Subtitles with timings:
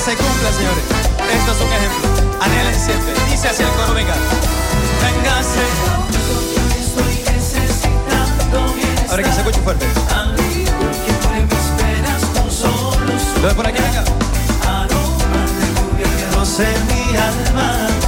[0.00, 0.84] se cumpla, señores.
[1.30, 2.40] Esto es un ejemplo.
[2.40, 3.12] Anhelen siempre.
[3.30, 4.14] Dice así el coro, venga.
[5.02, 5.60] Véngase.
[9.10, 9.86] Ahora que se escuche fuerte.
[13.42, 14.04] Lo de por aquí, venga.
[16.34, 17.99] No sé mi alma.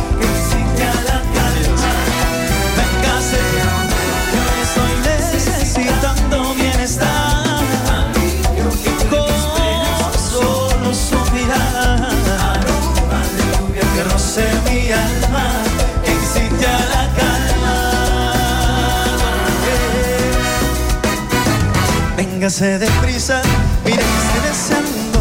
[22.43, 23.41] Véngase deprisa,
[23.85, 25.21] mire que estoy deseando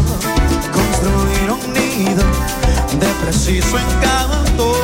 [0.72, 2.24] construir un nido
[2.98, 4.74] de preciso encanto.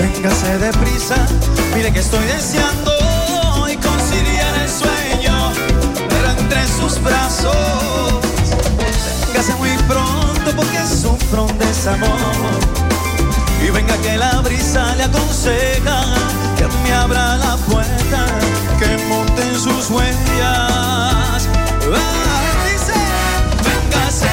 [0.00, 1.14] Véngase deprisa,
[1.76, 2.90] mire que estoy deseando
[3.68, 5.52] y conciliar el sueño,
[6.08, 7.54] pero entre sus brazos.
[9.28, 12.58] Véngase muy pronto porque sufro un desamor.
[13.64, 18.26] Y venga que la brisa le aconseja que me abra la puerta,
[18.78, 21.48] que monte en sus huellas.
[21.92, 22.92] Ah, dice,
[23.64, 24.28] véngase,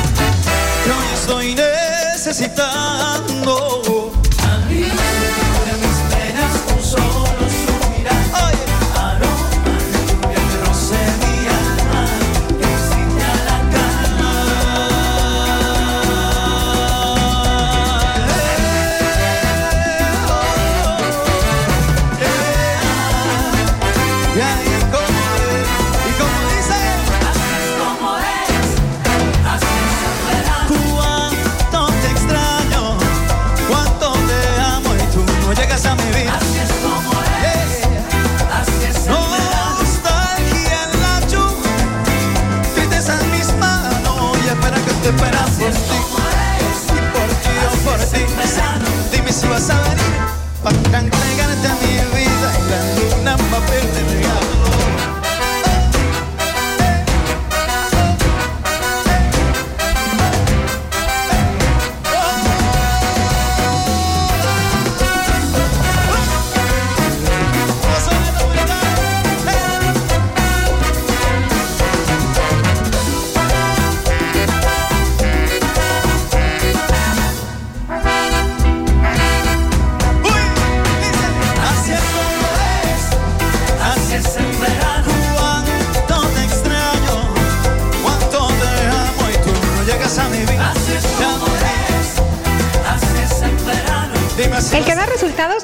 [0.86, 3.89] hoy estoy necesitando.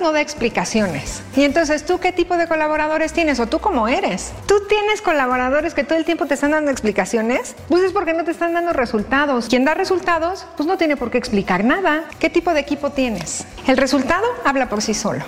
[0.06, 1.24] No da explicaciones.
[1.36, 3.40] Y entonces, ¿tú qué tipo de colaboradores tienes?
[3.40, 4.34] ¿O tú cómo eres?
[4.46, 7.56] ¿Tú tienes colaboradores que todo el tiempo te están dando explicaciones?
[7.70, 9.48] Pues es porque no te están dando resultados.
[9.48, 12.04] Quien da resultados, pues no tiene por qué explicar nada.
[12.20, 13.46] ¿Qué tipo de equipo tienes?
[13.66, 15.26] El resultado habla por sí solo.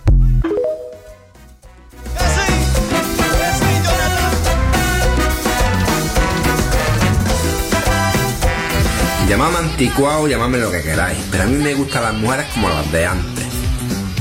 [9.28, 12.92] Llamadme anticuado, llamadme lo que queráis, pero a mí me gustan las mujeres como las
[12.92, 13.48] de antes.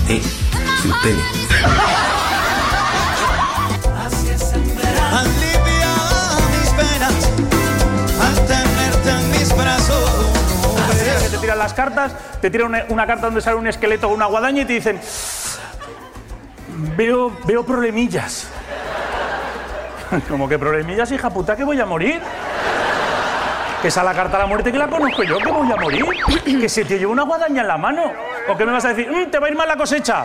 [0.07, 0.23] Sí,
[0.87, 1.25] sin tenis.
[4.07, 5.19] Así es en verano.
[5.19, 5.95] Alivia
[6.53, 7.31] mis penas
[8.23, 10.11] al tenerte en mis brazos.
[11.23, 14.17] que te tiran las cartas, te tiran una, una carta donde sale un esqueleto con
[14.17, 15.01] una guadaña y te dicen,
[16.97, 18.49] veo, veo problemillas.
[20.29, 22.21] Como que problemillas, hija puta, que voy a morir.
[23.83, 25.77] Que esa es la carta de la muerte que la conozco yo, que voy a
[25.77, 26.05] morir.
[26.45, 28.03] Que se te lleva una guadaña en la mano.
[28.49, 29.11] ¿O qué me vas a decir?
[29.11, 30.25] "Mm, te va a ir mal la cosecha.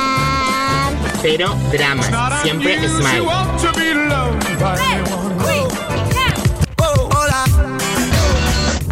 [1.21, 3.27] Pero drama, siempre smile.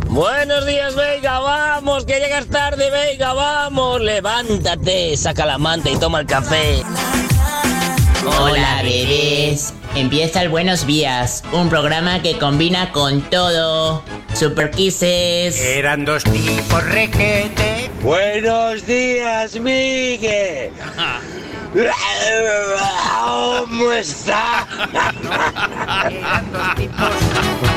[0.07, 6.19] Buenos días, venga, vamos, que llegas tarde, venga, vamos, levántate, saca la manta y toma
[6.19, 6.83] el café.
[8.39, 9.73] Hola, bebés.
[9.95, 14.03] Empieza el Buenos Días, un programa que combina con todo.
[14.35, 15.59] Super Kisses.
[15.59, 17.89] Eran dos tipos requete.
[18.03, 20.71] Buenos días, Miguel.
[23.21, 24.68] ¿Cómo está?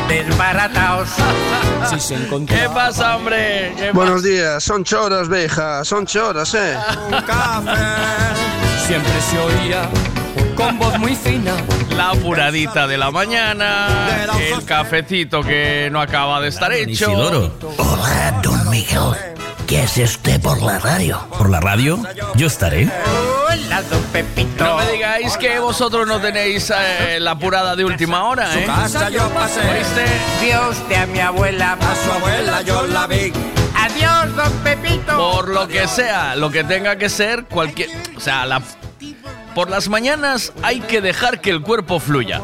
[0.09, 1.09] Desbarataos.
[1.91, 2.57] Si se encontró.
[2.57, 3.75] ¿Qué pasa, hombre?
[3.77, 6.77] ¿Qué Buenos días, son choras, veja, son choras, eh.
[8.87, 9.89] Siempre se oía
[10.55, 11.53] con voz muy fina.
[11.91, 17.13] La apuradita de la mañana, el cafecito que no acaba de estar hecho.
[17.13, 19.33] Hola, don Miguel.
[19.67, 21.27] ¿Qué hace usted por la radio?
[21.39, 22.03] ¿Por la radio?
[22.35, 22.91] Yo estaré.
[23.49, 24.65] Hola, don Pepito.
[24.65, 28.65] No me digáis que vosotros no tenéis eh, la apurada de última hora, ¿eh?
[28.67, 29.61] casa yo pasé.
[29.61, 30.05] ¿Oíste?
[30.45, 31.79] Dios de a mi abuela.
[31.81, 33.33] A su abuela yo la vi.
[33.75, 35.17] Adiós, don Pepito.
[35.17, 37.89] Por lo que sea, lo que tenga que ser, cualquier.
[38.17, 38.63] O sea, la,
[39.55, 42.41] por las mañanas hay que dejar que el cuerpo fluya.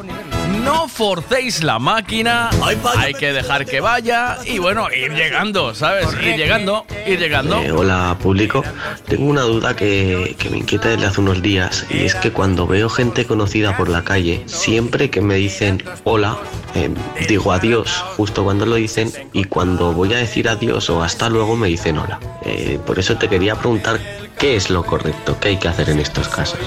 [0.68, 2.50] No forcéis la máquina,
[2.98, 6.08] hay que dejar que vaya y bueno, ir llegando, ¿sabes?
[6.22, 7.58] Ir llegando, ir llegando.
[7.62, 8.62] Eh, hola público,
[9.06, 12.66] tengo una duda que, que me inquieta desde hace unos días y es que cuando
[12.66, 16.36] veo gente conocida por la calle, siempre que me dicen hola,
[16.74, 16.90] eh,
[17.26, 21.56] digo adiós justo cuando lo dicen y cuando voy a decir adiós o hasta luego
[21.56, 22.20] me dicen hola.
[22.44, 23.98] Eh, por eso te quería preguntar
[24.38, 26.60] qué es lo correcto, qué hay que hacer en estos casos.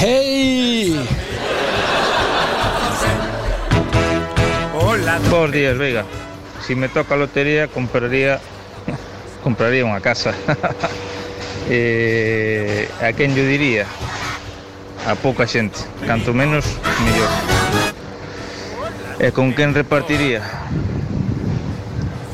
[0.00, 1.02] ¡Hey!
[5.26, 6.04] Buenos días, Vega.
[6.66, 8.40] Si me toca lotería, compraría
[9.42, 10.32] compraría unha casa.
[11.68, 13.84] eh, a quen yo diría?
[15.04, 15.82] A pouca xente.
[16.06, 16.64] Canto menos,
[17.04, 17.30] mellor.
[19.18, 20.40] E con quen repartiría?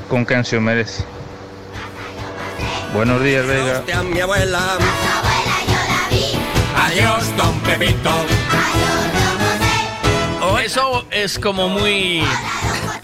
[0.09, 1.03] Con quen se merece.
[2.93, 3.83] Buenos días, Vega.
[6.77, 8.15] Adiós, don Pepito.
[10.65, 12.23] Eso es como muy.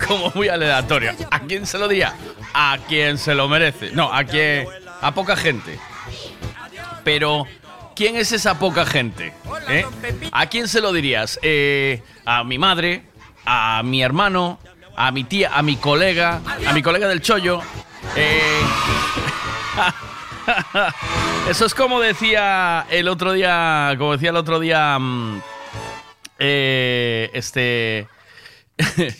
[0.06, 1.14] como muy aleatorio.
[1.30, 2.14] ¿A quién se lo diría?
[2.54, 3.90] A quien se lo merece.
[3.92, 4.66] No, a quien.
[5.00, 5.78] a poca gente.
[7.04, 7.46] Pero.
[7.94, 9.34] ¿Quién es esa poca gente?
[9.68, 9.84] ¿Eh?
[10.32, 11.38] ¿A quién se lo dirías?
[11.42, 13.02] Eh, a mi madre,
[13.44, 14.58] a mi hermano,
[14.96, 17.60] a mi tía, a mi colega, a mi colega del chollo.
[18.16, 18.62] Eh,
[21.50, 25.42] Eso es como decía el otro día, como decía el otro día, mm,
[26.40, 28.08] eh, este,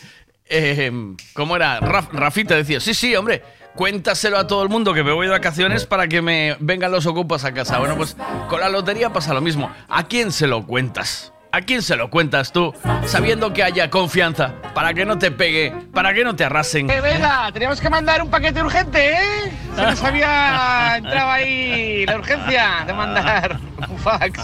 [0.46, 0.93] eh,
[1.34, 1.81] ¿cómo era?
[1.81, 3.43] Raf- Rafita decía, sí, sí, hombre,
[3.76, 7.06] cuéntaselo a todo el mundo que me voy de vacaciones para que me vengan los
[7.06, 7.78] ocupas a casa.
[7.78, 8.17] Bueno, pues
[8.49, 9.70] con la lotería pasa lo mismo.
[9.88, 11.32] ¿A quién se lo cuentas?
[11.52, 12.73] ¿A quién se lo cuentas tú?
[13.06, 16.88] Sabiendo que haya confianza, para que no te pegue, para que no te arrasen.
[16.88, 19.52] Eh, venga, teníamos que mandar un paquete urgente, ¿eh?
[19.75, 23.58] Se nos había entrado ahí la urgencia de mandar
[23.88, 24.41] un fax.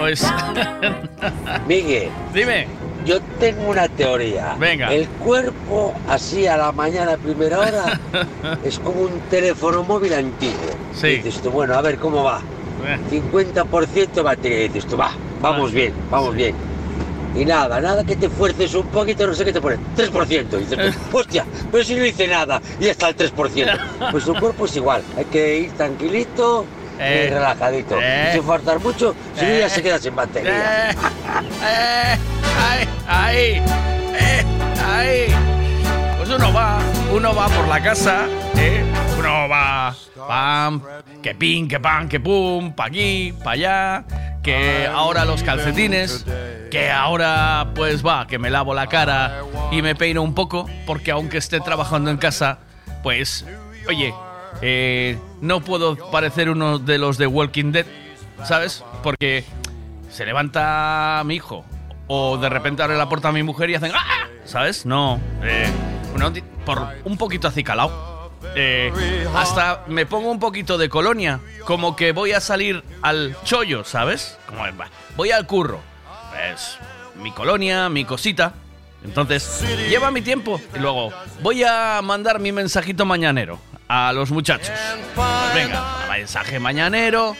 [0.00, 0.32] Pues.
[1.68, 2.10] Miguel.
[2.34, 2.66] Dime.
[3.04, 4.56] Yo tengo una teoría.
[4.58, 4.92] Venga.
[4.92, 8.00] El cuerpo, así a la mañana, a primera hora,
[8.64, 10.58] es como un teléfono móvil antiguo.
[10.94, 11.06] Sí.
[11.06, 12.40] Y dices tú, bueno, a ver cómo va.
[13.10, 14.64] 50% batería.
[14.64, 15.10] Y dices tú, va,
[15.40, 16.54] vamos bien, vamos bien.
[17.34, 19.76] Y nada, nada que te fuerces un poquito, no sé qué te pone.
[19.96, 20.52] 3%.
[20.52, 22.60] Y dices, tú, hostia, pero si no hice nada.
[22.80, 23.78] Y está el 3%.
[24.10, 25.02] Pues tu cuerpo es igual.
[25.16, 26.64] Hay que ir tranquilito
[26.98, 27.96] Eh, y relajadito.
[28.02, 28.30] eh.
[28.34, 29.60] sin faltar mucho, si no Eh.
[29.60, 30.90] ya se queda sin batería.
[30.90, 30.94] Eh,
[31.64, 32.18] eh,
[32.60, 33.62] ahí, ahí,
[34.18, 34.44] eh,
[34.84, 35.26] ahí.
[36.18, 36.78] Pues uno va,
[37.14, 38.26] uno va por la casa,
[38.56, 38.82] ¿eh?
[39.18, 39.94] Uno va,
[40.28, 40.82] pam,
[41.22, 44.04] que pin, que pam, que pum, pa' aquí, pa' allá,
[44.42, 46.24] que ahora los calcetines,
[46.70, 51.10] que ahora pues va, que me lavo la cara y me peino un poco, porque
[51.10, 52.58] aunque esté trabajando en casa,
[53.02, 53.44] pues,
[53.88, 54.14] oye,
[54.62, 57.86] eh, no puedo parecer uno de los de Walking Dead,
[58.44, 58.84] ¿sabes?
[59.02, 59.44] Porque
[60.10, 61.64] se levanta mi hijo
[62.08, 64.26] o de repente abre la puerta a mi mujer y hacen ¡Ah!
[64.44, 64.84] ¿Sabes?
[64.84, 65.20] No.
[65.44, 65.70] eh,
[66.14, 66.32] uno
[66.66, 68.09] por un poquito acicalado.
[68.54, 73.84] Eh, hasta me pongo un poquito de colonia, como que voy a salir al chollo,
[73.84, 74.38] ¿sabes?
[75.16, 75.80] Voy al curro.
[76.30, 76.78] Pues
[77.16, 78.54] mi colonia, mi cosita.
[79.04, 80.60] Entonces, lleva mi tiempo.
[80.74, 84.76] Y luego, voy a mandar mi mensajito mañanero a los muchachos.
[85.14, 87.34] Pues venga, mensaje mañanero,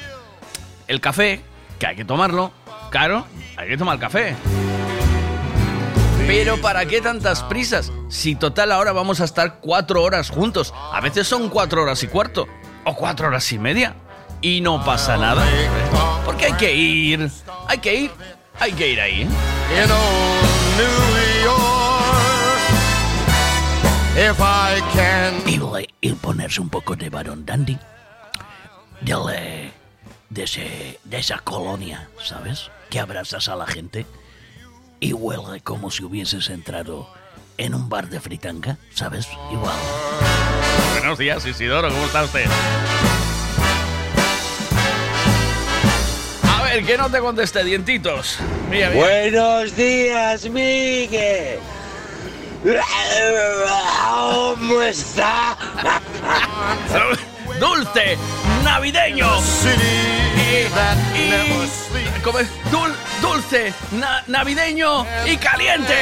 [0.88, 1.42] el café,
[1.78, 2.52] que hay que tomarlo.
[2.90, 3.26] Claro,
[3.57, 4.35] hay que tomar café.
[6.31, 7.91] Pero ¿para qué tantas prisas?
[8.09, 10.73] Si total ahora vamos a estar cuatro horas juntos.
[10.93, 12.47] A veces son cuatro horas y cuarto.
[12.85, 13.97] O cuatro horas y media.
[14.41, 15.45] Y no pasa nada.
[16.25, 17.29] Porque hay que ir.
[17.67, 18.11] Hay que ir.
[18.61, 19.29] Hay que ir ahí.
[25.47, 27.77] Y, le- y ponerse un poco de varón dandy.
[29.01, 29.73] Dele
[30.29, 32.71] de, ese, de esa colonia, ¿sabes?
[32.89, 34.07] Que abrazas a la gente
[35.00, 37.09] y huele como si hubieses entrado
[37.57, 39.26] en un bar de fritanga, ¿sabes?
[39.50, 39.76] Igual.
[40.92, 42.47] Buenos días, Isidoro, ¿cómo está usted?
[46.42, 48.38] A ver, que no te conteste, dientitos.
[48.71, 49.00] Mira, mira.
[49.00, 51.59] Buenos días, Miguel.
[54.09, 55.57] ¿Cómo está?
[57.61, 58.16] Dulce,
[58.62, 59.26] navideño.
[60.54, 62.49] Y, ¿cómo es?
[62.73, 65.95] Dul- dulce, na- navideño y caliente.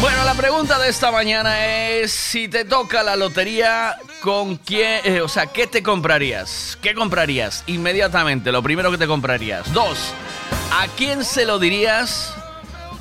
[0.00, 5.20] Bueno, la pregunta de esta mañana es si te toca la lotería, ¿con quién, eh,
[5.20, 6.78] o sea, qué te comprarías?
[6.80, 8.52] ¿Qué comprarías inmediatamente?
[8.52, 9.72] Lo primero que te comprarías.
[9.72, 9.98] Dos,
[10.72, 12.32] ¿a quién se lo dirías?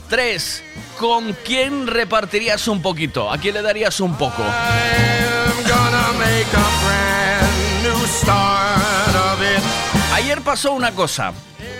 [0.09, 0.63] Tres,
[0.99, 3.31] ¿con quién repartirías un poquito?
[3.31, 4.43] ¿A quién le darías un poco?
[10.13, 11.33] Ayer pasó una cosa.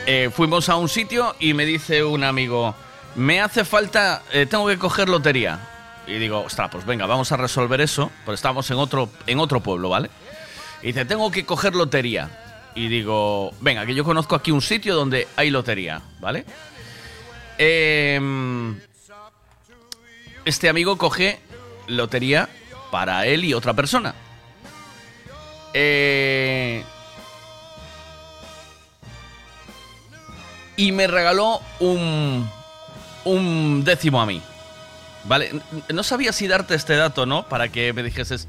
[0.06, 2.76] Eh, fuimos a un sitio y me dice un amigo,
[3.16, 5.60] me hace falta, eh, tengo que coger lotería.
[6.06, 9.60] Y digo, ostras, pues venga, vamos a resolver eso, pero estamos en otro, en otro
[9.60, 10.10] pueblo, ¿vale?
[10.82, 12.72] Y dice, tengo que coger lotería.
[12.76, 16.46] Y digo, venga, que yo conozco aquí un sitio donde hay lotería, ¿vale?
[17.58, 18.80] Em,
[20.48, 21.40] este amigo coge
[21.88, 22.48] lotería
[22.90, 24.16] para él y otra persona.
[25.74, 26.84] Eh,
[30.78, 32.50] y me regaló un,
[33.26, 34.42] un décimo a mí.
[35.26, 35.52] Vale,
[35.94, 37.50] no sabía si darte este dato, ¿no?
[37.50, 38.48] Para que me dijeses,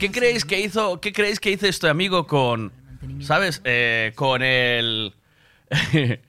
[0.00, 2.72] ¿qué creéis que hizo, qué creéis que hizo este amigo con,
[3.20, 5.14] sabes, Eh, con el,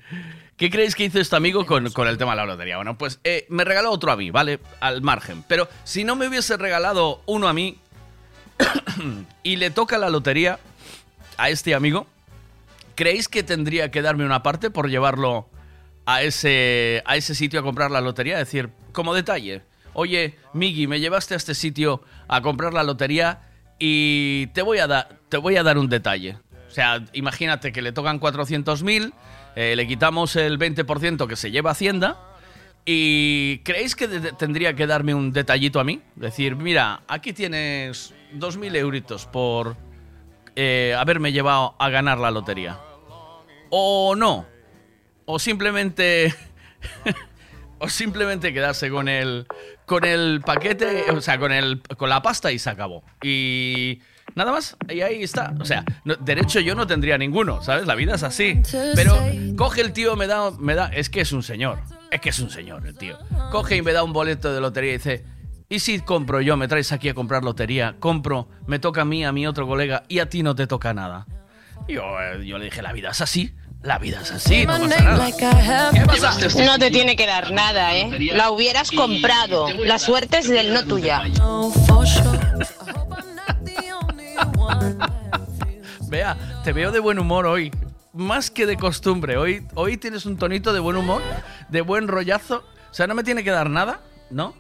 [0.57, 2.75] ¿qué creéis que hizo este amigo con, con el tema de la lotería?
[2.75, 4.59] Bueno, pues eh, me regaló otro a mí, ¿vale?
[4.79, 5.43] Al margen.
[5.47, 7.77] Pero si no me hubiese regalado uno a mí
[9.43, 10.59] y le toca la lotería
[11.37, 12.07] a este amigo,
[12.95, 15.49] ¿creéis que tendría que darme una parte por llevarlo
[16.05, 18.39] a ese, a ese sitio a comprar la lotería?
[18.41, 19.61] Es decir, como detalle,
[19.93, 23.41] oye, Miggy, me llevaste a este sitio a comprar la lotería
[23.79, 26.37] y te voy a, dar te voy a dar un detalle.
[26.67, 29.13] O sea, imagínate que le tocan 400.000,
[29.59, 32.15] eh, le quitamos el 20% que se lleva Hacienda.
[32.85, 35.99] ¿Y creéis que tendría que darme un detallito a mí?
[36.15, 39.75] Decir, mira, aquí tienes 2.000 euritos por
[40.55, 42.79] eh, haberme llevado a ganar la lotería.
[43.71, 44.45] O no.
[45.25, 46.35] O simplemente.
[47.79, 49.47] o simplemente quedarse con el.
[49.87, 51.09] con el paquete.
[51.09, 51.81] O sea, con el.
[51.97, 53.03] con la pasta y se acabó.
[53.23, 54.03] Y.
[54.37, 55.55] Nada más, y ahí está.
[55.59, 57.87] O sea, no- derecho yo no tendría ninguno, ¿sabes?
[57.87, 58.61] La vida es así.
[58.95, 59.17] Pero
[59.57, 60.89] coge el tío, me da, me da.
[60.93, 61.79] Es que es un señor.
[62.11, 63.17] Es que es un señor el tío.
[63.51, 65.25] Coge y me da un boleto de lotería y dice.
[65.69, 66.55] ¿Y si compro yo?
[66.55, 67.95] Me traes aquí a comprar lotería.
[67.99, 70.93] Compro, me toca a mí, a mi otro colega, y a ti no te toca
[70.93, 71.25] nada.
[71.87, 73.55] Y Yo, eh, yo le dije, la vida es así.
[73.81, 75.29] La vida es así, no pasa nada.
[75.93, 76.63] ¿Qué pasa?
[76.63, 78.17] No te tiene que dar nada, ¿eh?
[78.33, 79.67] La hubieras comprado.
[79.83, 81.23] La suerte es del no tuya.
[86.09, 87.71] Vea, te veo de buen humor hoy.
[88.13, 89.37] Más que de costumbre.
[89.37, 91.21] Hoy, hoy tienes un tonito de buen humor,
[91.69, 92.63] de buen rollazo.
[92.89, 94.53] O sea, no me tiene que dar nada, ¿no?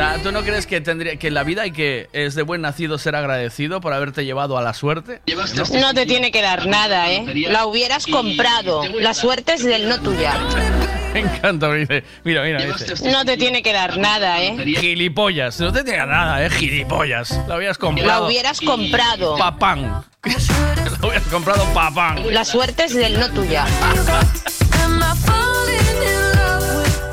[0.00, 2.62] Sea, ¿tú no crees que tendría que en la vida hay que es de buen
[2.62, 5.20] nacido ser agradecido por haberte llevado a la suerte?
[5.54, 5.78] ¿No?
[5.78, 7.26] No te tiene que dar nada, ¿eh?
[7.50, 8.82] La hubieras comprado.
[8.98, 10.32] La suerte es del no tuya.
[11.12, 12.04] Me encanta, me dice.
[12.24, 13.10] Mira, mira, dice.
[13.10, 14.56] No te tiene que dar nada, ¿eh?
[14.64, 17.38] Gilipollas, no te tiene nada, eh, gilipollas.
[17.48, 18.08] Lo habías comprado.
[18.08, 19.36] La hubieras comprado.
[19.38, 20.04] Papán.
[21.02, 22.22] Lo hubieras comprado papán.
[22.32, 23.66] La suerte es del no tuya.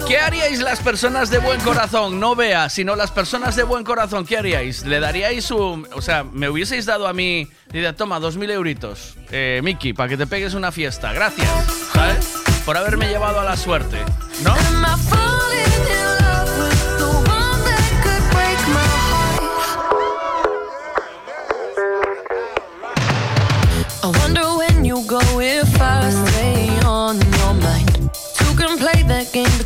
[0.08, 2.18] ¿Qué haríais las personas de buen corazón?
[2.18, 4.86] No vea, sino las personas de buen corazón, ¿qué haríais?
[4.86, 5.86] ¿Le daríais un...
[5.94, 7.50] O sea, me hubieseis dado a mí...
[7.72, 11.12] Diría, toma, dos mil euritos, eh, Miki, para que te pegues una fiesta.
[11.12, 11.50] Gracias,
[11.94, 12.26] ¿sabes?
[12.66, 13.98] Por haberme llevado a la suerte,
[14.44, 14.56] ¿no?
[25.20, 25.47] I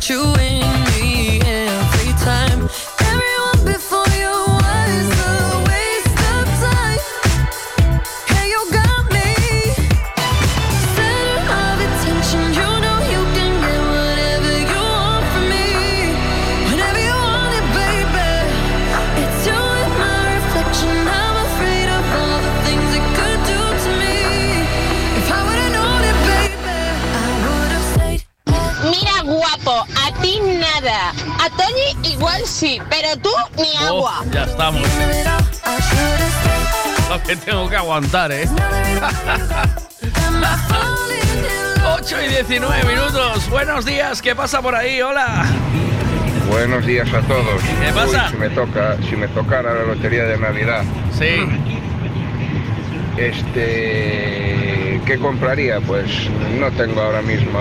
[0.08, 0.61] you win
[30.82, 31.12] nada.
[31.40, 34.24] A Toñi igual sí, pero tú ni Oh, agua.
[34.30, 34.82] ya estamos.
[37.08, 38.48] Lo que tengo que aguantar, ¿eh?
[41.94, 43.48] 8 y 19 minutos.
[43.50, 45.00] Buenos días, ¿qué pasa por ahí?
[45.02, 45.44] Hola.
[46.48, 47.62] Buenos días a todos.
[47.80, 48.24] ¿Qué pasa?
[48.26, 50.82] Uy, si me toca, si me tocara la lotería de Navidad.
[51.16, 51.46] Sí.
[53.16, 55.80] Este, ¿qué compraría?
[55.80, 56.08] Pues
[56.58, 57.60] no tengo ahora mismo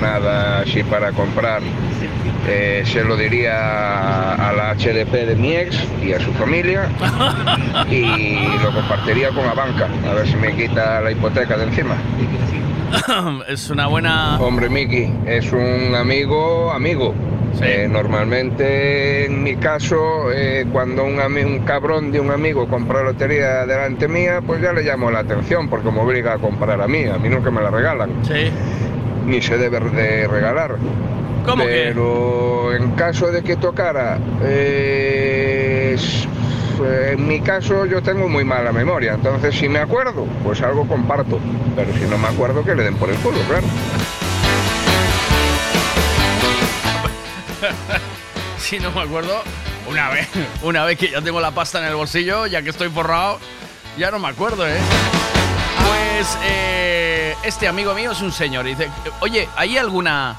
[0.00, 1.62] nada así para comprar.
[2.50, 6.88] Eh, se lo diría a la HDP de mi ex y a su familia
[7.90, 11.96] y lo compartiría con la banca, a ver si me quita la hipoteca de encima.
[13.48, 14.40] es una buena.
[14.40, 17.14] Hombre, Miki, es un amigo, amigo.
[17.60, 23.66] Eh, normalmente, en mi caso, eh, cuando un, un cabrón de un amigo compra lotería
[23.66, 27.04] delante mía, pues ya le llamo la atención porque me obliga a comprar a mí.
[27.04, 28.10] A mí nunca me la regalan.
[28.22, 28.50] Sí.
[29.26, 30.76] Ni se debe de regalar.
[31.48, 31.70] ¿Cómo que?
[31.70, 36.28] Pero en caso de que tocara, eh, s-
[37.12, 41.40] en mi caso yo tengo muy mala memoria, entonces si me acuerdo, pues algo comparto,
[41.74, 43.66] pero si no me acuerdo que le den por el culo, claro.
[48.58, 49.42] si no me acuerdo,
[49.88, 50.28] una vez,
[50.62, 53.38] una vez que ya tengo la pasta en el bolsillo, ya que estoy forrado,
[53.96, 54.76] ya no me acuerdo, ¿eh?
[55.86, 58.90] Pues eh, este amigo mío es un señor y dice,
[59.20, 60.36] oye, ¿hay alguna,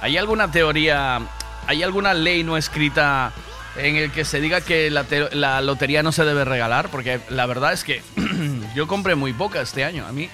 [0.00, 1.20] ¿hay alguna teoría,
[1.66, 3.32] hay alguna ley no escrita
[3.76, 6.88] en el que se diga que la, te- la lotería no se debe regalar?
[6.88, 8.02] Porque la verdad es que
[8.74, 10.28] yo compré muy poca este año, a mí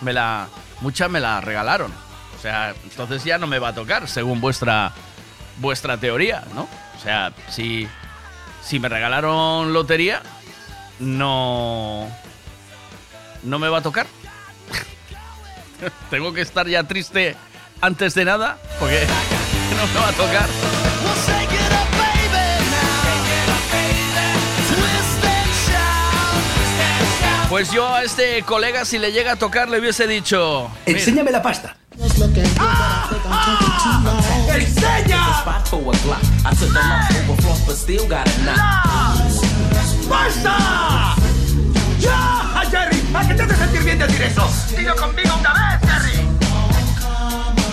[0.00, 0.48] me la,
[0.80, 1.92] muchas me la regalaron.
[2.38, 4.92] O sea, entonces ya no me va a tocar, según vuestra,
[5.58, 6.62] vuestra teoría, ¿no?
[6.98, 7.86] O sea, si,
[8.62, 10.22] si me regalaron lotería,
[10.98, 12.08] no,
[13.42, 14.06] no me va a tocar.
[16.10, 17.36] Tengo que estar ya triste
[17.80, 19.06] antes de nada, porque
[19.76, 20.48] no me va a tocar.
[27.48, 30.70] Pues yo a este colega, si le llega a tocar, le hubiese dicho...
[30.86, 31.74] Enséñame la pasta.
[34.54, 35.44] ¡Enseña!
[40.08, 41.16] ¡Basta!
[41.98, 42.62] ¡Ya!
[42.70, 43.02] ¡Jerry!
[43.12, 44.48] ¿A qué te hace sentir bien decir eso?
[44.76, 46.19] ¡Dilo conmigo una vez, Jerry!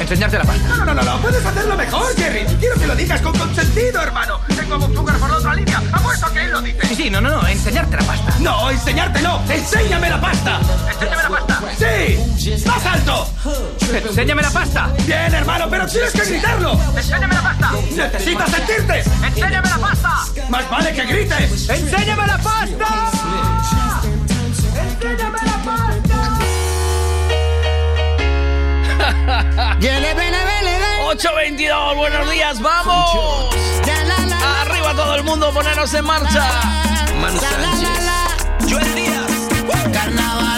[0.10, 0.68] Enseñarte la pasta.
[0.70, 2.46] No, no, no, no, puedes hacerlo mejor, Jerry.
[2.62, 4.40] Quiero que lo digas con consentido, hermano.
[4.56, 5.84] Tengo a Bob Sugar por la otra línea.
[5.92, 6.88] Apuesto que él lo dice.
[6.88, 8.34] Sí, sí, no, no, no, enseñarte la pasta.
[8.40, 9.42] No, enseñarte no.
[9.52, 10.60] Enséñame la pasta.
[10.88, 11.62] Enséñame la pasta.
[11.78, 12.64] Sí.
[12.66, 13.30] Más alto.
[13.94, 14.90] Enséñame la pasta.
[15.06, 16.80] Bien, hermano, pero tienes que gritarlo.
[16.96, 17.72] Enséñame la pasta.
[17.74, 19.04] Necesitas sentirte.
[19.28, 20.26] Enséñame la pasta.
[20.48, 21.70] Más vale que grites.
[21.70, 23.67] ¡Enséñame la pasta!
[31.08, 33.56] 822, buenos días, vamos.
[34.62, 36.46] Arriba todo el mundo, poneros en marcha.
[37.22, 37.90] Manu Sánchez.
[38.70, 39.32] Joel Díaz.
[39.94, 40.57] Carnavalera,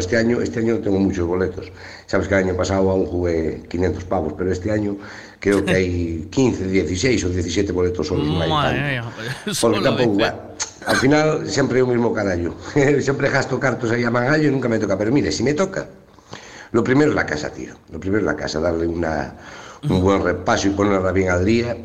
[0.00, 1.70] este año, este año tengo muchos boletos.
[2.06, 4.96] Sabes que el año pasado aún jugué 500 pavos, pero este año
[5.38, 8.26] creo que hay 15, 16 o 17 boletos solos.
[8.26, 9.04] Madre mía,
[9.60, 10.06] Porque dice.
[10.06, 10.34] bueno,
[10.86, 12.56] al final sempre é o mismo carallo.
[13.00, 14.96] sempre gasto cartos aí a mangallo e nunca me toca.
[14.98, 15.86] Pero mire, si me toca,
[16.72, 17.74] lo primero es la casa, tío.
[17.92, 19.36] Lo primero es la casa, darle una,
[19.88, 21.76] un buen repaso y ponerla bien al día.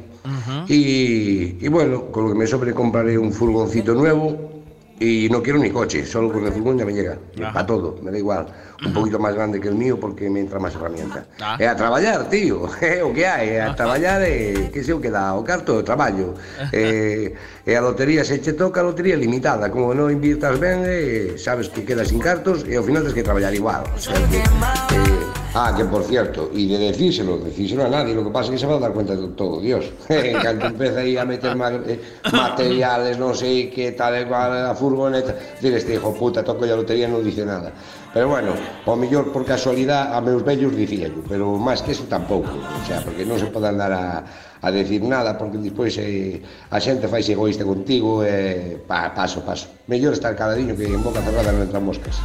[0.67, 4.54] Y, y bueno, con lo que me sobre compraré un furgoncito nuevo
[4.99, 7.17] y no quiero ni coche, solo con el furgón ya me llega.
[7.43, 7.59] Ajá.
[7.59, 8.47] A todo, me da igual.
[8.85, 11.25] Un poquito más grande que el mío porque me entra más herramienta.
[11.39, 11.57] Ah.
[11.59, 12.69] É a traballar, tío.
[12.81, 13.75] É eh, o que hai, é a ah.
[13.75, 16.35] traballar, eh, e que sei o que dá, o carto de traballo.
[16.71, 17.33] Eh,
[17.65, 21.69] e a lotería, se che toca a lotería limitada, como non invirtas ben, eh, sabes
[21.69, 23.83] que quedas sin cartos e ao final tens que traballar igual.
[23.95, 28.25] O sea, que, eh, Ah, que por cierto, y de decírselo, decírselo a nadie, lo
[28.25, 29.85] que pasa es que se va a dar cuenta de todo, Dios.
[30.09, 31.55] en canto empeza ahí a meter
[31.87, 36.65] eh, materiales, no sé qué tal, eh, cual, a furgoneta, decir, este hijo puta, toco
[36.65, 37.71] a lotería, non dice nada.
[38.11, 38.51] Pero bueno,
[38.83, 42.83] o mellor por casualidad a meus vellos dicía yo, pero máis que eso tampouco, o
[42.83, 44.27] sea, porque non se pode andar a,
[44.59, 49.71] a decir nada, porque despois eh, a xente faise egoísta contigo, eh, pa, paso, paso.
[49.87, 52.19] Mellor estar caladiño que en boca cerrada non entran moscas.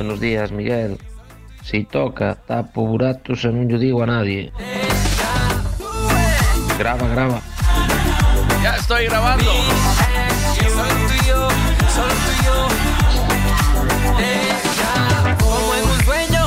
[0.00, 0.96] Buenos días, Miguel.
[1.62, 4.48] Si toca, tapo buratos non lle digo a nadie.
[6.80, 7.36] Graba, graba.
[8.64, 9.44] Ya estoy grabando.
[10.72, 11.40] Solo tú y yo,
[11.92, 12.56] solo tú y yo.
[14.24, 16.44] Ella, como en un sueño.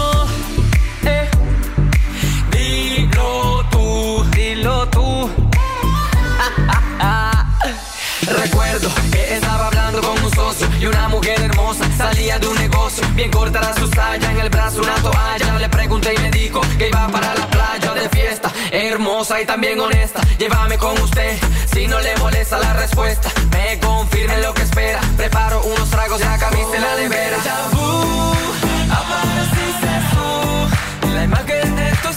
[1.06, 1.30] Eh.
[2.50, 5.30] Dilo tú, dilo tú.
[8.26, 12.93] Recuerdo que estaba hablando con un socio y una mujer hermosa salía de un negocio.
[13.16, 15.60] Bien corta era su saya, en el brazo una toalla.
[15.60, 18.52] Le pregunté y me dijo que iba para la playa de fiesta.
[18.72, 21.38] Hermosa y también honesta, llévame con usted.
[21.72, 25.00] Si no le molesta la respuesta, me confirme lo que espera.
[25.16, 27.38] Preparo unos tragos y la camisa en la nevera.
[27.72, 28.34] Vu,
[28.92, 32.14] apareciste tú, la imagen de tu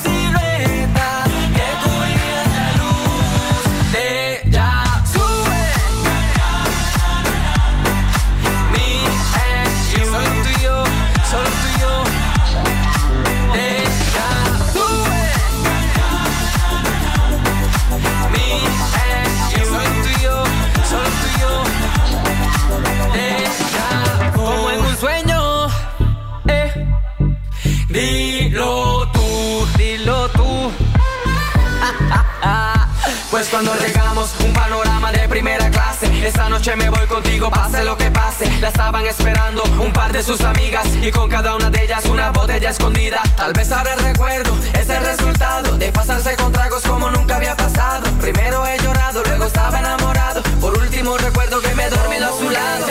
[33.36, 36.06] Pues cuando llegamos, un panorama de primera clase.
[36.26, 38.50] Esta noche me voy contigo, pase lo que pase.
[38.62, 40.86] La estaban esperando un par de sus amigas.
[41.02, 43.20] Y con cada una de ellas una botella escondida.
[43.36, 48.10] Tal vez ahora recuerdo, es el resultado de pasarse con tragos como nunca había pasado.
[48.22, 50.42] Primero he llorado, luego estaba enamorado.
[50.58, 52.86] Por último recuerdo que me he dormido a su lado.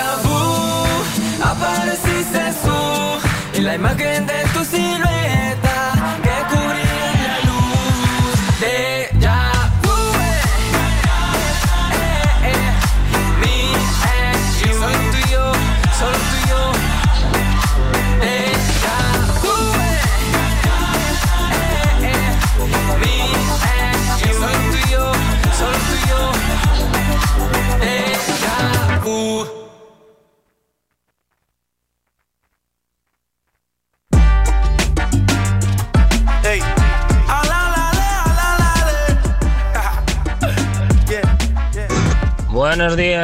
[1.44, 3.58] Apareciste tú.
[3.58, 4.44] Y la imagen de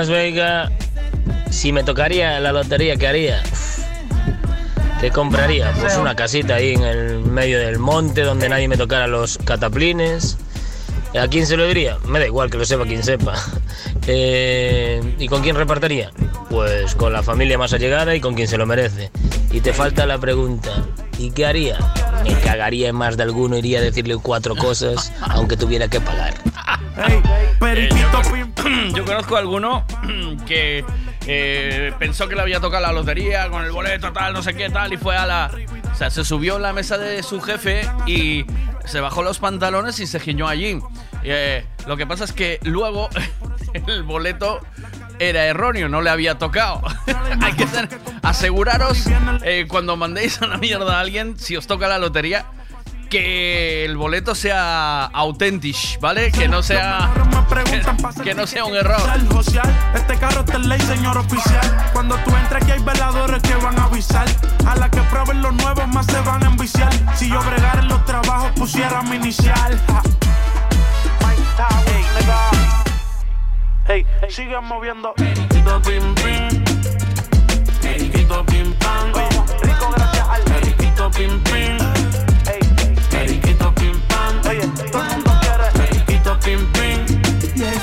[0.09, 0.71] Veiga.
[1.49, 3.43] Si me tocaría la lotería, ¿qué haría?
[4.99, 5.71] ¿Qué compraría?
[5.79, 10.37] Pues una casita ahí en el medio del monte donde nadie me tocara los cataplines.
[11.19, 11.97] ¿A quién se lo diría?
[12.07, 13.33] Me da igual que lo sepa quien sepa.
[14.07, 16.11] Eh, ¿Y con quién repartiría?
[16.49, 19.11] Pues con la familia más allegada y con quien se lo merece.
[19.51, 20.71] Y te falta la pregunta,
[21.19, 21.77] ¿y qué haría?
[22.23, 26.33] Me cagaría en más de alguno, iría a decirle cuatro cosas, aunque tuviera que pagar.
[27.65, 29.85] Eh, yo, con- yo conozco a alguno
[30.47, 30.83] que
[31.27, 34.69] eh, pensó que le había tocado la lotería con el boleto, tal, no sé qué,
[34.69, 35.51] tal, y fue a la.
[35.91, 38.45] O sea, se subió en la mesa de su jefe y
[38.85, 40.79] se bajó los pantalones y se giñó allí.
[41.23, 43.09] Eh, lo que pasa es que luego
[43.87, 44.59] el boleto
[45.29, 46.81] era erróneo, no le había tocado.
[47.41, 49.05] Hay que tener- aseguraros
[49.43, 52.45] eh, cuando mandéis a la mierda a alguien, si os toca la lotería,
[53.09, 56.31] que el boleto sea auténtico, ¿vale?
[56.31, 57.11] Que no sea
[57.65, 59.01] que, que no sea un error.
[59.93, 61.89] Este carro está en ley, señor oficial.
[61.91, 64.27] Cuando tú entres aquí hay veladores que van a avisar.
[64.65, 66.89] A la que prueben los nuevos más se van a enviciar.
[67.15, 69.77] Si yo bregara en los trabajos pusiera mi inicial.
[69.87, 70.01] Ja.
[73.87, 75.13] Ey, Ey, sigue moviendo.
[75.15, 76.63] Periquito pim pim.
[77.81, 79.11] Periquito pim pam.
[79.61, 81.77] Rico gracias al periquito pim pim.
[82.47, 82.59] Ey,
[83.09, 84.39] periquito pim pam.
[84.49, 87.05] Oye, todo el mundo quiere periquito pim pim.
[87.55, 87.73] Yeah,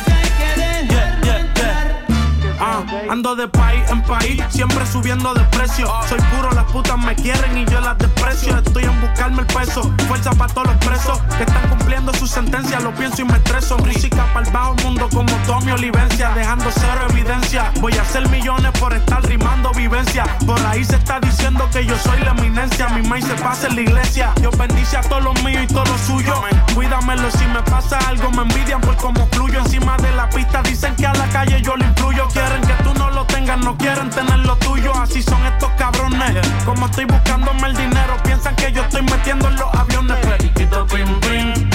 [0.89, 2.59] yeah, yeah.
[2.61, 5.91] Ah, ando de país en país, siempre subiendo de precio.
[6.09, 8.57] Soy puro, las putas me quieren y yo las desprecio.
[8.57, 12.81] Estoy en buscarme el peso, fuerza para todos los presos que están cumpliendo su sentencia.
[12.81, 13.77] Lo pienso y me estreso.
[13.79, 17.73] Música para el bajo mundo como Tommy Olivencia, dejando cero evidencia.
[17.81, 20.25] Voy a hacer millones por estar rimando vivencia.
[20.47, 22.89] Por ahí se está diciendo que yo soy la eminencia.
[22.91, 24.33] Mi maíz se pasa en la iglesia.
[24.37, 26.39] Dios bendice a todos los míos y todos los suyos.
[26.75, 30.63] Cuídamelo si me pasa algo, me envidian por cómo fluyo encima de la pista.
[30.63, 32.29] Dicen que a la calle yo lo influyo.
[32.29, 34.93] Quieren que tú no lo tengas, no quieren tener lo tuyo.
[34.95, 36.35] Así son estos cabrones.
[36.65, 40.17] Como estoy buscándome el dinero, piensan que yo estoy metiendo en los aviones.
[40.19, 41.71] Periquito pim pim.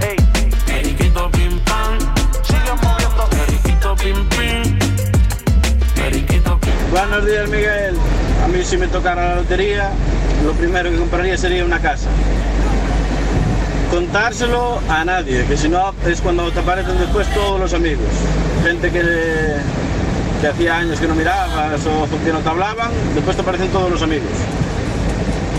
[0.00, 0.16] Ey,
[0.66, 1.98] periquito pim pam.
[2.42, 3.28] Sigue moviendo.
[3.30, 4.78] Periquito pim pim.
[5.94, 7.96] Periquito pim Buenos días, Miguel.
[8.44, 9.90] A mí si me tocara la lotería,
[10.44, 12.08] lo primero que compraría sería una casa.
[13.90, 18.04] Contárselo a nadie, que si no es cuando te aparecen después todos los amigos.
[18.62, 19.56] Gente que,
[20.40, 23.90] que hacía años que no mirabas o que no te hablaban, después te aparecen todos
[23.90, 24.28] los amigos.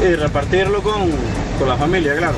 [0.01, 1.09] Y repartirlo con,
[1.57, 2.35] con la familia, claro.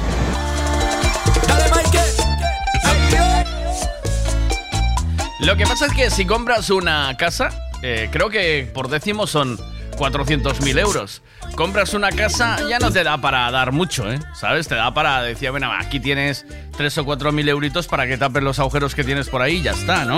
[5.40, 7.50] Lo que pasa es que si compras una casa,
[7.82, 9.58] eh, creo que por décimo son
[9.98, 11.22] 400.000 euros.
[11.56, 14.20] Compras una casa, ya no te da para dar mucho, ¿eh?
[14.34, 14.68] ¿Sabes?
[14.68, 16.46] Te da para decir, bueno, aquí tienes
[16.78, 19.62] 3 o 4 mil euritos para que tapes los agujeros que tienes por ahí y
[19.64, 20.18] ya está, ¿no?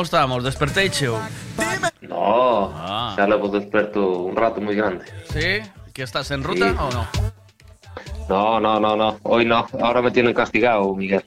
[0.00, 0.42] ¿Cómo estamos?
[0.42, 1.04] ¿Despertéis?
[2.00, 3.14] No, Ah.
[3.18, 5.04] ya lo desperto un rato muy grande.
[5.28, 5.60] ¿Sí?
[5.92, 6.76] ¿Que estás en ruta Sí.
[6.78, 7.06] o no?
[8.26, 9.18] No, no, no, no.
[9.24, 9.66] Hoy no.
[9.82, 11.22] Ahora me tienen castigado, Miguel.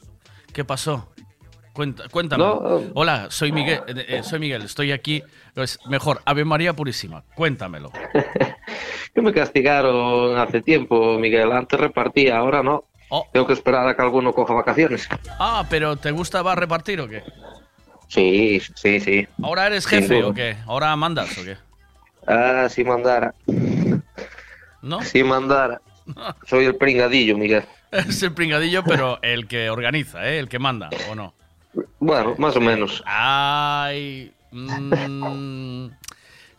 [0.51, 1.07] ¿Qué pasó?
[1.71, 2.43] Cuenta, cuéntame.
[2.43, 3.81] No, Hola, soy Miguel.
[3.89, 4.63] eh, eh, soy Miguel.
[4.63, 5.21] Estoy aquí.
[5.55, 7.23] Es mejor, Ave María Purísima.
[7.35, 7.91] Cuéntamelo.
[9.13, 11.51] Que me castigaron hace tiempo, Miguel.
[11.51, 12.85] Antes repartía, ahora no.
[13.09, 13.27] Oh.
[13.31, 15.07] Tengo que esperar a que alguno coja vacaciones.
[15.37, 17.21] Ah, pero ¿te gustaba repartir o qué?
[18.13, 19.27] Sí, sí, sí.
[19.41, 20.55] ¿Ahora eres jefe o qué?
[20.67, 21.57] ¿Ahora mandas o qué?
[22.27, 23.33] Ah, si mandara.
[24.83, 25.01] ¿No?
[25.01, 25.81] Si mandara.
[26.47, 27.63] Soy el pringadillo, Miguel.
[27.91, 30.37] Es el pringadillo, pero el que organiza, ¿eh?
[30.37, 31.33] El que manda, ¿o no?
[31.99, 33.01] Bueno, más o menos.
[33.07, 34.31] Ay.
[34.51, 35.87] mm,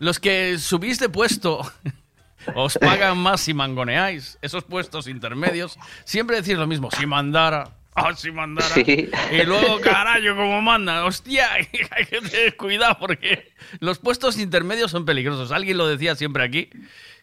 [0.01, 1.61] los que subís de puesto
[2.57, 4.39] os pagan más si mangoneáis.
[4.43, 5.79] Esos puestos intermedios.
[6.05, 6.91] Siempre decís lo mismo.
[6.91, 7.71] Si mandara.
[7.97, 8.75] Ah, si mandara.
[8.75, 9.09] Sí.
[9.31, 11.05] Y luego, carajo, como manda.
[11.05, 15.53] Hostia, hay que tener cuidado porque los puestos intermedios son peligrosos.
[15.53, 16.71] Alguien lo decía siempre aquí.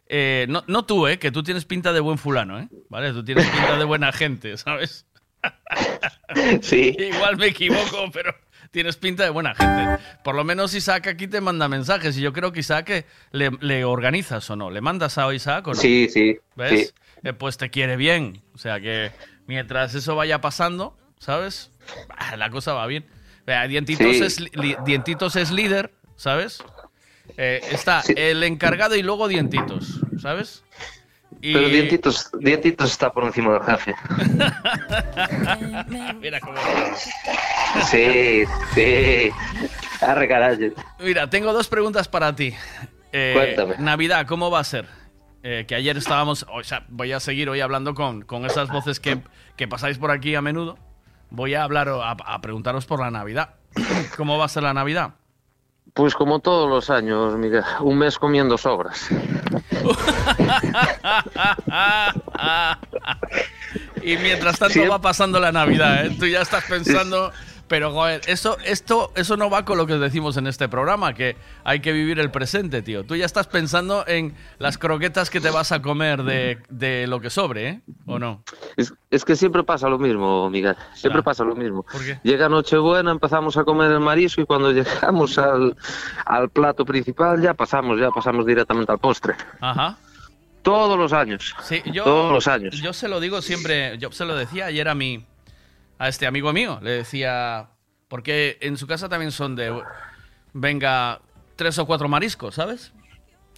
[0.08, 1.20] Eh, no, no tú, ¿eh?
[1.20, 2.70] Que tú tienes pinta de buen fulano, ¿eh?
[2.90, 3.12] ¿Vale?
[3.12, 5.06] Tú tienes pinta de buena gente, ¿sabes?
[6.62, 6.96] Sí.
[6.98, 8.34] Igual me equivoco, pero
[8.70, 10.02] tienes pinta de buena gente.
[10.24, 13.50] Por lo menos Isaac aquí te manda mensajes y yo creo que Isaac eh, le,
[13.60, 14.70] le organizas o no.
[14.70, 15.76] ¿Le mandas a Isaac o no?
[15.76, 16.38] Sí, sí.
[16.56, 16.88] ¿Ves?
[16.88, 16.94] sí.
[17.24, 18.42] Eh, pues te quiere bien.
[18.54, 19.12] O sea que
[19.52, 21.72] mientras eso vaya pasando, ¿sabes?
[22.18, 23.06] Ah, La cosa va bien.
[23.68, 24.24] Dientitos, Sí.
[24.24, 26.64] es, li- Dientitos es líder, ¿sabes?
[27.36, 30.64] Eh, está el encargado y luego Dientitos, ¿sabes?
[31.42, 33.96] Y- Pero dientitos, dientitos está por encima del jefe.
[36.22, 36.58] Mira cómo.
[37.90, 39.30] Sí, sí.
[40.02, 40.62] Arre carajo.
[41.00, 42.54] Mira, tengo dos preguntas para ti.
[43.12, 43.76] Eh, Cuéntame.
[43.80, 44.86] Navidad, ¿cómo va a ser?
[45.44, 49.00] Eh, que ayer estábamos, o sea, voy a seguir hoy hablando con, con esas voces
[49.00, 49.20] que,
[49.56, 50.78] que pasáis por aquí a menudo.
[51.30, 53.56] Voy a hablar, a, a preguntaros por la Navidad.
[54.18, 55.12] ¿Cómo va a ser la Navidad?
[55.94, 59.10] Pues como todos los años, Miguel, un mes comiendo sobras.
[64.02, 66.16] y mientras tanto Siempre- va pasando la Navidad, ¿eh?
[66.18, 67.32] Tú ya estás pensando...
[67.72, 71.38] Pero, joder, eso, esto, eso no va con lo que decimos en este programa, que
[71.64, 73.06] hay que vivir el presente, tío.
[73.06, 77.22] Tú ya estás pensando en las croquetas que te vas a comer de, de lo
[77.22, 77.82] que sobre, ¿eh?
[78.08, 78.44] ¿O no?
[78.76, 80.76] Es, es que siempre pasa lo mismo, Miguel.
[80.96, 81.84] Siempre pasa lo mismo.
[81.84, 82.20] ¿Por qué?
[82.24, 85.78] Llega Nochebuena, empezamos a comer el marisco y cuando llegamos al,
[86.26, 89.34] al plato principal ya pasamos, ya pasamos directamente al postre.
[89.62, 89.98] Ajá.
[90.62, 91.56] Todos los años.
[91.64, 92.82] Sí, yo, Todos los años.
[92.82, 95.26] Yo se lo digo siempre, yo se lo decía ayer a mi,
[96.02, 97.70] a este amigo mío, le decía,
[98.08, 99.72] porque en su casa también son de,
[100.52, 101.22] venga,
[101.56, 102.92] tres o cuatro mariscos, ¿sabes?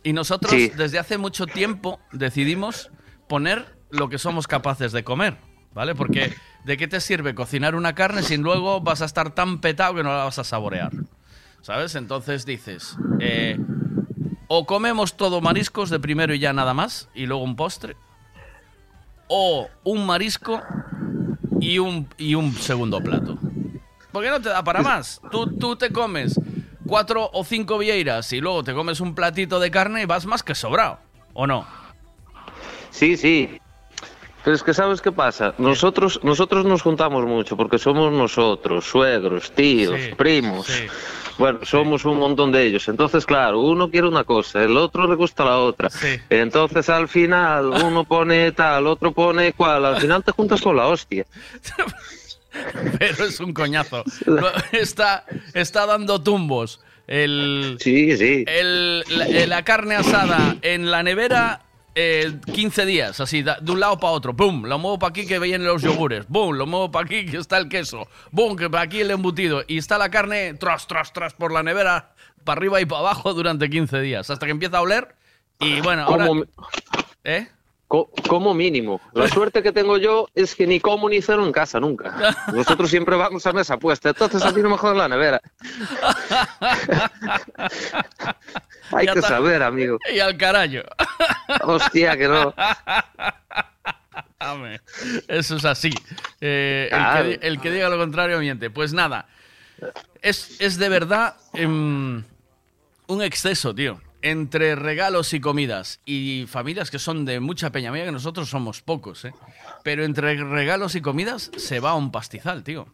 [0.03, 0.69] Y nosotros Sí.
[0.75, 2.91] desde hace mucho tiempo decidimos
[3.29, 5.37] poner lo que somos capaces de comer,
[5.73, 5.95] ¿vale?
[5.95, 6.33] Porque
[6.65, 10.03] ¿de qué te sirve cocinar una carne si luego vas a estar tan petado que
[10.03, 10.91] no la vas a saborear?
[11.61, 11.95] ¿Sabes?
[11.95, 13.57] Entonces dices, eh,
[14.49, 17.95] o comemos todo mariscos de primero y ya nada más, y luego un postre,
[19.29, 20.61] o un marisco
[21.73, 23.37] y un, y un segundo plato.
[24.11, 25.19] Porque no te da para más.
[25.31, 26.39] Tú, tú te comes
[26.85, 30.43] cuatro o cinco vieiras y luego te comes un platito de carne y vas más
[30.43, 30.99] que sobrado,
[31.33, 31.65] ¿o no?
[32.91, 33.59] Sí, sí.
[34.43, 35.55] Pero es que ¿sabes qué pasa?
[35.57, 40.67] Nosotros, nosotros nos juntamos mucho porque somos nosotros, suegros, tíos, Sí, primos.
[40.67, 40.83] sí.
[41.37, 42.87] Bueno, somos un montón de ellos.
[42.87, 45.89] Entonces, claro, uno quiere una cosa, el otro le gusta la otra.
[46.29, 49.85] Entonces, al final, uno pone tal, otro pone cual.
[49.85, 51.25] Al final te juntas con la hostia.
[52.99, 54.03] Pero es un coñazo.
[54.71, 56.79] Está, está dando tumbos.
[57.07, 58.45] El, sí, sí.
[58.47, 61.61] El, la, la carne asada en la nevera
[61.95, 64.35] eh, 15 días, así, de un lado para otro.
[64.35, 64.65] ¡Pum!
[64.65, 66.27] Lo muevo para aquí que vienen los yogures.
[66.27, 66.55] ¡Bum!
[66.55, 68.07] Lo muevo para aquí que está el queso.
[68.31, 68.55] ¡Bum!
[68.55, 69.63] Que para aquí el embutido.
[69.67, 73.33] Y está la carne tras, tras, tras por la nevera, para arriba y para abajo
[73.33, 74.29] durante 15 días.
[74.29, 75.15] Hasta que empieza a oler.
[75.59, 76.29] Y bueno, ahora.
[77.23, 77.47] ¿Eh?
[77.87, 79.01] Co- como mínimo.
[79.13, 82.35] La suerte que tengo yo es que ni como ni cero en casa, nunca.
[82.53, 84.09] Nosotros siempre vamos a mesa puesta.
[84.09, 85.41] Entonces, a mí no me jodan la nevera.
[88.91, 89.97] Hay que saber, amigo.
[90.13, 90.83] Y al carajo.
[91.63, 92.53] Hostia, que no.
[95.27, 95.91] Eso es así.
[96.41, 98.69] Eh, que, el que diga lo contrario miente.
[98.69, 99.25] Pues nada,
[100.21, 102.23] es, es de verdad em,
[103.07, 104.01] un exceso, tío.
[104.25, 107.91] Entre regalos y comidas y familias que son de mucha peña.
[107.91, 109.33] Mira que nosotros somos pocos, ¿eh?
[109.83, 112.87] Pero entre regalos y comidas se va un pastizal, tío.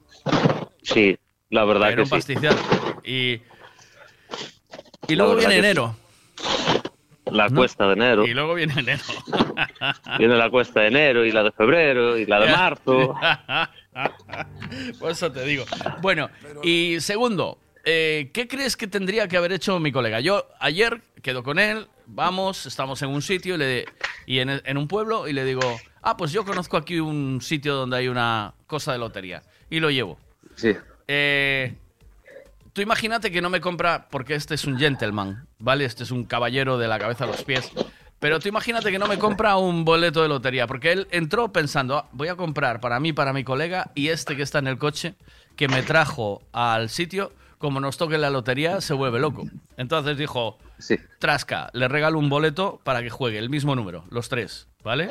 [0.82, 1.18] Sí,
[1.52, 2.12] la verdad Era que un sí.
[2.12, 2.58] pastizal.
[3.04, 3.42] Y,
[5.08, 5.60] y luego viene sí.
[5.60, 5.96] enero.
[7.26, 8.26] La cuesta de enero.
[8.26, 9.04] Y luego viene enero.
[10.18, 13.15] Viene la cuesta de enero y la de febrero y la de marzo.
[15.00, 15.65] Por eso te digo.
[16.02, 16.30] Bueno,
[16.63, 20.20] y segundo, eh, ¿qué crees que tendría que haber hecho mi colega?
[20.20, 23.86] Yo ayer quedo con él, vamos, estamos en un sitio y, le,
[24.26, 25.62] y en, en un pueblo y le digo,
[26.02, 29.44] ah, pues yo conozco aquí un sitio donde hay una cosa de lotería.
[29.70, 30.18] Y lo llevo.
[30.56, 30.76] Sí.
[31.08, 31.76] Eh,
[32.74, 35.86] tú imagínate que no me compra, porque este es un gentleman, ¿vale?
[35.86, 37.72] Este es un caballero de la cabeza a los pies.
[38.20, 41.98] Pero tú imagínate que no me compra un boleto de lotería, porque él entró pensando,
[41.98, 44.77] "Ah, voy a comprar para mí, para mi colega, y este que está en el
[44.77, 45.15] coche,
[45.56, 49.43] que me trajo al sitio, como nos toque la lotería, se vuelve loco.
[49.77, 50.57] Entonces dijo,
[51.19, 55.10] Trasca, le regalo un boleto para que juegue el mismo número, los tres, ¿vale?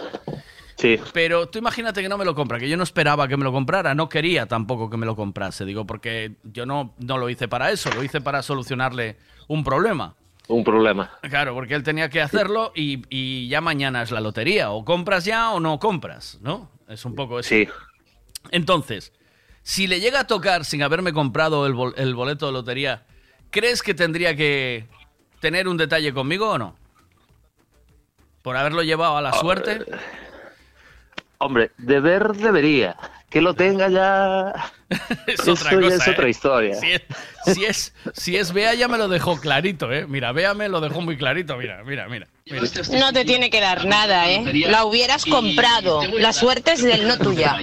[0.76, 0.99] Sí.
[1.12, 3.53] Pero tú imagínate que no me lo compra, que yo no esperaba que me lo
[3.53, 7.49] comprara, no quería tampoco que me lo comprase, digo, porque yo no, no lo hice
[7.49, 10.14] para eso, lo hice para solucionarle un problema.
[10.46, 11.11] Un problema.
[11.28, 15.26] Claro, porque él tenía que hacerlo y, y ya mañana es la lotería, o compras
[15.26, 16.70] ya o no compras, ¿no?
[16.88, 17.51] Es un poco eso.
[17.51, 17.68] Sí.
[18.51, 19.12] Entonces,
[19.69, 23.03] si le llega a tocar sin haberme comprado el, bol- el boleto de lotería,
[23.51, 24.87] ¿crees que tendría que
[25.41, 26.75] tener un detalle conmigo o no?
[28.41, 29.85] Por haberlo llevado a la suerte.
[31.37, 32.97] Hombre, deber debería.
[33.29, 34.55] Que lo tenga ya.
[35.27, 35.95] es Eso otra cosa.
[35.97, 36.31] es otra ¿eh?
[36.31, 36.75] historia.
[36.75, 37.03] Si es,
[37.45, 40.07] si es, si es Bea ya me lo dejó clarito, ¿eh?
[40.09, 42.27] Mira, Bea me lo dejó muy clarito, mira, mira, mira.
[42.51, 42.64] Mira.
[42.99, 44.42] No te tiene que dar nada, ¿eh?
[44.68, 46.03] La hubieras comprado.
[46.18, 47.57] La suerte es del no tuya.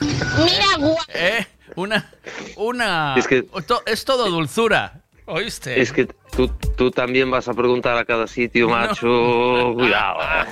[0.00, 0.96] Mira, guau.
[1.14, 1.46] ¿Eh?
[1.76, 2.10] Una.
[2.56, 3.14] Una.
[3.16, 5.00] Es que- to- es todo dulzura.
[5.26, 5.80] ¿Oíste?
[5.80, 9.72] Es que Tú, tú también vas a preguntar a cada sitio, macho.
[9.74, 10.18] Cuidado.
[10.22, 10.44] eh.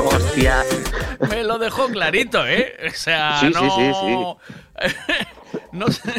[0.04, 0.62] Hostia.
[1.28, 2.74] Me lo dejó clarito, ¿eh?
[2.88, 4.38] O sea, Sí, sí, no...
[5.72, 6.12] no sé.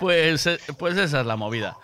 [0.00, 1.76] pues, eh, pues esa es la movida.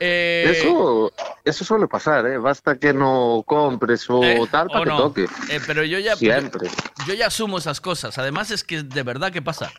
[0.00, 1.12] Eh, Eso,
[1.44, 2.38] eso suele pasar, ¿eh?
[2.38, 5.24] Basta que no compres o eh, tal o para que toque.
[5.50, 6.68] Eh, pero yo ya, Siempre.
[7.06, 8.18] yo ya asumo esas cosas.
[8.18, 9.70] Además es que de verdad que pasa.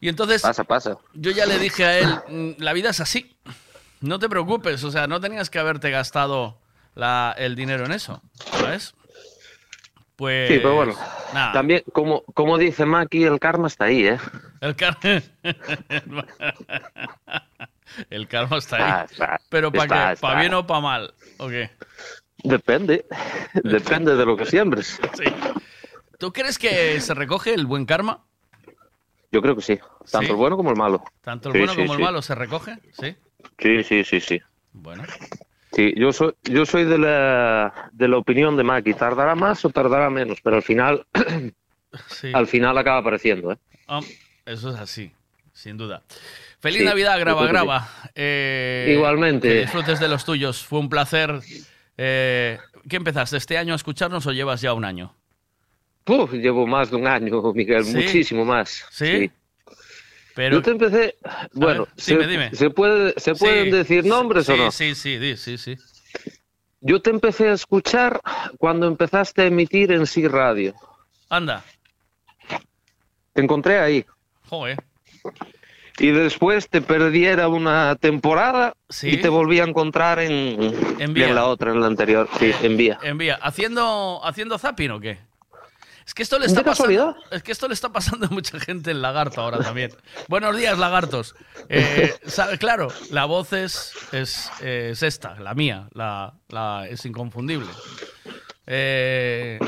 [0.00, 0.96] Y entonces Pasa, pasa.
[1.14, 3.36] yo ya le dije a él, "Mm, la vida es así.
[4.00, 6.56] No te preocupes, o sea, no tenías que haberte gastado
[6.94, 8.94] la- el dinero en eso, ¿sabes?
[10.16, 10.94] Pues Sí, pero bueno.
[11.34, 11.52] nada.
[11.52, 14.18] También, como, como dice Maki, el karma está ahí, ¿eh?
[14.62, 15.00] El karma.
[18.08, 19.06] el karma está ahí.
[19.10, 20.20] Está, Pero ¿para qué?
[20.20, 21.14] ¿Para bien o para mal?
[21.38, 21.70] ¿O qué?
[22.42, 23.04] Depende.
[23.64, 24.98] Depende de lo que siembres.
[25.14, 25.24] Sí.
[26.18, 28.24] ¿Tú crees que se recoge el buen karma?
[29.32, 29.78] Yo creo que sí.
[30.10, 30.30] Tanto ¿Sí?
[30.32, 31.04] el bueno como el malo.
[31.20, 32.78] ¿Tanto el Sí, bueno como el malo se recoge?
[32.92, 33.16] Sí.
[33.58, 34.40] Sí, sí, sí, sí.
[34.72, 35.04] Bueno.
[35.72, 38.92] Sí, yo soy, yo soy de la, de la opinión de Maki.
[38.94, 41.06] Tardará más o tardará menos, pero al final,
[42.08, 42.32] Sí.
[42.34, 43.58] al final acaba apareciendo, ¿eh?
[43.86, 44.00] Ah,
[44.46, 45.12] eso es así,
[45.52, 46.02] sin duda.
[46.60, 47.88] Feliz Sí, Navidad, graba, graba.
[48.14, 49.48] Eh, Igualmente.
[49.48, 50.62] Que disfrutes de los tuyos.
[50.64, 51.40] Fue un placer.
[51.96, 52.58] Eh,
[52.88, 55.14] ¿Qué empezaste este año a escucharnos o llevas ya un año?
[56.06, 57.96] Uf, llevo más de un año, Miguel, ¿Sí?
[57.96, 58.84] muchísimo más.
[58.90, 59.30] ¿Sí?
[60.34, 61.16] Pero, Yo te empecé,
[61.52, 62.54] bueno, ver, dime, se, dime.
[62.54, 64.70] se puede, se pueden decir nombres sí, o no?
[64.70, 65.76] Sí, sí, sí, sí.
[66.80, 68.20] Yo te empecé a escuchar
[68.56, 70.74] cuando empezaste a emitir en Sí Radio.
[71.28, 71.62] Anda,
[73.34, 74.06] Te encontré ahí.
[74.48, 74.78] joder.
[76.00, 79.10] Y después te perdiera una temporada Sí.
[79.10, 81.28] y te volví a encontrar en, En Vía.
[81.28, 82.28] en la otra, en la anterior.
[82.38, 82.98] Sí, en Vía.
[83.02, 85.18] Envía, ¿haciendo, haciendo zapping o qué?
[86.06, 87.14] Es que esto le ¿De está pasando.
[87.30, 89.92] Es que esto le está pasando a mucha gente en Lagarto ahora también.
[90.26, 91.36] Buenos días, lagartos.
[91.68, 92.12] Eh,
[92.58, 97.68] claro, la voz es, es, es esta, la mía, la, la- es inconfundible.
[98.66, 99.60] Eh,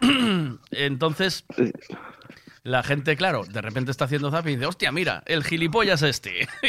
[0.70, 1.44] entonces,
[2.64, 6.48] la gente, claro, de repente está haciendo zapping y dice, hostia, mira, el gilipollas este.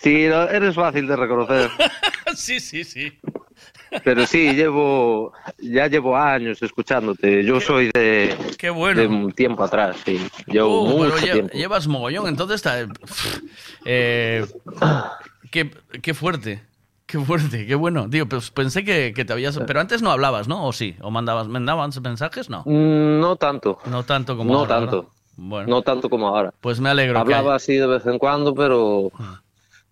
[0.00, 1.70] Sí, no, eres fácil de reconocer.
[2.36, 3.18] sí, sí, sí.
[4.04, 7.44] Pero sí, llevo, ya llevo años escuchándote.
[7.44, 9.00] Yo soy de, Qué bueno.
[9.00, 10.20] de un tiempo atrás, sí.
[10.46, 11.52] Llevo Uh, mucho lle- tiempo.
[11.56, 12.86] llevas mogollón, entonces está.
[13.84, 14.46] Eh,
[15.50, 15.70] qué,
[16.02, 16.62] qué fuerte.
[17.08, 18.08] Qué fuerte, qué bueno.
[18.10, 19.58] Tío, pues pensé que, que te habías.
[19.66, 20.66] Pero antes no hablabas, ¿no?
[20.66, 20.94] ¿O sí?
[21.00, 22.50] ¿O mandabas, mandabas mensajes?
[22.50, 22.62] No.
[22.66, 23.78] Mm, No tanto.
[23.86, 24.96] No tanto como No ahora, tanto.
[24.96, 25.08] ¿verdad?
[25.38, 25.68] Bueno.
[25.70, 26.52] No tanto como ahora.
[26.60, 27.14] Pues me alegro.
[27.14, 29.10] que- Hablaba así de vez en cuando, pero,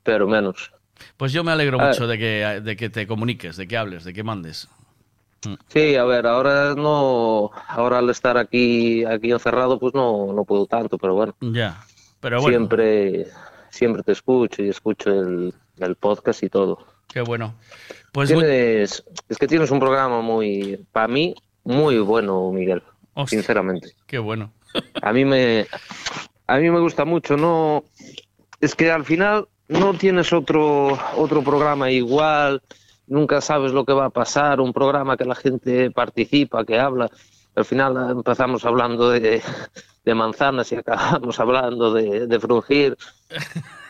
[0.02, 0.70] pero menos.
[1.16, 4.04] pues yo me alegro A mucho de que, de que te comuniques, de que hables,
[4.04, 4.68] de que mandes.
[5.68, 10.66] Sí, a ver, ahora no, ahora al estar aquí, aquí encerrado, pues no, no puedo
[10.66, 11.34] tanto, pero bueno.
[11.40, 11.80] Ya.
[12.20, 13.26] Pero bueno, Siempre,
[13.70, 16.78] siempre te escucho y escucho el, el podcast y todo.
[17.12, 17.54] Qué bueno.
[18.12, 21.34] Pues muy- Tienes, es que tienes un programa muy, para mí,
[21.64, 22.82] muy bueno, Miguel.
[23.14, 23.38] Hostia.
[23.38, 23.92] Sinceramente.
[24.07, 24.52] qué bueno.
[25.02, 25.66] A mí me,
[26.46, 27.84] a mí me gusta mucho, no,
[28.61, 32.61] es que al final no tienes otro, otro programa igual,
[33.07, 37.11] nunca sabes lo que va a pasar, un programa que la gente participa, que habla.
[37.54, 39.40] Al final empezamos hablando de,
[40.04, 42.96] de manzanas y acabamos hablando de, de frungir.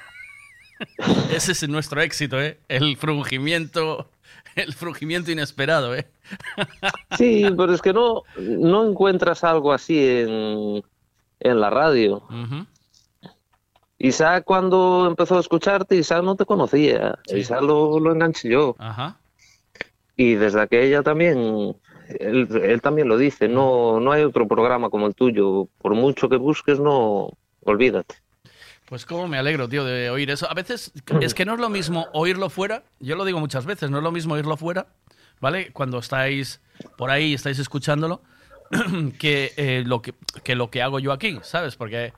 [1.32, 2.58] Ese es nuestro éxito, ¿eh?
[2.68, 4.08] El frungimiento.
[4.54, 6.06] El frungimiento inesperado, ¿eh?
[7.18, 10.82] Sí, pero es que no, no encuentras algo así en,
[11.40, 12.22] en la radio.
[12.30, 12.66] Ujú.
[13.98, 17.18] Isaac cuando empezó a escucharte, Isaac no te conocía.
[17.26, 17.36] Sí.
[17.36, 18.76] Isaac lo, lo enganché yo.
[18.78, 19.18] Ajá.
[20.16, 21.76] Y desde aquella también,
[22.18, 25.68] él, él también lo dice, no, no hay otro programa como el tuyo.
[25.82, 27.30] Por mucho que busques, no,
[27.62, 28.14] olvídate.
[28.86, 30.48] Pues cómo me alegro, tío, de oír eso.
[30.50, 33.90] A veces es que no es lo mismo oírlo fuera, yo lo digo muchas veces,
[33.90, 34.86] no es lo mismo oírlo fuera,
[35.40, 35.72] ¿vale?
[35.72, 36.60] Cuando estáis
[36.96, 38.22] por ahí, estáis escuchándolo,
[39.18, 40.14] que, eh, lo que,
[40.44, 41.76] que lo que hago yo aquí, ¿sabes?
[41.76, 42.12] Porque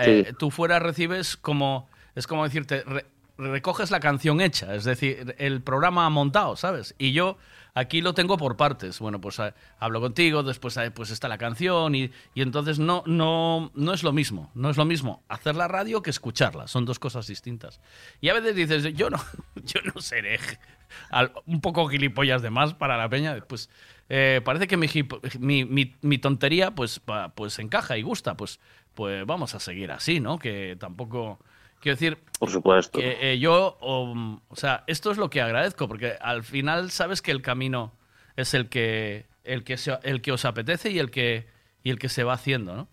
[0.00, 0.34] eh, Sí.
[0.38, 3.06] tú fuera recibes como, es como decirte, re-
[3.36, 6.94] recoges la canción hecha, es decir, el programa montado, ¿sabes?
[6.98, 7.36] Y yo
[7.74, 8.98] aquí lo tengo por partes.
[9.00, 13.70] Bueno, pues eh, hablo contigo, después eh, pues está la canción y, entonces no, no,
[13.74, 16.98] no es lo mismo, no es lo mismo hacer la radio que escucharla, son dos
[16.98, 17.80] cosas distintas.
[18.20, 19.18] Y a veces dices, yo no,
[19.64, 20.38] yo no seré
[21.10, 23.68] al- un poco gilipollas de más para la peña, pues
[24.08, 24.88] eh, parece que mi,
[25.64, 28.60] mi- mi tontería pues, pa- pues encaja y gusta, pues,
[28.94, 30.38] pues vamos a seguir así, ¿no?
[30.38, 31.38] Que tampoco...
[31.84, 32.98] Quiero decir, Por supuesto.
[32.98, 37.20] que eh, yo, um, o sea, esto es lo que agradezco, porque al final sabes
[37.20, 37.92] que el camino
[38.36, 41.46] es el que, el que, se- el que os apetece y el que,
[41.82, 42.88] y el que se va haciendo, ¿no?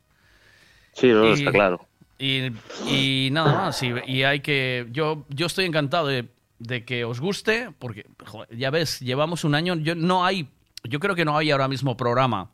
[0.92, 1.88] Sí, no, Y- está claro.
[2.20, 2.52] Y,
[2.86, 4.86] y nada más, y, y hay que...
[4.92, 6.28] Yo, yo estoy encantado de,
[6.60, 10.50] de que os guste, porque joder, ya ves, llevamos un año, yo, no hay,
[10.84, 12.52] yo creo que no hay ahora mismo programa,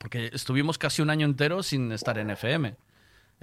[0.00, 2.76] porque estuvimos casi un año entero sin estar en FM.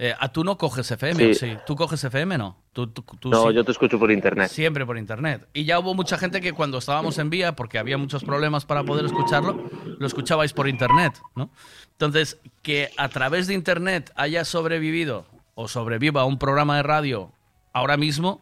[0.00, 1.34] Eh, ¿a ¿Tú no coges FM?
[1.34, 1.56] Sí.
[1.66, 2.56] ¿Tú coges FM no?
[2.72, 3.54] ¿Tú, tú- tú No, sí?
[3.54, 4.48] yo te escucho por internet.
[4.48, 5.48] Siempre por internet.
[5.52, 8.84] Y ya hubo mucha gente que cuando estábamos en vía, porque había muchos problemas para
[8.84, 9.68] poder escucharlo,
[9.98, 11.50] lo escuchabais por internet, ¿no?
[11.92, 15.26] Entonces, que a través de internet haya sobrevivido
[15.56, 17.32] o sobreviva un programa de radio
[17.72, 18.40] ahora mismo,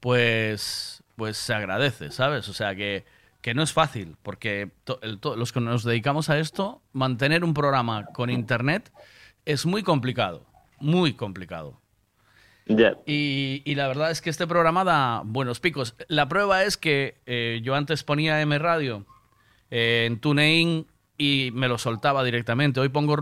[0.00, 2.48] pues, pues se agradece, ¿sabes?
[2.48, 3.04] O sea que,
[3.42, 7.44] que no es fácil, porque to- el- to- los que nos dedicamos a esto, mantener
[7.44, 8.90] un programa con internet
[9.44, 10.46] es muy complicado,
[10.80, 11.80] muy complicado.
[13.06, 15.94] Y, y la verdad es que este programa da buenos picos.
[16.08, 19.06] La prueba es que eh, yo antes ponía M Radio
[19.70, 22.78] eh, en TuneIn y me lo soltaba directamente.
[22.80, 23.16] Hoy pongo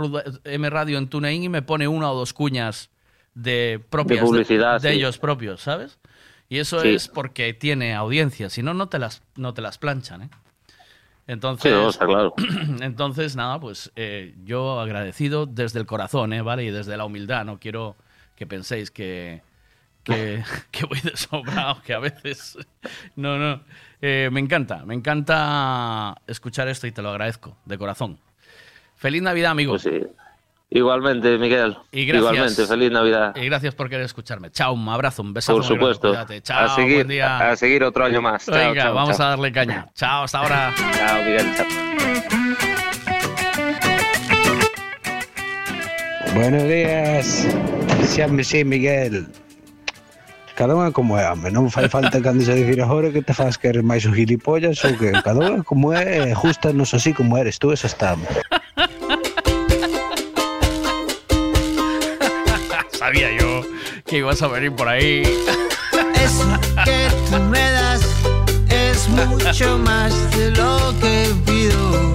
[0.44, 2.90] M Radio en TuneIn y me pone una o dos cuñas
[3.34, 4.96] de propias De publicidad, de, sí.
[4.96, 5.98] ellos propios, ¿sabes?
[6.48, 6.88] Y eso Sí.
[6.94, 10.30] es porque tiene audiencia, si no, no te las, no te las planchan, ¿eh?
[11.26, 12.34] Entonces, Sí, no, está claro.
[12.80, 16.42] entonces, nada, pues eh, yo agradecido desde el corazón, ¿eh?
[16.42, 16.64] ¿vale?
[16.64, 17.96] Y desde la humildad, no quiero
[18.36, 19.42] que penséis que,
[20.04, 22.56] que, que voy de sobrado, que a veces...
[23.16, 23.62] No, no.
[24.02, 28.18] Eh, me encanta, me encanta escuchar esto y te lo agradezco, de corazón.
[28.94, 29.72] Feliz Navidad, amigo.
[29.72, 30.06] Pues sí.
[30.68, 31.76] Igualmente, Miguel.
[31.92, 32.32] Y gracias.
[32.32, 33.36] Igualmente, feliz Navidad.
[33.36, 34.50] Y gracias por querer escucharme.
[34.50, 35.58] Chao, un abrazo, un besazo.
[35.58, 36.14] Por supuesto.
[36.42, 37.50] Chao, a seguir, buen día.
[37.50, 38.46] a seguir otro año más.
[38.46, 39.26] Venga, chao, vamos chao.
[39.26, 39.86] a darle caña.
[39.94, 40.74] Chao, hasta ahora.
[40.76, 41.46] Chao, Miguel.
[41.56, 41.66] Chao.
[46.34, 47.48] Buenos días,
[48.14, 49.26] Xame sí, Miguel
[50.54, 53.32] Cada unha como é, home, non fai falta que andes a dicir agora que te
[53.32, 57.40] faz que eres máis o gilipollas ou que cada unha como é, justanos así como
[57.40, 58.20] eres tú, eso está
[63.06, 63.62] Sabía yo
[64.04, 65.22] que ibas a venir por ahí.
[66.16, 68.00] Eso que tú me das
[68.68, 72.14] es mucho más de lo que pido.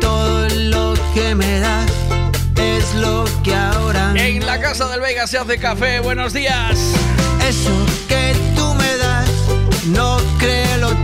[0.00, 1.88] Todo lo que me das
[2.56, 6.00] es lo que ahora En la casa del Vega se hace café.
[6.00, 6.76] Buenos días.
[7.48, 9.30] Eso que tú me das
[9.86, 11.03] no creo lo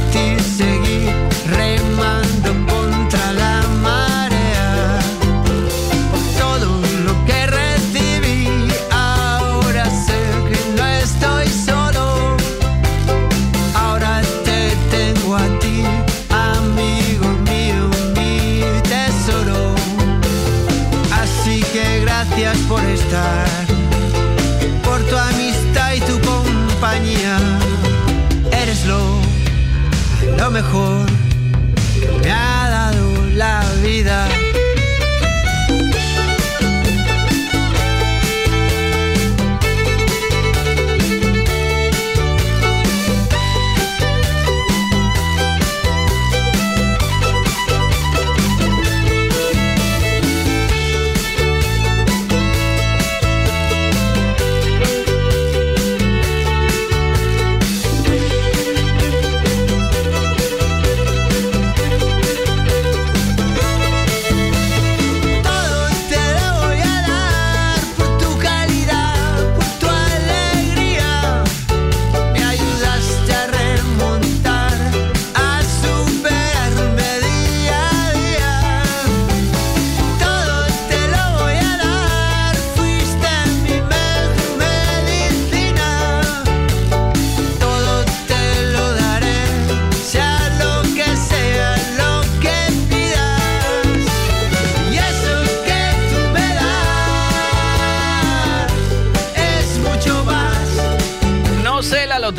[30.61, 31.20] mejor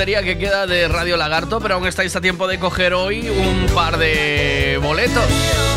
[0.04, 3.98] que queda de Radio Lagarto, pero aún estáis a tiempo de coger hoy un par
[3.98, 5.22] de boletos.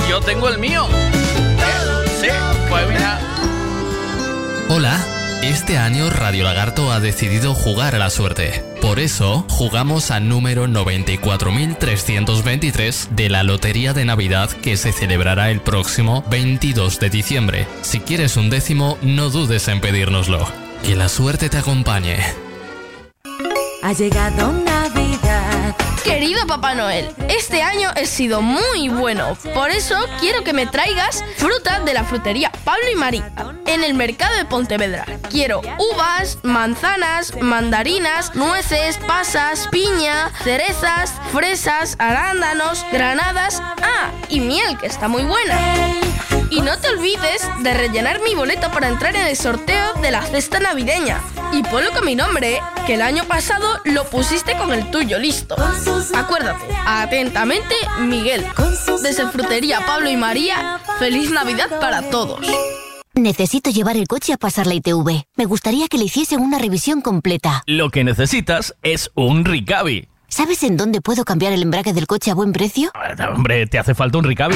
[0.10, 0.88] Yo tengo el mío.
[2.20, 2.30] Sí,
[2.68, 2.88] pues.
[4.68, 5.00] Hola,
[5.44, 8.64] este año Radio Lagarto ha decidido jugar a la suerte.
[8.82, 15.62] Por eso, jugamos al número 94.323 de la Lotería de Navidad que se celebrará el
[15.62, 17.68] próximo 22 de diciembre.
[17.84, 20.48] Si quieres un décimo, no dudes en pedírnoslo.
[20.84, 22.45] Que la suerte te acompañe.
[23.86, 25.76] Ha llegado Navidad.
[26.04, 29.38] Querido Papá Noel, este año he sido muy bueno.
[29.54, 33.32] Por eso quiero que me traigas fruta de la frutería Pablo y María
[33.68, 35.06] en el mercado de Pontevedra.
[35.30, 43.62] Quiero uvas, manzanas, mandarinas, nueces, pasas, piña, cerezas, fresas, arándanos, granadas.
[43.84, 45.60] Ah, y miel, que está muy buena.
[46.50, 50.24] Y no te olvides de rellenar mi boleto para entrar en el sorteo de la
[50.24, 51.22] cesta navideña.
[51.56, 55.56] Y ponlo con mi nombre, que el año pasado lo pusiste con el tuyo, listo.
[56.14, 58.46] Acuérdate, atentamente, Miguel.
[59.02, 62.46] Desde Frutería Pablo y María, feliz Navidad para todos.
[63.14, 65.24] Necesito llevar el coche a pasar la ITV.
[65.38, 67.64] Me gustaría que le hiciesen una revisión completa.
[67.68, 70.10] Lo que necesitas es un Ricavi.
[70.28, 72.92] ¿Sabes en dónde puedo cambiar el embrague del coche a buen precio?
[73.34, 74.56] Hombre, ¿te hace falta un Ricavi?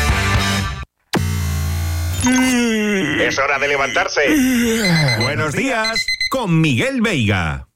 [2.23, 4.21] Es hora de levantarse.
[5.21, 7.67] Buenos días con Miguel Veiga.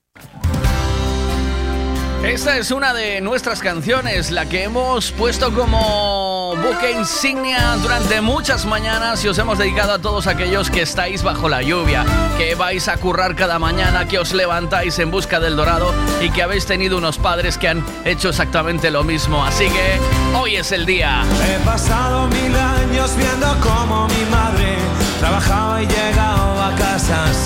[2.23, 8.65] Esta es una de nuestras canciones, la que hemos puesto como buque insignia durante muchas
[8.65, 12.03] mañanas y os hemos dedicado a todos aquellos que estáis bajo la lluvia,
[12.39, 16.41] que vais a currar cada mañana, que os levantáis en busca del dorado y que
[16.41, 19.45] habéis tenido unos padres que han hecho exactamente lo mismo.
[19.45, 19.99] Así que
[20.35, 21.23] hoy es el día.
[21.47, 23.55] He pasado mil años viendo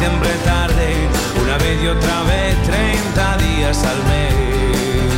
[0.10, 1.08] siempre tarde,
[1.42, 5.14] una vez y otra vez, 30 días al mes.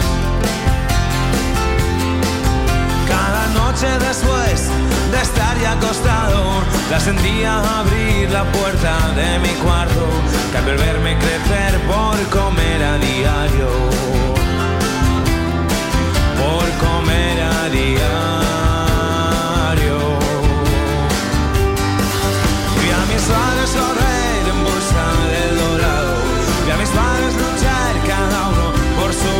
[3.07, 4.69] Cada noche después
[5.11, 6.41] de estar ya acostado,
[6.89, 10.05] la sentía abrir la puerta de mi cuarto,
[10.51, 13.69] que al verme crecer por comer a diario,
[16.41, 18.40] por comer a diario.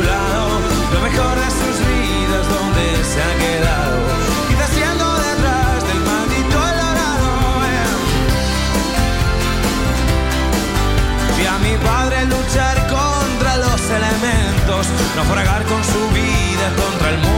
[0.01, 0.59] Por su lado.
[0.93, 3.97] Lo mejor de sus vidas donde se ha quedado.
[4.49, 7.29] Quizás siendo detrás del maldito el dorado.
[11.37, 14.87] Vi a mi padre luchar contra los elementos.
[15.15, 17.30] Naufragar con su vida contra el muro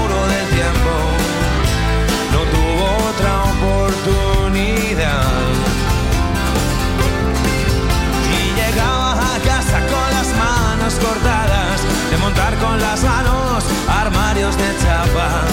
[12.59, 15.43] con las manos armarios de chapa.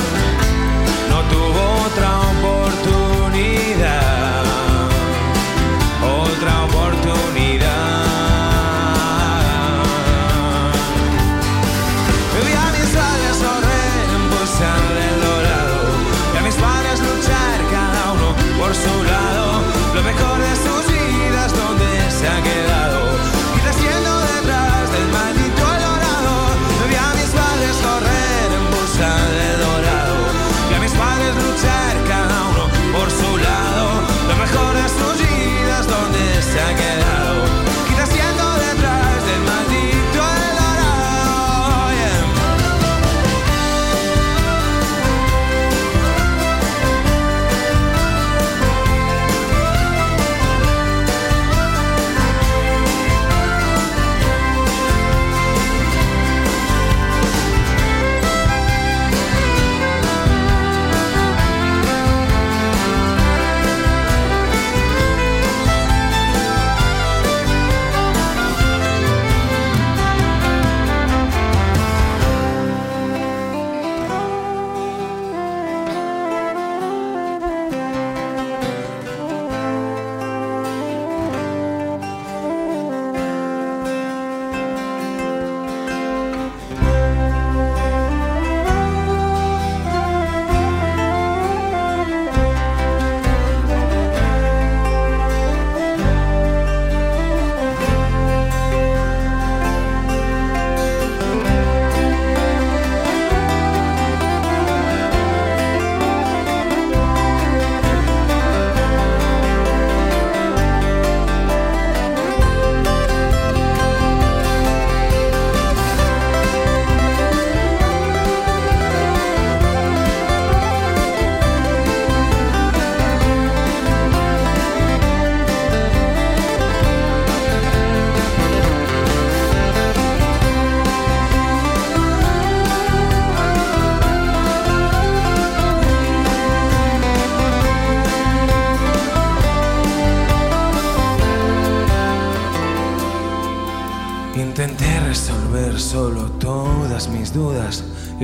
[1.09, 4.10] No tuvo otra oportunidad,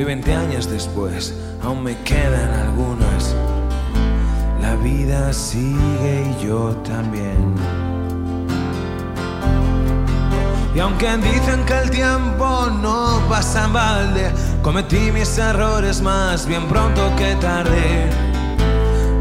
[0.06, 1.34] 20 años después
[1.64, 3.34] aún me quedan algunas.
[4.60, 7.56] La vida sigue y yo también.
[10.76, 14.32] Y aunque dicen que el tiempo no pasa en balde,
[14.62, 18.08] cometí mis errores más bien pronto que tarde.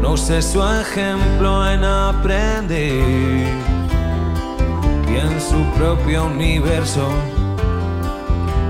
[0.00, 3.48] No usé su ejemplo en aprender.
[5.08, 7.08] Y en su propio universo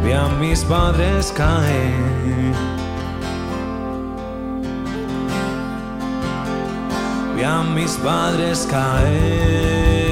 [0.06, 2.54] vi a mis padres caer.
[7.34, 10.05] Vi a mis padres caer.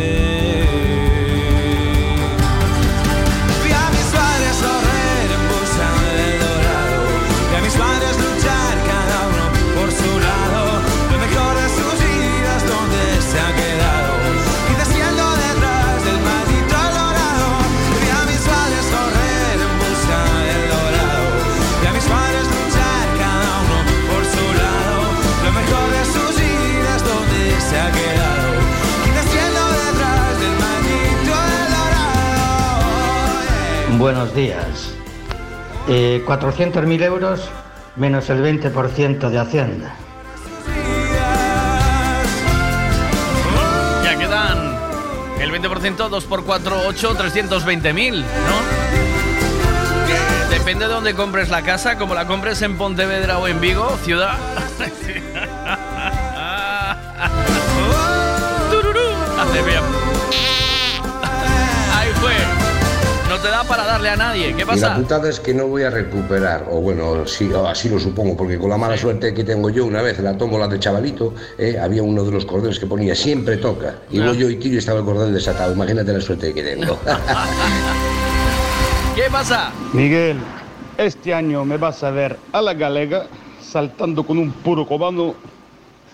[34.05, 34.93] Buenos días.
[35.89, 37.49] Eh, 400.000 euros
[37.97, 39.95] menos el 20% de Hacienda.
[44.05, 44.77] Ya quedan
[45.41, 48.25] el 20%, 2 por 4, 8, 320.000, ¿no?
[50.51, 54.37] Depende de dónde compres la casa, como la compres en Pontevedra o en Vigo, ciudad.
[59.39, 59.94] Hace bien.
[63.45, 64.55] Te da para darle a nadie.
[64.55, 64.95] ¿Qué Y la pasa?
[64.97, 68.59] putada es que no voy a recuperar, o bueno, sí, o así lo supongo, porque
[68.59, 71.79] con la mala suerte que tengo yo, una vez en la tómbola de chavalito, eh,
[71.79, 73.97] había uno de los cordones que ponía siempre toca.
[74.11, 74.29] Y Ah.
[74.29, 75.75] voy yo y tiro y estaba el cordón desatado.
[75.75, 76.99] Imagínate la suerte que tengo.
[79.15, 79.73] ¿Qué pasa?
[79.93, 80.39] Miguel,
[80.97, 83.27] este año me vas a ver a la galega
[83.63, 85.35] saltando con un puro cobano,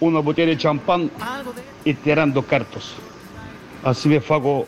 [0.00, 1.10] una botella de champán
[1.84, 2.94] y tirando cartos.
[3.84, 4.66] Así me fago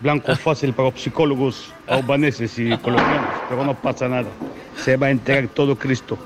[0.00, 4.28] blanco fácil para los psicólogos albaneses y colombianos, pero no pasa nada.
[4.76, 6.18] Se va a enterar todo Cristo.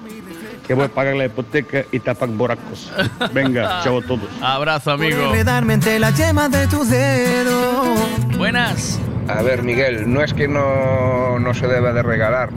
[0.66, 2.90] Que voy a pagar la hipoteca y tapar borracos.
[3.34, 4.28] Venga, chao a todos.
[4.40, 5.20] Abrazo, amigo.
[5.20, 7.98] Enredarme entre las yemas de tus dedos.
[8.38, 8.98] Buenas.
[9.28, 12.50] A ver, Miguel, no es que no, no se deba de regalar.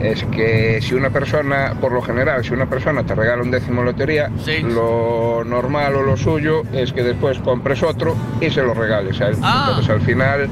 [0.00, 3.82] Es que si una persona, por lo general, si una persona te regala un décimo
[3.82, 4.30] lotería,
[4.62, 9.28] lo normal o lo suyo es que después compres otro y se lo regales a
[9.28, 9.36] él.
[9.42, 9.66] Ah.
[9.68, 10.48] Entonces al final,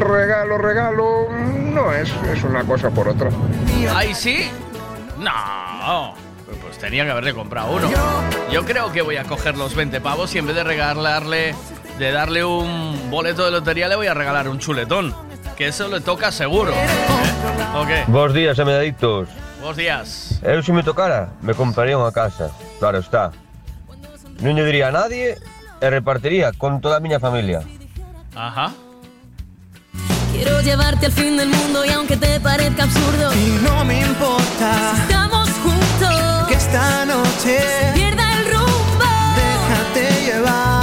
[0.00, 1.28] regalo, regalo,
[1.72, 3.30] no es, es una cosa por otra.
[3.94, 4.50] ¿Ahí sí?
[5.18, 6.14] No.
[6.62, 7.88] Pues tenía que haberle comprado uno.
[8.50, 11.54] Yo creo que voy a coger los 20 pavos y en vez de regalarle,
[11.98, 15.14] de darle un boleto de lotería, le voy a regalar un chuletón.
[15.56, 16.72] Que eso le toca seguro.
[16.72, 16.86] ¿eh?
[17.76, 18.04] ¿O qué?
[18.06, 19.28] Bos días, amedaditos.
[19.60, 20.38] Buenos días.
[20.42, 23.34] Eu se me tocara, me compraría unha casa, claro está.
[24.38, 25.34] Non lle diría a nadie
[25.82, 27.66] e repartiría con toda a miña familia.
[28.38, 28.70] Ajá.
[30.30, 34.94] Quiero llevarte al fin del mundo y aunque te parezca absurdo, Y no me importa
[34.94, 36.46] estamos juntos.
[36.46, 37.58] que esta noche
[37.98, 39.10] Pierda el rumbo.
[39.34, 40.77] déjate llevar.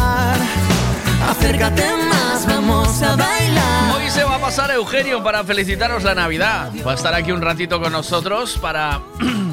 [1.38, 3.96] Acércate más, vamos a bailar.
[3.96, 6.72] Hoy se va a pasar Eugenio para felicitaros la Navidad.
[6.86, 9.02] Va a estar aquí un ratito con nosotros para.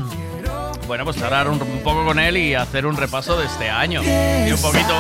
[0.84, 4.02] Bueno, pues hablar un, un poco con él y hacer un repaso de este año.
[4.02, 4.94] Y un poquito.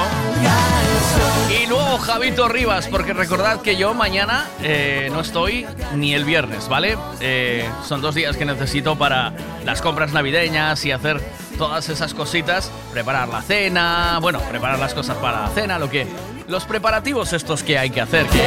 [1.60, 5.66] Y luego Javito Rivas, porque recordad que yo mañana eh, no estoy
[5.96, 6.96] ni el viernes, ¿vale?
[7.20, 9.32] Eh, son dos días que necesito para
[9.66, 11.20] las compras navideñas y hacer
[11.58, 16.06] todas esas cositas, preparar la cena, bueno, preparar las cosas para la cena, lo que
[16.48, 18.40] los preparativos estos que hay que hacer, que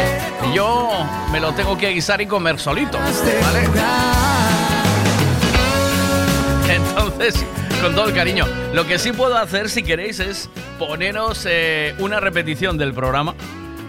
[0.53, 0.89] yo
[1.31, 3.67] me lo tengo que guisar y comer solito, ¿vale?
[6.75, 7.45] Entonces,
[7.81, 12.19] con todo el cariño, lo que sí puedo hacer si queréis es poneros eh, una
[12.19, 13.35] repetición del programa.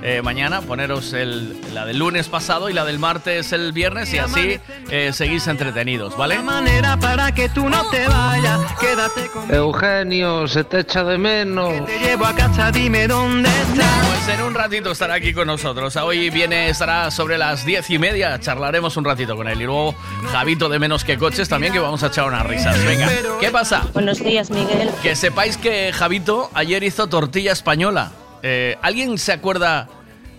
[0.03, 4.19] Eh, mañana, poneros el- la del lunes pasado y la del martes el viernes y
[4.19, 4.59] así
[4.91, 6.39] eh, seguís entretenidos, ¿vale?
[6.43, 8.61] manera para que tú no te vayas.
[8.81, 11.85] Quédate con Eugenio, se te echa de menos.
[11.87, 14.07] te llevo a casa, dime dónde estás.
[14.07, 15.95] Pues en un ratito estará aquí con nosotros.
[15.97, 18.39] Hoy viene, estará sobre las diez y media.
[18.41, 19.61] Charlaremos un ratito con él.
[19.61, 19.95] Y luego
[20.33, 22.83] Javito de Menos que Coches también, que vamos a echar unas risas.
[22.85, 23.09] Venga,
[23.41, 23.83] ¿qué pasa?
[23.93, 24.91] Buenos días, Miguel.
[25.03, 28.13] Que sepáis que Javito ayer hizo tortilla española.
[28.43, 29.89] Eh, ¿Alguien se acuerda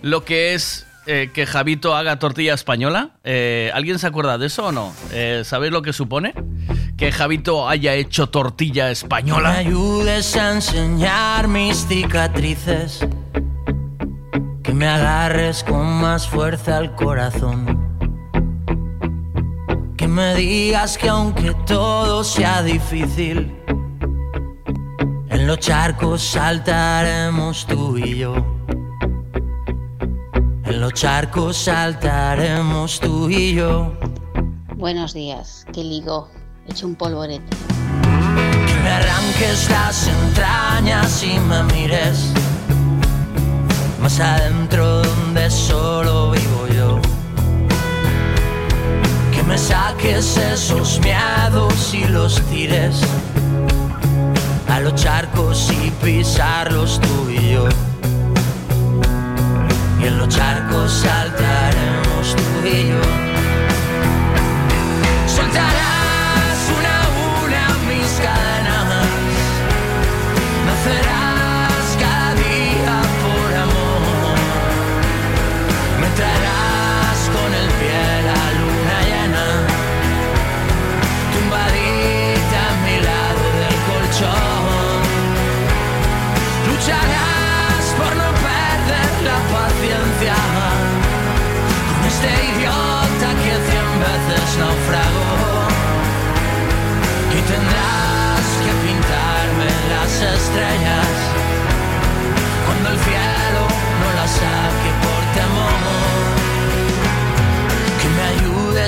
[0.02, 3.10] lo que es eh, que Javito haga tortilla española?
[3.24, 4.92] Eh, ¿Alguien se acuerda de eso o no?
[5.44, 6.34] ¿Sabéis lo que supone?
[6.96, 9.52] Que Javito haya hecho tortilla Me española.
[9.52, 13.06] ayudes a enseñar mis cicatrices.
[14.62, 17.86] Que me agarres con más fuerza al corazón.
[19.96, 23.52] Que me digas que aunque todo sea difícil,
[25.30, 28.34] en los charcos saltaremos tú y yo.
[30.64, 33.92] En los charcos saltaremos tú y yo.
[34.76, 36.28] Buenos días, que ligo.
[36.66, 37.56] He hecho un polvorete.
[38.66, 42.32] Que me arranques las entrañas y me mires
[44.00, 47.00] más adentro donde solo vivo yo.
[49.32, 53.02] Que me saques esos miedos y los tires
[54.68, 57.56] a los charcos y pisarlos tú y.
[60.00, 63.27] Y en los charcos saltaremos tú y yo.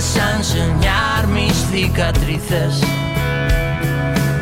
[0.01, 2.81] Ayudes a enseñar mis cicatrices.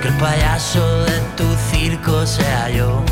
[0.00, 3.02] Que el payaso de tu circo sea yo.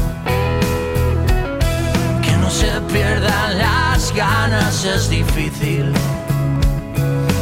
[2.22, 5.92] Que no se pierdan las ganas, es difícil.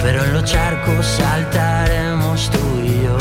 [0.02, 3.18] Pero en los charcos saltaremos tú y yo.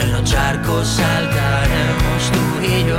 [0.00, 2.98] En los charcos saltaremos tú y yo.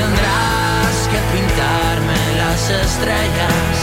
[0.00, 3.79] Tendrás que pintarme las estrellas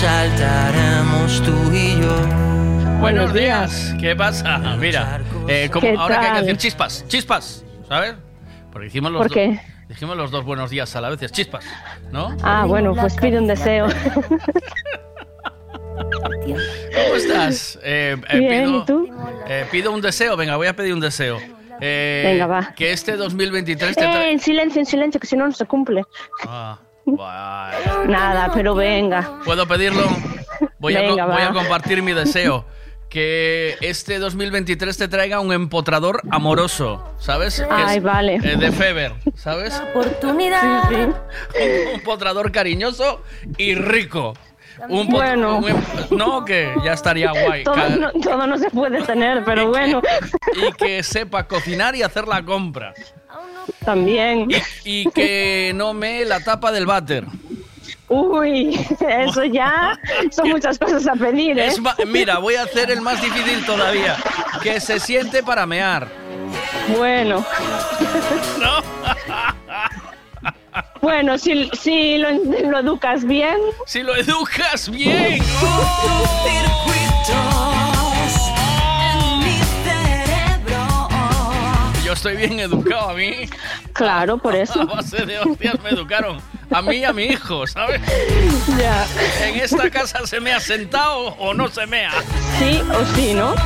[0.00, 2.16] saltaremos tú y yo.
[3.00, 3.94] Buenos días.
[4.00, 4.58] ¿Qué pasa?
[4.78, 6.44] Mira, eh, como- ¿Qué ahora que hay que tal?
[6.46, 8.14] decir chispas, chispas, ¿sabes?
[8.70, 9.60] Porque dijimos los, ¿Por do- qué?
[9.88, 11.64] dijimos los dos buenos días a la vez, es chispas,
[12.10, 12.34] ¿no?
[12.42, 13.86] Ah, bueno, pues pide un deseo.
[16.44, 17.78] ¿Cómo estás?
[17.82, 19.08] Eh, eh, Bien, pido, ¿y tú?
[19.46, 21.38] eh, pido un deseo, venga, voy a pedir un deseo.
[21.80, 22.72] Eh, Venga, va.
[22.76, 26.04] Que este 2023 te Eh, en silencio, en silencio, que si no, no se cumple.
[26.46, 29.38] Ah, Nada, pero venga.
[29.44, 30.04] ¿Puedo pedirlo?
[30.78, 32.64] Voy, a, Venga, voy a compartir mi deseo.
[33.08, 37.60] Que este 2023 te traiga un empotrador amoroso, ¿sabes?
[37.60, 38.36] Que Ay, es, vale.
[38.36, 39.82] eh, de Feber, ¿sabes?
[39.90, 40.88] Oportunidad.
[40.88, 40.94] Sí,
[41.84, 43.22] Un empotrador cariñoso
[43.58, 44.32] y rico.
[44.88, 45.58] Un Bueno.
[45.58, 45.76] un em-
[46.10, 47.64] no, que ya estaría guay.
[47.64, 50.02] Todo no, todo no se puede tener, pero bueno.
[50.54, 52.94] Y que sepa cocinar y hacer la compra.
[53.84, 54.48] También.
[54.84, 57.24] Y que no me la tapa del váter.
[58.08, 58.78] Uy,
[59.08, 59.98] eso ya
[60.30, 61.66] son muchas cosas a pedir, ¿eh?
[61.68, 64.16] Es mira, voy a hacer el más difícil todavía.
[64.62, 66.08] Que se siente para mear.
[66.98, 67.42] Bueno.
[71.00, 73.56] Bueno, si, si lo, lo educas bien.
[73.86, 75.42] Si lo educas bien.
[82.04, 83.48] Yo estoy bien educado a mí.
[83.92, 84.80] Claro, por eso.
[84.82, 86.40] A base de hostias me educaron.
[86.70, 88.00] A mí y a mi hijo, ¿sabes?
[88.78, 89.06] Ya.
[89.46, 92.12] En esta casa se me ha sentado o no se mea.
[92.58, 93.54] Sí o sí, ¿no?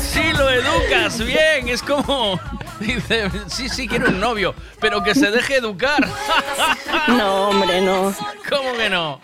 [0.00, 2.38] Si lo educas bien, es como.
[2.80, 6.04] Dice, sí, sí, quiero un novio, pero que se deje educar.
[7.08, 8.14] No, hombre, no.
[8.48, 9.20] ¿Cómo que no?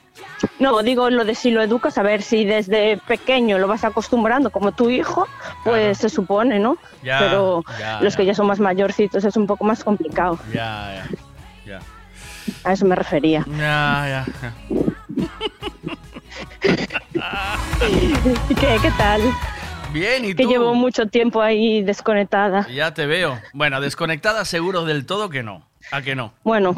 [0.58, 4.50] No, digo lo de si lo educas, a ver si desde pequeño lo vas acostumbrando
[4.50, 5.26] como tu hijo,
[5.64, 6.76] pues se supone, ¿no?
[7.02, 8.16] Ya, Pero ya, los ya.
[8.18, 10.38] que ya son más mayorcitos es un poco más complicado.
[10.52, 11.04] Ya,
[11.66, 11.78] ya.
[11.78, 11.80] Ya,
[12.64, 13.44] A eso me refería.
[13.58, 14.52] ya, ya.
[18.60, 19.20] ¿Qué, qué tal?
[19.92, 22.66] Bien, ¿y Que llevo mucho tiempo ahí desconectada.
[22.68, 23.38] Ya te veo.
[23.52, 25.68] Bueno, desconectada seguro del todo que no.
[25.90, 26.32] ¿A que no?
[26.44, 26.76] Bueno,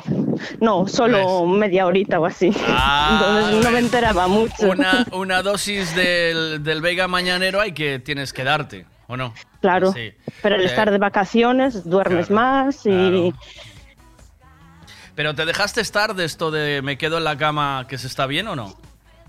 [0.61, 2.47] no, solo media horita o así.
[2.47, 4.55] Entonces no me enteraba mucho.
[4.63, 9.35] Ah, Una, una dosis del, del Vega Mañanero hay que tienes que darte, ¿o no?
[9.61, 10.13] Claro, Sí.
[10.41, 13.35] pero al Eh, estar de vacaciones duermes más y
[15.15, 18.27] Pero te dejaste estar de esto de me quedo en la cama que se está
[18.27, 18.75] bien o no?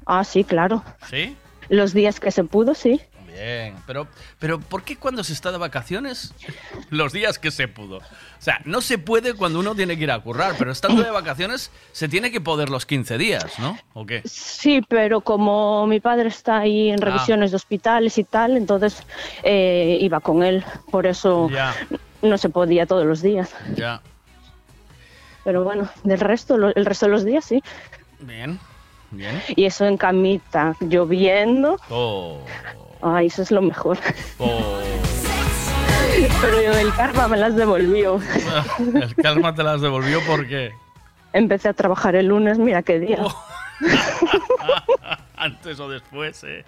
[0.05, 0.83] ah sí, claro.
[1.09, 1.35] ¿Sí?
[1.69, 3.01] Los días que se pudo, sí.
[3.33, 4.07] Bien, pero,
[4.39, 6.33] pero ¿por qué cuando se está de vacaciones
[6.89, 7.97] los días que se pudo?
[7.97, 8.01] O
[8.39, 11.71] sea, no se puede cuando uno tiene que ir a currar, pero estando de vacaciones
[11.93, 13.77] se tiene que poder los 15 días, ¿no?
[13.93, 14.21] ¿O qué?
[14.25, 17.05] Sí, pero como mi padre está ahí en Ah.
[17.05, 19.01] revisiones de hospitales y tal, entonces
[19.43, 20.63] eh, iba con él.
[20.91, 21.73] Por eso Ya,
[22.21, 23.53] no se podía todos los días.
[23.75, 24.01] ya.
[25.43, 27.61] Pero bueno, del resto, lo- el resto de los días sí.
[28.19, 28.59] Bien,
[29.11, 29.41] bien.
[29.55, 31.77] Y eso en camita, lloviendo.
[31.89, 32.39] Oh,
[33.03, 33.97] Ay, eso es lo mejor.
[34.39, 34.79] oh.
[36.41, 38.19] Pero el karma me las devolvió.
[38.79, 40.71] El calma te las devolvió porque
[41.33, 43.17] Empecé a trabajar el lunes, mira qué día.
[43.21, 43.35] Oh.
[45.35, 46.63] antes o después, ¿eh?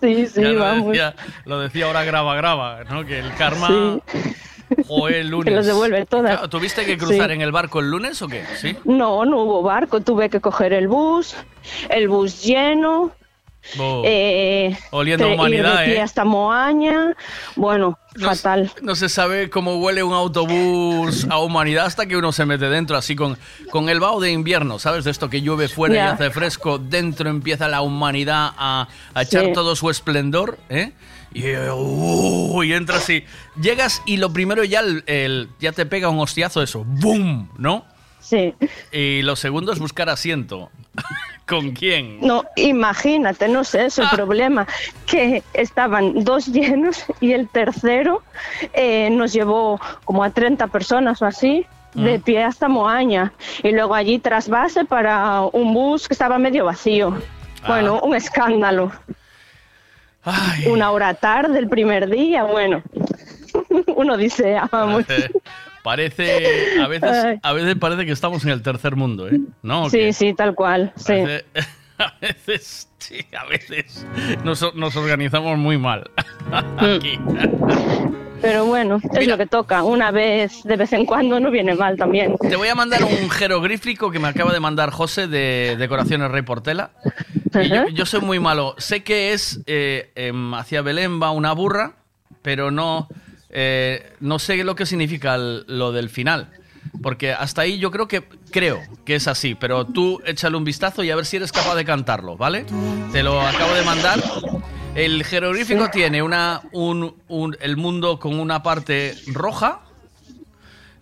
[0.00, 0.86] Sí, sí, Ya lo vamos.
[0.88, 1.14] decía,
[1.44, 3.04] lo decía ahora graba, graba, ¿no?
[3.04, 3.68] Que el karma...
[3.68, 4.02] Sí.
[4.86, 5.46] Joder, el lunes.
[5.46, 6.48] Que los devuelve todas.
[6.50, 7.34] ¿Tuviste que cruzar Sí.
[7.34, 8.44] en el barco el lunes o qué?
[8.56, 8.76] ¿Sí?
[8.84, 11.34] No, no hubo barco, tuve que coger el bus,
[11.88, 13.10] el bus lleno,
[13.78, 14.02] Oh.
[14.06, 16.00] eh, Oliendo humanidad, ¿eh?
[16.00, 17.14] hasta Moaña,
[17.54, 18.72] bueno, fatal.
[18.82, 22.96] No se sabe cómo huele un autobús a humanidad hasta que uno se mete dentro,
[22.96, 23.36] así con,
[23.70, 25.04] con el vaho de invierno, ¿sabes?
[25.04, 29.46] De esto que llueve fuera y hace fresco, dentro empieza la humanidad a, a echar
[29.46, 29.52] Sí.
[29.52, 30.92] todo su esplendor, ¿eh?
[31.34, 33.22] Y, uh, y entras y
[33.60, 37.50] llegas y lo primero ya, el, el- ya te pega un hostiazo eso, ¡boom!
[37.58, 37.84] ¿No?
[38.28, 38.54] Sí.
[38.92, 40.70] Y lo segundo es buscar asiento.
[41.46, 42.18] ¿Con quién?
[42.20, 44.10] No, imagínate, no sé, es el Ah.
[44.12, 44.66] problema,
[45.06, 48.22] que estaban dos llenos y el tercero
[48.74, 51.64] eh, nos llevó como a 30 personas o así,
[51.94, 52.22] de Mm.
[52.22, 57.16] pie hasta Moaña, y luego allí trasvase para un bus que estaba medio vacío.
[57.62, 57.68] Ah.
[57.68, 58.92] Bueno, un escándalo.
[60.66, 62.82] Una hora tarde el primer día, bueno,
[63.96, 65.06] una odisea, vamos.
[65.88, 69.40] Parece, a veces, a veces parece que estamos en el tercer mundo, ¿eh?
[69.62, 69.84] ¿No?
[69.84, 71.14] ¿O Sí, sí, tal cual, sí.
[71.14, 71.44] Parece-
[71.98, 74.06] a veces, sí, a veces
[74.44, 76.10] nos, nos organizamos muy mal.
[76.76, 77.18] Aquí.
[78.42, 79.82] Pero bueno, es lo que toca.
[79.82, 82.36] Una vez, de vez en cuando, no viene mal también.
[82.36, 86.42] Te voy a mandar un jeroglífico que me acaba de mandar José de Decoraciones Rey
[86.42, 86.90] Portela.
[87.54, 88.74] Y yo, yo soy muy malo.
[88.76, 91.94] Sé que es eh, em, hacia Belén va una burra,
[92.42, 93.08] pero no,
[93.50, 96.50] eh, no sé lo que significa el- lo del final.
[97.02, 101.02] Porque hasta ahí yo creo que creo que es así, pero tú échale un vistazo
[101.04, 102.64] y a ver si eres capaz de cantarlo, ¿vale?
[103.12, 104.22] Te lo acabo de mandar.
[104.94, 109.80] El jeroglífico tiene una, un, un- el mundo con una parte roja,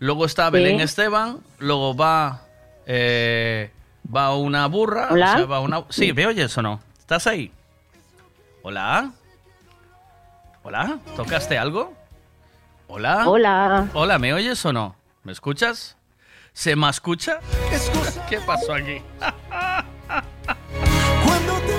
[0.01, 0.81] luego está Belén.
[0.81, 2.43] Esteban, luego va
[2.87, 3.71] eh,
[4.15, 5.35] va una burra, Hola.
[5.35, 6.81] o sea, va una- sí, ¿me oyes o no?
[6.99, 7.51] ¿Estás ahí?
[8.63, 9.13] Hola.
[10.63, 11.96] Hola, ¿tocaste algo?
[12.89, 13.29] Hola.
[13.29, 13.89] Hola.
[13.95, 14.97] Hola, ¿me oyes o no?
[15.25, 15.97] ¿Me escuchas?
[16.53, 17.41] ¿Se me escucha?
[18.29, 19.03] ¿Qué pasó aquí?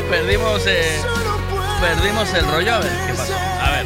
[0.10, 1.02] Perdimos, eh,
[1.82, 2.74] perdimos el rollo.
[2.76, 3.34] A ver, ¿qué pasó?
[3.36, 3.86] A ver.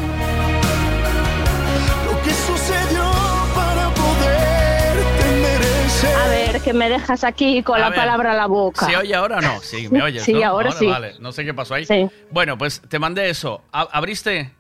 [2.05, 3.11] Lo que sucedió
[3.55, 6.15] para poderte merecer.
[6.15, 8.85] A ver, que me dejas aquí con A la ver, palabra a la boca.
[8.85, 9.59] ¿Se oye ahora o no?
[9.61, 10.23] Sí, me oyes.
[10.23, 10.45] Sí, ¿no?
[10.45, 10.85] ahora sí.
[10.87, 11.85] Vale, no sé qué pasó ahí.
[11.85, 12.07] Sí.
[12.29, 13.63] Bueno, pues te mandé eso.
[13.71, 14.51] ¿Abriste?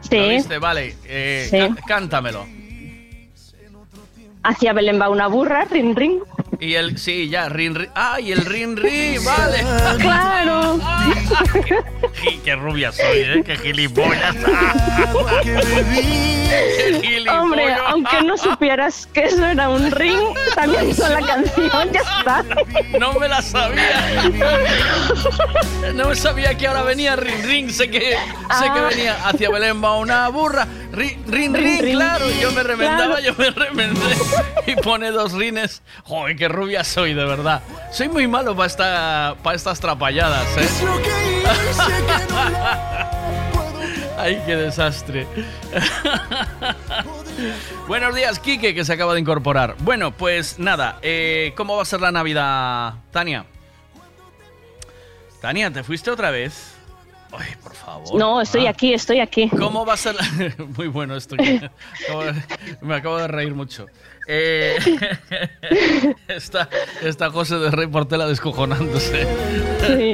[0.00, 0.38] Sí.
[0.60, 0.96] Vale.
[1.04, 1.58] eh, Sí.
[1.58, 2.46] cá- cántamelo.
[4.42, 6.20] Hacia Belén va una burra, ring ring.
[6.60, 7.88] Y el, sí, ya, rin, rin.
[7.94, 9.24] ¡Ah, y el rin, rin!
[9.24, 9.64] ¡Vale!
[10.00, 10.78] Claro.
[12.22, 13.42] Y qué rubia soy, ¿eh?
[13.46, 14.36] ¡Qué gilipollas!
[15.42, 17.40] ¡Qué gilipollas!
[17.42, 20.18] Hombre, aunque no supieras que eso era un ring,
[20.54, 22.44] también con la canción ya está.
[22.98, 24.30] No me la sabía.
[25.94, 27.70] No me sabía que ahora venía Rin Rin.
[27.72, 28.16] Sé que, sé que
[28.50, 28.86] Ah.
[28.90, 30.66] venía hacia Belén va una burra.
[30.92, 31.94] Rin Rin, Rin, rin, rin.
[31.96, 32.26] claro.
[32.40, 33.22] Yo me remendaba, Claro.
[33.22, 34.00] yo me remendé.
[34.66, 35.82] Y pone dos rines.
[36.04, 37.62] Joder, qué rubia soy, de verdad.
[37.92, 40.68] Soy muy malo para esta, para estas trapalladas, ¿eh?
[44.18, 45.26] Ay, qué desastre.
[47.88, 49.76] Buenos días, Quique, que se acaba de incorporar.
[49.78, 53.46] Bueno, pues nada, eh, ¿cómo va a ser la Navidad, Tania?
[55.40, 56.74] Tania, ¿te fuiste otra vez?
[57.32, 58.18] Ay, por favor.
[58.18, 58.70] No, estoy Ah.
[58.70, 59.48] aquí, estoy aquí.
[59.48, 60.24] ¿Cómo va a ser la...
[60.76, 61.36] Muy bueno esto.
[62.82, 63.86] Me acabo de reír mucho.
[64.32, 64.76] Eh,
[66.28, 66.68] está,
[67.02, 69.26] está José de Rey Portela descojonándose.
[69.86, 70.12] Sí,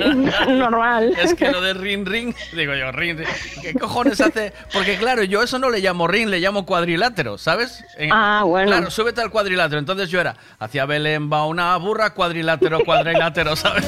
[0.49, 1.13] normal.
[1.21, 3.29] Es que lo de ring ring, digo yo, ring ring.
[3.61, 4.55] ¿Qué cojones hace?
[4.73, 7.85] Porque claro, yo eso no le llamo ring, le llamo cuadrilátero, ¿sabes?
[7.99, 8.69] En- Ah, bueno.
[8.71, 9.79] Claro, súbete al cuadrilátero.
[9.79, 13.85] Entonces yo era, hacia Belén va una burra, cuadrilátero, cuadrilátero, ¿sabes?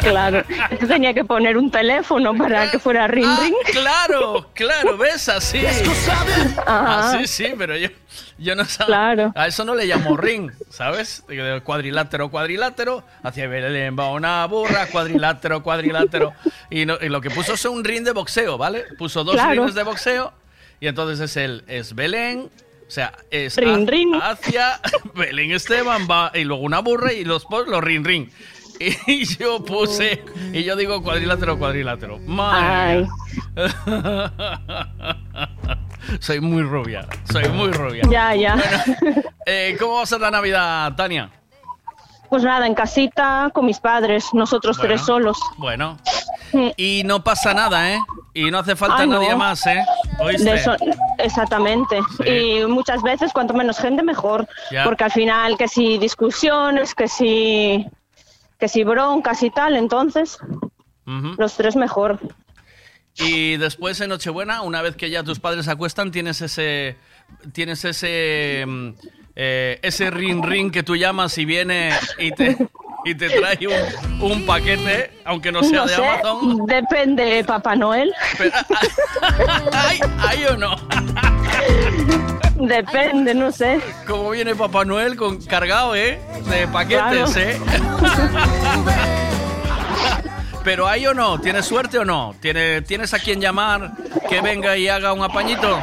[0.00, 0.44] Claro.
[0.88, 3.54] Tenía que poner un teléfono para que fuera ring ring.
[3.70, 5.28] Claro, claro, ¿ves?
[5.28, 5.62] Así.
[6.66, 7.10] Ajá.
[7.10, 7.88] Así, sí, pero yo,
[8.42, 8.86] yo no sabía.
[8.86, 9.32] Claro.
[9.34, 11.24] A eso no le llamo ring, ¿sabes?
[11.64, 16.32] Cuadrilátero, cuadrilátero, hacia Belén va una burra, cuadrilátero, cuadrilátero.
[16.70, 18.84] Y, no- y lo que puso es un ring de boxeo, ¿vale?
[18.98, 19.62] Puso dos Claro.
[19.62, 20.32] rines de boxeo
[20.80, 22.50] y entonces es el es Belén.
[22.86, 24.14] O sea, es Rin, ha- rin.
[24.20, 24.80] hacia
[25.14, 28.30] Belén Esteban va y luego una burra y los los rin rin.
[29.06, 32.18] Y yo puse, y yo digo cuadrilátero, cuadrilátero.
[32.20, 33.06] Madre.
[36.20, 38.02] Soy muy rubia, soy muy rubia.
[38.10, 38.56] Ya, ya.
[39.46, 41.28] Eh, ¿Cómo va a ser la Navidad, Tania?
[42.30, 44.88] Pues nada, en casita con mis padres, nosotros Bueno.
[44.94, 45.38] tres solos.
[45.58, 45.98] Bueno.
[46.76, 47.98] Y no pasa nada, ¿eh?
[48.34, 49.14] Y no hace falta no.
[49.18, 49.84] nadie más, ¿eh?
[50.20, 50.44] ¿Oíste?
[50.50, 50.76] De eso-
[51.18, 51.98] exactamente.
[52.24, 52.28] Sí.
[52.28, 54.46] Y muchas veces, cuanto menos gente, mejor.
[54.70, 54.84] Ya.
[54.84, 57.84] Porque al final, que si discusiones, que si,
[58.62, 60.38] que si broncas y tal, entonces,
[61.04, 61.34] Ujú.
[61.36, 62.20] los tres mejor.
[63.16, 66.96] Y después en Nochebuena, una vez que ya tus padres se acuestan, tienes ese.
[67.52, 68.64] Tienes ese.
[68.64, 68.88] mm,
[69.34, 72.56] eh, ese ring ring que tú llamas y viene y te,
[73.04, 76.66] y te trae un, un paquete, aunque no sea No de sé, Amazon.
[76.66, 78.14] depende, Papá Noel.
[79.72, 80.76] ¿Hay, hay o no?
[82.66, 83.80] Depende, no sé.
[84.06, 86.20] Como viene Papá Noel con cargado, ¿eh?
[86.48, 87.32] De paquetes, Claro.
[87.36, 87.60] ¿eh?
[90.64, 92.34] Pero hay o no, ¿tienes suerte o no?
[92.40, 93.92] ¿Tiene- ¿Tienes a quien llamar
[94.28, 95.80] que venga y haga un apañito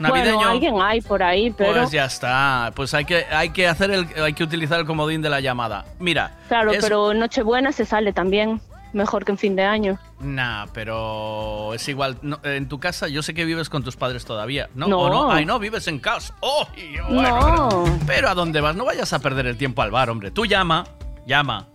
[0.00, 0.34] navideño?
[0.36, 1.74] Bueno, alguien hay por ahí, pero...
[1.74, 5.22] Pues ya está, pues hay que, hay que hacer el, hay que utilizar el comodín
[5.22, 5.84] de la llamada.
[6.00, 8.60] Mira, Claro, es- pero en Nochebuena se sale también.
[8.94, 9.98] Mejor que en fin de año.
[10.20, 12.16] Nah, pero es igual.
[12.22, 14.86] no, en tu casa, yo sé que vives con tus padres todavía, ¿no?
[14.88, 15.00] No.
[15.00, 15.30] ¿O no?
[15.32, 16.34] Ay, no, vives en casa.
[16.40, 16.66] Oh,
[17.10, 17.68] bueno, No.
[17.84, 18.76] Pero, pero ¿a dónde vas?
[18.76, 20.30] No vayas a perder el tiempo al bar, hombre.
[20.30, 20.84] Tú llama,
[21.26, 21.66] llama.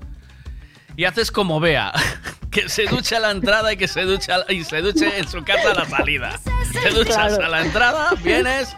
[0.98, 1.94] Y haces como vea.
[2.50, 5.28] Que se duche a la entrada y que se duche, la- y se duche en
[5.28, 6.40] su casa a la salida.
[6.74, 7.46] Te duchas Claro.
[7.46, 8.76] a la entrada, vienes,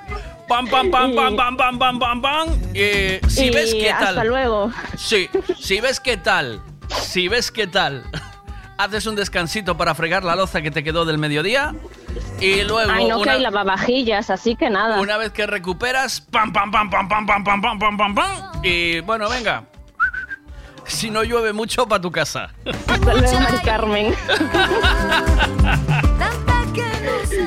[0.49, 2.49] pam, pam, pam, pam, pam, pam, pam, pam, pam.
[2.75, 4.07] Y si Y ves qué tal.
[4.09, 4.73] hasta luego.
[4.97, 6.61] Sí, si ves qué tal,
[7.01, 8.03] si ves qué tal,
[8.77, 11.73] haces un descansito para fregar la loza que te quedó del mediodía
[12.39, 14.99] y luego Ay, no, que hay lavavajillas, así que nada.
[14.99, 18.51] una vez que recuperas, pam, pam, pam, pam, pam, pam, pam, pam, pam, pam, pam,
[18.63, 19.65] y bueno, venga.
[20.85, 22.49] Si no llueve mucho, para tu casa.
[22.87, 24.15] Hasta luego, Mari Carmen.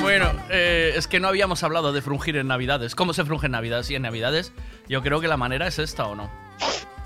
[0.01, 2.95] Bueno, eh, es que no habíamos hablado de frungir en Navidades.
[2.95, 3.89] ¿Cómo se frunge en Navidades?
[3.91, 4.53] Y en Navidades,
[4.87, 6.29] yo creo que la manera es esta o no.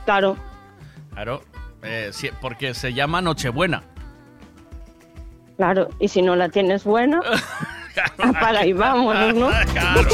[0.05, 0.37] Claro.
[1.13, 1.43] Claro,
[1.81, 3.83] eh, sí, porque se llama Nochebuena.
[5.59, 7.19] Claro, y si no la tienes buena,
[8.17, 9.49] apaga y vámonos, ¿no?
[9.73, 10.07] Claro.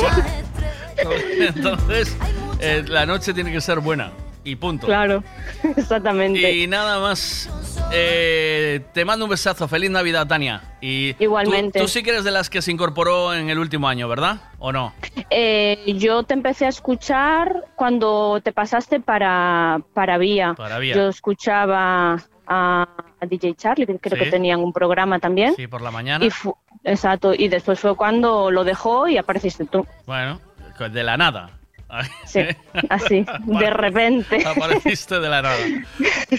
[1.39, 2.17] Entonces,
[2.59, 4.11] eh, la noche tiene que ser buena.
[4.43, 4.87] Y punto.
[4.87, 5.23] Claro,
[5.77, 6.51] exactamente.
[6.51, 7.47] Y nada más.
[7.91, 9.67] eh, te mando un besazo.
[9.67, 10.61] Feliz Navidad, Tania.
[10.81, 11.79] Y tú- Igualmente.
[11.79, 14.37] Tú, sí que eres de las que se incorporó en el último año, ¿verdad?
[14.57, 14.93] ¿O no?
[15.29, 20.55] Eh, yo te empecé a escuchar cuando te pasaste para, para Vía.
[20.55, 20.95] Para Vía.
[20.95, 22.17] Yo escuchaba
[22.47, 22.87] a,
[23.19, 24.23] a DJ Charlie, que creo Sí.
[24.25, 25.55] que tenían un programa también.
[25.55, 26.23] Sí, por la mañana.
[26.25, 26.29] Y
[26.83, 29.85] exacto, y después fue cuando lo dejó y apareciste tú.
[30.05, 30.39] Bueno,
[30.91, 31.49] de la nada.
[32.25, 32.41] Sí,
[32.89, 34.45] así, de repente.
[34.45, 35.57] Apareciste de la nada.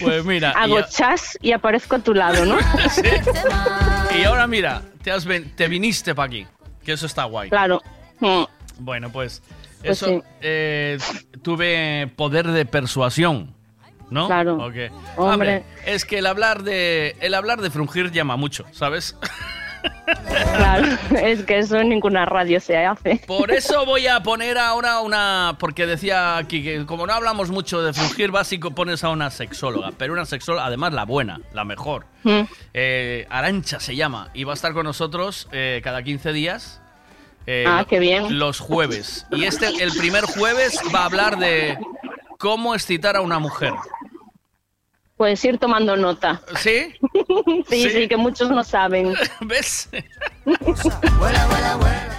[0.01, 0.53] Pues mira.
[0.55, 2.57] y Hago a- chas y aparezco a tu lado, ¿no?
[4.19, 6.45] Y ahora mira, te, has ven- te viniste para aquí.
[6.83, 7.49] Que eso está guay.
[7.49, 7.81] Claro.
[8.19, 8.43] Mm.
[8.79, 9.41] Bueno, pues
[9.81, 10.21] Pues Eso, sí.
[10.41, 10.97] eh,
[11.43, 13.53] tuve poder de persuasión,
[14.09, 14.27] ¿no?
[14.27, 14.55] Claro.
[14.65, 14.75] Ok.
[15.17, 15.63] Hombre.
[15.85, 19.15] es que el hablar de el hablar de frungir llama mucho, ¿sabes?
[20.57, 23.21] Claro, es que eso en ninguna radio se hace.
[23.27, 25.55] Por eso voy a poner ahora una.
[25.59, 29.91] Porque decía aquí que como no hablamos mucho de frungir básico, pones a una sexóloga.
[29.97, 32.05] Pero una sexóloga, además la buena, la mejor.
[32.23, 32.41] Mm.
[32.73, 34.29] Eh, Arancha se llama.
[34.33, 36.81] Y va a estar con nosotros eh, cada 15 días.
[37.45, 38.39] eh, Ah, qué bien.
[38.39, 39.25] Los jueves.
[39.31, 41.77] Y este, el primer jueves, va a hablar de
[42.39, 43.73] cómo excitar a una mujer.
[45.17, 46.41] Puedes ir tomando nota.
[46.57, 46.93] ¿Sí?
[47.67, 49.13] sí, sí, que muchos no saben.
[49.41, 49.89] ¿Ves?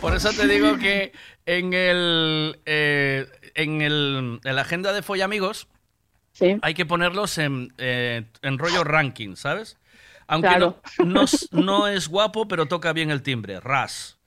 [0.00, 1.12] Por eso te digo que
[1.46, 5.68] en el eh, en el en la agenda de Follamigos
[6.62, 9.76] hay que ponerlos en, eh, en rollo ranking, ¿sabes?
[10.28, 10.80] Aunque Claro.
[10.98, 13.60] no, no no es guapo, pero toca bien el timbre.
[13.60, 14.17] Ras.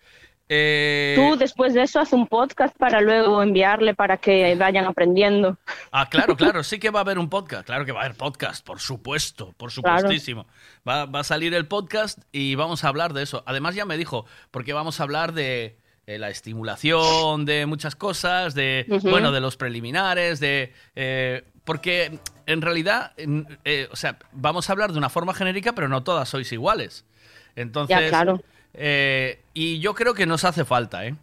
[0.54, 5.58] Eh, Tú después de eso haz un podcast para luego enviarle para que vayan aprendiendo.
[5.94, 7.66] Ah, claro, claro, sí que va a haber un podcast.
[7.66, 10.00] Claro que va a haber podcast, por supuesto, por Claro.
[10.02, 10.46] supuestísimo.
[10.88, 13.44] Va, va a salir el podcast y vamos a hablar de eso.
[13.46, 18.54] Además, ya me dijo, porque vamos a hablar de eh, la estimulación, de muchas cosas,
[18.54, 20.74] de, bueno, de los preliminares, de...
[20.96, 23.14] eh, porque en realidad,
[23.64, 27.06] eh, o sea, vamos a hablar de una forma genérica, pero no todas sois iguales.
[27.56, 28.42] Entonces, Ya, claro.
[28.74, 31.16] Eh, y yo creo que nos hace falta, ¿eh?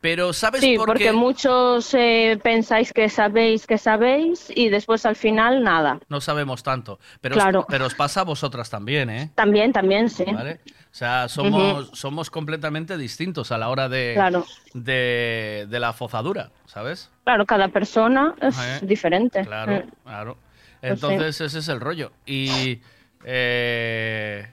[0.00, 1.12] Pero ¿sabes Sí, por porque qué?
[1.12, 5.98] muchos eh, pensáis que sabéis que sabéis y después al final nada.
[6.10, 6.98] No sabemos tanto.
[7.22, 7.60] Pero, Claro.
[7.60, 9.30] os, pero os pasa a vosotras también, ¿eh?
[9.34, 10.24] También, también, sí.
[10.30, 10.60] ¿Vale?
[10.66, 14.44] O sea, somos, somos completamente distintos a la hora de, Claro.
[14.74, 17.10] de, de la fozadura, ¿sabes?
[17.24, 19.42] Claro, cada persona es Eh, diferente.
[19.46, 20.34] Claro, Eh, claro.
[20.34, 21.06] Pues sí.
[21.06, 22.12] Entonces, ese es el rollo.
[22.26, 22.78] Y,
[23.24, 24.46] eh,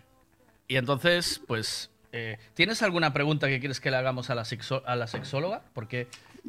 [0.72, 4.84] y entonces, pues, eh, ¿tienes alguna pregunta que quieres que le hagamos a la, sexo-
[4.85, 5.64] a la sexóloga?
[5.73, 6.07] Porque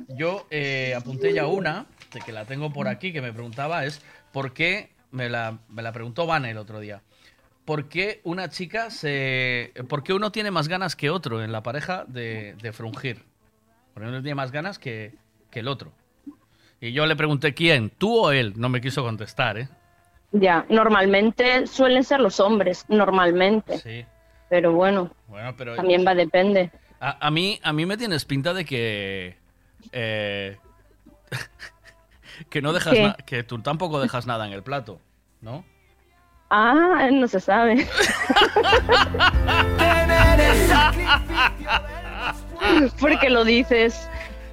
[0.09, 4.01] yo eh, apunté ya una, de que la tengo por aquí, que me preguntaba, es
[4.33, 7.03] ¿por qué, me la, me la preguntó Vane el otro día,
[7.65, 9.73] ¿por qué una chica se...
[9.89, 13.25] ¿Por qué uno tiene más ganas que otro en la pareja de, de frungir?
[13.93, 15.15] Porque uno tiene más ganas que,
[15.51, 15.93] que el otro.
[16.81, 19.69] Y yo le pregunté quién, tú o él, no me quiso contestar, ¿eh?
[20.33, 23.79] Ya, normalmente suelen ser los hombres, normalmente.
[23.79, 24.07] Sí.
[24.53, 26.71] Pero bueno, Bueno, pero también va, depende.
[27.01, 29.35] a, a mí a mí me tienes pinta de que
[29.93, 30.59] eh,
[32.51, 35.01] que no dejas que tú tampoco dejas nada en el plato,
[35.41, 35.65] ¿no?
[36.51, 37.77] Ah, no se sabe.
[43.01, 44.09] ¿Por qué lo dices?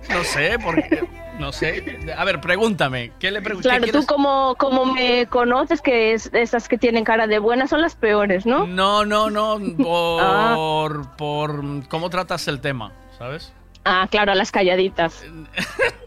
[0.10, 1.08] No sé, porque
[1.40, 2.00] no sé.
[2.16, 3.72] A ver, pregúntame, ¿qué le preguntas?
[3.78, 7.82] Claro, tú como, como me conoces, que es, esas que tienen cara de buenas son
[7.82, 8.68] las peores, ¿no?
[8.68, 11.16] No, no, no, por Ah.
[11.18, 13.54] por cómo tratas el tema, ¿sabes?
[13.86, 15.24] Ah, claro, a las calladitas.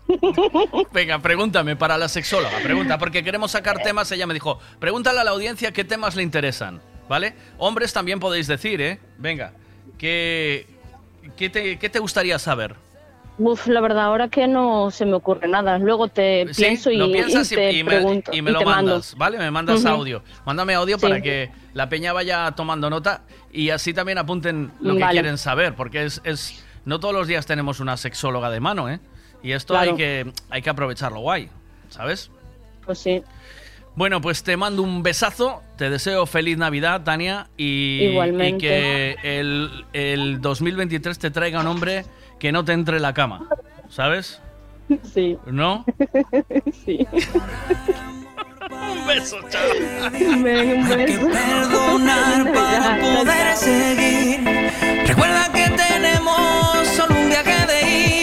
[0.93, 4.11] Venga, pregúntame para la sexóloga, pregunta, porque queremos sacar temas.
[4.13, 7.35] Ella me dijo, pregúntale a la audiencia qué temas le interesan, ¿vale?
[7.59, 8.99] Hombres también podéis decir, ¿eh?
[9.19, 9.53] Venga,
[9.99, 10.67] ¿qué,
[11.37, 12.77] qué, te, qué te gustaría saber?
[13.39, 15.79] Uf, la verdad, ahora que no se me ocurre nada.
[15.79, 18.33] Luego te Sí, pienso y, piensas y y, te y me, pregunto.
[18.35, 18.91] y me lo te mando.
[18.93, 19.39] mandas, ¿vale?
[19.39, 19.89] Me mandas Ujú.
[19.89, 20.23] audio.
[20.45, 21.03] Mándame audio Sí.
[21.03, 25.75] para que la peña vaya tomando nota y así también apunten lo que quieren saber,
[25.75, 29.01] porque es, es no todos los días tenemos una sexóloga de mano, ¿eh?
[29.43, 29.91] Y esto Claro.
[29.93, 31.49] hay que hay que aprovecharlo guay,
[31.89, 32.31] ¿sabes?
[32.85, 33.23] Pues sí.
[33.95, 38.57] Bueno, pues te mando un besazo, te deseo feliz Navidad, Tania, y, Igualmente.
[38.57, 42.05] y que el, el 2023 te traiga un hombre
[42.43, 43.49] que no te entre en la cama,
[43.89, 44.41] ¿sabes?
[45.15, 45.39] Sí.
[45.47, 45.85] ¿No?
[46.85, 47.07] sí.
[48.69, 49.63] un beso, chao.
[50.13, 51.29] un beso.
[51.29, 54.41] perdonar para poder seguir.
[55.07, 58.22] Recuerda que tenemos solo un viaje de ida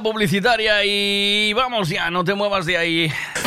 [0.00, 3.12] publicitaria y vamos ya, no te muevas de ahí.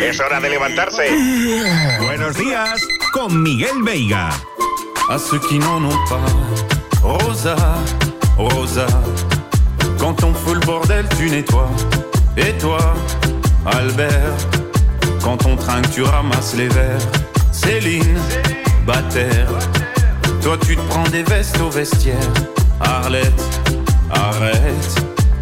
[0.00, 1.02] Es hora de levantarse.
[2.00, 2.80] Buenos días
[3.12, 4.30] con Miguel Veiga.
[5.10, 7.56] À ceux qui n'en ont pas, Rosa,
[8.38, 8.86] Rosa,
[9.98, 11.70] quand on fout le bordel, tu nettoies.
[12.36, 12.94] Et toi,
[13.66, 14.36] Albert,
[15.22, 17.06] quand on trinque, tu ramasses les verres.
[17.52, 18.18] Céline,
[18.86, 19.50] Bataire,
[20.42, 22.16] toi tu te prends des vestes au vestiaire.
[22.80, 23.42] Arlette,
[24.10, 24.99] arrête.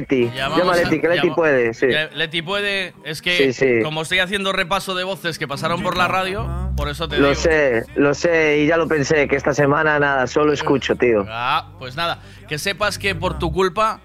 [0.00, 0.30] Leti.
[0.34, 1.86] Llamamos Llama a Leti, que Leti puede, sí.
[2.14, 2.94] Leti puede.
[3.04, 3.82] Es que, Sí, sí.
[3.82, 7.28] como estoy haciendo repaso de voces que pasaron por la radio, por eso te Lo
[7.30, 7.40] digo.
[7.40, 11.24] sé, lo sé, y ya lo pensé, que esta semana nada, solo escucho, tío.
[11.28, 14.00] Ah, pues nada, que sepas que por tu culpa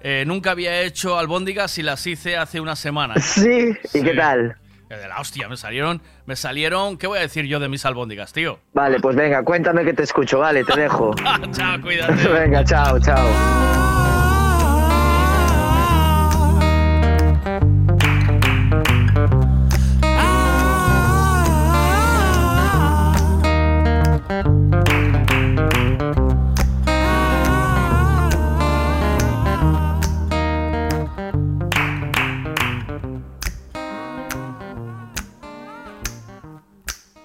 [0.00, 3.14] eh, nunca había hecho albóndigas y las hice hace una semana.
[3.20, 4.56] Sí, ¿y qué tal?
[4.88, 7.84] Eh, De la hostia, me salieron, me salieron, ¿qué voy a decir yo de mis
[7.84, 8.60] albóndigas, tío?
[8.72, 11.12] Vale, pues venga, cuéntame que te escucho, vale, te dejo.
[11.52, 12.28] chao, cuídate.
[12.28, 13.95] venga, chao, chao.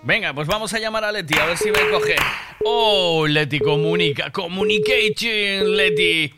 [0.04, 2.16] Venga, pues vamos a llamar a Leti, a ver si me coge.
[2.66, 6.34] Oh, Leti comunica, communication, Leti.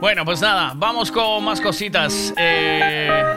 [0.00, 2.34] Bueno, pues nada, vamos con más cositas.
[2.36, 3.34] Eh.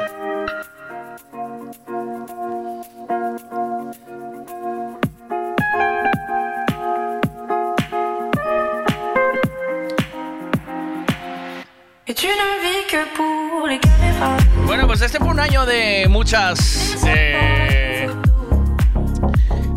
[14.66, 16.98] Bueno, pues este fue un año de muchas.
[17.08, 17.79] eh,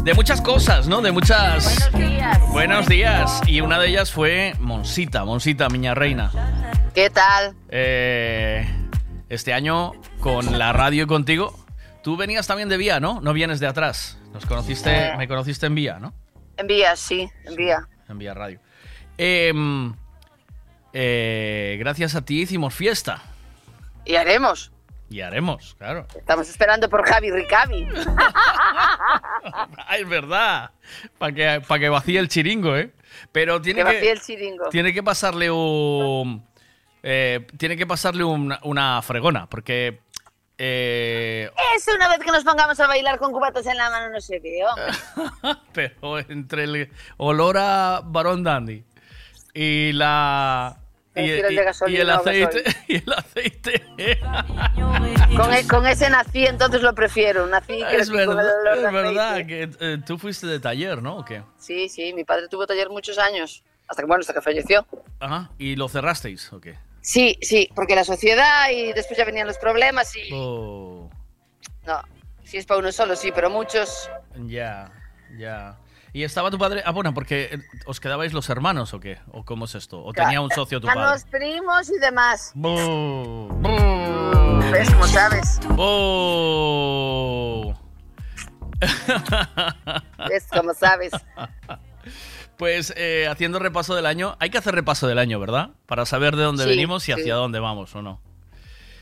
[0.05, 1.01] de muchas cosas, ¿no?
[1.01, 1.91] De muchas.
[1.93, 2.51] Buenos días.
[2.51, 3.41] Buenos días.
[3.47, 6.31] Y una de ellas fue Monsita, Monsita, miña reina.
[6.95, 7.55] ¿Qué tal?
[7.69, 8.67] Eh,
[9.29, 11.59] este año con la radio y contigo.
[12.03, 13.21] Tú venías también de Vía, ¿no?
[13.21, 14.19] No vienes de atrás.
[14.33, 15.17] Nos conociste, Eh.
[15.17, 16.13] me conociste en Vía, ¿no?
[16.57, 17.89] Envía, sí, envía.
[18.09, 18.61] En Vía Radio.
[19.17, 19.95] Em,
[20.93, 23.23] eh, gracias a ti hicimos fiesta.
[24.05, 24.73] Y haremos.
[25.13, 26.07] Y haremos, claro.
[26.17, 27.87] Estamos esperando por Javi Ricavi.
[29.99, 30.71] Es verdad.
[31.19, 32.93] Para que, pa' que vacíe el chiringo, ¿eh?
[33.31, 34.69] Pero tiene que que, vacíe el chiringo.
[34.71, 36.45] tiene que pasarle un.
[37.03, 40.01] eh, tiene que pasarle un- una fregona, porque.
[40.59, 44.21] eh, Es una vez que nos pongamos a bailar con cubatas en la mano, no
[44.21, 45.59] se hombre.
[45.73, 48.85] pero entre el olor a Barón Dandy
[49.53, 50.79] y la.
[51.15, 52.65] Y, Prefiero el y- gasolina y el aceite.
[52.89, 53.83] Y el aceite.
[55.37, 57.47] Con, e- con ese nací, entonces lo prefiero.
[57.47, 61.03] Nací es con el verdad, olor de es verdad que eh, tú fuiste de taller,
[61.03, 61.19] ¿no?
[61.19, 61.43] ¿O qué?
[61.59, 63.63] Sí, sí, mi padre tuvo taller muchos años.
[63.89, 64.87] Hasta que, bueno, hasta que falleció.
[65.21, 65.51] Ajá.
[65.59, 66.79] ¿Y lo cerrasteis o qué?
[67.03, 70.31] Sí, sí, porque la sociedad y después ya venían los problemas y...
[70.33, 71.11] Oh.
[71.87, 72.01] No,
[72.45, 74.09] si es para uno solo, sí, pero muchos...
[74.47, 74.91] Ya,
[75.37, 75.77] ya.
[76.15, 76.83] ¿Y estaba tu padre?
[76.85, 79.19] Ah, bueno, porque eh, os quedabais los hermanos o qué?
[79.31, 80.05] ¿O cómo es esto?
[80.05, 81.01] ¿O tenía un socio tu padre?
[81.01, 82.53] Hermanos, primos y demás.
[84.73, 85.59] ¿Ves cómo sabes?
[90.29, 91.13] ¿Ves cómo sabes?
[92.59, 95.71] Pues eh, haciendo repaso del año, hay que hacer repaso del año, ¿verdad?
[95.87, 97.13] Para saber de dónde Sí, venimos y sí.
[97.13, 98.21] hacia dónde vamos o no.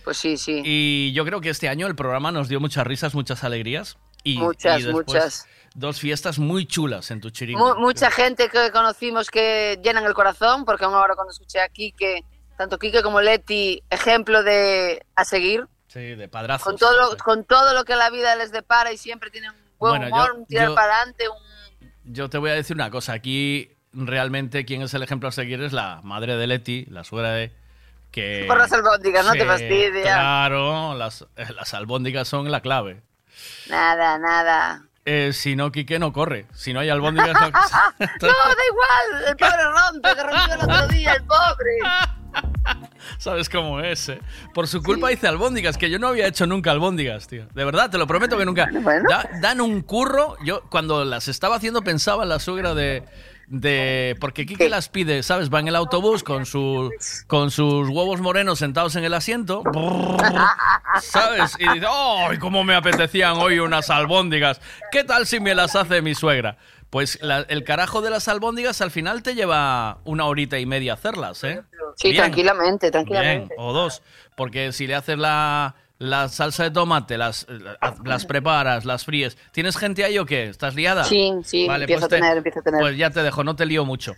[0.05, 0.63] Pues sí, sí.
[0.65, 3.99] Y yo creo que este año el programa nos dio muchas risas, muchas alegrías.
[4.23, 5.49] Y, Muchas, y después muchas.
[5.75, 7.75] Dos fiestas muy chulas en tu chiringo.
[7.77, 11.69] Mu- mucha gente que conocimos que llenan el corazón, porque aún ahora cuando escuché a
[11.69, 12.25] Quique,
[12.57, 16.65] tanto Quique como Leti, ejemplo de a seguir, Sí, de padrazos.
[16.65, 19.57] con todo, lo, con todo lo que la vida les depara y siempre tienen un
[19.79, 21.93] buen Bueno, humor, yo- un tirar yo- para adelante, un...
[22.13, 23.13] Yo te voy a decir una cosa.
[23.13, 27.31] Aquí realmente quien es el ejemplo a seguir es la madre de Leti, la suegra
[27.33, 27.53] de...
[28.11, 30.03] Que, Por las albóndigas, no te Sí, fastidia.
[30.03, 33.03] Claro, las, eh, las albóndigas son la clave.
[33.69, 34.83] Nada, nada.
[35.05, 36.47] Eh, si no, Quique no corre.
[36.55, 37.41] Si no hay albóndigas, no...
[37.51, 41.79] no, da igual, el pobre rompe, que rompió el otro día, el pobre.
[43.19, 44.09] ¿Sabes cómo es?
[44.11, 44.21] eh?
[44.55, 47.47] Por su culpa hice albóndigas, que yo no había hecho nunca albóndigas, tío.
[47.55, 48.69] De verdad, te lo prometo que nunca.
[49.09, 50.37] Da- dan un curro.
[50.45, 53.03] Yo cuando las estaba haciendo pensaba en la suegra de...
[53.51, 55.53] de porque Quique las pide, ¿sabes?
[55.53, 56.91] Va en el autobús con, su,
[57.27, 59.63] con sus huevos morenos sentados en el asiento.
[61.01, 61.57] ¿Sabes?
[61.59, 64.61] Y dice, ¡ay, cómo me apetecían hoy unas albóndigas!
[64.93, 66.57] ¿Qué tal si me las hace mi suegra?
[66.91, 70.95] Pues la- el carajo de las albóndigas al final te lleva una horita y media
[70.95, 71.63] hacerlas, ¿eh?
[71.97, 72.23] Sí, Bien.
[72.23, 73.55] tranquilamente, tranquilamente.
[73.57, 74.03] Bien, o dos.
[74.37, 77.47] Porque si le haces la, la salsa de tomate, las,
[78.05, 79.37] las preparas, las fríes.
[79.53, 80.49] ¿Tienes gente ahí o qué?
[80.49, 81.05] ¿Estás liada?
[81.05, 82.81] Sí, sí, empiezo a te- tener, empiezo a tener.
[82.81, 84.15] Pues ya te dejo, no te lío mucho.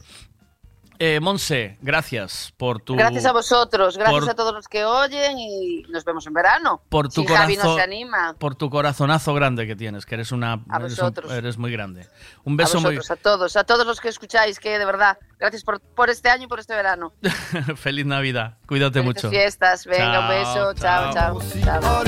[1.04, 2.94] Eh, Monse, gracias por tu...
[2.94, 6.80] Gracias a vosotros, gracias por- a todos los que oyen y nos vemos en verano.
[6.88, 8.36] Por tu si Javi no corazón- se anima.
[8.38, 10.52] Por tu corazonazo grande que tienes, que eres una...
[10.68, 11.32] A eres, un- vosotros.
[11.32, 12.06] eres muy grande.
[12.44, 12.94] Un A beso muy...
[12.98, 16.30] vosotros, a todos, a todos los que escucháis, que de verdad, gracias por, por este
[16.30, 17.12] año y por este verano.
[17.76, 18.58] Feliz Navidad.
[18.68, 19.30] Cuídate Felices mucho.
[19.30, 22.04] fiestas, venga, un Chao, beso, chao, chao.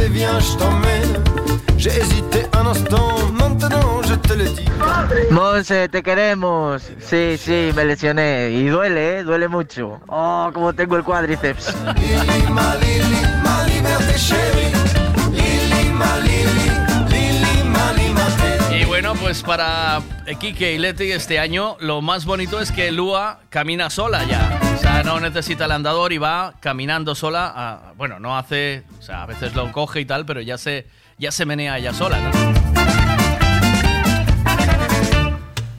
[1.27, 1.34] chao.
[1.77, 4.65] J'ai hésité un instant, maintenant je te le dis.
[5.31, 6.83] Monse, te queremos.
[7.01, 8.51] Sí, sí, me lesioné.
[8.53, 9.23] Y duele, ¿eh?
[9.23, 10.01] Duele mucho.
[10.09, 11.75] Oh, como tengo el cuádriceps.
[18.81, 20.01] Y bueno, pues para
[20.41, 24.59] Kike y Leti este año lo más bonito es que Lua camina sola ya.
[24.77, 27.53] O sea, no necesita el andador y va caminando sola.
[27.55, 28.83] a- bueno, no hace...
[28.99, 30.87] O sea, a veces lo coge y tal, pero ya se,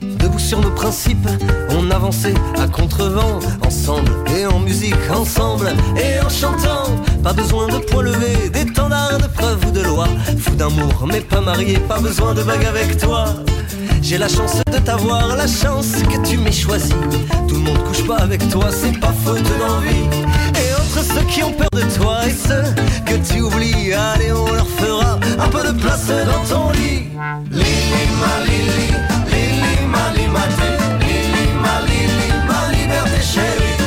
[0.00, 1.28] Debout sur nos principes,
[1.70, 6.86] on avançait à contre-vent, ensemble et en musique, ensemble et en chantant.
[7.22, 10.08] Pas besoin de points levés, d'étendards, de preuves ou de lois.
[10.38, 13.26] Fou d'amour, mais pas marié, pas besoin de bague avec toi.
[14.00, 16.94] J'ai la chance de t'avoir, la chance que tu m'aies choisi.
[17.46, 20.75] Tout le monde couche pas avec toi, c'est pas faute d'envie.
[21.06, 22.64] Ceux qui ont peur de toi et ceux
[23.04, 27.08] que tu oublies, allez, on leur fera un peu de place dans ton lit.
[27.50, 28.88] Lili, ma Lili,
[29.32, 30.28] Lili, ma Lili,
[31.64, 33.78] ma Lili, ma liberté chérie.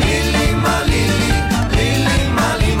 [0.00, 1.30] Lili, ma Lili,
[1.76, 2.76] Lili, ma Lili,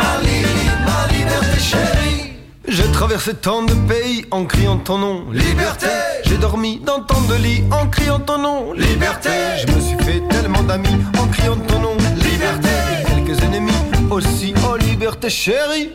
[0.00, 2.32] ma Lili, ma liberté chérie.
[2.68, 5.86] J'ai traversé tant de pays en criant ton nom, liberté.
[6.24, 9.30] J'ai dormi dans tant de lits en criant ton nom, liberté.
[9.66, 11.95] Je me suis fait tellement d'amis en criant ton nom.
[13.26, 13.72] Quelques ennemis
[14.08, 15.94] aussi, oh liberté chérie.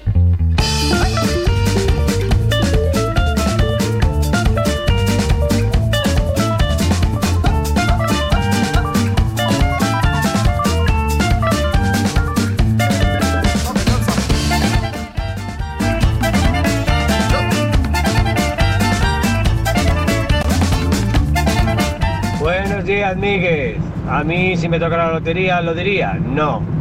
[22.40, 23.78] Buenos días, Miguel.
[24.10, 26.16] A mí, si me toca la lotería, ¿lo diría?
[26.16, 26.81] No.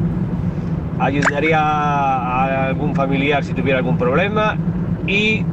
[1.00, 4.56] Ayudaría a algún familiar si tuviera algún problema
[5.06, 5.44] y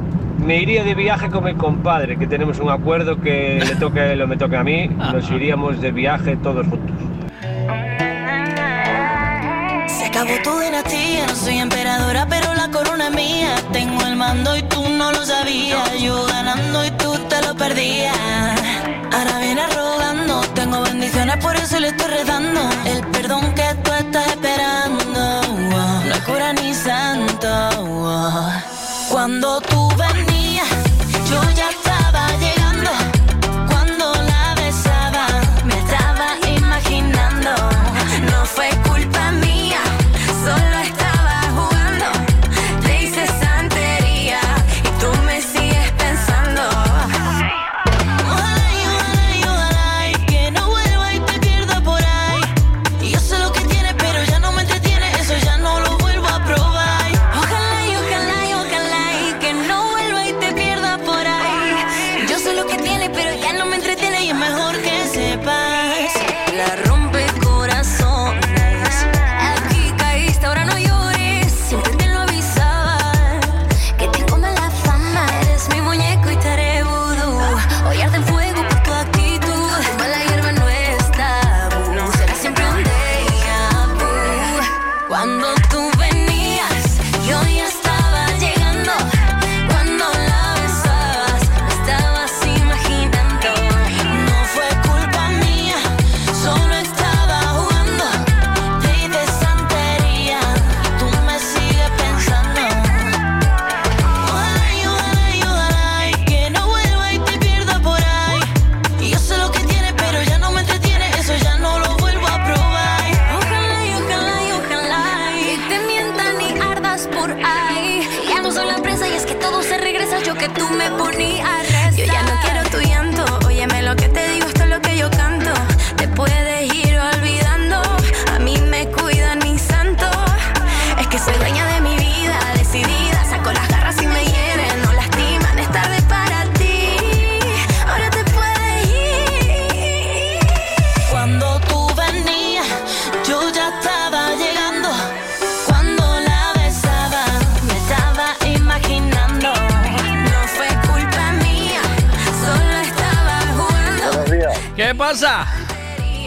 [0.44, 4.12] me iría de viaje con mi compadre, que tenemos un acuerdo que le toque a
[4.12, 4.88] él o me toque a mí.
[4.88, 6.96] Nos iríamos de viaje todos juntos.
[10.18, 13.54] Acabó tu dinastía, no soy emperadora, pero la corona es mía.
[13.72, 15.96] Tengo el mando y tú no lo sabías.
[16.00, 18.16] Yo ganando y tú te lo perdías.
[19.12, 22.68] Ahora viene rogando, tengo bendiciones, por eso le estoy rezando.
[22.84, 25.40] El perdón que tú estás esperando,
[26.02, 27.48] no es cura ni santo.
[29.10, 30.68] Cuando tú venías,
[31.30, 31.70] yo ya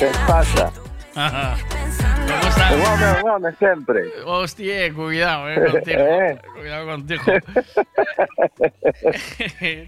[0.02, 0.74] ¿Qué pasa?
[1.14, 1.58] Ajá.
[1.70, 2.72] ¿Cómo estás?
[2.72, 4.02] Home, home, sempre.
[4.26, 6.00] Hostia, cuidado, eh, contigo.
[6.02, 6.40] Eh.
[6.56, 7.22] Cuidado contigo.
[7.24, 7.64] Grande.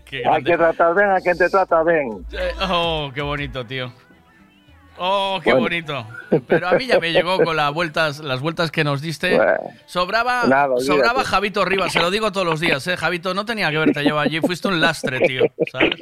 [0.45, 2.23] que tratas ben, a quen te trata ben.
[2.31, 3.91] Eh, Oh, qué bonito, tío.
[4.99, 5.63] Oh, qué Bueno.
[5.63, 6.07] bonito.
[6.47, 9.35] Pero a mí ya me llegó con las vueltas, las vueltas que nos diste.
[9.35, 9.53] Bueno.
[9.87, 12.97] Sobraba, Nada, sobraba Javito Rivas, se lo digo todos los días, eh.
[12.97, 15.41] Javito, no tenía que haberte llevado allí, fuiste un lastre, tío.
[15.71, 15.95] ¿Sabes?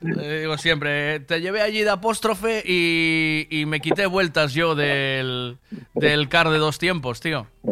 [0.00, 5.56] Le digo siempre, te llevé allí de apóstrofe y, y me quité vueltas yo del,
[5.94, 7.46] del car de dos tiempos, tío.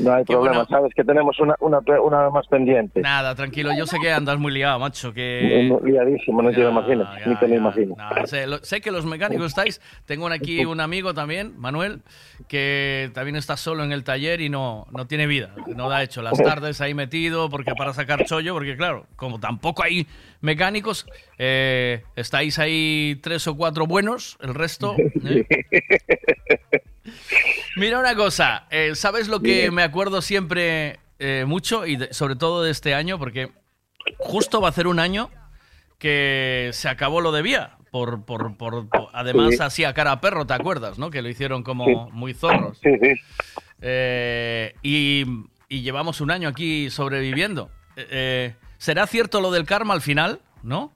[0.00, 0.68] No hay Qué problema, bueno.
[0.70, 3.00] sabes que tenemos una, una, una más pendiente.
[3.00, 5.70] Nada, tranquilo, yo sé que andas muy liado, macho, que...
[5.84, 7.96] Liadísimo, no te lo imaginas, ni te lo imaginas.
[7.98, 9.80] No, sé, lo- sé que los mecánicos estáis.
[10.06, 12.02] Tengo aquí un amigo también, Manuel,
[12.48, 15.54] que también está solo en el taller y no, no tiene vida.
[15.76, 19.82] No da hecho las tardes ahí metido porque para sacar chollo, porque claro, como tampoco
[19.84, 20.06] hay
[20.40, 21.06] mecánicos,
[21.38, 24.94] eh, estáis ahí tres o cuatro buenos, el resto.
[25.24, 25.44] ¿eh?
[27.76, 32.36] Mira una cosa, eh, ¿sabes lo que me acuerdo siempre eh, mucho y de- sobre
[32.36, 33.18] todo de este año?
[33.18, 33.50] Porque
[34.18, 35.30] justo va a ser un año
[35.98, 37.76] que se acabó lo de Vía.
[37.90, 39.62] Por, por, por, por- además, Sí.
[39.62, 40.96] hacía cara a perro, ¿te acuerdas?
[40.98, 41.10] ¿no?
[41.10, 41.94] Que lo hicieron como Sí.
[42.12, 42.78] muy zorros.
[42.82, 43.12] Sí, sí.
[43.80, 45.24] Eh, y,
[45.68, 47.70] y llevamos un año aquí sobreviviendo.
[47.96, 50.40] Eh, eh, ¿Será cierto lo del karma al final?
[50.62, 50.92] ¿No?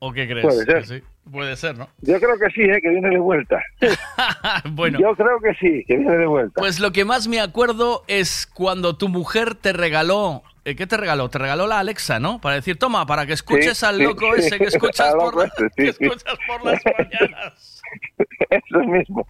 [0.00, 0.44] ¿O qué crees?
[0.44, 1.04] Puede ser.
[1.30, 1.88] Puede ser, ¿no?
[2.00, 2.80] Yo creo que sí, ¿eh?
[2.82, 3.62] que viene de vuelta.
[4.72, 4.98] bueno.
[4.98, 6.60] Yo creo que sí, que viene de vuelta.
[6.60, 10.42] Pues lo que más me acuerdo es cuando tu mujer te regaló.
[10.64, 11.30] eh, ¿Qué te regaló?
[11.30, 12.40] Te regaló la Alexa, ¿no?
[12.40, 14.40] Para decir, toma, para que escuches Sí, al loco sí.
[14.46, 16.04] ese que escuchas, por, la- ese, sí, que sí.
[16.04, 17.82] escuchas por las mañanas.
[18.50, 19.26] Eso mismo.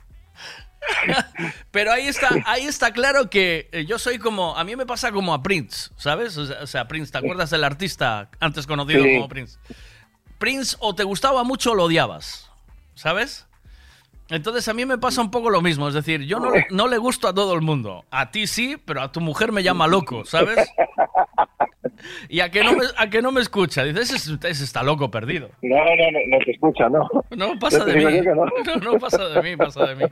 [1.71, 5.13] Pero ahí está, ahí está claro que eh, yo soy como, a mí me pasa
[5.13, 6.37] como a Prince, ¿sabes?
[6.37, 9.59] O sea, o sea, Prince, ¿te acuerdas del artista antes conocido como Prince?
[10.43, 12.51] Prince o te gustaba mucho o lo odiabas,
[12.97, 13.47] ¿sabes?
[14.29, 16.99] Entonces a mí me pasa un poco lo mismo, es decir, yo no, no le
[16.99, 20.25] gusto a todo el mundo, a ti sí, pero a tu mujer me llama loco,
[20.25, 20.69] ¿sabes?
[22.29, 25.11] Y a que no me, a que no me escucha, dices, ese, ese está loco
[25.13, 25.51] perdido.
[25.63, 27.09] No, no, no, no te escucha, no.
[27.31, 28.21] No pasa de mí.
[28.23, 28.45] no.
[28.81, 30.05] No, no pasa de mí, pasa de mí.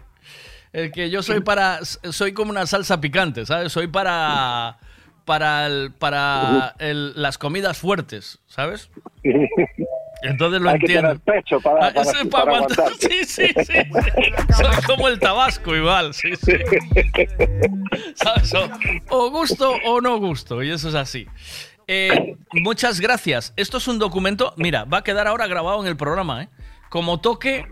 [0.72, 1.80] El que yo soy para.
[1.84, 3.72] Soy como una salsa picante, ¿sabes?
[3.72, 4.78] Soy para.
[5.24, 8.90] Para, el- para el- las comidas fuertes, ¿sabes?
[10.22, 11.18] Entonces lo Hay que entiendo.
[11.20, 12.88] tener pecho para, Ah, para, ese para para aguantar.
[12.98, 14.52] Sí, sí, sí, sí.
[14.54, 16.52] Soy como el tabasco igual, sí, sí.
[18.14, 18.52] ¿Sabes?
[19.08, 21.26] O, gusto o no gusto, y eso es así.
[21.86, 23.52] Eh, muchas gracias.
[23.56, 26.48] Esto es un documento, mira, va a quedar ahora grabado en el programa, ¿eh?
[26.88, 27.66] Como toque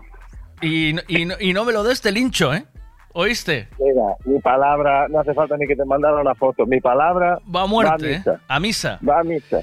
[0.61, 2.65] y, y no- y no me lo des te lincho, ¿eh?
[3.13, 3.69] ¿Oíste?
[3.79, 6.65] Mira, mi palabra, no hace falta ni que te mandara una foto.
[6.65, 8.17] Mi palabra Va a muerte, ¿eh?
[8.17, 8.39] misa.
[8.47, 8.99] A misa.
[9.07, 9.59] Va a misa.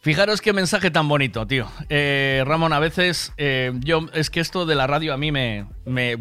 [0.00, 1.66] Fijaros qué mensaje tan bonito, tío.
[1.88, 5.66] Eh, Ramón, a veces eh, yo es que esto de la radio a mí me,
[5.84, 6.16] me,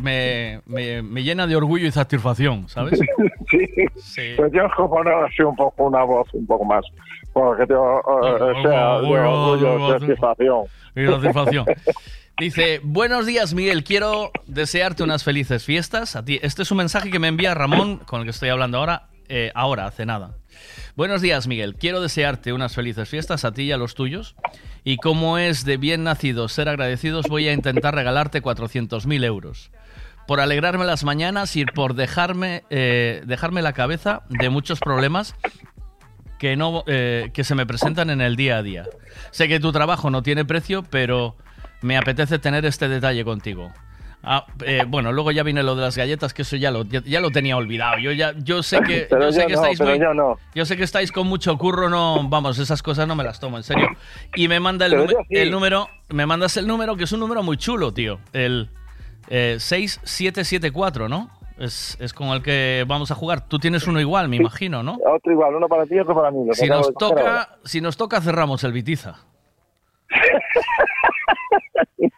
[0.00, 2.98] me, me- me llena de orgullo y satisfacción, ¿sabes?
[3.96, 4.32] sí.
[4.36, 6.82] Pues yo como no así un poco una voz un poco más,
[7.34, 10.64] porque te, o- o- sea, de orgullo, de satisfacción.
[10.96, 11.66] Y satisfacción.
[12.38, 16.16] Dice, buenos días Miguel, quiero desearte unas felices fiestas.
[16.16, 16.38] A ti.
[16.40, 19.52] Este es un mensaje que me envía Ramón, con el que estoy hablando ahora, eh,
[19.54, 20.36] ahora, hace nada.
[20.96, 24.34] Buenos días Miguel, quiero desearte unas felices fiestas a ti y a los tuyos.
[24.84, 29.70] Y como es de bien nacidos ser agradecidos, voy a intentar regalarte 400.000 euros.
[30.26, 35.34] Por alegrarme las mañanas y por dejarme, eh, dejarme la cabeza de muchos problemas
[36.38, 38.86] que, no, eh, que se me presentan en el día a día.
[39.30, 41.36] Sé que tu trabajo no tiene precio, pero
[41.80, 43.72] me apetece tener este detalle contigo.
[44.22, 47.00] Ah, eh, bueno, luego ya viene lo de las galletas, que eso ya lo, ya,
[47.04, 47.98] ya lo tenía olvidado.
[47.98, 50.38] Yo ya, yo sé que, Pero yo sé yo que no, estáis muy- yo no.
[50.54, 53.56] yo sé que estáis con mucho curro, no, vamos, esas cosas no me las tomo
[53.56, 53.88] en serio.
[54.34, 55.50] Y me manda el, sí.
[55.50, 58.18] número, me mandas el número, que es un número muy chulo, tío.
[58.32, 58.68] El
[59.28, 61.30] eh, 6774, ¿no?
[61.58, 63.48] Es, es con el que vamos a jugar.
[63.48, 64.96] Tú tienes uno igual, me imagino, ¿no?
[65.04, 66.38] Otro igual, uno para ti y otro para mí.
[66.52, 69.14] Si nos toca, si nos toca cerramos el Vitiza.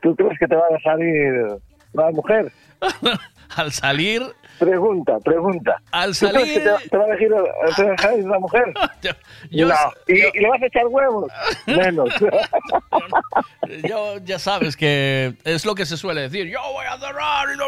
[0.00, 1.58] ¿Tú crees que te va a salir
[1.92, 2.52] la mujer?
[3.56, 4.22] Al salir.
[4.58, 5.76] Pregunta, pregunta.
[5.92, 7.28] Al ¿Tú crees que te, va- te va a elegir
[7.76, 8.64] te va a dejar la mujer?
[9.50, 9.74] yo- no.
[10.08, 11.30] ¿Y, y le vas a echar huevos?
[11.66, 12.08] Menos.
[13.88, 16.46] Yo ya sabes que es lo que se suele decir.
[16.48, 17.66] Yo voy a cerrar y no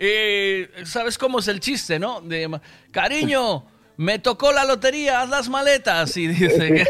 [0.00, 2.20] Y sabes cómo es el chiste, ¿no?
[2.20, 2.60] De
[2.90, 3.64] cariño,
[3.96, 6.16] me tocó la lotería, haz las maletas.
[6.16, 6.86] Y dice, ¿qué,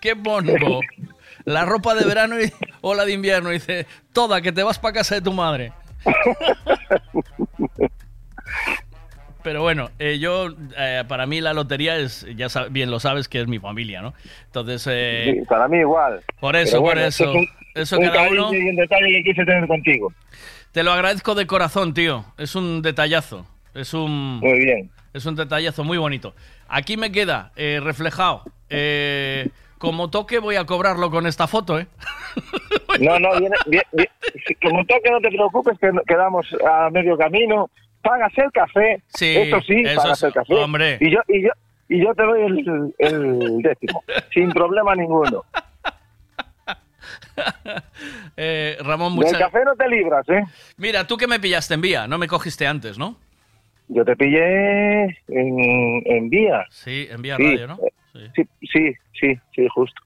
[0.00, 0.80] qué pongo?
[1.44, 3.50] La ropa de verano y- o la de invierno.
[3.50, 5.72] Y dice, toda, que te vas para casa de tu madre.
[9.42, 10.48] Pero bueno, eh, yo,
[10.78, 14.14] eh, para mí la lotería es, ya bien lo sabes, que es mi familia, ¿no?
[14.46, 16.22] Entonces, eh, Sí, para mí igual.
[16.40, 17.24] por eso, bueno, por eso.
[17.30, 18.54] es un- eso un cada uno.
[18.54, 20.12] y un detalle que quise tener contigo.
[20.72, 22.24] Te lo agradezco de corazón, tío.
[22.38, 23.46] Es un detallazo.
[23.74, 24.38] Es un.
[24.40, 24.90] Muy bien.
[25.12, 26.34] Es un detallazo muy bonito.
[26.66, 28.44] Aquí me queda reflejado.
[29.84, 31.86] Como toque, voy a cobrarlo con esta foto, ¿eh?
[33.00, 34.08] No, no, viene, viene-
[34.62, 37.70] como toque no te preocupes que quedamos a medio camino.
[38.02, 40.54] Pagas el café, Sí, eso sí, eso pagas es- el café.
[40.54, 40.98] hombre.
[41.00, 41.50] Y yo, y yo,
[41.88, 44.02] y yo te doy el, el décimo,
[44.32, 45.44] sin problema ninguno.
[48.36, 50.42] Eh, Ramón, Del muchas café no te libras, ¿eh?
[50.76, 53.16] Mira, tú que me pillaste en vía, no me cogiste antes, ¿no?
[53.88, 56.64] Yo te pillé en, en vía.
[56.70, 57.78] Sí, en vía Sí, radio, ¿no?
[58.14, 58.42] Eh, Sí,
[58.72, 60.00] sí, sí, sí, justo,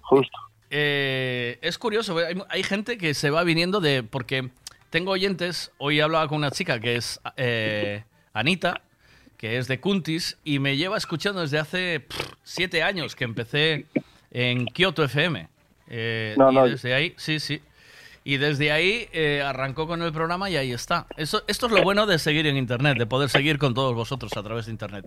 [0.00, 0.38] justo.
[0.70, 4.02] Eh, es curioso, hay, hay gente que se va viniendo de.
[4.02, 4.50] Porque
[4.90, 5.72] tengo oyentes.
[5.78, 8.80] Hoy hablaba con una chica que es eh, Anita,
[9.36, 13.86] que es de Cuntis, y me lleva escuchando desde hace pff, siete años que empecé
[14.30, 15.48] en Kyoto FM.
[15.88, 16.66] Eh, No, y no.
[16.68, 17.60] desde ahí, sí, sí.
[18.24, 21.06] Y desde ahí eh, arrancó con el programa y ahí está.
[21.16, 24.32] Eso, esto es lo bueno de seguir en Internet, de poder seguir con todos vosotros
[24.36, 25.06] a través de Internet.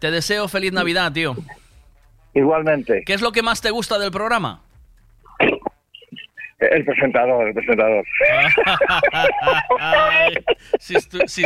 [0.00, 1.36] Te deseo feliz Navidad, tío.
[2.34, 3.02] Igualmente.
[3.06, 4.62] ¿Qué es lo que más te gusta del programa?
[6.58, 8.04] El presentador, el presentador.
[9.78, 10.34] Ay,
[10.78, 11.44] si, estu- si,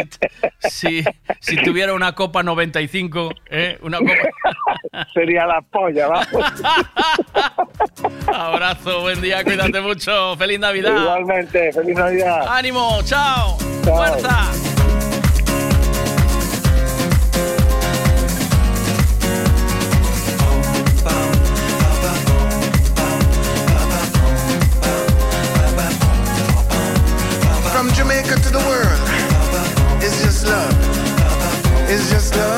[0.68, 1.04] si-
[1.40, 3.78] si tuviera una copa 95, ¿eh?
[3.82, 5.04] Una copa...
[5.14, 6.26] Sería la polla, vamos.
[8.26, 10.36] Abrazo, buen día, cuídate mucho.
[10.36, 11.00] Feliz Navidad.
[11.00, 12.46] Igualmente, feliz Navidad.
[12.48, 13.56] Ánimo, chao.
[13.84, 13.96] Chao.
[13.96, 14.83] Fuerza.
[32.10, 32.53] Just love.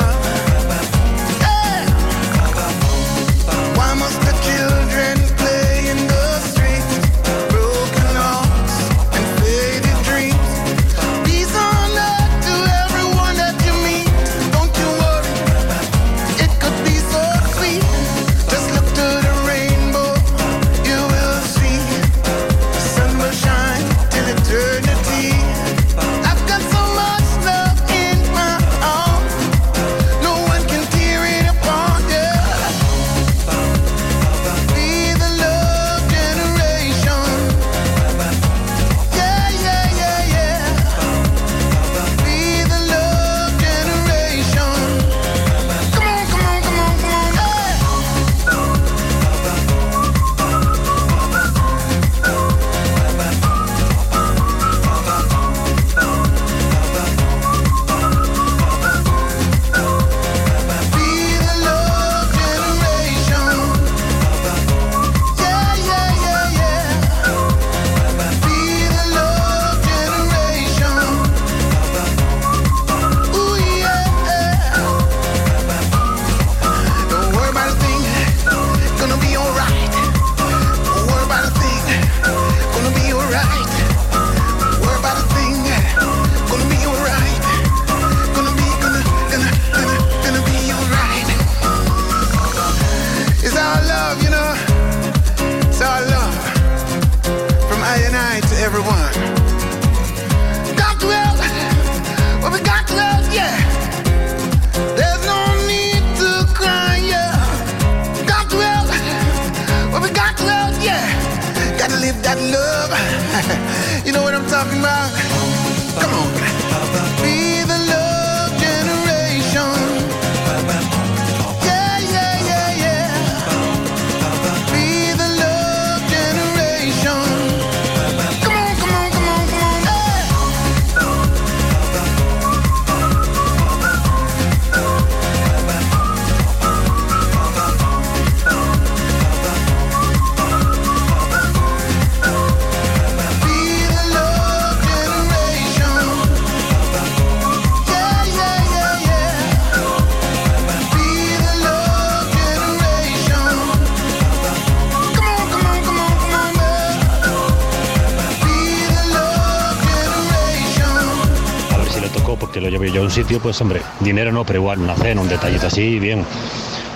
[163.26, 166.24] Sitio, pues hombre, dinero no, pero igual una cena, un detallito así, bien.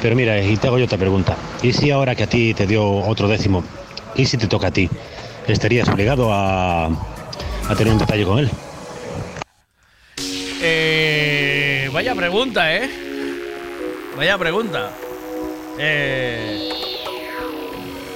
[0.01, 1.35] Pero mira, y te hago yo otra pregunta.
[1.61, 3.65] ¿Y si ahora que a ti te dio otro décimo,
[4.15, 4.89] y si te toca a ti,
[5.49, 8.51] estarías obligado a, a tener un detalle con él?
[10.63, 12.89] Eh, vaya pregunta, ¿eh?
[14.17, 14.91] Vaya pregunta.
[15.81, 16.71] Eh,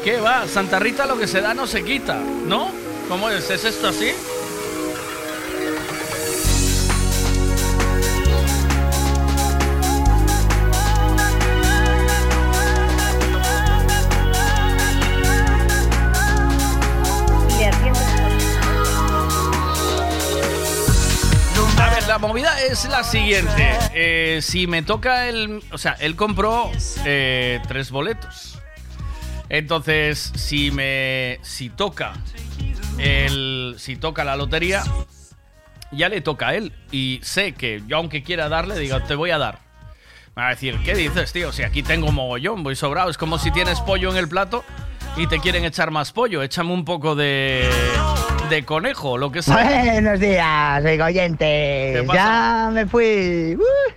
[0.05, 0.47] ¿Qué va?
[0.47, 2.71] Santa Rita lo que se da no se quita, ¿no?
[3.09, 3.51] ¿Cómo es?
[3.51, 4.13] ¿Es esto así?
[22.09, 23.79] La movida es la siguiente.
[23.95, 25.63] Eh, si me toca el.
[25.73, 26.71] O sea, él compró
[27.05, 28.59] eh, tres boletos.
[29.49, 31.39] Entonces, si me.
[31.43, 32.15] Si toca.
[32.99, 34.83] El, si toca la lotería,
[35.93, 36.73] ya le toca a él.
[36.91, 39.61] Y sé que yo, aunque quiera darle, digo, te voy a dar.
[40.37, 41.53] Me va a decir, ¿qué dices, tío?
[41.53, 43.11] Si aquí tengo mogollón, voy sobrado.
[43.11, 44.65] Es como si tienes pollo en el plato
[45.17, 46.43] y te quieren echar más pollo.
[46.43, 47.69] Échame un poco de.
[48.49, 49.55] De conejo, lo que sea.
[49.55, 51.93] Buenos días, oiga, oyente.
[51.97, 52.19] ¿Qué pasa?
[52.19, 53.57] Ya me fui.
[53.59, 53.93] Uh,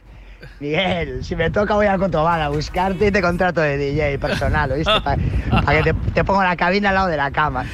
[0.60, 4.72] Miguel, si me toca voy a Cotobal a buscarte y te contrato de DJ personal,
[4.72, 4.92] ¿oíste?
[5.02, 7.66] Para que te, te pongo la cabina al lado de la cama.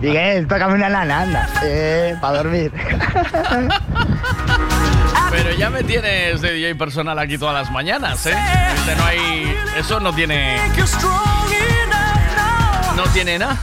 [0.00, 1.48] Miguel, tócame una lana, anda.
[1.62, 2.72] Eh, para dormir.
[5.30, 8.34] Pero ya me tienes de DJ personal aquí todas las mañanas, ¿eh?
[8.74, 9.56] Este no hay.
[9.76, 10.58] Eso no tiene.
[12.98, 13.56] No tiene nada.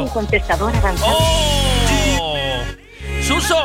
[0.00, 1.16] Un contestador avanzado.
[1.18, 2.62] ¡Oh!
[3.22, 3.58] ¡Suso!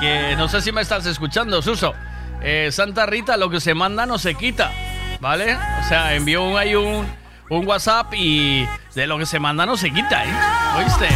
[0.00, 1.94] Que no sé si me estás escuchando, Suso.
[2.42, 4.72] Eh, Santa Rita, lo que se manda no se quita,
[5.20, 5.54] ¿vale?
[5.54, 7.06] O sea, envió un, ahí un,
[7.50, 10.32] un WhatsApp y de lo que se manda no se quita, ¿eh?
[10.78, 11.08] ¿Oíste?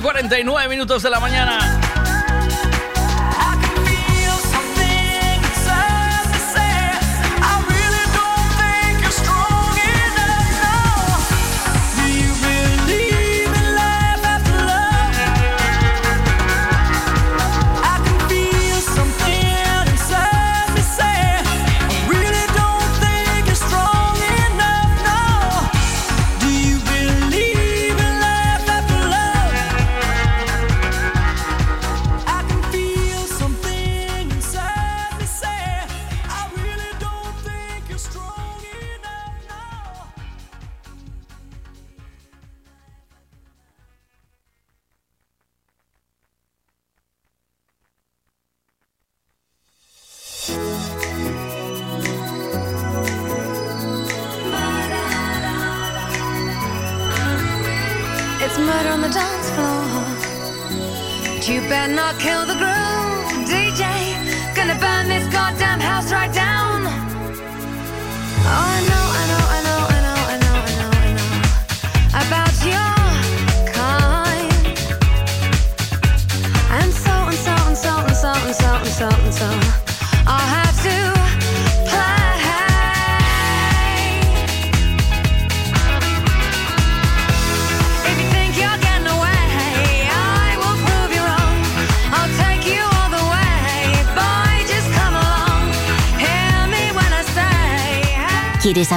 [0.00, 1.75] 9.49 minutos de la mañana.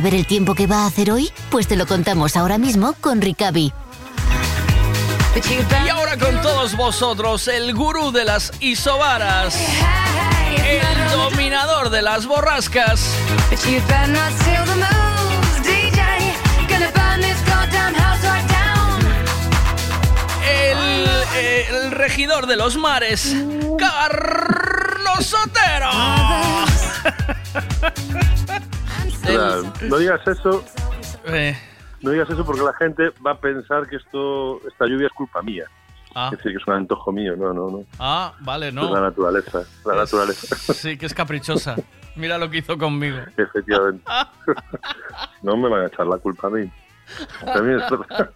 [0.09, 1.29] Saber el tiempo que va a hacer hoy?
[1.51, 3.71] Pues te lo contamos ahora mismo con Ricavi.
[5.85, 9.55] Y ahora con todos vosotros, el gurú de las isobaras.
[10.65, 13.01] El dominador de las borrascas.
[20.43, 23.35] El, eh, el regidor de los mares.
[23.77, 25.91] Carlos Sotero.
[29.25, 30.63] Claro, no digas eso.
[31.25, 31.55] Eh.
[32.01, 35.41] No digas eso porque la gente va a pensar que esto, esta lluvia es culpa
[35.41, 35.65] mía.
[36.15, 36.29] Ah.
[36.31, 37.35] Es decir, que es un antojo mío.
[37.35, 37.83] No, no, no.
[37.99, 39.01] Ah, vale, Es la no.
[39.01, 39.63] naturaleza.
[39.85, 40.55] La naturaleza.
[40.73, 41.75] Sí, que es caprichosa.
[42.15, 43.17] Mira lo que hizo conmigo.
[43.37, 44.03] Efectivamente.
[45.43, 46.71] no me van a echar la culpa a mí.
[47.43, 48.29] También es verdad.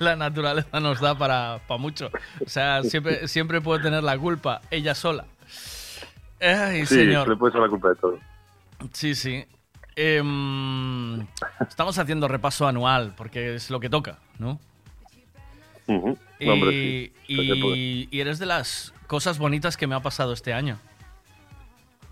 [0.00, 2.10] La naturaleza nos da para, para mucho.
[2.44, 5.24] O sea, siempre, siempre puede tener la culpa ella sola.
[6.40, 7.28] Ay, Sí, señor.
[7.28, 8.18] le puede echar la culpa de todo.
[8.92, 9.44] Sí, sí.
[9.94, 11.26] Em,
[11.68, 14.58] estamos haciendo repaso anual porque es lo que toca, ¿no?
[15.86, 16.16] Ujú.
[16.38, 17.12] Y, Hombre, sí.
[17.28, 17.76] y- Se puede.
[17.76, 20.78] y eres de las cosas bonitas que me ha pasado este año.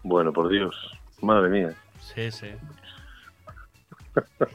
[0.03, 0.75] Bueno, por Dios.
[1.23, 1.75] Madre mía.
[2.15, 2.49] Sí, sí.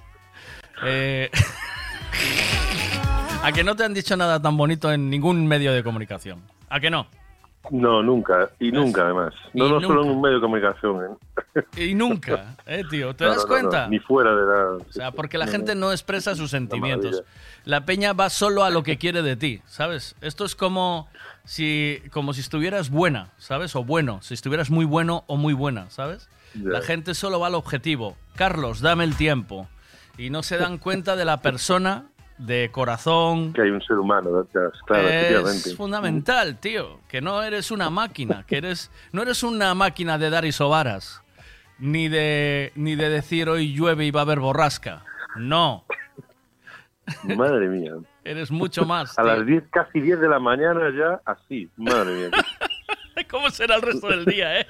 [0.84, 1.32] Eh,
[3.44, 6.42] ¿A que no te han dicho nada tan bonito en ningún medio de comunicación?
[6.70, 7.08] ¿A que no?
[7.72, 8.50] No, nunca.
[8.60, 9.34] Y nunca, además.
[9.54, 11.04] No, no solo en un medio de comunicación.
[11.04, 11.62] ¿eh?
[11.78, 13.16] Y nunca, ¿eh, tío?
[13.16, 13.84] ¿Te No, das no, cuenta?
[13.86, 14.72] no, Ni fuera de la...
[14.76, 15.92] O sea, porque la gente no.
[15.92, 17.24] expresa sus sentimientos.
[17.64, 20.16] La peña va solo a lo que quiere de ti, ¿sabes?
[20.22, 21.08] Esto es como
[21.46, 23.76] si, como si estuvieras buena, ¿sabes?
[23.76, 26.30] O bueno, si estuvieras muy bueno o muy buena, ¿sabes?
[26.54, 28.16] La gente solo va al objetivo.
[28.36, 29.68] Carlos, dame el tiempo.
[30.18, 32.06] Y no se dan cuenta de la persona
[32.38, 33.54] de corazón.
[33.54, 34.74] Que hay un ser humano detrás.
[34.86, 35.70] Claro, efectivamente.
[35.70, 37.00] Es fundamental, tío.
[37.08, 38.92] Que no eres una máquina, que eres.
[39.12, 41.22] No eres una máquina de dar isobaras.
[41.80, 42.72] Ni de.
[42.76, 45.04] ni de decir hoy llueve y va a haber borrasca.
[45.38, 45.86] No.
[47.24, 47.94] Madre mía.
[48.24, 49.20] Eres mucho más.
[49.20, 49.36] A tío.
[49.36, 51.70] las 10, casi 10 de la mañana ya, así.
[51.78, 52.30] Madre mía.
[53.30, 54.68] ¿Cómo será el resto del día, eh?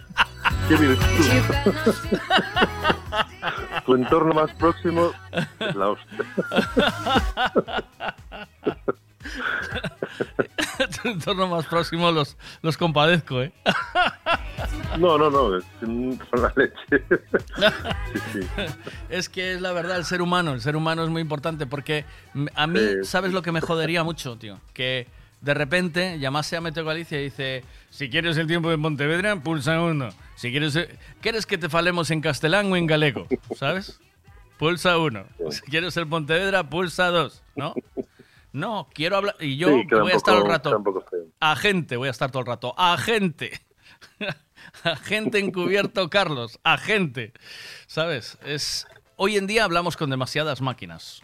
[0.67, 1.05] Qué virtud.
[3.85, 5.11] tu entorno más próximo
[5.59, 6.25] es la hostia.
[11.01, 13.51] tu entorno más próximo los, los compadezco, eh.
[14.97, 17.03] No, no, no, son la leche.
[18.13, 18.39] sí, sí.
[19.09, 22.05] Es que es la verdad, el ser humano, el ser humano es muy importante porque
[22.55, 23.03] a mí, Sí.
[23.03, 24.59] ¿sabes lo que me jodería mucho, tío?
[24.73, 25.07] Que
[25.45, 29.79] de repente llamase a Meteo Galicia y dice, si quieres el tiempo de Pontevedra, pulsa
[29.81, 30.09] uno.
[30.35, 30.89] Si quieres, eh,
[31.21, 33.27] ¿quieres que te falemos en castellán o en galego?
[33.55, 33.99] ¿Sabes?
[34.57, 35.25] Pulsa uno.
[35.51, 37.73] Si quieres el Pontevedra, pulsa dos, ¿no?
[38.53, 39.35] No, quiero hablar.
[39.39, 40.83] Y yo Sí, voy a estar poco- el rato.
[41.39, 42.73] Agente, voy a estar todo el rato.
[42.77, 43.61] Agente.
[44.83, 46.59] Agente encubierto, Carlos.
[46.63, 47.33] Agente.
[47.85, 48.37] ¿Sabes?
[48.45, 48.87] Es.
[49.17, 51.21] Hoy en día hablamos con demasiadas máquinas.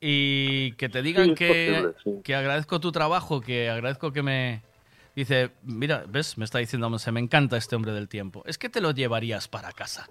[0.00, 1.48] Y que te digan Sí, que,
[1.82, 2.22] posible, sí.
[2.24, 4.62] que agradezco tu trabajo, que agradezco que me.
[5.14, 6.38] Dice, mira, ¿ves?
[6.38, 8.42] Me está diciendo, se me encanta este hombre del tiempo.
[8.46, 10.08] Es que te lo llevarías para casa.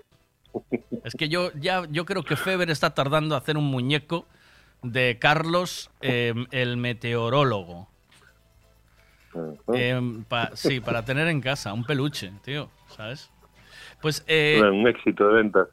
[1.05, 4.27] Es que yo ya yo creo que Feber está tardando a hacer un muñeco
[4.83, 7.87] de Carlos, eh, el meteorólogo.
[9.73, 13.31] Eh, pa- sí, para tener en casa, un peluche, tío, ¿sabes?
[14.01, 15.67] Pues, eh, un éxito de venta.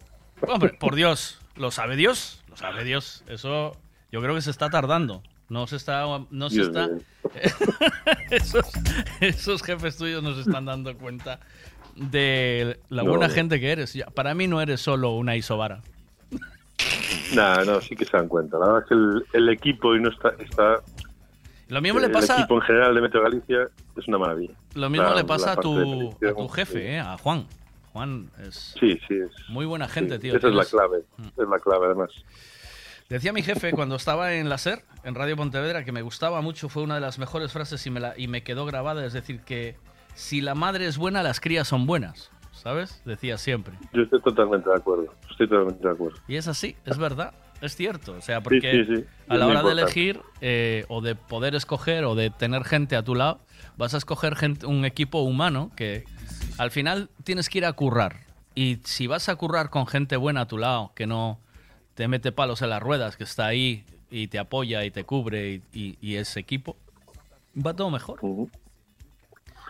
[0.46, 2.44] hombre, por Dios, ¿lo sabe Dios?
[2.48, 3.24] Lo sabe Dios.
[3.26, 3.76] Eso
[4.12, 5.22] yo creo que se está tardando.
[5.48, 6.04] No se está...
[6.30, 6.88] No se está...
[8.30, 8.66] esos,
[9.20, 11.38] esos jefes tuyos nos están dando cuenta
[11.94, 13.10] de la No.
[13.10, 13.96] buena gente que eres.
[14.14, 15.82] Para mí no eres solo una isobara.
[17.34, 18.58] Nah, no, sí que se dan cuenta.
[18.58, 20.76] La verdad es que el, el equipo y no está, está
[21.68, 22.34] Lo mismo le el pasa...
[22.38, 24.54] equipo en general de Meteo Galicia es una maravilla.
[24.74, 27.46] Lo mismo La- le pasa a tu, a tu jefe, eh, a Juan.
[27.92, 29.30] Juan es Sí, sí, es.
[29.48, 30.36] muy buena gente, sí, tío.
[30.36, 30.98] Esa es la clave.
[31.16, 31.26] Mm.
[31.42, 32.10] Es la clave, además.
[33.08, 36.68] Decía mi jefe cuando estaba en la SER, en Radio Pontevedra, que me gustaba mucho,
[36.68, 39.42] fue una de las mejores frases y me, la, y me quedó grabada, es decir,
[39.42, 39.76] que
[40.14, 43.02] si la madre es buena, las crías son buenas, ¿sabes?
[43.04, 43.74] Decía siempre.
[43.92, 45.14] Yo estoy totalmente de acuerdo.
[45.30, 46.18] Estoy totalmente de acuerdo.
[46.26, 48.14] Y es así, es verdad, es cierto.
[48.14, 49.04] O sea, porque sí, sí.
[49.28, 53.04] a la hora de elegir eh, o de poder escoger o de tener gente a
[53.04, 53.38] tu lado,
[53.76, 56.04] vas a escoger gente, un equipo humano que
[56.58, 58.16] al final tienes que ir a currar.
[58.56, 61.38] Y si vas a currar con gente buena a tu lado, que no
[61.96, 65.48] te mete palos en las ruedas, que está ahí y te apoya y te cubre
[65.50, 66.76] y, y- y es equipo,
[67.56, 68.20] va todo mejor.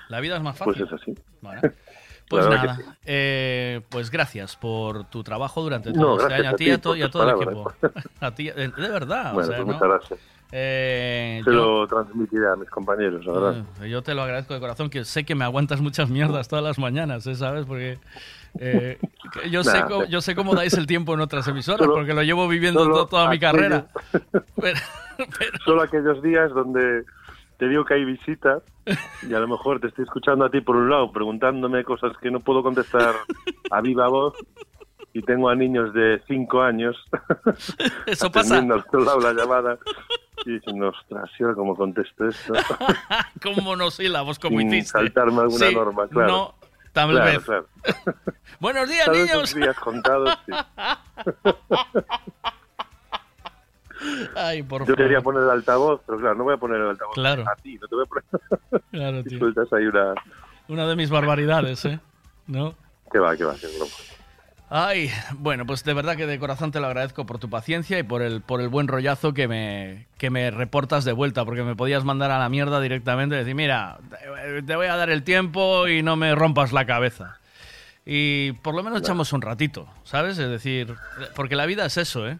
[0.08, 0.94] La vida es más Pues fácil.
[0.94, 1.14] es así.
[1.40, 1.62] Bueno,
[2.28, 2.82] pues nada, sí.
[3.06, 6.50] eh, pues gracias por tu trabajo durante todo No, este año.
[6.50, 7.72] A ti ti y a, por y a todo el equipo.
[8.20, 9.30] A ti, de, de verdad.
[9.30, 9.74] o bueno, sea, pues ¿no?
[9.74, 10.20] muchas gracias.
[10.52, 13.64] Eh, Se yo, lo transmitiré a mis compañeros, la verdad.
[13.82, 16.64] eh, yo te lo agradezco de corazón, que sé que me aguantas muchas mierdas todas
[16.64, 17.34] las mañanas, ¿eh?
[17.34, 17.66] ¿sabes?
[17.66, 17.98] Porque
[18.60, 18.98] eh,
[19.50, 22.14] yo, sé Nah, cómo, yo sé cómo dais el tiempo en otras emisoras, Solo- porque
[22.14, 23.86] lo llevo viviendo solo to- toda mi carrera.
[25.64, 27.04] Solo aquellos días donde
[27.58, 28.60] te digo que hay visita
[29.26, 32.30] y a lo mejor te estoy escuchando a ti por un lado, preguntándome cosas que
[32.30, 33.14] no puedo contestar
[33.70, 34.34] a viva voz
[35.14, 36.96] y tengo a niños de 5 años
[38.06, 38.56] Eso pasa.
[38.56, 39.78] atendiendo al otro lado la llamada
[40.44, 42.52] y diciendo, ostras, ¿y ahora cómo contesto esto?
[43.42, 44.98] Con monosílabos, como Sin hiciste.
[44.98, 46.28] saltarme alguna Sí, norma, claro.
[46.28, 46.54] No,
[46.96, 47.44] tal Claro, vez.
[47.44, 47.66] claro.
[48.60, 49.54] Buenos días, vez niños.
[49.54, 50.52] días contados, sí.
[54.34, 54.96] Ay, por Yo favor.
[54.96, 57.44] quería poner el altavoz, pero claro, no voy a poner el altavoz Claro.
[57.50, 58.24] a ti, no te voy a poner...
[58.90, 59.38] Claro, tío.
[59.38, 60.14] sueltas ahí una...
[60.68, 62.00] Una de mis barbaridades, ¿eh?
[62.46, 62.74] ¿No?
[63.12, 63.92] Que va, que va, que broma.
[64.68, 68.02] Ay, bueno, pues de verdad que de corazón te lo agradezco por tu paciencia y
[68.02, 71.76] por el, por el buen rollazo que me, que me reportas de vuelta, porque me
[71.76, 73.98] podías mandar a la mierda directamente y decir, mira,
[74.66, 77.38] te- voy a dar el tiempo y no me rompas la cabeza.
[78.04, 80.36] Y por lo menos echamos un ratito, ¿sabes?
[80.38, 80.94] Es decir,
[81.36, 82.38] porque la vida es eso, ¿eh?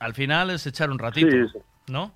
[0.00, 1.58] Al final es echar un ratito, Sí, sí.
[1.86, 2.12] ¿no?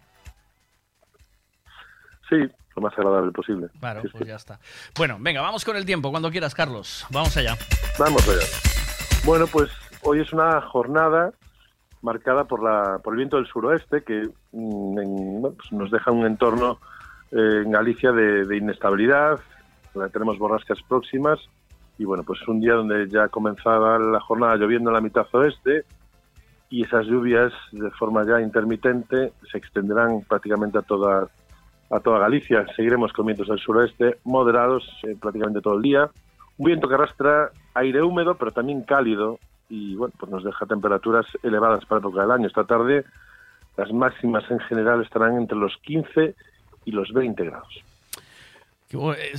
[2.29, 2.37] Sí,
[2.77, 3.69] lo más agradable posible.
[3.79, 4.59] Claro, Sí, pues ya está.
[4.97, 7.07] Bueno, venga, vamos con el tiempo, cuando quieras, Carlos.
[7.11, 7.57] Vamos allá.
[7.99, 8.80] Vamos allá.
[9.25, 9.71] Bueno, pues
[10.03, 11.33] hoy es una jornada
[12.03, 16.79] marcada por, la, por el viento del suroeste que mm, pues nos deja un entorno
[17.31, 19.39] eh, en Galicia de, de inestabilidad.
[20.13, 21.39] Tenemos borrascas próximas
[21.99, 25.27] y bueno, pues es un día donde ya comenzaba la jornada lloviendo en la mitad
[25.33, 25.85] oeste
[26.71, 31.29] y esas lluvias de forma ya intermitente se extenderán prácticamente a toda
[31.91, 32.65] a toda Galicia.
[32.77, 36.11] Seguiremos con vientos del suroeste moderados eh, prácticamente todo el día.
[36.61, 39.39] Un viento que arrastra aire húmedo, pero también cálido,
[39.71, 42.47] y bueno, pues nos deja temperaturas elevadas para la época del año.
[42.49, 43.03] Esta tarde
[43.79, 46.35] las máximas en general estarán entre los 15
[46.85, 47.83] y los 20 grados.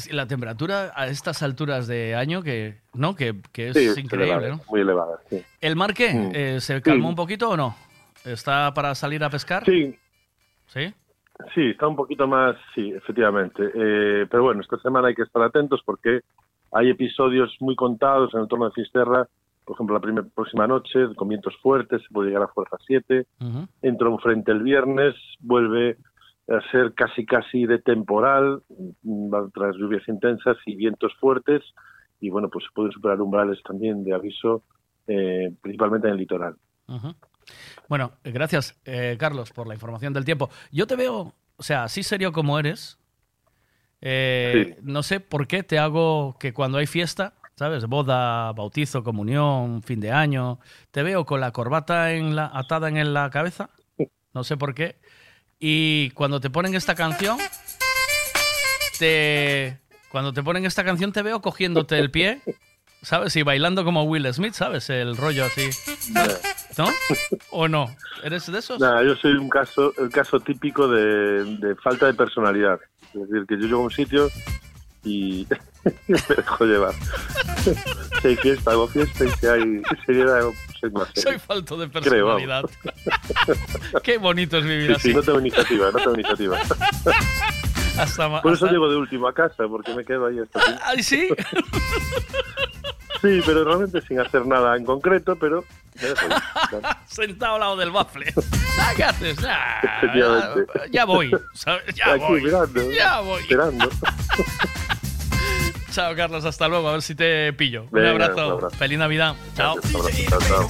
[0.09, 3.15] La temperatura a estas alturas de año que, ¿no?
[3.15, 4.61] que, que es Sí, increíble, elevada, ¿no?
[4.67, 5.43] Muy elevada, sí.
[5.61, 6.13] ¿El mar qué?
[6.15, 6.31] Mm.
[6.33, 7.09] Eh, ¿Se calmó Sí.
[7.09, 7.75] un poquito o no?
[8.25, 9.63] ¿Está para salir a pescar?
[9.65, 9.95] Sí.
[10.65, 10.91] ¿Sí?
[11.53, 13.61] Sí, está un poquito más, sí, efectivamente.
[13.75, 16.21] Eh, pero bueno, esta semana hay que estar atentos porque
[16.71, 19.27] hay episodios muy contados en el entorno de Fisterra.
[19.65, 23.25] Por ejemplo, la próxima noche, con vientos fuertes, se puede llegar a fuerza 7.
[23.39, 23.67] Ujú.
[23.81, 25.97] entra un frente el viernes, vuelve
[26.49, 28.63] a ser casi casi de temporal,
[29.53, 31.61] tras lluvias intensas y vientos fuertes,
[32.19, 34.63] y bueno, pues se pueden superar umbrales también de aviso,
[35.07, 36.55] eh, principalmente en el litoral.
[37.87, 40.49] Bueno, gracias, eh, Carlos, por la información del tiempo.
[40.71, 43.00] Yo te veo, o sea, así serio como eres.
[44.01, 47.85] Eh, No sé por qué te hago que cuando hay fiesta, ¿sabes?
[47.85, 50.59] Boda, bautizo, comunión, fin de año,
[50.91, 53.69] te veo con la corbata en la, atada en la cabeza.
[54.33, 54.99] No sé por qué.
[55.59, 57.37] Y cuando te ponen esta canción,
[58.97, 59.79] te,
[60.09, 62.41] cuando te ponen esta canción te veo cogiéndote el pie,
[63.03, 63.35] ¿sabes?
[63.35, 64.89] Y bailando como Will Smith, ¿sabes?
[64.89, 65.69] El rollo así.
[66.77, 66.87] ¿No?
[67.51, 67.95] ¿O no?
[68.23, 68.79] ¿Eres de esos?
[68.79, 72.79] Nada, yo soy un caso, el caso típico de, de falta de personalidad.
[73.13, 74.29] Es decir, que yo llego a un sitio
[75.03, 75.47] y
[76.07, 76.93] me dejo llevar.
[78.21, 80.41] si hay fiesta, hago fiesta y si hay seriedad,
[80.79, 81.23] soy más serio.
[81.31, 82.63] Soy falto de personalidad.
[84.03, 85.09] Qué bonito es vivir Sí, así.
[85.09, 86.57] sí, no tengo iniciativa, no tengo iniciativa.
[87.97, 90.71] Hasta, Por eso hasta- llego de último a casa, porque me quedo ahí hasta aquí.
[90.85, 91.27] Ay, sí.
[93.21, 95.63] Sí, pero realmente sin hacer nada en concreto, pero.
[97.07, 98.33] Sentado al lado del bafle.
[98.79, 99.37] Ah, ¿Qué haces?
[99.47, 100.71] Ah, Efectivamente.
[100.75, 101.31] ya, ya voy.
[101.53, 101.83] ¿sabes?
[101.95, 102.41] Ya Aquí voy.
[102.43, 103.41] mirando, Ya voy.
[103.41, 103.89] esperando.
[105.91, 106.45] Chao, Carlos.
[106.45, 106.87] Hasta luego.
[106.87, 107.85] A ver si te pillo.
[107.91, 108.47] Venga, un abrazo.
[108.47, 108.75] un abrazo.
[108.77, 109.35] Feliz Navidad.
[109.55, 109.75] Chao.
[109.75, 110.67] Un abrazo, chao, chao.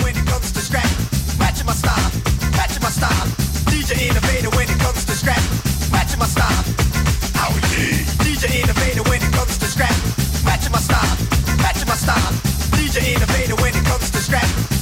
[10.46, 11.18] Matching my style,
[11.58, 12.32] matching my style.
[12.76, 14.81] DJ innovator when it comes to scrap.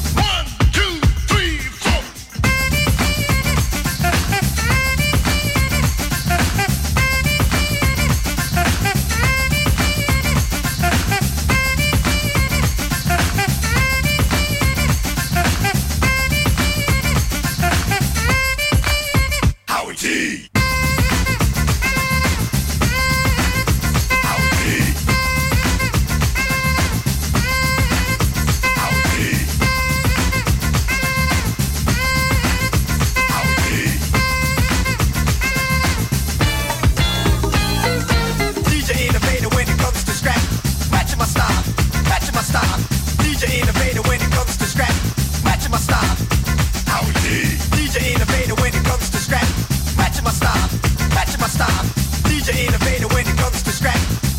[50.30, 50.70] my style,
[51.16, 51.86] matching my style.
[52.30, 53.98] DJ innovator when it comes to scrap.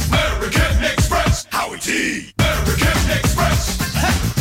[0.09, 2.33] American Express, Howie T.
[2.39, 4.40] American Express.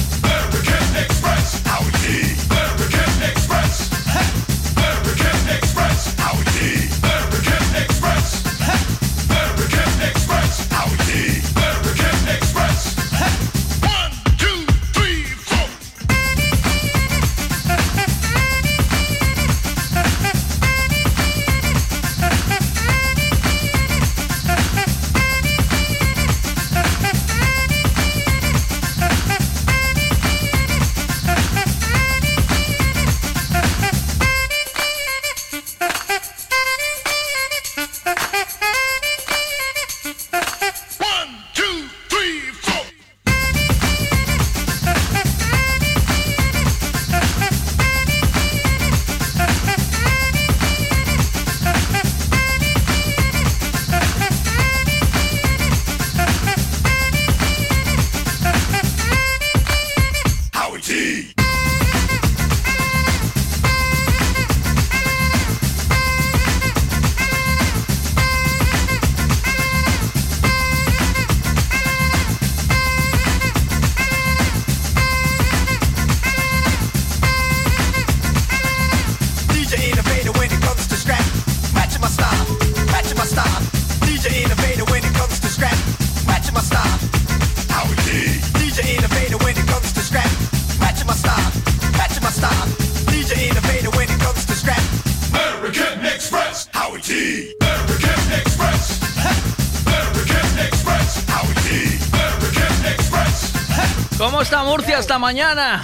[104.99, 105.81] Esta mañana?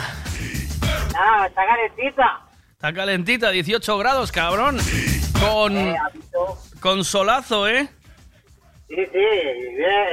[1.18, 2.42] Ah, está calentita.
[2.74, 4.78] Está calentita, 18 grados, cabrón.
[5.40, 5.96] Con, Eh,
[6.82, 7.88] con solazo, ¿eh?
[8.88, 9.26] Sí, sí,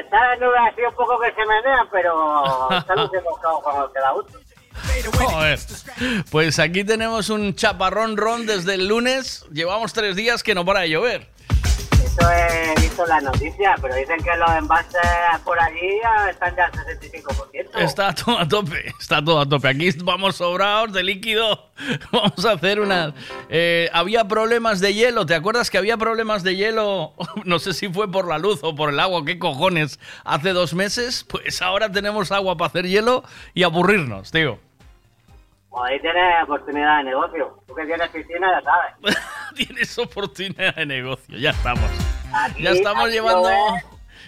[0.01, 3.31] está la nube así un poco que se menean, pero está luciendo
[3.63, 4.39] cuando te gusto.
[5.13, 5.59] Joder.
[6.31, 9.45] Pues aquí tenemos un chaparrón ron desde el lunes.
[9.53, 11.29] Llevamos tres días que no para de llover.
[12.21, 15.01] He visto las noticias, pero dicen que los envases
[15.45, 15.99] por allí
[16.31, 17.71] están ya al 65%.
[17.77, 19.69] Está todo a tope, está todo a tope.
[19.69, 21.71] Aquí vamos sobrados de líquido.
[22.13, 23.13] Vamos a hacer una...
[23.49, 27.15] eh, había problemas de hielo, ¿te acuerdas que había problemas de hielo?
[27.45, 30.75] No sé si fue por la luz o por el agua, qué cojones, hace dos
[30.75, 31.25] meses.
[31.29, 33.25] Pues ahora tenemos agua para hacer hielo
[33.55, 34.61] y aburrirnos, tío.
[35.85, 37.59] Ahí tienes oportunidad de negocio.
[37.67, 39.19] Tú que tienes piscina ya sabes.
[39.55, 41.91] Tienes oportunidad de negocio, ya estamos.
[42.35, 43.49] Aquí- Ya estamos llevando...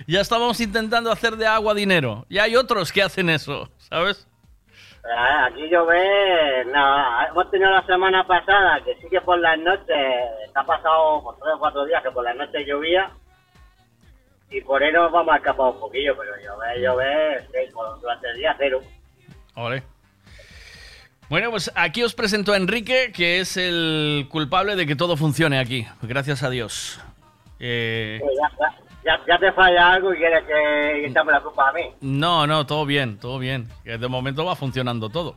[0.06, 2.26] Ya estamos intentando hacer de agua dinero.
[2.28, 4.26] Y hay otros que hacen eso, ¿sabes?
[5.46, 9.96] Aquí llover, nada, hemos tenido la semana pasada que sí que por las noches,
[10.46, 13.10] está pasado por tres o cuatro días que por las noches llovía
[14.50, 17.48] y por ahí nos vamos a escapar un poquillo, pero llover, llover,
[18.00, 18.80] durante el día cero.
[19.56, 19.82] Ole.
[21.34, 25.58] Bueno, pues aquí os presento a Enrique, que es el culpable de que todo funcione
[25.58, 25.84] aquí.
[26.02, 27.00] Gracias a Dios.
[27.58, 31.80] Eh, Sí, ya, te falla algo y quieres que, la culpa a mí.
[32.02, 33.68] no, no, todo bien, todo bien.
[33.82, 35.36] De momento va funcionando todo.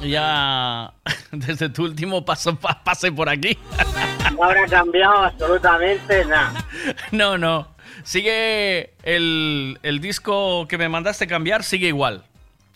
[0.00, 0.94] Ya
[1.30, 3.58] desde tu último paso pa- pase por aquí.
[4.34, 6.54] No habrá cambiado absolutamente nada.
[7.10, 7.68] No, no.
[8.02, 12.24] Sigue el, el disco que me mandaste cambiar, sigue igual.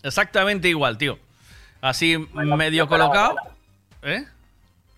[0.03, 1.19] Exactamente igual, tío.
[1.89, 3.37] Así medio no colocado.
[4.03, 4.25] ¿Eh?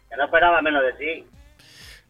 [0.08, 1.26] Que no esperaba menos de ti.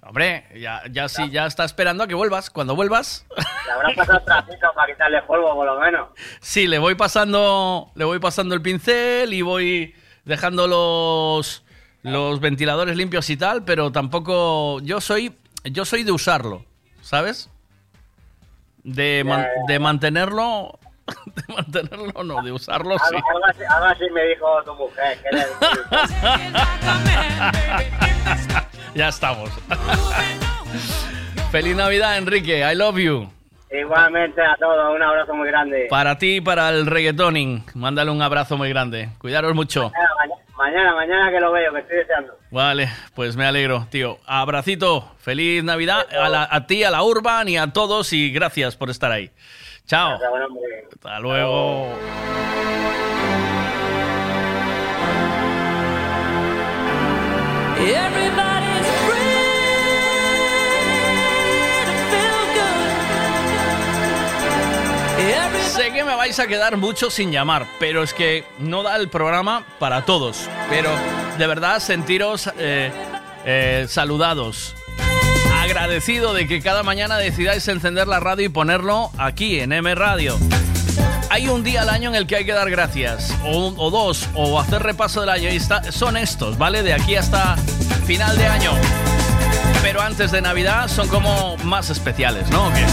[0.02, 2.48] Hombre, ya, ya sí, ya está esperando a que vuelvas.
[2.50, 3.26] Cuando vuelvas,
[3.66, 6.08] Le habrá pasado trapito para quitarle polvo, por lo menos.
[6.40, 9.94] sí, le voy pasando, le voy pasando el pincel y voy
[10.24, 11.64] dejando los,
[12.02, 15.34] los ventiladores limpios y tal, pero tampoco, yo soy,
[15.64, 16.64] yo soy de usarlo,
[17.02, 17.50] ¿sabes?
[18.84, 20.78] De, man- de mantenerlo,
[21.34, 23.14] de mantenerlo no, de usarlo sí.
[23.16, 25.18] Algo, así, algo así me dijo tu mujer.
[25.22, 25.48] Que eres-
[28.94, 29.50] Ya estamos.
[31.52, 32.58] Feliz Navidad, Enrique.
[32.60, 33.30] I love you.
[33.70, 35.86] Igualmente a todos, un abrazo muy grande.
[35.90, 37.64] Para ti y para el reggaetoning.
[37.74, 39.10] Mándale un abrazo muy grande.
[39.18, 39.90] Cuidaros mucho.
[39.90, 40.14] Mañana,
[40.56, 42.34] mañana, mañana, mañana que lo veo, que estoy deseando.
[42.50, 44.18] Vale, pues me alegro, tío.
[44.26, 45.12] Abracito.
[45.18, 48.90] Feliz Navidad a, la- a ti, a la Urban y a todos y gracias por
[48.90, 49.30] estar ahí.
[49.88, 50.18] Chao.
[50.92, 51.86] Hasta luego.
[57.78, 59.48] Everybody's free
[61.86, 62.92] to feel good.
[65.74, 69.08] Sé que me vais a quedar mucho sin llamar, pero es que no da el
[69.08, 70.50] programa para todos.
[70.68, 70.90] Pero
[71.38, 72.92] de verdad sentiros eh,
[73.46, 74.74] eh, saludados.
[75.68, 80.38] Agradecido de que cada mañana decidáis encender la radio y ponerlo aquí en M Radio.
[81.28, 84.30] Hay un día al año en el que hay que dar gracias, o, o dos,
[84.34, 85.50] o hacer repaso del año.
[85.50, 85.60] Y
[85.92, 86.82] son estos, ¿vale?
[86.82, 87.56] De aquí hasta
[88.06, 88.72] final de año.
[89.82, 92.68] Pero antes de Navidad son como más especiales, ¿no?
[92.68, 92.86] ¿O qué?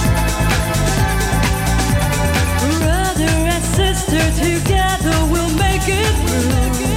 [2.82, 6.95] Brother and sister together we'll make it through.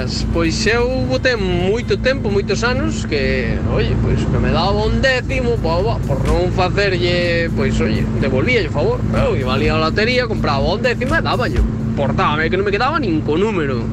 [0.00, 5.00] días, pois eu botei moito tempo, moitos anos que, oye, pois que me daba un
[5.00, 10.26] décimo po, por non facerlle, pois, oye, devolvía o favor, eu iba ali a lotería,
[10.26, 11.60] compraba un décimo e daba yo,
[11.96, 13.84] portábame que non me quedaba nin co número.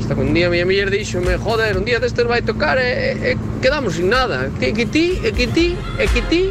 [0.00, 3.16] Hasta que un día a miña miller dixome, joder, un día destes vai tocar e,
[3.16, 6.42] e, quedamos sin nada, que, que ti, e que ti, e que ti...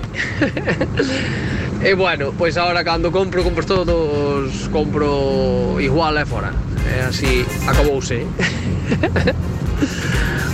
[1.87, 6.74] e bueno, pois agora cando compro, compro todos, compro igual e fora.
[6.85, 8.13] É así, acabouse.
[8.13, 8.25] Eh.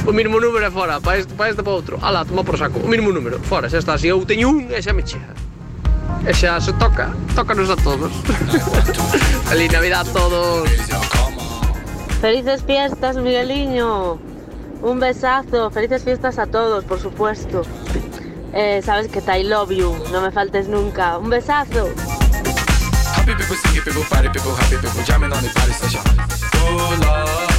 [0.07, 1.99] o mínimo número é fora, para este, para este para outro.
[2.01, 2.79] Ala, toma por saco.
[2.79, 3.97] O mínimo número, fora, xa está.
[3.97, 5.33] Se eu teño un, e xa me chega.
[6.25, 8.11] E xa se toca, tócanos a todos.
[9.49, 10.69] Feliz Navidad a todos.
[12.21, 14.19] Felices fiestas, Migueliño.
[14.81, 15.69] Un besazo.
[15.71, 17.63] Felices fiestas a todos, por supuesto.
[18.53, 21.17] Eh, sabes que te I love you, no me faltes nunca.
[21.17, 21.89] Un besazo.
[23.21, 26.01] Happy people, singing people, party people, happy people, jamming on the party station.
[26.55, 27.50] Oh Lord.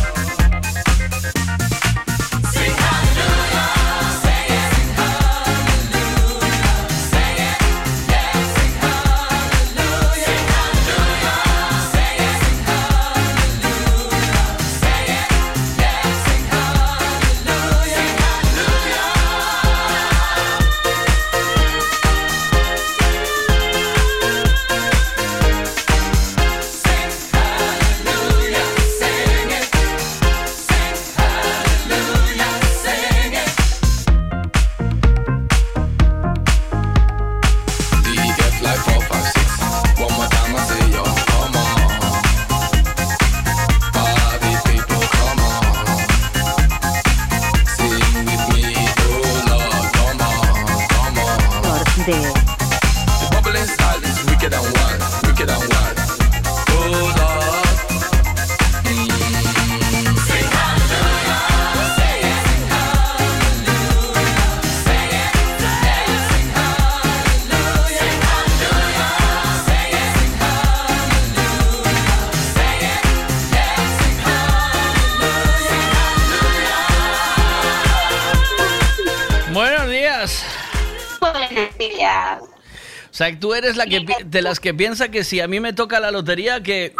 [83.25, 85.73] Sea, tú eres la que pi- de las que piensa que si a mí me
[85.73, 86.95] toca la lotería que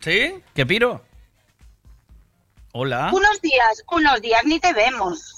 [0.00, 0.34] ¿Sí?
[0.54, 1.04] ¿Qué piro?
[2.72, 3.10] Hola.
[3.12, 5.36] Unos días, unos días ni te vemos.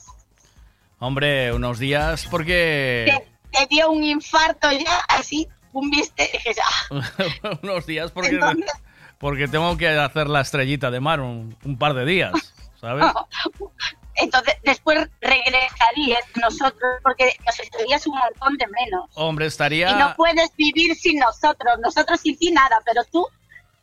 [0.99, 3.07] Hombre, unos días porque
[3.51, 6.31] Te, te dio un infarto ya, así, un viste,
[6.63, 8.71] ah, unos días porque Entonces-
[9.19, 12.33] porque tengo que hacer la estrellita de mar un, un par de días,
[12.81, 13.05] ¿sabes?
[14.17, 19.11] Entonces, después regresarías nosotros, porque nos estudias un montón de menos.
[19.15, 21.79] Hombre, Y no estaría puedes vivir sin nosotros.
[21.81, 23.27] Nosotros sin ti nada, pero tú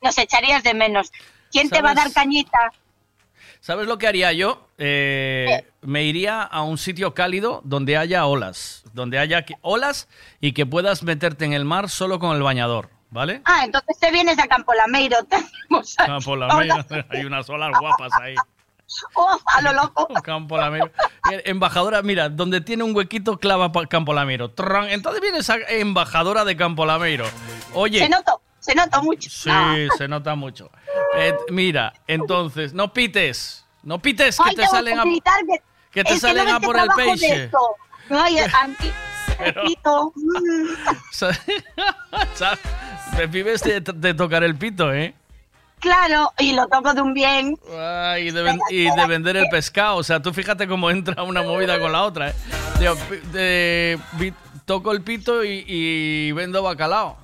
[0.02, 1.12] nos echarías de menos.
[1.52, 2.72] ¿Quién te va a dar cañita?
[3.60, 4.68] ¿Sabes lo que haría yo?
[4.78, 10.08] Eh, me iría a un sitio cálido donde haya olas, donde haya olas
[10.40, 13.42] y que puedas meterte en el mar solo con el bañador, ¿vale?
[13.44, 15.18] Ah, entonces te vienes a Campo Lameiro.
[15.98, 16.36] Campo.
[16.38, 18.36] Lameiro, hay unas olas guapas ahí.
[19.16, 20.08] Oh, a lo loco.
[20.24, 20.92] Campo Lameiro.
[21.32, 24.52] Eh, Embajadora, mira, donde tiene un huequito clava Campo Lameiro.
[24.52, 27.26] Tran, Entonces viene esa embajadora de Campo Lameiro.
[27.74, 29.30] Oye, Se nota, se nota mucho.
[29.30, 29.76] sí, Ah.
[29.98, 30.70] se nota mucho.
[31.16, 35.62] Eh, mira, entonces, no pites, no pites que Ay, te salen a, que-
[35.92, 37.52] que te salen no a que por el peixe.
[38.10, 38.92] Ay, a mí,
[39.40, 41.34] repito, mm, Sa-
[42.36, 42.58] sa-
[43.16, 45.14] Te de, de tocar el pito, ¿eh?
[45.80, 47.58] Claro, y lo toco de un bien.
[48.20, 49.98] Y, de, ven- y de vender el pescado.
[49.98, 52.30] O sea, tú fíjate cómo entra una movida con la otra.
[52.30, 52.34] ¿eh?
[52.80, 52.96] Digo,
[53.32, 54.00] de-
[54.66, 57.18] toco el pito y, y vendo bacalao.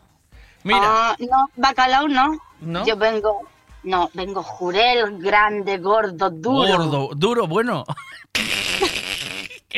[0.64, 2.38] Mira, Ah, no, bacalao no.
[2.62, 2.86] ¿No?
[2.86, 3.42] Yo vengo,
[3.84, 6.78] no, vengo jurel, grande, gordo, duro.
[6.78, 7.86] gordo, duro, bueno.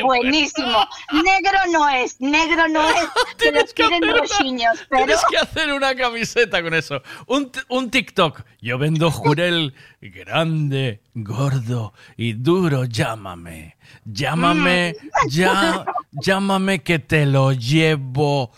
[0.04, 0.88] Buenísimo.
[1.12, 3.08] Negro no es, negro no es.
[3.38, 7.02] que los quieren rojiños, pero Tienes que hacer una camiseta con eso.
[7.26, 8.42] Un, un TikTok.
[8.62, 12.86] Yo vendo jurel grande, gordo y duro.
[12.86, 13.78] Llámame.
[14.06, 14.96] Llámame.
[15.30, 18.52] Ya, llámame que te lo llevo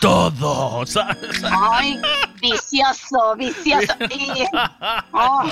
[0.00, 0.84] todo.
[0.86, 1.42] ¿sabes?
[1.44, 2.00] Ay,
[2.40, 3.94] vicioso, vicioso.
[4.10, 4.44] Y-
[5.12, 5.44] oh,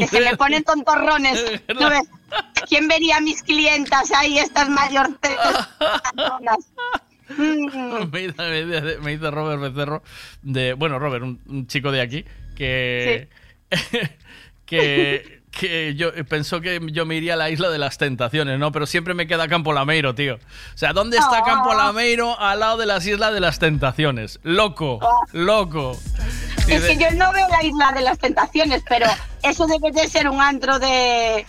[0.00, 1.62] que se me ponen tontorrones.
[1.80, 2.08] ¿No ves?
[2.68, 5.14] ¿Quién vería a mis clientas ahí, estas mayores?
[7.28, 10.02] Mm, me, dice Robert Becerro,
[10.42, 12.24] de, bueno, Robert, un, un chico de aquí,
[12.54, 13.28] que,
[14.66, 18.72] que, que yo pensó que yo me iría a la isla de las tentaciones, ¿no?
[18.72, 20.36] Pero siempre me queda Campo Lameiro, tío.
[20.36, 21.44] O sea, ¿dónde está Oh.
[21.44, 24.38] Campo Lameiro al lado de las islas de las tentaciones?
[24.42, 25.00] Loco,
[25.32, 25.98] loco.
[26.68, 29.06] Es que yo no veo la isla de las tentaciones, pero
[29.42, 31.46] eso debe de ser un antro de,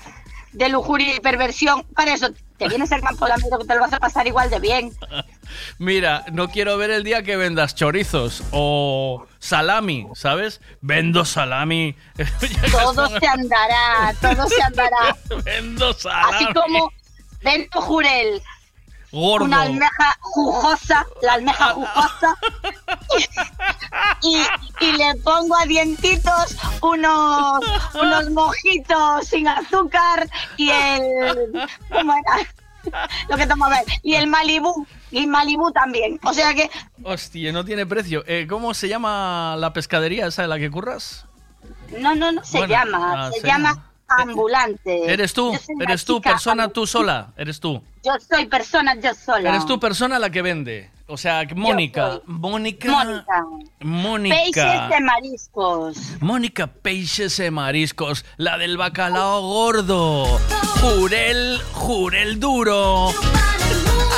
[0.57, 1.83] de lujuria y perversión.
[1.95, 4.59] Para eso te vienes al campo Lamero que te lo vas a pasar igual de
[4.59, 4.91] bien.
[5.77, 10.59] Mira, no quiero ver el día que vendas chorizos o salami, ¿sabes?
[10.81, 11.95] Vendo salami.
[12.71, 15.15] Todo se andará, todo se andará.
[15.43, 16.35] Vendo salami.
[16.35, 16.91] Así como
[17.41, 18.41] Bento Jurel,
[19.11, 19.45] Gordo.
[19.45, 22.35] una almeja jugosa, la almeja jugosa,
[24.21, 24.37] y,
[24.85, 27.59] y le pongo a dientitos unos,
[27.93, 31.67] unos mojitos sin azúcar y el...
[31.89, 33.07] ¿Cómo era?
[33.29, 33.83] Lo que tomo a ver.
[34.01, 36.19] Y el Malibú, y Malibú también.
[36.23, 36.69] O sea que
[37.03, 38.23] Hostia, no tiene precio.
[38.27, 41.25] Eh, ¿Cómo se llama la pescadería esa en la que curras?
[41.99, 45.11] no, no, no se Bueno, llama, ah, se se llama ambulante.
[45.11, 45.53] ¿Eres tú?
[45.79, 47.33] ¿Eres tú, persona tú sola?
[47.37, 47.81] ¿Eres tú?
[48.03, 49.49] Yo soy persona yo sola.
[49.49, 50.89] ¿Eres tú persona la que vende?
[51.07, 52.21] O sea, Mónica.
[52.25, 52.91] Mónica.
[52.91, 53.45] Mónica.
[53.79, 54.35] Mónica.
[54.35, 55.97] Peixes de mariscos.
[56.19, 60.25] Mónica Peixes de Mariscos, la del bacalao gordo.
[60.81, 63.13] Jurel, Jurel duro.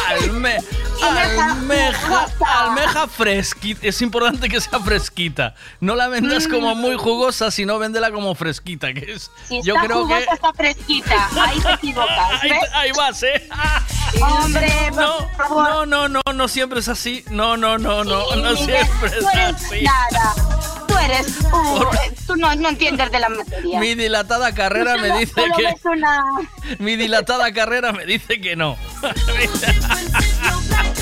[0.09, 0.57] Alme,
[1.03, 3.85] almeja, almeja fresquita.
[3.85, 5.53] Es importante que sea fresquita.
[5.79, 9.29] No la vendas como muy jugosa, sino véndela como fresquita, que es.
[9.29, 9.47] Mm.
[9.47, 10.33] Si yo está creo jugosa, que.
[10.33, 11.29] está fresquita.
[11.41, 12.19] Ahí te equivocas.
[12.41, 12.59] Ahí, ¿ves?
[12.73, 13.49] ahí vas, ¿eh?
[14.21, 15.69] Hombre, por favor.
[15.69, 17.23] No, no, no, no siempre es así.
[17.29, 19.83] No, no, no, no, no siempre es así.
[19.83, 20.58] nada.
[20.99, 21.37] Tú eres.
[21.53, 23.79] uh, eh, tú no, no entiendes de la materia.
[23.79, 25.63] Mi dilatada carrera me dice solo que.
[25.63, 26.21] ves una.
[26.79, 28.77] Mi dilatada carrera me dice que no.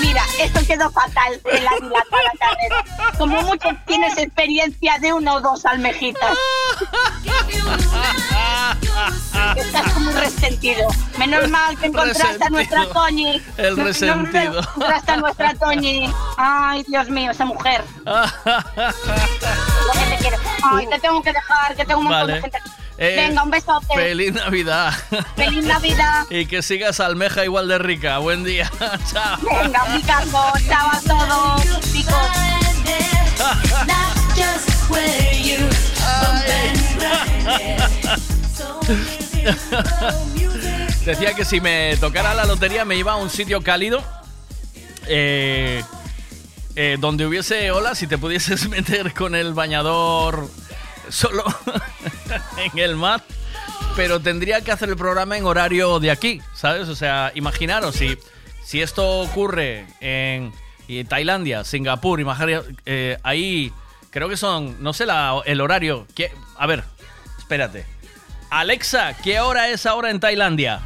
[0.00, 2.84] Mira, esto quedó fatal en la dilatada carrera.
[3.18, 6.36] Como mucho tienes experiencia de uno o dos almejitas.
[9.56, 10.88] Estás como un resentido.
[11.18, 12.86] Menos mal que encontraste a nuestra.
[12.88, 13.42] Toñi.
[13.56, 14.30] El Menos mal resentido.
[14.30, 16.12] que Encontraste a nuestra Toñi.
[16.36, 17.84] Ay, Dios mío, esa mujer.
[18.04, 18.12] Lo
[19.92, 20.36] que te quiero.
[20.62, 22.32] Ay, te tengo que dejar, que tengo un montón Vale.
[22.34, 22.58] de gente.
[23.00, 23.94] Eh, Venga, un besote.
[23.94, 24.92] Feliz Navidad.
[25.36, 26.26] Feliz Navidad.
[26.30, 28.18] Y que sigas almeja igual de rica.
[28.18, 28.70] Buen día.
[29.12, 29.38] Chao.
[29.42, 30.52] Venga, un picazo.
[30.68, 31.62] Chao a todos.
[31.92, 32.14] Chicos.
[41.04, 44.02] Decía que si me tocara la lotería me iba a un sitio cálido.
[45.06, 45.82] eh,
[46.76, 50.48] eh, donde hubiese olas y te pudieses meter con el bañador
[51.10, 51.44] solo
[52.72, 53.22] en el mar.
[53.96, 56.88] Pero tendría que hacer el programa en horario de aquí, ¿sabes?
[56.88, 58.16] O sea, imaginaros, si,
[58.64, 60.52] si esto ocurre en,
[61.08, 63.72] Tailandia, Singapur, imaginaros, eh, ahí
[64.10, 66.06] creo que son, no sé la- el horario.
[66.14, 66.84] ¿Qué- A ver,
[67.38, 67.84] espérate.
[68.50, 70.80] Alexa, ¿qué hora es ahora en Tailandia?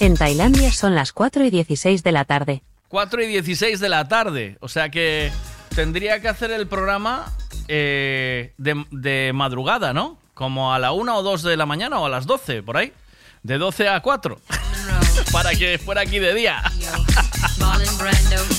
[0.00, 2.62] En Tailandia son las 4 y 16 de la tarde.
[2.88, 4.56] 4 y 16 de la tarde.
[4.60, 5.30] O sea que
[5.74, 7.32] tendría que hacer el programa
[7.68, 10.18] eh, de, de madrugada, ¿no?
[10.34, 12.92] Como a la 1 o 2 de la mañana o a las 12, por ahí.
[13.42, 14.40] De 12 a 4.
[15.32, 16.62] Para que fuera aquí de día.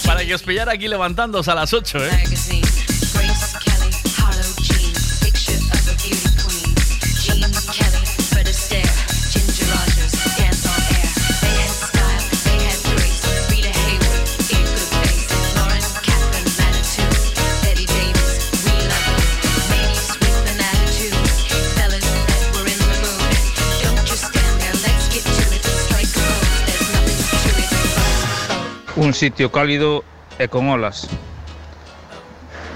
[0.06, 2.24] Para que os pillara aquí levantándose a las 8, ¿eh?
[29.00, 30.04] Un sitio cálido
[30.36, 31.08] e con olas.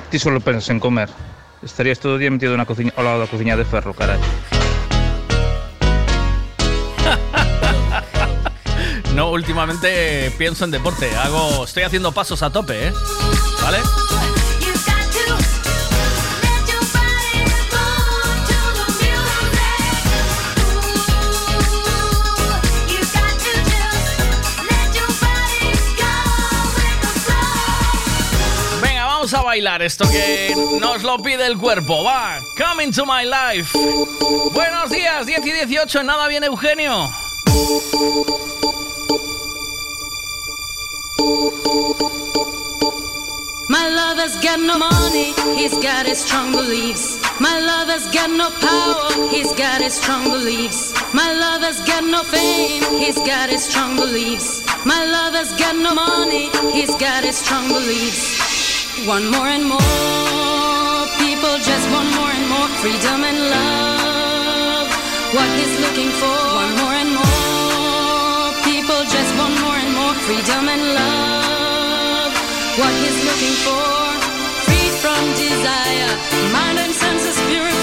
[0.07, 1.11] Ti solo pensas en comer.
[1.59, 4.23] Estarías todo o día metido na cociña, ao lado da cociña de ferro, carai.
[9.13, 11.05] No, últimamente pienso en deporte.
[11.15, 12.93] Hago, estoy haciendo pasos a tope, ¿eh?
[13.61, 13.77] ¿Vale?
[29.53, 32.03] Bailar esto que nos lo pide el cuerpo.
[32.03, 33.77] Va, coming to my life.
[34.51, 36.01] Buenos días, 10 y 18.
[36.01, 37.07] Nada bien, Eugenio.
[43.69, 47.19] My lover's got no money, he's got his strong beliefs.
[47.39, 50.93] My lover's got no power, he's got his strong beliefs.
[51.13, 54.63] My lover's got no fame, he's got his strong beliefs.
[54.84, 58.62] My lover's got no money, he's got his strong beliefs.
[59.05, 64.88] Want more and more, people just want more and more freedom and love.
[65.35, 66.38] what he's looking for.
[66.55, 68.47] Want more and more.
[68.63, 72.31] People just want more and more freedom and love.
[72.80, 73.91] What he's looking for.
[74.65, 76.11] Freed from desire.
[76.55, 77.82] Mind and senses purified.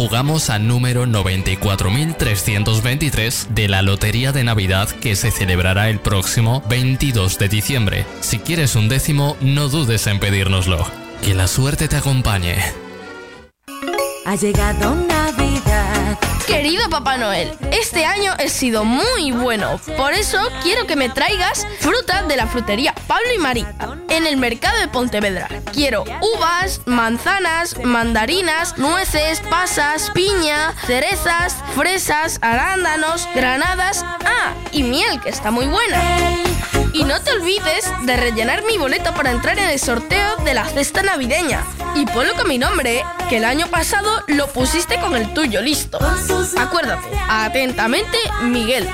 [0.00, 7.38] Jugamos al número 94.323 de la Lotería de Navidad que se celebrará el próximo 22
[7.38, 8.06] de diciembre.
[8.20, 10.86] Si quieres un décimo, no dudes en pedírnoslo.
[11.20, 12.56] Que la suerte te acompañe.
[14.24, 16.18] Ha llegado Navidad.
[16.46, 19.78] Querido Papá Noel, este año he sido muy bueno.
[19.98, 23.74] Por eso quiero que me traigas fruta de la frutería Pablo y María
[24.10, 25.48] en el mercado de Pontevedra.
[25.72, 34.04] Quiero uvas, manzanas, mandarinas, nueces, pasas, piña, cerezas, fresas, arándanos, granadas.
[34.04, 36.02] Ah, y miel, que está muy buena.
[36.92, 40.64] Y no te olvides de rellenar mi boleto para entrar en el sorteo de la
[40.64, 41.64] cesta navideña.
[41.94, 45.98] Y ponlo con mi nombre, que el año pasado lo pusiste con el tuyo listo.
[46.58, 48.88] Acuérdate, atentamente, Miguel.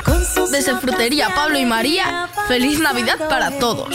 [0.51, 3.95] Desde Frutería Pablo y María, feliz Navidad para todos.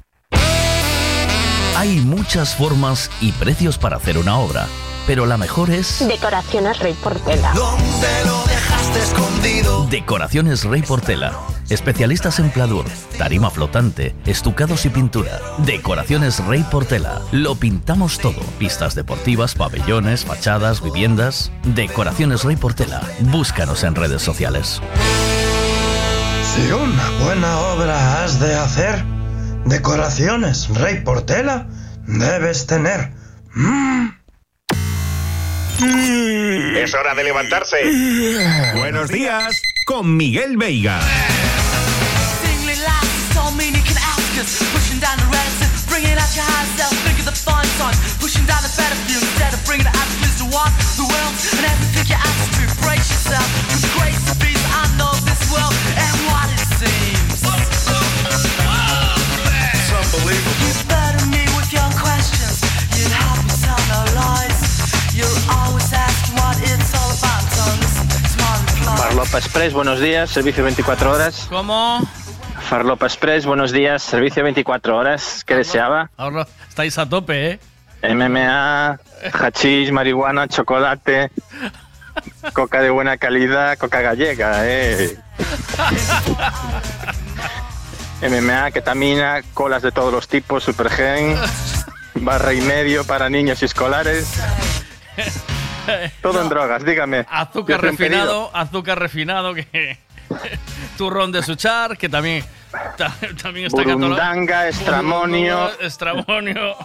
[1.81, 4.67] Hay muchas formas y precios para hacer una obra,
[5.07, 7.53] pero la mejor es Decoraciones Rey Portela.
[7.55, 9.87] ¿Dónde lo dejaste escondido?
[9.87, 11.39] Decoraciones Rey Portela.
[11.71, 12.85] Especialistas en pladur,
[13.17, 15.41] tarima flotante, estucados y pintura.
[15.65, 17.19] Decoraciones Rey Portela.
[17.31, 18.41] Lo pintamos todo.
[18.59, 21.51] Pistas deportivas, pabellones, fachadas, viviendas.
[21.63, 23.01] Decoraciones Rey Portela.
[23.21, 24.79] Búscanos en redes sociales.
[26.53, 29.03] Si una buena obra has de hacer,
[29.71, 31.65] decoraciones Rey Portela
[32.05, 33.11] debes tener.
[33.53, 34.09] Mm.
[36.75, 37.77] Es hora de levantarse.
[38.75, 40.99] Buenos días con Miguel Veiga.
[52.13, 52.61] Ask
[68.97, 71.47] Farlopa Express, buenos días, servicio 24 horas.
[71.49, 71.99] ¿Cómo?
[72.69, 75.43] Farlopa Express, buenos días, servicio 24 horas.
[75.45, 76.09] ¿Qué deseaba?
[76.17, 77.59] Ahora estáis a tope, ¿eh?
[78.03, 78.99] MMA,
[79.33, 81.29] hachís, marihuana, chocolate,
[82.53, 85.17] coca de buena calidad, coca gallega, eh.
[88.21, 91.35] MMA, ketamina, colas de todos los tipos, supergen,
[92.15, 94.39] barra y medio para niños y escolares.
[96.21, 97.25] Todo en drogas, dígame.
[97.29, 99.97] Azúcar refinado, azúcar refinado que
[100.97, 102.45] turrón de suchar, que también
[102.97, 105.71] ta- también está Burundanga, estramonio.
[105.79, 106.75] Estramonio.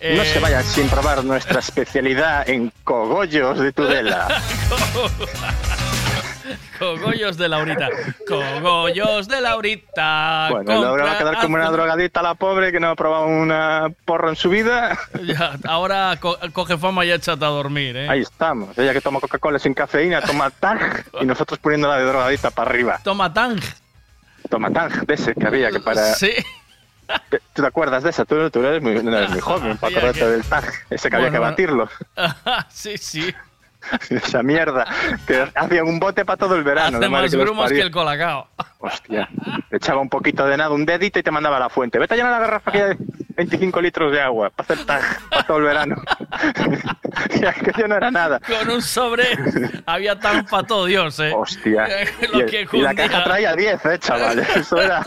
[0.00, 4.28] No eh, se vaya sin probar nuestra especialidad en cogollos de Tudela.
[6.78, 7.88] Cogollos de Laurita.
[8.26, 10.48] Cogollos de Laurita.
[10.50, 13.88] Bueno, le va a quedar como una drogadita la pobre que no ha probado una
[14.04, 14.98] porro en su vida.
[15.24, 18.08] Ya, ahora co- coge fama y échate a dormir, ¿eh?
[18.08, 18.76] Ahí estamos.
[18.78, 20.80] Ella que toma Coca-Cola sin cafeína, toma Tang
[21.20, 23.00] y nosotros poniéndola de drogadita para arriba.
[23.02, 23.60] Toma Tang.
[24.48, 26.14] Toma Tang, de ese que había que para...
[26.14, 26.32] Sí.
[27.30, 28.24] ¿Tú te acuerdas de esa?
[28.26, 30.64] Tú, tú eres, muy, no eres muy joven para acordarte del Tang.
[30.90, 31.88] Ese que había que batirlo.
[32.68, 33.34] sí, sí.
[34.10, 34.86] Esa mierda.
[35.26, 36.98] Que hacía un bote para todo el verano.
[36.98, 38.48] Hace de más que grumos que el colacao.
[38.78, 39.28] Hostia.
[39.70, 41.98] Le echaba un poquito de nada, un dedito y te mandaba a la fuente.
[41.98, 42.96] Vete a llenar la garrafa que hay
[43.36, 45.96] 25 litros de agua para hacer tag para todo el verano.
[47.40, 48.40] y aquello no era nada.
[48.40, 49.24] Con un sobre
[49.86, 51.32] había tan para todo Dios, ¿eh?
[51.34, 51.86] Hostia.
[52.32, 54.38] Lo Y, que y la caja traía 10, eh, chaval.
[54.40, 55.04] Eso era.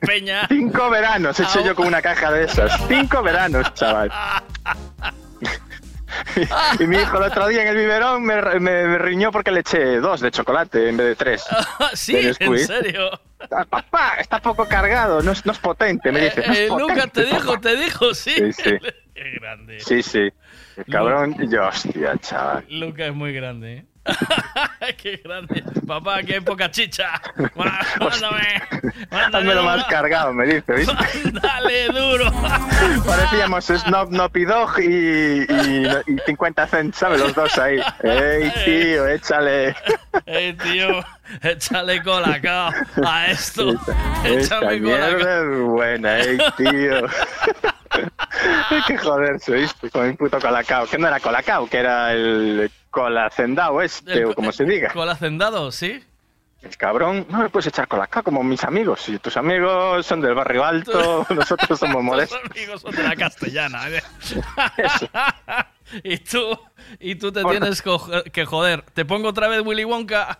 [0.00, 0.46] Peña.
[0.48, 2.78] Cinco veranos he hecho yo con una caja de esas.
[2.88, 4.10] Cinco veranos, chaval.
[6.80, 9.60] Y, mi hijo el otro día en el biberón me, me- me riñó porque le
[9.60, 11.44] eché dos de chocolate en vez de tres.
[11.94, 13.10] sí, de en serio.
[13.50, 16.42] Ah, Papá, está poco cargado, no es, no es potente, me dice.
[16.46, 17.60] "No Eh, Luca te dijo, papá".
[17.60, 18.32] te dijo, sí.
[18.32, 18.70] Sí, sí.
[19.14, 19.80] Qué grande.
[19.80, 20.28] Sí, sí.
[20.76, 22.64] El cabrón, y yo, hostia, chaval.
[22.68, 23.84] Luca es muy grande, ¿eh?
[25.02, 25.62] Qué grande.
[25.86, 27.20] Papá, qué poca chicha.
[27.54, 28.62] Má- Mándame.
[29.10, 30.94] Hazme lo más cargado, me dice, ¿viste?
[31.32, 32.30] Dale duro.
[33.06, 37.20] Parecíamos Snob, Noppy Dog y, y, y 50 Cent, ¿sabes?
[37.20, 37.80] Los dos ahí.
[38.02, 39.74] ¡Ey, tío, échale!
[40.26, 41.04] Eh, tío,
[41.42, 42.70] échale colacao
[43.04, 43.70] a esto.
[44.24, 45.18] Esta Échame colacao.
[45.18, 47.06] es buena, ey, tío.
[48.70, 49.90] Hay que joderse, ¿viste?
[49.90, 50.86] Con el puto colacao.
[50.86, 54.90] Que no era colacao, que era el colacendao este, o como se diga.
[54.92, 56.04] Col hacendado, ¿sí?
[56.60, 59.02] El cabrón, no le puedes echar colacao como mis amigos.
[59.02, 62.40] Si tus amigos son del barrio alto, nosotros somos modestos.
[62.42, 63.88] Tus amigos son de la castellana.
[63.88, 64.02] ¿eh?
[66.02, 66.58] y tú,
[66.98, 67.82] y tú te tienes
[68.32, 68.82] que joder.
[68.92, 70.38] Te pongo otra vez Willy Wonka.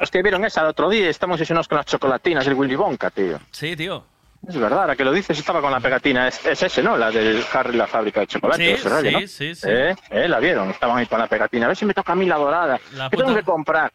[0.00, 1.08] Hostia, ¿vieron esa el otro día?
[1.08, 3.40] Estamos obsesionados con las chocolatinas del Willy Wonka, tío.
[3.50, 4.04] Sí, tío.
[4.48, 6.26] Es verdad, ahora que lo dices, estaba con la pegatina.
[6.26, 6.96] Es, es ese, ¿no?
[6.96, 8.76] La del Harry, la fábrica de chocolate.
[8.76, 9.20] Sí, rollo, sí, ¿no?
[9.28, 9.66] sí, sí.
[9.70, 9.94] ¿Eh?
[10.10, 10.28] ¿Eh?
[10.28, 11.66] La vieron, estaban ahí con la pegatina.
[11.66, 12.80] A ver si me toca a mí la dorada.
[12.94, 13.92] La ¿Qué tengo puta- que comprar?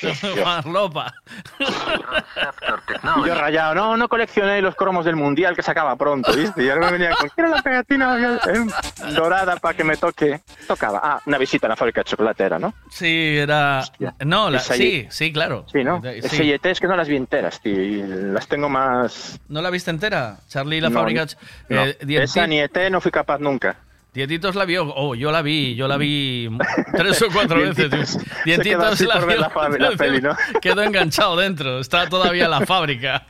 [0.44, 1.12] Farlopa.
[1.58, 1.64] Y
[3.26, 6.62] yo rayado, no, no coleccioné los cromos del mundial que sacaba pronto, ¿viste?
[6.64, 10.40] Y ahora me venía con, quiero la pegatina eh, dorada para que me toque.
[10.68, 11.00] Tocaba.
[11.02, 12.72] Ah, una visita a la fábrica de chocolate era, ¿no?
[12.90, 13.82] Sí, era.
[14.24, 15.64] No, la- sí, sí, claro.
[15.72, 16.00] Sí, ¿no?
[16.28, 16.52] Sí.
[16.62, 17.72] Es que no las vi enteras, tío.
[17.82, 19.40] Y las tengo más.
[19.48, 20.36] ¿No la viste entera?
[20.48, 21.26] Charlie y la No, fábrica.
[21.70, 21.84] no.
[21.86, 23.76] eh, Esa ni ET no fui capaz nunca.
[24.12, 24.92] Dietitos la vio.
[24.94, 26.50] Oh, yo la vi, yo la vi
[26.96, 27.88] tres o cuatro veces.
[27.90, 28.08] Dientitos.
[28.10, 29.36] Se Dientitos la vio.
[29.78, 30.36] la peli, ¿no?
[30.60, 31.78] Quedó enganchado dentro.
[31.78, 33.24] Está todavía en la fábrica.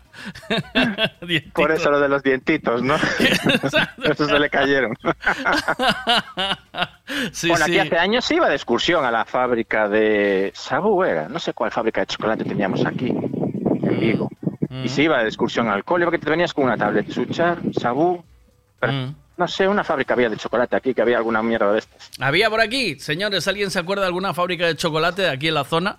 [1.55, 2.97] Por eso lo de los dientitos, ¿no?
[4.05, 4.95] Eso se le cayeron.
[7.33, 7.79] Sí, bueno, sí.
[7.79, 11.29] aquí hace años se iba de excursión a la fábrica de Sabu, era.
[11.29, 14.31] No sé cuál fábrica de chocolate teníamos aquí, en Vigo.
[14.71, 18.25] Y se iba de excursión al cole, porque te venías con una tablet, Suchar, Sabú,
[18.79, 19.15] pero, Mm.
[19.37, 22.11] no sé, una fábrica había de chocolate aquí, que había alguna mierda de estas.
[22.21, 25.65] Había por aquí, señores, ¿alguien se acuerda de alguna fábrica de chocolate aquí en la
[25.65, 25.99] zona?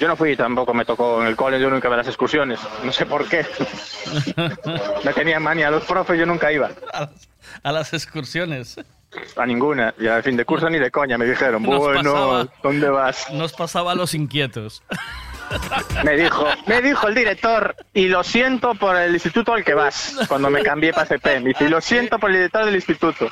[0.00, 2.58] Yo no fui, tampoco me tocó en el cole, yo nunca iba a las excursiones,
[2.82, 3.44] no sé por qué.
[5.04, 6.70] me tenían manía los profes, yo nunca iba.
[7.62, 8.80] A las excursiones.
[9.36, 12.48] A ninguna, y al fin de curso ni de coña me dijeron, Nos bueno, pasaba.
[12.62, 13.30] ¿dónde vas?
[13.32, 14.82] Nos pasaba a los inquietos.
[16.04, 20.16] Me dijo, me dijo el director, y lo siento por el instituto al que vas,
[20.28, 21.40] cuando me cambié para CP.
[21.40, 23.30] Me dice, y lo siento por el director del instituto.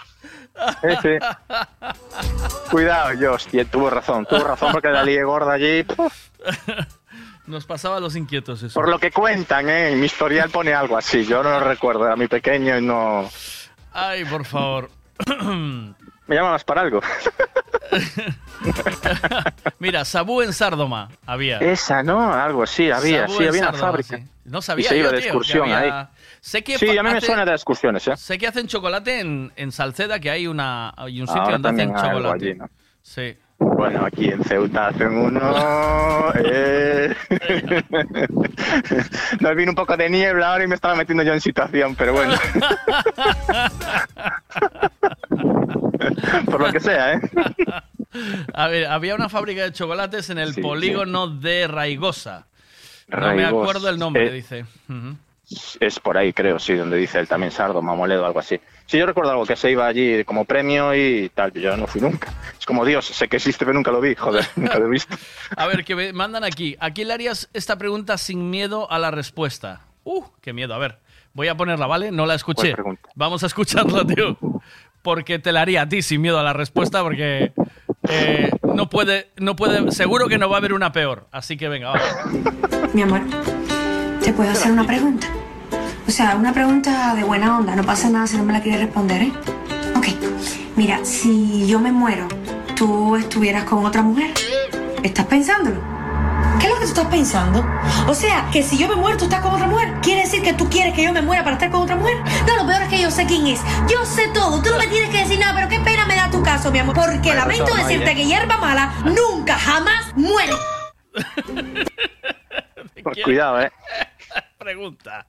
[2.70, 5.82] Cuidado, yo, hostia, tuvo razón, tuvo razón porque la lié gorda allí.
[5.84, 6.12] puf.
[7.46, 8.74] Nos pasaba a los inquietos eso.
[8.74, 9.90] Por lo que cuentan, ¿eh?
[9.90, 13.28] En mi historial pone algo así, yo no lo recuerdo, era muy pequeño y no...
[13.92, 14.90] Ay, por favor.
[16.30, 17.00] Me llamabas para algo.
[19.80, 21.58] Mira, Sabú en Sárdoma había.
[21.58, 22.32] Esa, ¿no?
[22.32, 24.16] Algo así, había, Sabú sí, había una fábrica.
[24.18, 24.24] sí.
[24.44, 26.06] No sabía Y se iba yo, de tío, que excursión había- ahí.
[26.40, 28.16] Sé que Sí, a mí me hace- suena de excursiones, ¿eh?
[28.16, 31.82] Sé que hacen chocolate en, en Salceda, que hay, una, hay un sitio Ahora donde
[31.82, 32.44] hacen chocolate.
[32.50, 32.70] allí, ¿no?
[33.02, 33.36] Sí.
[33.58, 35.52] Bueno, aquí en Ceuta hacen uno.
[36.44, 37.12] eh.
[39.40, 42.12] Nos vino un poco de niebla ahora y me estaba metiendo yo en situación, pero
[42.12, 42.34] bueno.
[46.46, 47.20] Por lo que sea, ¿eh?
[48.54, 52.46] A ver, había una fábrica de chocolates en el Sí, polígono de Raigosa.
[53.08, 53.62] No me Raigos.
[53.62, 54.64] acuerdo el nombre, Eh, dice.
[54.88, 55.16] Ujú.
[55.80, 58.60] Es por ahí, creo, sí, donde dice él también Sardo, Mamoledo, algo así.
[58.86, 61.52] Sí, yo recuerdo algo que se iba allí como premio y tal.
[61.52, 62.32] Yo no fui nunca.
[62.58, 64.14] Es como Dios, sé que existe, pero nunca lo vi.
[64.14, 65.16] Joder, nunca lo he visto.
[65.56, 66.76] A ver, que me mandan aquí.
[66.78, 69.80] ¿A quién le harías esta pregunta sin miedo a la respuesta?
[70.04, 70.72] Uh, qué miedo.
[70.72, 70.98] A ver,
[71.32, 72.12] voy a ponerla, ¿vale?
[72.12, 72.76] No la escuché.
[73.16, 74.36] Vamos a escucharla, tío.
[75.02, 77.52] Porque te la haría a ti sin miedo a la respuesta, porque
[78.08, 81.28] eh, no puede, no puede, seguro que no va a haber una peor.
[81.32, 82.00] Así que venga, va.
[82.92, 83.22] Mi amor,
[84.22, 85.26] ¿te puedo hacer una pregunta?
[86.06, 88.80] O sea, una pregunta de buena onda, no pasa nada si no me la quieres
[88.80, 89.32] responder, ¿eh?
[89.96, 90.08] Ok,
[90.76, 92.26] mira, si yo me muero,
[92.74, 94.30] tú estuvieras con otra mujer,
[95.02, 95.99] ¿estás pensándolo?
[96.60, 97.64] ¿Qué es lo que tú estás pensando?
[98.06, 99.94] O sea, que si yo me muero, tú estás con otra mujer.
[100.02, 102.16] ¿Quiere decir que tú quieres que yo me muera para estar con otra mujer?
[102.46, 103.60] No, lo peor es que yo sé quién es.
[103.90, 104.62] Yo sé todo.
[104.62, 106.78] Tú no me tienes que decir nada, pero qué pena me da tu caso, mi
[106.78, 106.94] amor.
[106.94, 108.14] Porque Bueno, lamento toma, decirte oye.
[108.14, 110.52] que hierba mala nunca, jamás muere.
[113.02, 113.72] Pues cuidado, ¿eh?
[114.58, 115.26] Pregunta.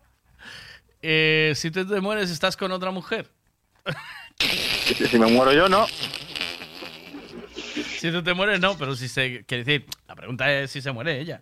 [1.01, 3.31] Eh, si tú te mueres, ¿estás con otra mujer?
[5.09, 5.85] Si me muero yo, no.
[7.73, 9.43] Si tú te mueres, no, pero si se.
[9.45, 11.41] Quiere decir, la pregunta es si se muere ella.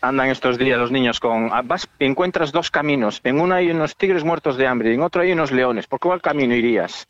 [0.00, 1.48] Andan estos días los niños con...
[1.50, 3.20] ah, Vas, encuentras dos caminos.
[3.24, 5.86] En uno hay unos tigres muertos de hambre y en otro hay unos leones.
[5.86, 7.08] ¿Por cuál camino irías?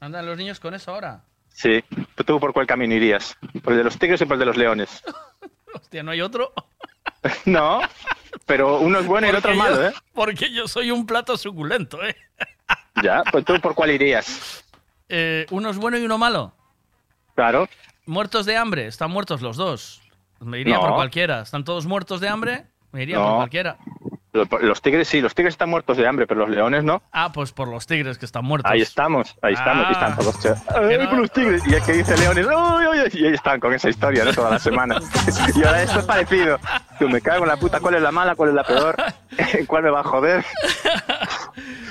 [0.00, 1.22] ¿Andan los niños con eso ahora?
[1.50, 1.84] Sí.
[2.26, 3.36] ¿Tú por cuál camino irías?
[3.62, 5.02] ¿Por el de los tigres o por el de los leones?
[5.74, 6.52] Hostia, ¿no hay otro?
[7.44, 7.80] No,
[8.46, 9.92] pero uno es bueno y el otro es Porque malo, ¿eh?
[10.12, 12.16] Porque yo soy un plato suculento, ¿eh?
[13.00, 14.64] Ya, pues tú por cuál irías.
[15.08, 16.52] Eh, Uno es bueno y uno malo.
[17.34, 17.68] Claro.
[18.06, 20.02] Muertos de hambre, están muertos los dos.
[20.40, 20.80] Me iría No.
[20.82, 21.40] por cualquiera.
[21.42, 22.64] ¿Están todos muertos de hambre?
[22.90, 23.76] Me iría por cualquiera.
[24.62, 27.02] Los, tigres sí, los tigres están muertos de hambre, pero los leones no.
[27.12, 28.70] Ah, pues por los tigres que están muertos.
[28.72, 29.88] Ahí estamos, ahí estamos, Ah.
[29.90, 30.36] y están todos.
[30.74, 31.62] ¡Ay, por los tigres!
[31.66, 33.10] Y el que dice leones, ¡ay, ay, ay!
[33.12, 34.32] Y ahí están con esa historia, ¿no?
[34.32, 34.96] Toda la semana.
[35.54, 36.58] y ahora esto es parecido.
[36.98, 38.96] Tú me cago en la puta, ¿cuál es la mala, cuál es la peor?
[39.36, 40.42] ¿En cuál me va a joder?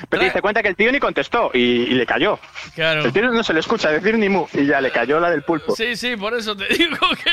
[0.08, 2.38] Pero te cuenta que el tío ni contestó y, y le cayó.
[2.74, 3.04] Claro.
[3.04, 5.42] El tío no se le escucha decir ni mu y ya le cayó la del
[5.42, 5.74] pulpo.
[5.74, 7.30] Sí, sí, por eso te digo que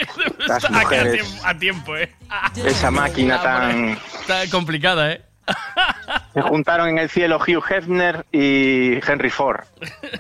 [0.48, 1.14] Las está aquí a mujeres.
[1.14, 2.16] tiempo, a tiempo, ¿eh?
[2.66, 3.90] Esa máquina tan...
[3.90, 5.22] Está complicada, ¿eh?
[6.34, 9.62] Se juntaron en el cielo Hugh Hefner y Henry Ford.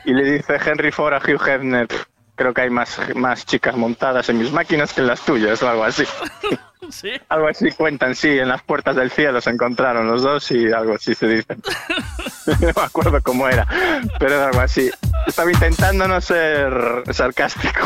[0.05, 2.05] Y le dice Henry Ford a Hugh Hefner, "Pff,
[2.39, 5.69] creo que hay más, más chicas montadas en mis máquinas que en las tuyas o
[5.69, 6.03] algo así.
[6.91, 7.11] Sí.
[7.27, 10.95] Algo así cuentan, sí, en las puertas del cielo se encontraron los dos y algo
[10.95, 11.55] así se dice.
[12.47, 13.67] no me acuerdo cómo era,
[14.17, 14.89] pero era algo así.
[15.27, 17.81] Estaba intentando no ser sarcástico.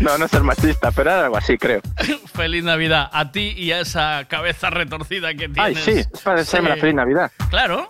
[0.00, 1.80] no, no ser machista, pero era algo así, creo.
[2.34, 5.58] Feliz Navidad a ti y a esa cabeza retorcida que tienes.
[5.58, 6.80] Ay, sí, es para desearme la Sí.
[6.82, 7.32] feliz Navidad.
[7.48, 7.86] Claro.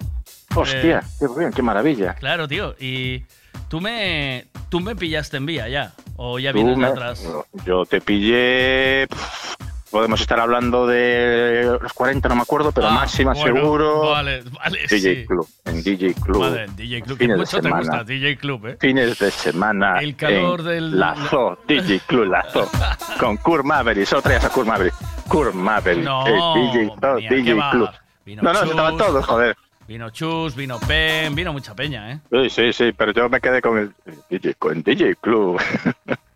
[0.54, 2.14] Hostia, Eh, qué bien, qué maravilla.
[2.14, 2.76] Claro, tío.
[2.78, 3.24] Y
[3.74, 5.92] tú me, tú me pillaste en vía ya.
[6.16, 7.28] O ya vienes de me- atrás.
[7.66, 9.08] Yo te pillé.
[9.08, 9.54] pff,
[9.90, 14.10] Podemos estar hablando de los 40, no me acuerdo, pero Ah, máxima bueno, seguro.
[14.10, 15.26] Vale, vale, DJ sí.
[15.26, 16.38] Club, en DJ Club.
[16.40, 17.80] Vale, DJ Club, que Fines de mucho te semana.
[17.80, 18.76] gusta, DJ Club, ¿eh?
[18.80, 19.98] Fines de semana.
[20.00, 22.70] El calor en del- Lazo, DJ Club Lazo.
[23.18, 24.06] con Kurt Maverick.
[24.06, 24.94] Solo traías a Kurt Maverick.
[25.26, 26.04] Kurt Maverick.
[26.04, 27.60] No, el DJ, todo, venía, ¿qué DJ?
[27.72, 27.88] Club.
[28.24, 29.56] Vino No, no, estaban todos, joder.
[29.86, 32.20] Vino Chus, vino Pen, vino mucha peña, ¿eh?
[32.30, 33.92] Sí, sí, sí, pero yo me quedé con el
[34.30, 35.60] DJ, con DJ Club.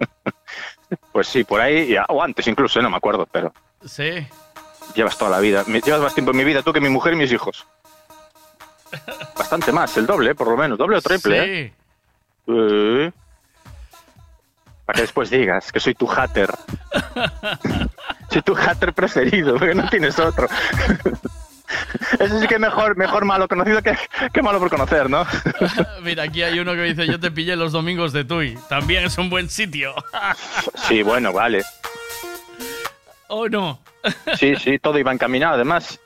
[1.12, 3.52] pues sí, por ahí, y- o antes incluso, no me acuerdo, pero
[3.84, 4.26] Sí.
[4.94, 7.16] llevas toda la vida, llevas más tiempo en mi vida tú que mi mujer y
[7.16, 7.66] mis hijos.
[9.36, 10.34] Bastante más, el doble, ¿eh?
[10.34, 11.72] por lo menos, doble o triple, ¿eh?
[12.48, 13.12] Eh.
[14.84, 16.50] Para que después digas que soy tu hater.
[18.30, 20.48] soy tu hater preferido, porque no tienes otro.
[22.18, 23.96] Eso sí que mejor, mejor malo conocido que,
[24.32, 25.26] que malo por conocer, ¿no?
[26.02, 28.56] Mira, aquí hay uno que dice, yo te pillé los domingos de Tui.
[28.68, 29.94] También es un buen sitio.
[30.88, 31.62] Sí, bueno, vale.
[33.28, 33.78] ¿O no?
[34.38, 35.98] Sí, sí, todo iba encaminado, además.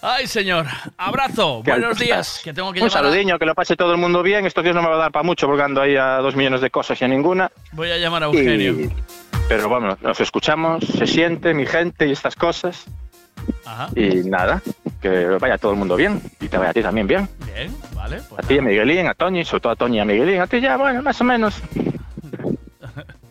[0.00, 0.66] Ay, señor.
[0.96, 1.62] Abrazo.
[1.64, 2.40] ¿Qué Buenos días.
[2.42, 4.44] Que tengo que Un llamar a- saludiño, que lo pase todo el mundo bien.
[4.46, 6.60] Estos días no me va a dar para mucho porque ando ahí a dos millones
[6.60, 7.52] de cosas y a ninguna.
[7.70, 8.72] Voy a llamar a Eugenio.
[8.72, 8.92] Y-
[9.48, 12.84] Pero bueno, nos escuchamos, se siente mi gente y estas cosas.
[13.64, 13.88] Ajá.
[13.94, 14.62] Y nada,
[15.00, 17.28] que vaya todo el mundo bien y te vaya a ti también bien.
[17.54, 18.20] Bien, vale.
[18.28, 20.40] Pues A ti, a Miguelín, a Toñi, sobre todo a Toñi y a Miguelín.
[20.40, 21.62] A ti ya, bueno, más o menos.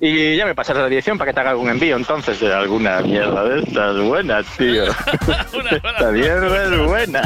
[0.03, 3.01] Y ya me pasaré la dirección para que te haga algún envío entonces de alguna
[3.01, 4.85] mierda de estas buenas, tío.
[5.71, 7.21] Esta mierda es buena.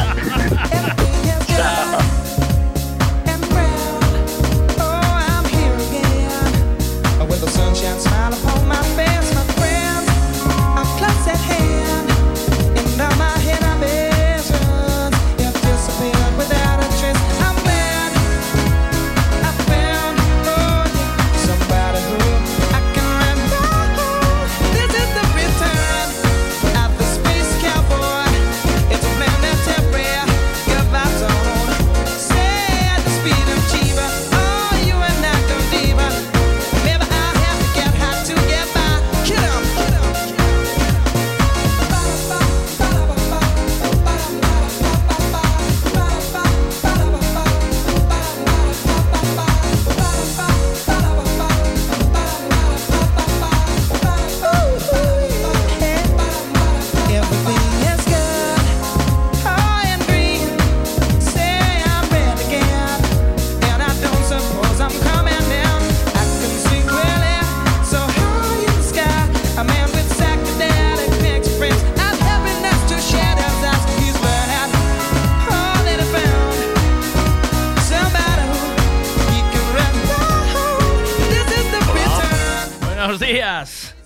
[7.55, 8.14] Sunshine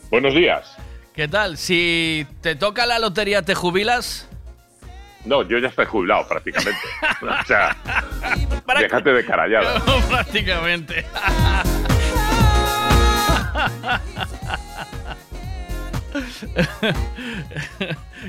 [0.09, 0.75] Buenos días.
[1.13, 1.57] ¿Qué tal?
[1.57, 4.27] Si te toca la lotería, ¿te jubilas?
[5.25, 6.79] No, yo ya estoy jubilado prácticamente.
[7.21, 7.75] o sea,
[8.79, 9.81] déjate de carallada.
[10.09, 11.05] Prácticamente.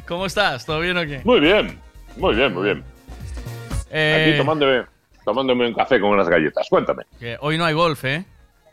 [0.06, 0.66] ¿Cómo estás?
[0.66, 1.20] ¿Todo bien o qué?
[1.24, 1.78] Muy bien,
[2.16, 2.84] muy bien, muy bien.
[3.90, 4.84] Eh, Aquí tomándome,
[5.24, 6.66] tomándome un café con unas galletas.
[6.68, 7.04] Cuéntame.
[7.18, 8.24] que hoy no hay golf, ¿eh?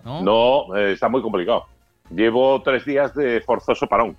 [0.03, 0.21] ¿No?
[0.21, 1.67] No, eh, está muy complicado.
[2.09, 4.15] Llevo tres días de forzoso parón,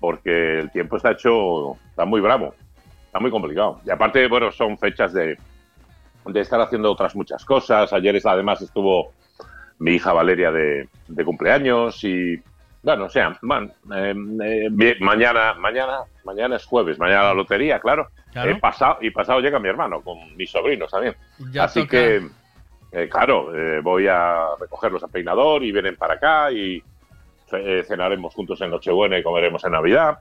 [0.00, 2.54] porque el tiempo está hecho, está muy bravo,
[3.06, 3.80] está muy complicado.
[3.86, 5.38] Y aparte, bueno, son fechas de,
[6.26, 7.92] de estar haciendo otras muchas cosas.
[7.92, 9.12] Ayer además estuvo
[9.78, 12.40] mi hija Valeria de, de cumpleaños y,
[12.82, 18.08] bueno, o sea, man, eh, eh, mañana, mañana, mañana es jueves, mañana la lotería, claro.
[18.32, 18.50] Claro.
[18.50, 21.14] Eh, pasado, y pasado llega mi hermano con mis sobrinos también.
[21.50, 21.90] Ya Así toca.
[21.90, 22.26] que,
[22.92, 26.82] eh, claro, eh, voy a recogerlos a peinador y vienen para acá y
[27.86, 30.18] cenaremos juntos en Nochebuena y comeremos en Navidad.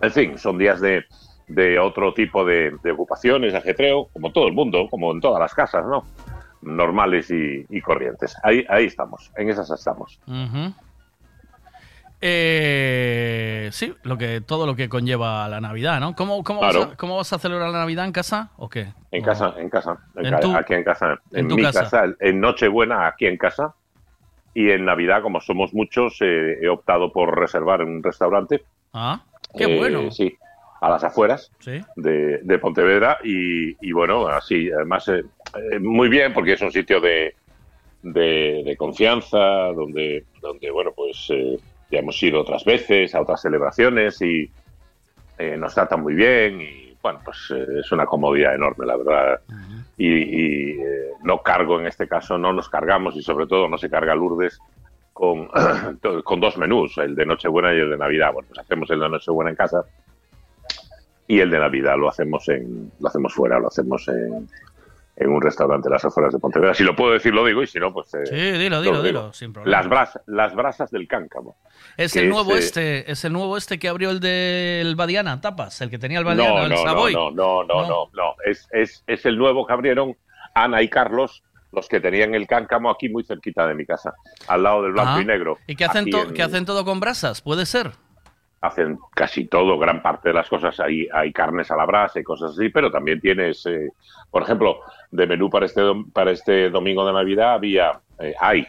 [0.00, 1.04] En fin, son días de,
[1.48, 5.54] de otro tipo de, de ocupaciones, ajetreo, como todo el mundo, como en todas las
[5.54, 6.04] casas, ¿no?
[6.62, 8.36] Normales y, y corrientes.
[8.42, 10.18] Ahí, ahí estamos, en esas estamos.
[12.20, 16.14] Eh, sí, lo que, todo lo que conlleva la Navidad, ¿no?
[16.16, 18.88] ¿Cómo, cómo, vas, a, cómo vas a celebrar la Navidad en casa o qué?
[19.12, 21.82] En casa, en casa, en ¿En ca- tu- aquí en casa, en, en mi casa?
[21.84, 22.04] casa.
[22.20, 23.72] en Nochebuena aquí en casa
[24.58, 28.62] y en Navidad, como somos muchos, eh, he optado por reservar en un restaurante.
[28.92, 29.22] Ah,
[29.56, 30.10] qué Eh, bueno.
[30.10, 30.36] Sí,
[30.80, 31.80] a las afueras Sí.
[31.94, 35.22] de, de Pontevedra y, y bueno, así, además, eh,
[35.72, 37.34] eh, muy bien porque es un sitio de,
[38.02, 39.38] de, de confianza,
[39.72, 41.56] donde, donde bueno, pues eh,
[41.90, 44.50] ya hemos ido otras veces a otras celebraciones y
[45.38, 49.40] eh, nos tratan muy bien y bueno, pues es una comodidad enorme, la verdad.
[49.98, 53.76] Y, y, eh, no cargo en este caso, no nos cargamos y sobre todo no
[53.76, 54.58] se carga Lourdes
[55.12, 55.48] con,
[56.24, 58.32] con dos menús, el de Nochebuena y el de Navidad.
[58.32, 59.84] Bueno, pues hacemos el de Nochebuena en casa
[61.26, 64.48] y el de Navidad lo hacemos en lo hacemos fuera, lo hacemos en,
[65.20, 66.74] en un restaurante de las afueras de Pontevedra.
[66.74, 68.12] Si lo puedo decir, lo digo, y si no, pues...
[68.14, 69.76] eh, Sí, dilo, lo dilo, dilo, sin problema.
[69.78, 71.56] Las, bras- las brasas del cáncamo.
[71.96, 75.80] Es el nuevo eh, este, es el nuevo este que abrió el del Badiana, tapas,
[75.80, 77.12] el que tenía el Badiana, No, el no, Savoy.
[77.14, 77.88] no, no, no, No.
[77.88, 78.34] no, no.
[78.44, 80.16] Es, es, es el nuevo que abrieron
[80.54, 84.14] Ana y Carlos, los que tenían el cáncamo aquí muy cerquita de mi casa,
[84.46, 85.58] al lado del blanco y negro.
[85.66, 87.42] ¿Y que hacen, to- en- que hacen todo con brasas?
[87.42, 87.90] ¿Puede ser?
[88.60, 90.78] Hacen casi todo, gran parte de las cosas.
[90.80, 93.90] Hay, hay carnes a la brasa y cosas así, pero también tienes, eh,
[94.30, 94.80] por ejemplo,
[95.10, 98.66] de menú para este, dom- para este domingo de Navidad había, eh, hay,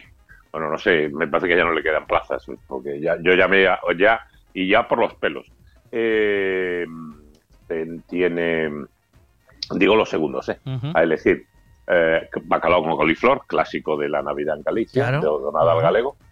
[0.52, 3.66] bueno, no sé, me parece que ya no le quedan plazas, porque ya, yo llamé
[3.66, 4.20] a- ya
[4.54, 5.46] y ya por los pelos.
[5.90, 6.86] Eh,
[8.08, 8.70] tiene,
[9.72, 10.58] digo los segundos, ¿eh?
[10.64, 10.92] Ujú.
[10.94, 11.44] a elegir.
[11.92, 15.20] Eh, bacalao con coliflor, clásico de la Navidad en Galicia, Claro.
[15.20, 15.88] de Donada al Ajá.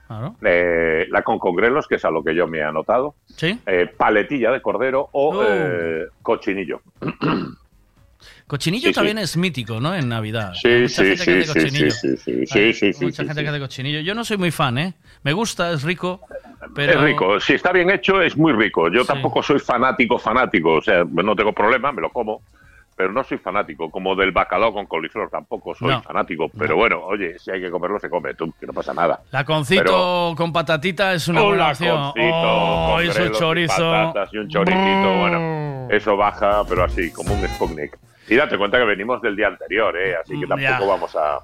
[0.08, 0.34] Claro.
[0.42, 3.14] Eh, la con congrelos, que es a lo que yo me he anotado.
[3.36, 3.60] Sí.
[3.66, 5.44] Eh, paletilla de cordero o Oh.
[5.46, 6.80] eh, cochinillo.
[8.48, 8.94] Cochinillo Sí, sí.
[8.94, 9.94] también es mítico, ¿no?
[9.94, 10.54] En Navidad.
[10.54, 14.00] Sí, sí, sí, sí, sí, sí, Mucha gente que hace cochinillo.
[14.00, 14.94] Yo no soy muy fan, ¿eh?
[15.22, 16.22] Me gusta, es rico,
[16.74, 16.94] pero...
[16.94, 18.90] Es rico, si está bien hecho es muy rico.
[18.90, 22.40] Yo tampoco soy fanático, fanático, o sea, no tengo problema, me lo como,
[22.98, 26.02] pero no soy fanático, como del bacalao con coliflor tampoco soy No.
[26.02, 29.20] fanático, pero bueno, oye, si hay que comerlo se come, tú, que no pasa nada.
[29.30, 31.96] Laconcito Pero- con patatita es una Un buena opción.
[32.20, 33.90] Oh, con y y chorizo.
[33.92, 37.96] patatas y un choricito, bueno, eso baja, pero así, como un Sputnik.
[38.28, 40.16] Y date cuenta que venimos del día anterior, ¿eh?
[40.20, 40.80] así que Mm, tampoco ya.
[40.80, 41.38] vamos a...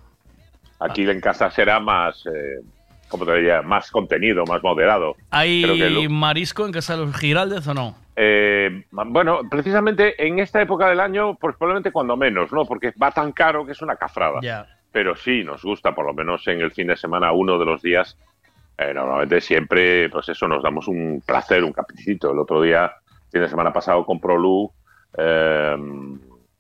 [0.81, 2.60] Aquí en casa será más, eh,
[3.08, 3.62] ¿cómo te diría?
[3.62, 5.15] Más contenido, más moderado.
[5.31, 7.94] ¿Hay Creo que lo- marisco en casa de los Giraldez o no?
[8.17, 12.65] Eh, bueno, precisamente en esta época del año, pues probablemente cuando menos, ¿no?
[12.65, 14.41] Porque va tan caro que es una cafrada.
[14.93, 17.83] Pero sí, nos gusta, por lo menos en el fin de semana, uno de los
[17.83, 18.17] días.
[18.76, 22.33] eh, normalmente siempre, pues eso, nos damos un placer, un caprichito.
[22.33, 22.93] El otro día,
[23.31, 24.70] fin de semana pasado, compró Lu
[25.17, 25.76] eh,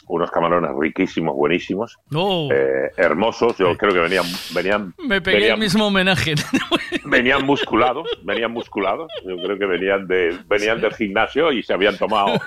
[0.06, 3.56] unos camarones riquísimos, buenísimos, Oh, eh, hermosos.
[3.58, 4.24] Yo creo que venían,
[4.54, 6.34] venían, me pegué venían, el mismo homenaje.
[7.04, 9.10] venían musculados, venían musculados.
[9.26, 12.40] Yo creo que venían de, venían del gimnasio y se habían tomado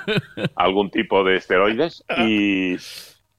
[0.55, 2.75] algún tipo de esteroides y,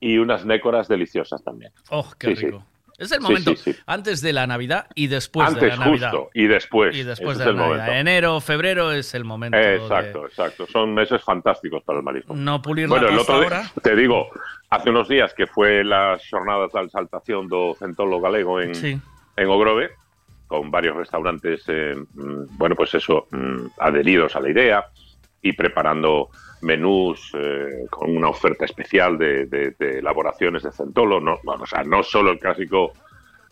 [0.00, 1.72] y unas nécoras deliciosas también.
[1.90, 2.58] Oh, qué Sí, sí.
[2.98, 3.80] Es el momento sí, sí.
[3.86, 6.10] antes de la Navidad y después de Antes, la Navidad.
[6.10, 6.96] justo, y después.
[6.96, 7.68] Y después de la Navidad.
[7.76, 7.92] momento.
[7.92, 9.56] Enero, febrero es el momento.
[9.56, 10.66] de Exacto, exacto.
[10.66, 12.34] Son meses fantásticos para el marisco.
[12.34, 13.72] No pulir Bueno, la el otro día, ahora.
[13.82, 14.28] te digo,
[14.68, 19.90] hace unos días que fue las jornadas de exaltación do Centolo Galego en, en Ogrove,
[20.48, 24.84] con varios restaurantes, eh, mm, bueno, pues eso, mm, adheridos a la idea
[25.40, 26.30] y preparando
[26.62, 31.66] menús eh, con una oferta especial de, de- de elaboraciones de centolo, no, bueno, o
[31.66, 32.92] sea, no solo el clásico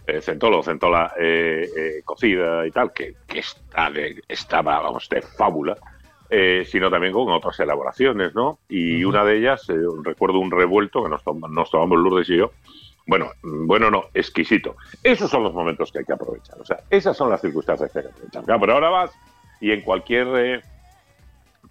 [0.07, 5.23] eh, centolo, centola eh, eh, cocida y tal, que, que está de, estaba, vamos, de
[5.23, 5.77] fábula,
[6.31, 8.59] eh, sino también con otras elaboraciones, ¿no?
[8.69, 9.67] Y una de ellas,
[10.03, 12.51] recuerdo un revuelto que nos, tom- nos tomamos Lourdes y yo,
[13.07, 14.75] bueno, mm, bueno, no, exquisito.
[15.03, 17.99] Esos son los momentos que hay que aprovechar, o sea, esas son las circunstancias que
[18.01, 18.45] hay que aprovechar.
[18.45, 19.11] Claro, pero ahora vas
[19.61, 20.63] y en cualquier,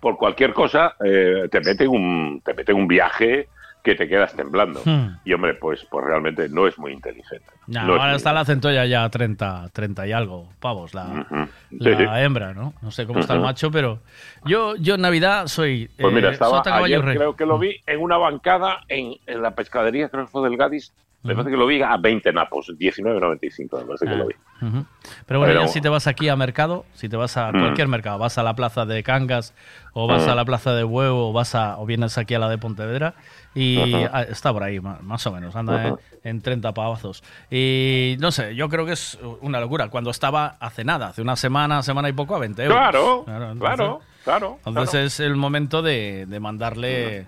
[0.05, 3.47] por cualquier cosa, eh, te meten un, te meten un viaje
[3.83, 4.79] que te quedas temblando.
[4.85, 5.17] Hmm.
[5.25, 7.47] Y hombre, pues, pues realmente no es muy inteligente.
[7.65, 11.25] No, ahora está la centolla ya a 30, 30 y algo pavos, la,
[11.71, 12.05] Sí, sí.
[12.17, 12.75] hembra, ¿no?
[12.83, 13.97] No sé cómo está el macho, pero
[14.45, 17.17] yo, yo en Navidad soy Pues mira, eh, estaba ayer rey.
[17.17, 20.55] creo que lo vi en una bancada en, en la pescadería, creo que fue del
[20.55, 20.93] Gadis.
[21.25, 24.15] Me parece que lo vi a 20 napos, 19.95 me parece que Ah.
[24.15, 24.35] lo vi.
[24.61, 24.85] Ujú.
[25.25, 27.59] Pero bueno, Pero- ya si te vas aquí a mercado, si te vas a Mm.
[27.59, 29.53] cualquier mercado, vas a la plaza de Cangas
[29.93, 30.29] o vas Mm.
[30.29, 33.15] a la plaza de Huevo o vas a o vienes aquí a la de Pontevedra
[33.53, 33.77] y
[34.13, 35.99] ah, está por ahí más o menos, anda Ujú.
[36.23, 37.23] en, en 30 pavazos.
[37.51, 39.89] Y no sé, yo creo que es una locura.
[39.89, 42.77] Cuando estaba hace nada, hace una semana, semana y poco a 20 euros.
[42.77, 44.57] Claro, entonces- claro, claro.
[44.65, 45.05] Entonces claro.
[45.07, 47.27] es el momento de, de mandarle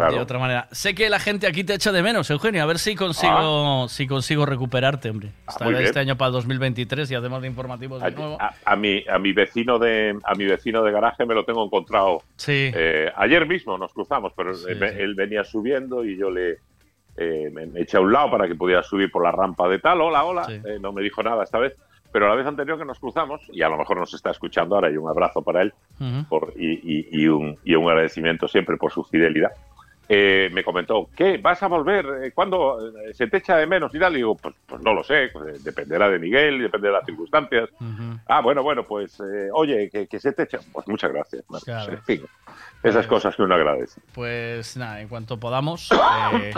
[0.00, 0.14] Claro.
[0.16, 0.68] de otra manera.
[0.72, 2.62] Sé que la gente aquí te echa de menos, Eugenio.
[2.62, 5.32] A ver si consigo, si consigo recuperarte, hombre.
[5.46, 5.80] Hasta Ah.
[5.80, 8.36] este año para el 2023 y además de informativos de nuevo.
[8.40, 11.64] a- a mi, a mi vecino de a mi vecino de garaje me lo tengo
[11.64, 12.70] encontrado Sí.
[12.74, 14.84] eh, ayer mismo nos cruzamos pero Sí, él, sí.
[14.98, 16.58] él venía subiendo y yo le
[17.16, 19.78] eh, me, me eché a un lado para que pudiera subir por la rampa de
[19.78, 20.54] tal hola hola Sí.
[20.64, 21.74] Eh, no me dijo nada esta vez
[22.12, 24.90] pero la vez anterior que nos cruzamos y a lo mejor nos está escuchando ahora
[24.90, 26.24] y un abrazo para él Ujú.
[26.28, 29.50] por, y, y- y un, y un agradecimiento siempre por su fidelidad.
[30.12, 31.38] Eh, me comentó, ¿qué?
[31.38, 32.04] ¿Vas a volver?
[32.24, 34.12] Eh, ¿Cuándo eh, se te echa de menos y tal?
[34.14, 36.94] Y digo, pues, pues no lo sé, pues, eh, dependerá de Miguel, y depende de
[36.94, 37.68] las circunstancias.
[38.26, 40.58] Ah, bueno, bueno, pues eh, oye, que, que se te echa.
[40.72, 41.44] Pues muchas gracias.
[41.46, 41.86] Bueno, Claro.
[41.86, 42.26] pues, en fin,
[42.82, 44.00] esas cosas que uno agradece.
[44.12, 45.88] Pues nada, en cuanto podamos,
[46.34, 46.52] eh,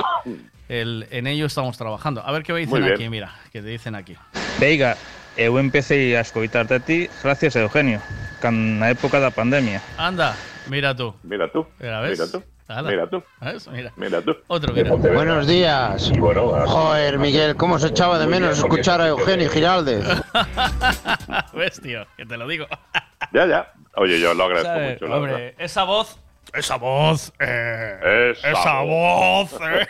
[0.70, 2.22] el- en ello estamos trabajando.
[2.24, 2.94] A ver qué me Muy dicen bien.
[2.94, 4.16] aquí, mira, que te dicen aquí.
[4.60, 4.96] Veiga,
[5.36, 8.00] eu empecé a escoitarte a ti gracias a Eugenio,
[8.40, 9.82] can na época da pandemia.
[9.98, 10.34] Anda,
[10.70, 11.12] mira tú.
[11.22, 12.18] Mira tú, Mira, ¿ves?
[12.18, 12.42] mira tú,
[12.78, 12.90] Hala.
[12.90, 13.68] mira tú, ¿Ves?
[13.68, 13.92] Mira.
[13.96, 14.36] mira tú.
[14.48, 14.90] Otro, mira.
[14.94, 16.10] Buenos días.
[16.10, 20.04] Y bueno, así- Joder, Miguel, cómo se echaba de menos escuchar a Eugenio Giraldez.
[21.54, 22.06] ¿Ves, tío?
[22.16, 22.66] Que te lo digo.
[23.32, 23.72] ya, ya.
[23.96, 24.92] Oye, yo lo agradezco ¿Sabes?
[25.00, 25.16] mucho, la.
[25.16, 26.18] Hombre, esa voz.
[26.54, 27.32] Esa voz.
[27.38, 29.50] eh, Esa esa voz.
[29.52, 29.60] voz.
[29.70, 29.86] eh.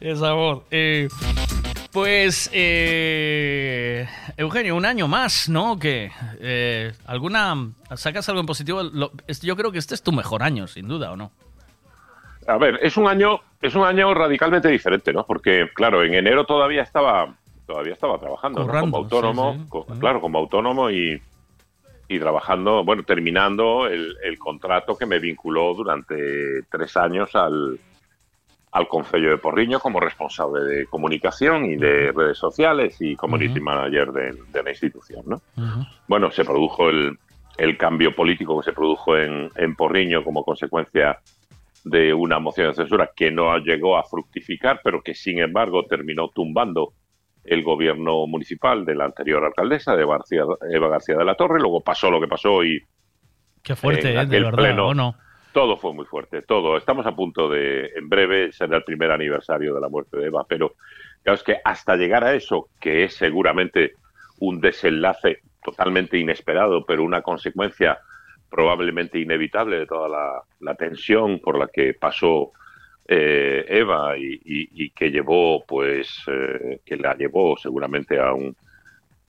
[0.00, 0.62] esa voz.
[0.70, 1.08] eh.
[1.94, 4.04] Pues, eh,
[4.36, 5.78] Eugenio, un año más, ¿no?
[5.78, 8.82] Que eh, alguna sacas algo en positivo.
[8.82, 11.30] Lo- yo creo que este es tu mejor año, sin duda, ¿o no?
[12.48, 15.24] A ver, es un año, es un año radicalmente diferente, ¿no?
[15.24, 17.32] Porque, claro, en enero todavía estaba,
[17.64, 18.72] todavía estaba trabajando, ¿no?
[18.80, 19.66] Como autónomo, sí, sí.
[19.68, 21.22] co- claro, como autónomo y,
[22.08, 27.78] y trabajando, bueno, terminando el, el contrato que me vinculó durante tres años al,
[28.74, 34.10] al Concello de Porriño como responsable de comunicación y de redes sociales y community manager
[34.10, 35.40] de, de la institución, ¿no?
[36.08, 37.16] bueno, se produjo el,
[37.56, 41.20] el cambio político que se produjo en, en Porriño como consecuencia
[41.84, 46.28] de una moción de censura que no llegó a fructificar, pero que sin embargo terminó
[46.28, 46.94] tumbando
[47.44, 51.60] el gobierno municipal de la anterior alcaldesa, de Eva García de la Torre.
[51.60, 52.82] Luego pasó lo que pasó y
[53.62, 54.26] Qué fuerte, en ¿eh?
[54.26, 55.14] De verdad, pleno, ¿o no?
[55.54, 56.76] Todo fue muy fuerte, todo.
[56.76, 60.44] Estamos a punto de, en breve, será el primer aniversario de la muerte de Eva,
[60.46, 60.74] pero
[61.22, 63.92] claro, es que hasta llegar a eso, que es seguramente
[64.40, 67.98] un desenlace totalmente inesperado, pero una consecuencia
[68.50, 72.50] probablemente inevitable de toda la, tensión por la que pasó
[73.06, 78.56] eh, Eva y que llevó, pues, eh, que la llevó seguramente a un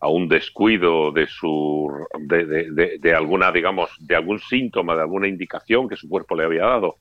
[0.06, 5.88] a un descuido de su de, de- alguna digamos de algún síntoma de alguna indicación
[5.90, 6.98] que su cuerpo le había dado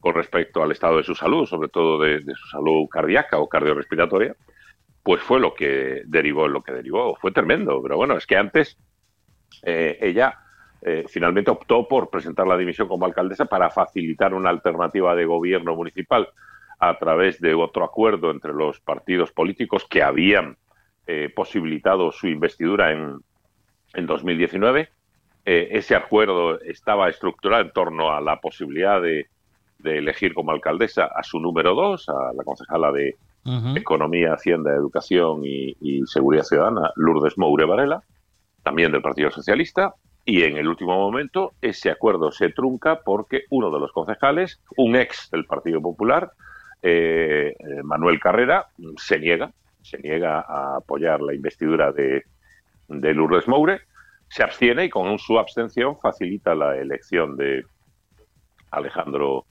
[0.00, 3.48] con respecto al estado de su salud sobre todo de, de su salud cardíaca o
[3.48, 4.34] cardiorrespiratoria
[5.04, 7.16] pues fue lo que derivó en lo que derivó.
[7.20, 8.76] Fue tremendo pero bueno es que antes
[9.62, 10.38] eh, ella
[10.82, 15.76] eh, finalmente optó por presentar la dimisión como alcaldesa para facilitar una alternativa de gobierno
[15.76, 16.28] municipal
[16.80, 20.56] a través de otro acuerdo entre los partidos políticos que habían
[21.06, 23.18] eh, posibilitado su investidura en,
[23.94, 24.88] en 2019.
[25.44, 29.26] Eh, ese acuerdo estaba estructurado en torno a la posibilidad de,
[29.78, 33.16] de elegir como alcaldesa a su número dos, a la concejala de
[33.74, 38.02] Economía, Hacienda, Educación y, y Seguridad Ciudadana, Lourdes Moure Varela,
[38.62, 39.94] también del Partido Socialista.
[40.24, 44.94] Y en el último momento ese acuerdo se trunca porque uno de los concejales, un
[44.94, 46.30] ex del Partido Popular,
[46.80, 49.52] eh, eh, Manuel Carrera, se niega,
[49.82, 52.24] se niega a apoyar la investidura de,
[52.88, 53.80] de Lourdes Moure,
[54.28, 57.64] se abstiene y con su abstención facilita la elección de
[58.70, 59.44] Alejandro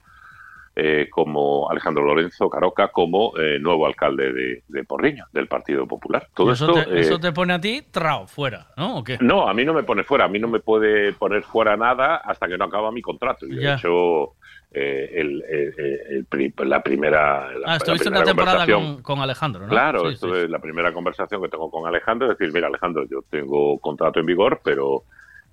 [0.75, 6.27] eh, como Alejandro Lorenzo Caroca como eh, nuevo alcalde de, de Porriño, del Partido Popular.
[6.33, 8.97] Todo eso, esto te, eh, eso te pone a ti, trao, fuera, ¿no?
[8.99, 9.17] ¿O qué?
[9.19, 12.17] no, a mí no me pone fuera, a mí no me puede poner fuera nada
[12.17, 13.45] hasta que no acaba mi contrato.
[13.45, 13.75] Y de Ya.
[13.75, 14.35] hecho,
[14.73, 15.73] eh, el- el-
[16.17, 17.51] el pri- la primera.
[17.51, 19.67] la- Ah, la primera una temporada con, con Alejandro, ¿no?
[19.69, 23.03] Claro, Sí, esto es la primera conversación que tengo con Alejandro, es decir, mira Alejandro,
[23.09, 25.03] yo tengo contrato en vigor, pero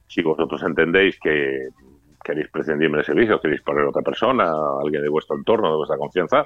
[0.06, 1.68] si vosotros entendéis que
[2.22, 5.76] queréis prescindirme de servicio, queréis poner a otra persona, a alguien de vuestro entorno, de
[5.76, 6.44] vuestra confianza,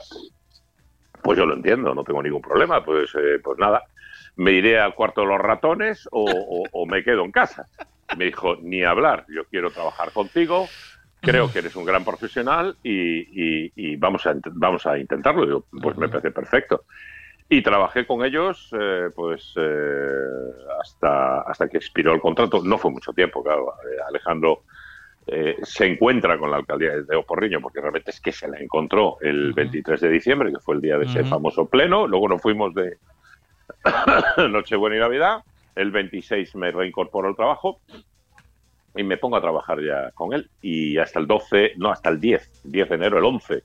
[1.22, 3.82] pues yo lo entiendo, no tengo ningún problema, pues, eh, pues nada,
[4.36, 7.68] me iré al cuarto de los ratones o, o- o me quedo en casa.
[8.16, 10.66] Me dijo, ni hablar, yo quiero trabajar contigo,
[11.20, 15.66] creo que eres un gran profesional y, y- y vamos, a, vamos a intentarlo.
[15.82, 16.84] Pues me parece perfecto.
[17.48, 20.24] Y trabajé con ellos eh, pues eh,
[20.80, 22.62] hasta, hasta que expiró el contrato.
[22.64, 23.74] No fue mucho tiempo, claro.
[23.84, 24.64] Eh, Alejandro
[25.26, 29.18] eh, se encuentra con la alcaldía de Oporriño porque realmente es que se la encontró
[29.20, 32.06] el 23 de diciembre, que fue el día de ese famoso pleno.
[32.08, 32.98] Luego nos fuimos de
[34.50, 35.44] Nochebuena y Navidad.
[35.76, 37.80] El 26 me reincorporo al trabajo
[38.96, 40.50] y me pongo a trabajar ya con él.
[40.60, 43.62] Y hasta el 12, no, hasta el 10, 10 de enero, el 11,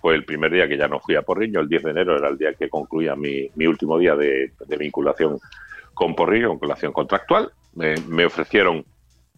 [0.00, 1.60] fue el primer día que ya no fui a Porriño.
[1.60, 4.76] El 10 de enero era el día que concluía mi, mi último día de, de
[4.78, 5.38] vinculación
[5.92, 7.52] con Porriño, vinculación contractual.
[7.74, 8.84] Me ofrecieron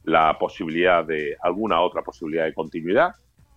[0.07, 3.15] la posibilidad de alguna otra posibilidad de continuidad,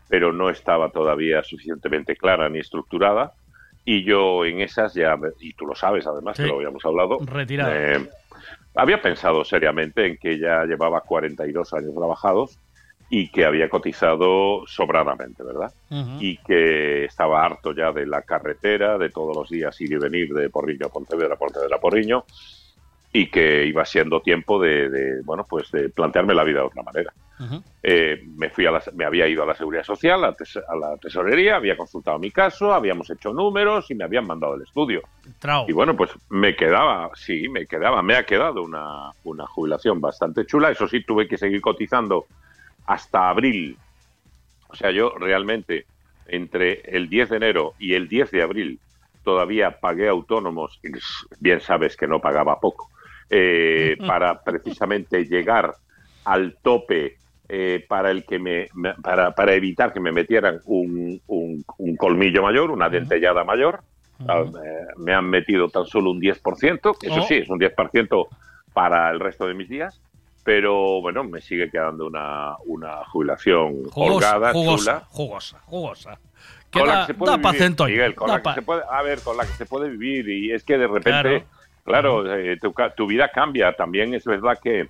[0.10, 3.34] pero no estaba todavía suficientemente clara ni estructurada.
[3.86, 6.44] Y yo en esas ya, y tú lo sabes además, Sí.
[6.44, 7.20] que lo habíamos hablado,
[7.72, 8.10] eh,
[8.76, 12.60] había pensado seriamente en que ya llevaba 42 años trabajados
[13.12, 15.72] y que había cotizado sobradamente, ¿verdad?
[16.20, 20.34] Y que estaba harto ya de la carretera, de todos los días ir y venir
[20.34, 22.26] de Porriño a Pontevedra, Pontevedra a Porriño,
[23.12, 26.84] y que iba siendo tiempo de, de, bueno, pues de plantearme la vida de otra
[26.84, 27.12] manera.
[27.82, 30.76] Eh, me fui a la- me había ido a la seguridad social, a, tes- a
[30.76, 35.02] la tesorería, había consultado mi caso, habíamos hecho números y me habían mandado el estudio.
[35.70, 40.46] Y bueno, pues me quedaba, sí, me quedaba, me ha quedado una, una jubilación bastante
[40.46, 40.70] chula.
[40.72, 42.26] Eso sí, tuve que seguir cotizando
[42.86, 43.78] hasta abril.
[44.68, 45.86] O sea, yo realmente
[46.28, 48.80] entre el 10 de enero y el 10 de abril
[49.24, 50.80] todavía pagué autónomos,
[51.40, 52.90] bien sabes que no pagaba poco,
[53.30, 55.74] eh, para precisamente llegar
[56.26, 57.18] al tope
[57.48, 61.96] eh, para el que me, me- para, para evitar que me metieran un, un- un
[61.96, 63.82] colmillo mayor, una dentellada mayor,
[64.20, 67.28] eh, me han metido tan solo un 10%, que eso Oh.
[67.28, 68.28] sí, es un 10%
[68.74, 70.00] para el resto de mis días,
[70.44, 75.04] pero bueno, me sigue quedando una, una jubilación Jugosa, holgada, jugosa, chula.
[75.10, 76.20] jugosa, jugosa.
[76.70, 78.54] Que Con la que se puede da vivir, centoña, Miguel, con da la que pa-
[78.56, 81.10] se puede, a ver, con la que se puede vivir y es que de repente,
[81.10, 81.44] claro,
[81.86, 83.74] eh, tu, tu vida cambia.
[83.74, 84.90] También es verdad que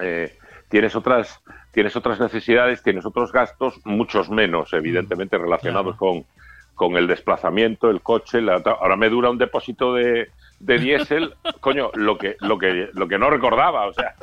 [0.00, 0.36] eh,
[0.68, 1.40] tienes otras
[1.72, 4.76] tienes otras necesidades, tienes otros gastos, muchos menos, Mm.
[4.76, 6.24] evidentemente relacionados con,
[6.76, 8.40] con el desplazamiento, el coche.
[8.40, 13.08] la- ahora me dura un depósito de, de diésel, coño, lo que lo que lo
[13.08, 14.14] que no recordaba, o sea,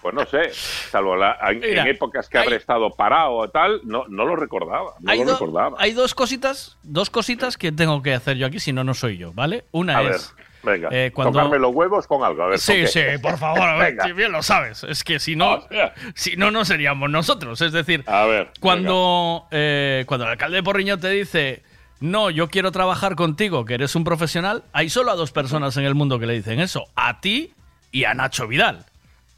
[0.00, 3.80] pues no sé, salvo la- en, Mira, en épocas que habré estado parado o tal,
[3.84, 5.76] no no lo recordaba, no Hay, lo do- recordaba.
[5.78, 9.18] hay dos cositas, dos cositas que tengo que hacer yo aquí, si no, no soy
[9.18, 9.64] yo, ¿vale?
[9.70, 10.34] Una A ver, es.
[10.62, 12.58] Venga, eh, cuando- tocarme los huevos con algo, a ver.
[12.58, 14.84] Sí, ¿con sí, por favor, a ver, si bien lo sabes.
[14.84, 15.64] Es que si no,
[16.14, 17.60] si no, no seríamos nosotros.
[17.60, 21.62] Es decir, A ver, cuando, eh, cuando el alcalde de Porriño te dice,
[22.00, 25.84] no, yo quiero trabajar contigo, que eres un profesional, hay solo a dos personas en
[25.84, 27.52] el mundo que le dicen eso, a ti
[27.90, 28.84] y a Nacho Vidal.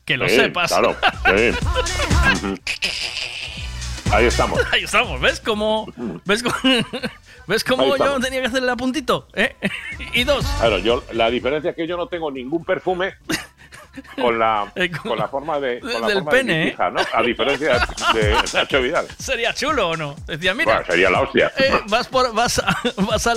[0.04, 0.70] Que lo Sí, sepas.
[0.70, 0.94] Claro,
[1.34, 2.54] sí.
[4.14, 4.60] Ahí estamos.
[4.72, 5.92] Ahí estamos, ¿ves cómo,
[6.24, 6.54] ves cómo,
[7.48, 9.26] ves cómo yo tenía que hacerle el apuntito?
[9.34, 9.56] ¿eh?
[10.14, 13.14] Y dos, Claro, yo, la diferencia es que yo no tengo ningún perfume
[14.20, 16.68] con la, con la forma de, con la del forma de pene, mi ¿eh?
[16.72, 17.00] hija, ¿no?
[17.12, 19.06] A diferencia de Nacho Vidal.
[19.18, 20.14] ¿sería chulo o no?
[20.26, 21.52] Decía, mira, Bueno, sería la hostia.
[21.56, 23.34] Eh, vas por vas a, vas a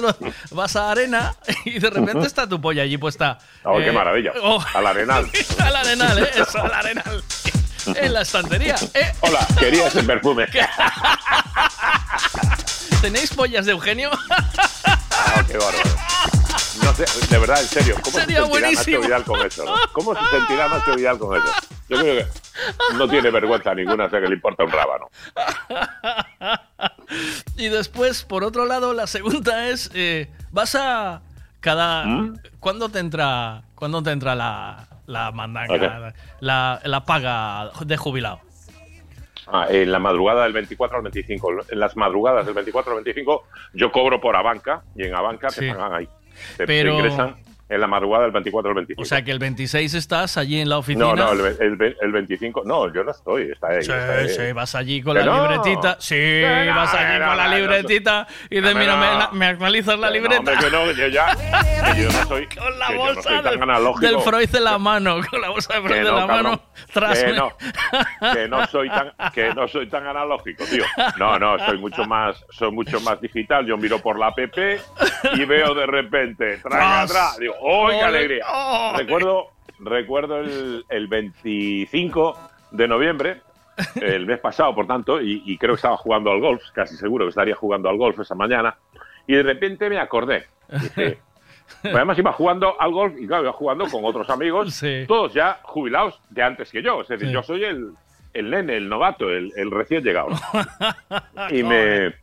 [0.52, 3.40] vas a arena y de repente está tu polla allí puesta.
[3.64, 4.34] Oh, eh, qué maravilla.
[4.44, 5.28] oh, Al arenal.
[5.60, 6.30] al arenal, ¿eh?
[6.36, 7.24] Eso, al arenal.
[7.95, 8.75] En la estantería.
[8.93, 9.14] ¿eh?
[9.22, 10.48] Hola, quería ese perfume.
[13.01, 14.11] ¿Tenéis pollas de Eugenio?
[15.30, 15.90] Ah, qué bárbaro.
[16.83, 18.72] No sé, de verdad, en serio, ¿cómo Sería se sentirá.
[18.72, 19.66] Nacho Vidal con eso?
[19.66, 19.75] no?
[19.91, 21.51] ¿Cómo se sentirá Nacho Vidal con eso?
[21.90, 22.27] Yo creo que
[22.95, 25.09] no tiene vergüenza ninguna, o sea que le importa un rábano.
[27.57, 31.22] Y después, por otro lado, la segunda es, eh, vas a
[31.59, 32.06] cada...
[32.06, 32.40] ¿Mm?
[32.59, 35.74] ¿Cuándo te entra, ¿cuándo te entra la, la mandanga,
[36.10, 36.14] Ok.
[36.42, 38.40] la, la paga de jubilado?
[39.48, 41.50] Ah, en la madrugada del 24 al 25.
[41.69, 45.61] En las madrugadas del 24 al 25 yo cobro por Abanca y en Abanca te
[45.61, 45.69] Sí.
[45.72, 46.06] pagan ahí.
[46.58, 47.36] Te, te Pero- ingresan
[47.70, 49.02] en la madrugada del 24 al 25.
[49.02, 51.06] O sea que el 26 estás allí en la oficina.
[51.14, 52.64] no, no, el, el- el 25.
[52.66, 53.52] No, yo no estoy.
[53.52, 53.84] Está ahí.
[53.84, 54.30] Sí, está ahí.
[54.30, 55.42] sí, vas allí con Que la no.
[55.50, 55.98] libretita.
[56.00, 56.16] Sí,
[56.66, 60.20] no, vas allí no, con la libretita y dices, mira, me, me actualizas la Que
[60.22, 60.40] no, libreta.
[60.40, 61.36] hombre, que no, yo ya.
[61.94, 62.48] que yo no soy.
[62.48, 65.82] con la bolsa soy tan del, del Freud en la mano, con la bolsa de
[65.82, 66.28] Freud en la cabrón.
[66.44, 66.62] mano.
[66.94, 67.52] Tras que no,
[68.34, 70.84] que no soy tan que no soy tan analógico, tío.
[71.18, 73.66] No, no, soy mucho más soy mucho más digital.
[73.66, 74.38] Yo miro por la app
[75.34, 78.44] y veo de repente, traga, tra, digo, ¡oh, qué alegría!
[78.98, 79.48] Recuerdo
[79.80, 82.38] recuerdo el, el 25
[82.72, 83.42] de noviembre
[84.02, 87.26] el mes pasado, por tanto, y, y creo que estaba jugando al golf, casi seguro
[87.26, 88.76] que estaría jugando al golf esa mañana,
[89.27, 90.48] y de repente me acordé.
[90.68, 91.19] Dije,
[91.84, 95.60] pues además iba jugando al golf y claro, iba jugando con otros amigos, todos ya
[95.61, 97.02] jubilados de antes que yo.
[97.02, 97.34] Es decir, Sí.
[97.34, 97.92] yo soy el,
[98.34, 100.30] el nene, el novato, el, el recién llegado.
[101.52, 102.16] y me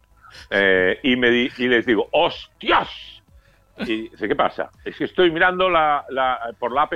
[0.50, 2.88] eh, y me di- y les digo, ¡hostias!
[3.78, 4.70] Y dice, ¿qué pasa?
[4.84, 6.92] Es que estoy mirando la, la- por la app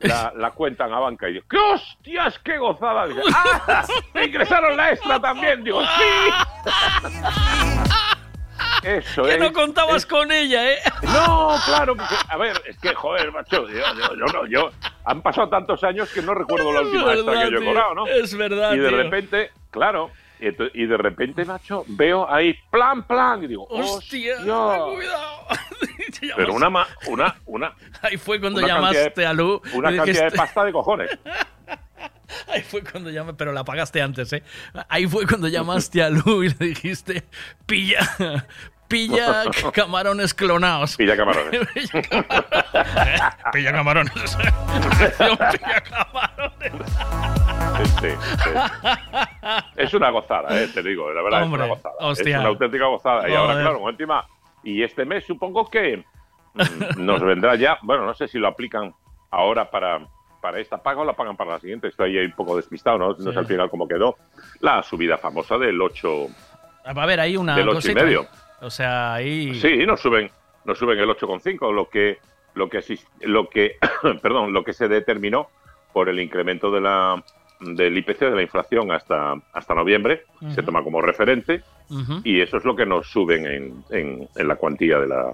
[0.00, 3.06] la, la cuenta en la banca y digo, ¡qué hostias, qué gozada!
[3.06, 3.84] Dice, ¡ah!
[4.14, 5.62] ¡Me ingresaron la extra también!
[5.62, 6.68] Digo, ¡sí!
[8.82, 9.38] Eso Que es.
[9.40, 10.78] no contabas con ella, ¿eh?
[11.02, 14.70] No, claro, porque, a ver, es que, joder, macho, yo, yo, yo no, yo,
[15.04, 17.94] han pasado tantos años que no recuerdo la última extra verdad, que yo he cobrado,
[17.94, 18.06] ¿no?
[18.08, 18.96] es verdad, Y de tío.
[18.96, 20.10] repente, claro,
[20.74, 24.36] y, de repente, macho, veo ahí, plan, plan, y digo, ¡Hostia!
[24.38, 25.46] Cuidado.
[26.36, 26.68] Pero una,
[27.08, 29.60] una, una, Ahí fue cuando llamaste de- a Lu.
[29.74, 31.10] una cantidad de pasta de cojones.
[32.48, 34.42] Ahí fue cuando llamé, pero la pagaste antes, ¿eh?
[34.88, 37.24] Ahí fue cuando llamaste a Lu y le dijiste,
[37.66, 38.00] pilla,
[38.92, 40.96] pilla camarones clonados.
[40.96, 41.66] Pilla camarones.
[43.52, 44.12] pilla camarones.
[44.12, 46.92] Pilla camarones.
[48.00, 48.08] Sí,
[48.44, 48.50] sí.
[49.76, 51.94] Es una gozada, eh, te digo, la verdad Hombre, es una gozada.
[52.00, 52.34] hostia.
[52.36, 53.28] Es una auténtica gozada.
[53.28, 54.24] Y ahora, claro, encima,
[54.62, 56.04] y este mes supongo que
[56.54, 58.94] mm, nos vendrá ya, bueno, no sé si lo aplican
[59.30, 60.00] ahora para,
[60.40, 61.88] para esta paga o la pagan para la siguiente.
[61.88, 63.08] Estoy ahí un poco despistado, ¿no?
[63.08, 63.32] No Sí.
[63.32, 64.16] sé al final cómo quedó.
[64.60, 66.26] La subida famosa del 8,
[66.84, 68.02] A ver, ahí una del ocho y cosita.
[68.04, 68.26] medio.
[68.62, 69.54] O sea, ahí...
[69.56, 70.30] Sí, nos suben,
[70.64, 72.18] nos suben el 8,5, lo que,
[72.54, 72.80] lo que,
[73.20, 73.76] lo que,
[74.22, 75.48] perdón, lo que se determinó
[75.92, 77.22] por el incremento de la
[77.60, 81.62] del IPC de la inflación hasta hasta noviembre se toma como referente
[82.24, 85.32] y eso es lo que nos suben en, en, en la cuantía de, la,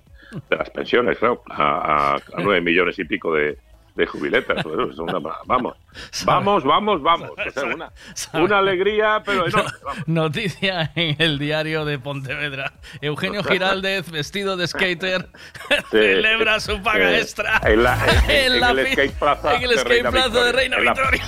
[0.50, 3.57] de las pensiones, claro, a, a, a 9 millones y pico de,
[3.99, 4.62] de jubiletas.
[4.65, 5.77] Bueno, es una- vamos,
[6.25, 7.31] vamos, vamos, vamos.
[7.31, 7.93] O sea, una,
[8.35, 9.70] una alegría, pero enorme.
[9.85, 10.09] vamos.
[10.09, 12.73] Noticia en el diario de Pontevedra.
[13.01, 15.28] Eugenio Giraldez, vestido de skater,
[15.91, 17.60] celebra su paga eh, extra.
[17.65, 20.10] En, la- en- En en la el fi- skate plaza, en el de skate Reina
[20.10, 20.52] plaza de.
[20.52, 21.23] Reina En la- Victoria.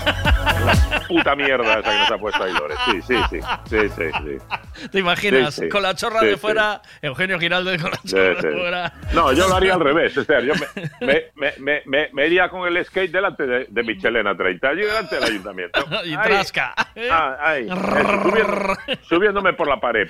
[0.56, 2.78] en la puta mierda esa que nos ha puesto ahí Lores.
[2.86, 3.40] Sí, sí, sí.
[3.68, 4.88] Sí, sí, sí.
[4.90, 5.54] ¿Te imaginas?
[5.54, 5.68] Sí, sí.
[5.68, 8.92] Con la chorra de fuera, Eugenio Giraldez con la chorra de fuera.
[9.12, 10.16] No, yo lo haría al revés.
[10.16, 13.66] O sea, yo me, me, me, me, me- me iría con el skate delante de,
[13.68, 15.80] de Michelena 30, allí delante del ayuntamiento.
[16.04, 16.18] Y Ahí.
[16.22, 16.74] trasca.
[17.10, 17.68] Ah, ahí.
[17.68, 18.76] Subiendo-
[19.08, 20.08] subiéndome por la pared.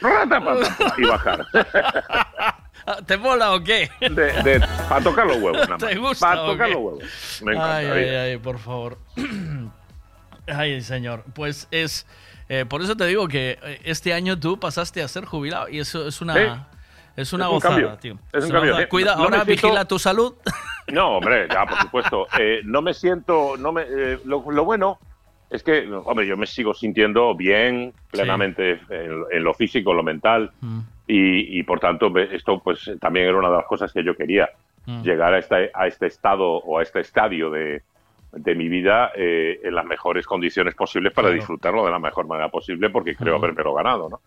[0.99, 1.47] Y bajar.
[3.07, 3.91] ¿Te mola o qué?
[4.01, 5.91] De, para tocar los huevos, nada más.
[5.91, 7.43] ¿Te gusta Para tocar los huevos.
[7.45, 7.77] Me encanta.
[7.77, 8.99] ay, ay, por favor.
[10.47, 11.23] Ay, señor.
[11.35, 12.07] Pues es.
[12.49, 15.79] eh, por eso te digo que eh, este año tú pasaste a ser jubilado y
[15.79, 16.69] eso es una.
[17.21, 17.99] Es una Es un gozada, cambio.
[17.99, 18.19] tío.
[18.33, 18.79] Es un cambio.
[18.79, 20.35] Eh, Cuida, no ahora siento- vigila tu salud.
[20.93, 22.27] No, hombre, ya, por supuesto.
[22.37, 23.57] Eh, no me siento.
[23.57, 24.99] No me, eh, lo, lo bueno
[25.49, 30.03] es que, hombre, yo me sigo sintiendo bien, plenamente en, en lo físico, en lo
[30.03, 30.51] mental.
[31.07, 34.49] Y, y, por tanto, esto pues también era una de las cosas que yo quería.
[34.87, 35.03] Mm.
[35.03, 37.83] Llegar a este, a este estado o a este estadio de,
[38.33, 41.39] de mi vida eh, en las mejores condiciones posibles para Claro.
[41.39, 44.21] disfrutarlo de la mejor manera posible, porque creo haberme lo ganado, ¿no?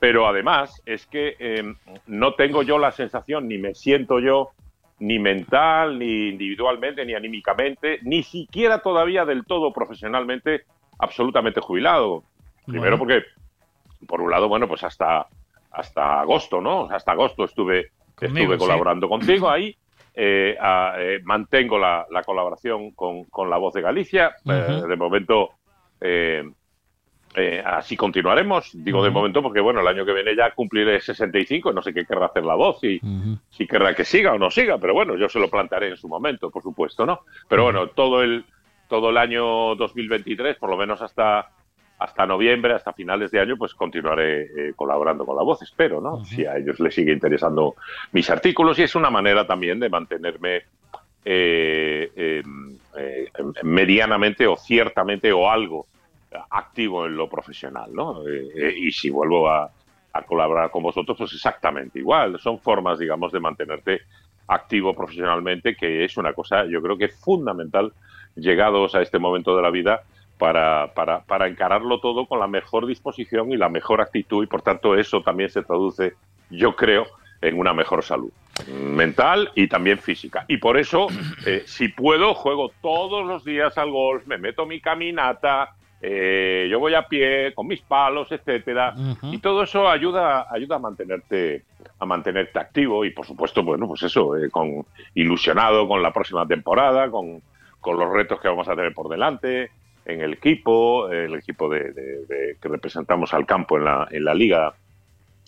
[0.00, 1.74] Pero además es que eh,
[2.06, 4.50] no tengo yo la sensación, ni me siento yo,
[5.00, 10.62] ni mental, ni individualmente, ni anímicamente, ni siquiera todavía del todo profesionalmente,
[10.98, 12.24] absolutamente jubilado.
[12.66, 12.98] Primero Bueno.
[12.98, 13.26] porque,
[14.06, 15.26] por un lado, bueno, pues hasta,
[15.72, 16.88] hasta agosto, ¿no?
[16.90, 18.60] Hasta agosto estuve, Conmigo, estuve sí.
[18.60, 19.74] colaborando contigo ahí.
[20.20, 24.34] Eh, a- eh, mantengo la, la colaboración con, con La Voz de Galicia.
[24.44, 25.50] Eh, de momento,
[26.00, 26.42] eh,
[27.38, 28.70] eh, así continuaremos.
[28.72, 31.72] Digo de momento porque, bueno, el año que viene ya cumpliré 65.
[31.72, 33.00] No sé qué querrá hacer La Voz y
[33.50, 34.78] si querrá que siga o no siga.
[34.78, 37.20] Pero bueno, yo se lo plantearé en su momento, por supuesto, ¿no?
[37.48, 38.44] Pero bueno, todo el,
[38.88, 41.50] todo el año 2023, por lo menos hasta
[42.00, 46.24] hasta noviembre, hasta finales de año, pues continuaré eh, colaborando con la voz, espero, ¿no?
[46.24, 47.74] Si a ellos les sigue interesando
[48.12, 50.62] mis artículos y es una manera también de mantenerme
[51.24, 52.42] eh, eh,
[52.96, 53.28] eh,
[53.62, 55.86] medianamente o ciertamente o algo
[56.50, 58.26] activo en lo profesional, ¿no?
[58.26, 59.70] Eh, eh, y si vuelvo a,
[60.26, 62.40] colaborar con vosotros, pues exactamente igual.
[62.40, 64.00] Son formas, digamos, de mantenerte
[64.48, 67.92] activo profesionalmente, que es una cosa, yo creo que fundamental,
[68.34, 70.02] llegados a este momento de la vida,
[70.36, 74.62] para, para, para encararlo todo con la mejor disposición y la mejor actitud, y por
[74.62, 76.14] tanto eso también se traduce,
[76.50, 77.06] yo creo,
[77.40, 78.32] en una mejor salud
[78.66, 80.44] mental y también física.
[80.48, 81.08] Y por eso,
[81.46, 86.78] eh, si puedo, juego todos los días al golf, me meto mi caminata, eh, yo
[86.78, 88.94] voy a pie con mis palos, etcétera,
[89.34, 91.64] y todo eso ayuda, ayuda a mantenerte,
[91.98, 96.46] a mantenerte activo y por supuesto, bueno, pues eso, eh, con ilusionado con la próxima
[96.46, 97.42] temporada, con,
[97.80, 99.70] con los retos que vamos a tener por delante
[100.04, 104.24] en el equipo, el equipo de, de- de- que representamos al campo en la, en
[104.24, 104.72] la liga,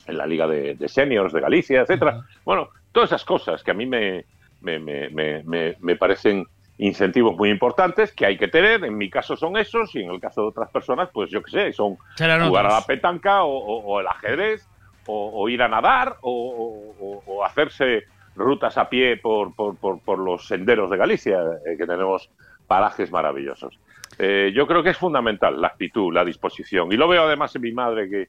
[0.06, 2.22] en la liga de, de seniors de Galicia, etcétera.
[2.44, 4.24] Bueno, todas esas cosas que a mí me,
[4.60, 6.46] me, me, me, me- me parecen
[6.82, 8.84] incentivos muy importantes que hay que tener.
[8.84, 11.50] En mi caso son esos y en el caso de otras personas, pues yo qué
[11.50, 11.96] sé, son
[12.48, 14.66] jugar a la petanca o, o- o el ajedrez
[15.06, 20.46] o, o ir a nadar o, hacerse rutas a pie por, por, por- por los
[20.46, 22.28] senderos de Galicia, eh, que tenemos
[22.66, 23.78] parajes maravillosos.
[24.18, 26.92] Eh, yo creo que es fundamental la actitud, la disposición.
[26.92, 28.26] Y lo veo además en mi madre que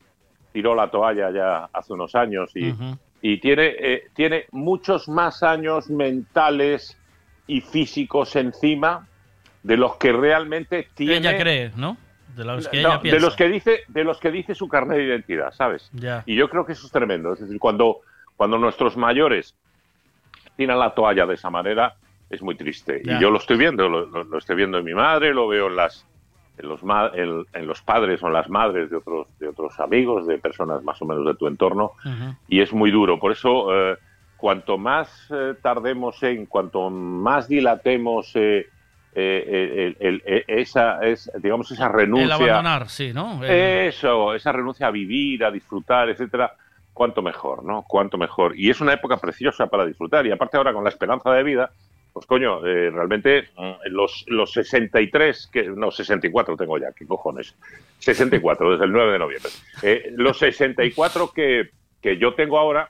[0.52, 2.72] tiró la toalla ya hace unos años y,
[3.22, 6.98] y tiene, eh, tiene muchos más años mentales
[7.52, 9.08] y físicos encima
[9.64, 11.98] de los que realmente tiene Ella cree, ¿no?
[12.36, 13.26] De los que no, ella de piensa.
[13.26, 16.24] los que dice de los que dice su carnet de identidad sabes Ya.
[16.26, 17.98] y yo creo que eso es tremendo es decir cuando
[18.38, 19.54] cuando nuestros mayores
[20.56, 21.96] tiran la toalla de esa manera
[22.30, 23.18] es muy triste Ya.
[23.18, 25.68] y yo lo estoy viendo lo, lo- lo estoy viendo en mi madre lo veo
[25.68, 26.06] en las
[26.58, 26.80] en los
[27.16, 30.82] en, en los padres o en las madres de otros de otros amigos de personas
[30.84, 31.92] más o menos de tu entorno
[32.48, 33.20] y es muy duro.
[33.20, 33.98] Por eso, eh,
[34.42, 38.68] cuanto más eh, tardemos en, cuanto más dilatemos eh,
[39.14, 42.26] eh, el- el- esa, es, digamos, esa renuncia.
[42.26, 43.44] El abandonar, sí, ¿no?
[43.46, 43.52] El-
[43.90, 46.54] Eso, esa renuncia a vivir, a disfrutar, etcétera,
[46.92, 47.84] cuanto mejor, ¿no?
[47.88, 48.58] Cuanto mejor.
[48.58, 50.26] Y es una época preciosa para disfrutar.
[50.26, 51.72] Y aparte ahora con la esperanza de vida,
[52.12, 57.56] pues coño, eh, realmente mm, los, los 63, que, no, 64 tengo ya, ¿qué cojones?
[58.00, 59.52] 64, desde el 9 de noviembre.
[59.84, 61.70] Eh, los 64 que,
[62.02, 62.90] que yo tengo ahora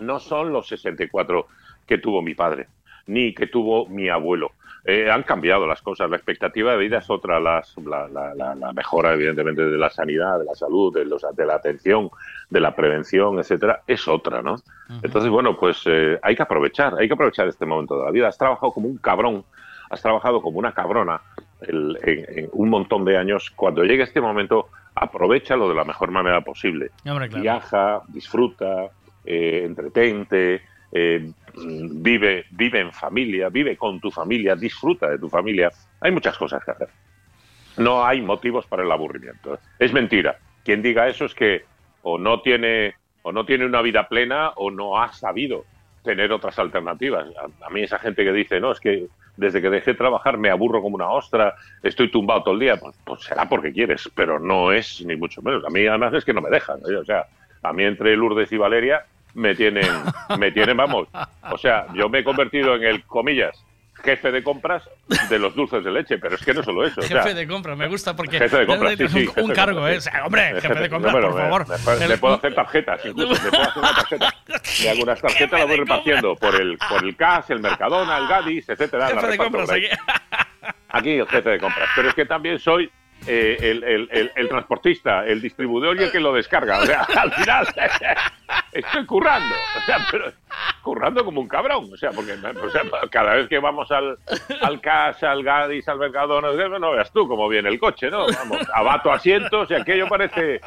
[0.00, 1.46] no son los 64
[1.86, 2.68] que tuvo mi padre,
[3.06, 4.52] ni que tuvo mi abuelo.
[4.86, 8.54] Eh, han cambiado las cosas, la expectativa de vida es otra, las, la, la- la-
[8.54, 12.10] la mejora evidentemente de la sanidad, de la salud, de, los, de la atención,
[12.50, 14.56] de la prevención, etcétera, es otra, ¿no?
[15.02, 18.28] Entonces, bueno, pues eh, hay que aprovechar, hay que aprovechar este momento de la vida.
[18.28, 19.44] Has trabajado como un cabrón
[19.90, 21.20] has trabajado como una cabrona
[21.60, 26.10] el- en, en un montón de años, cuando llegue este momento, aprovechalo de la mejor
[26.10, 26.90] manera posible.
[27.06, 27.42] Hombre, claro.
[27.42, 28.90] Viaja, disfruta,
[29.24, 30.62] eh, entretente,
[30.92, 35.70] eh, vive, vive en familia, vive con tu familia, disfruta de tu familia.
[36.00, 36.88] Hay muchas cosas que hacer.
[37.76, 39.58] No hay motivos para el aburrimiento.
[39.78, 40.38] Es mentira.
[40.64, 41.64] Quien diga eso es que
[42.02, 45.64] o no tiene o no tiene una vida plena o no ha sabido
[46.02, 47.26] tener otras alternativas.
[47.62, 50.50] A, mí esa gente que dice, no, es que desde que dejé de trabajar me
[50.50, 54.38] aburro como una ostra, estoy tumbado todo el día, pues, pues será porque quieres, pero
[54.38, 55.64] no es ni mucho menos.
[55.64, 56.80] A mí además es que no me dejan.
[56.80, 56.96] ¿eh?
[56.96, 57.24] O sea,
[57.62, 59.88] a mí entre Lourdes y Valeria me tienen,
[60.38, 61.08] me tienen, vamos.
[61.50, 63.62] O sea, yo me he convertido en el, comillas,
[64.02, 64.82] jefe de compras
[65.30, 67.00] de los dulces de leche, pero es que no solo eso.
[67.00, 69.42] o sea, Jefe de compra, me gusta porque Jefe de compras, sí, sí, un, jefe
[69.42, 69.98] un cargo, compras, ¿eh?
[69.98, 71.98] O sea, hombre, jefe de compras, Bueno, por me- favor.
[72.00, 73.32] me- Le puedo hacer tarjetas, incluso.
[73.44, 74.34] Le puedo hacer una tarjeta.
[74.82, 78.68] De algunas tarjetas las voy repartiendo por el, por el CAS, el Mercadona, el Gadis,
[78.68, 79.08] etcétera.
[79.08, 79.86] Jefe de compras aquí.
[80.90, 81.88] Aquí el jefe de compras.
[81.96, 82.90] Pero es que también soy
[83.26, 86.78] eh, el, el- el- el transportista, el distribuidor y el que lo descarga.
[86.80, 87.66] O sea, al final
[88.72, 89.54] estoy currando.
[89.76, 90.32] O sea, pero
[90.82, 91.88] currando como un cabrón.
[91.92, 92.34] O sea, porque
[93.10, 94.18] cada vez que vamos al,
[94.60, 98.26] al CAS, al Gadis, al Mercadona, no veas tú cómo viene el coche, ¿no?
[98.26, 100.60] Vamos, abato asientos y aquello parece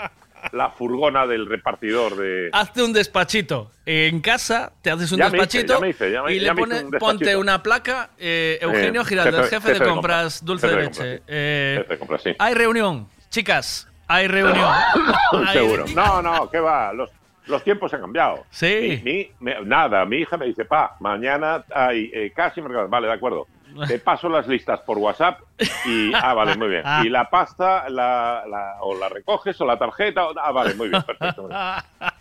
[0.52, 2.50] la furgona del repartidor de...
[2.54, 3.72] Hazte un despachito.
[3.86, 6.40] En casa te haces un Ya me hice, despachito ya me hice, ya me- y
[6.40, 10.44] le pone- un ponte una placa, eh, Eugenio Eh, Giraldo, jefe- el jefe, de compras,
[10.46, 11.22] dulce de leche.
[11.28, 12.36] Eh, Jefe de compras, sí.
[12.40, 14.70] Hay reunión, chicas, hay reunión.
[15.48, 15.86] Hay- Seguro.
[15.96, 16.94] No, no, ¿qué va?
[16.94, 17.10] Los,
[17.48, 18.46] los tiempos han cambiado.
[18.50, 19.02] Sí.
[19.04, 19.30] Mi-
[19.66, 22.88] nada, mi hija me dice, pa, mañana hay eh, casi mercado.
[22.90, 23.48] Vale, de acuerdo.
[23.88, 25.40] Te paso las listas por WhatsApp
[25.86, 26.12] y...
[26.16, 26.84] Ah, vale, muy bien.
[27.04, 30.28] Y la pasta la, la- o la recoges o la tarjeta...
[30.28, 31.44] o- ah, vale, muy bien, perfecto.
[31.44, 32.12] muy bien.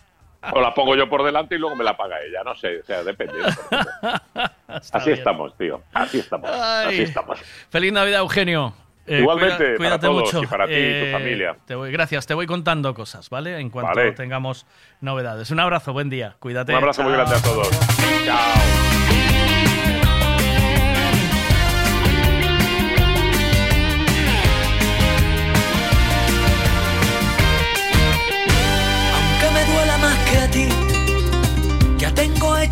[0.53, 2.85] O la pongo yo por delante y luego me la paga ella, no sé, o
[2.85, 3.33] sea, depende.
[4.67, 5.17] Así bien.
[5.17, 5.81] estamos, tío.
[5.93, 6.49] Así estamos.
[6.49, 7.01] Así Ay.
[7.01, 7.39] estamos.
[7.69, 8.73] Feliz Navidad, Eugenio.
[9.07, 10.43] Eh, Igualmente, cuida- para cuídate todos mucho.
[10.43, 11.55] y para ti y tu familia.
[11.65, 13.57] Te voy, gracias, te voy contando cosas, ¿vale?
[13.59, 14.11] En cuanto Vale.
[14.11, 14.65] tengamos
[15.01, 15.49] novedades.
[15.51, 16.35] Un abrazo, buen día.
[16.39, 16.71] Cuídate.
[16.73, 17.25] Un abrazo muy Chao.
[17.25, 17.69] grande a todos.
[18.25, 18.86] Chao.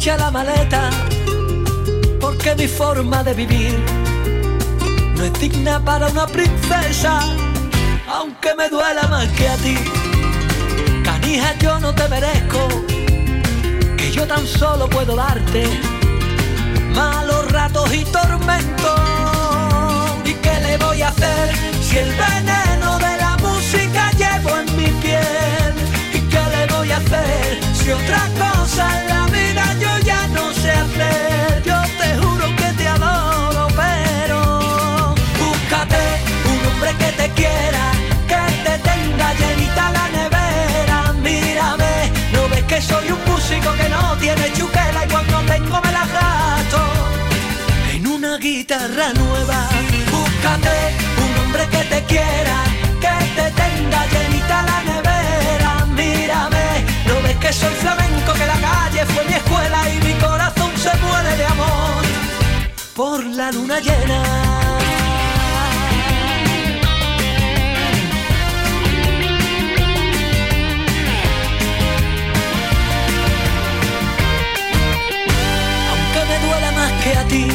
[0.06, 0.92] Hecha la maleta,
[2.22, 3.76] porque mi forma de vivir
[5.18, 7.22] no es digna para una princesa,
[8.08, 9.76] aunque me duela más que a ti.
[11.04, 12.68] Canija, yo no te merezco,
[13.98, 15.64] que yo tan solo puedo darte
[16.94, 19.00] malos ratos y tormentos.
[20.24, 21.50] ¿Y qué le voy a hacer
[21.82, 25.74] si el veneno de la música llevo en mi piel?
[26.14, 30.52] ¿Y qué le voy a hacer si otra cosa en la vida yo ya no
[30.54, 31.62] sé hacer?
[31.64, 34.40] Yo te juro que te adoro, pero
[35.42, 36.02] búscate
[36.52, 37.84] un hombre que te quiera,
[38.32, 40.98] que te tenga llenita la nevera.
[41.28, 41.94] Mírame,
[42.34, 46.06] no ves que soy un músico que no tiene chuquela y cuando tengo me la
[46.18, 46.82] gasto
[47.94, 49.60] en una guitarra nueva.
[50.12, 50.76] Búscate
[51.24, 52.58] un hombre que te quiera,
[53.04, 53.45] que te
[57.46, 61.46] que soy flamenco, que la calle fue mi escuela y mi corazón se muere de
[61.46, 62.04] amor
[62.96, 64.24] por la luna llena.
[75.92, 77.48] Aunque me duela más que a ti,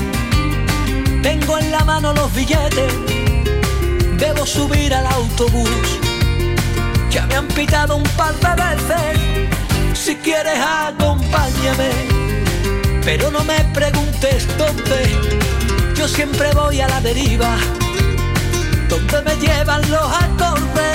[1.20, 2.92] tengo en la mano los billetes,
[4.18, 5.98] debo subir al autobús.
[7.10, 9.29] Ya me han pitado un par de veces,
[10.00, 11.90] si quieres acompáñame,
[13.04, 15.14] pero no me preguntes dónde,
[15.94, 17.54] yo siempre voy a la deriva,
[18.88, 20.88] donde me llevan los acordes.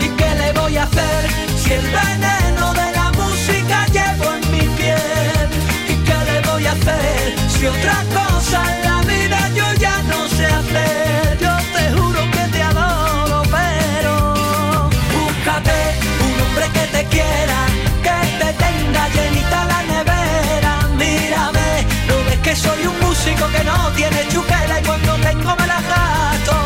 [0.00, 1.30] ¿Y qué le voy a hacer
[1.62, 5.48] si el veneno de la música llevo en mi piel?
[5.88, 8.87] ¿Y qué le voy a hacer si otra cosa
[23.52, 26.56] que no tiene chuquela y cuando tengo me la gasto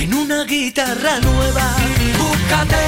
[0.00, 1.66] en una guitarra nueva.
[2.18, 2.82] Búscate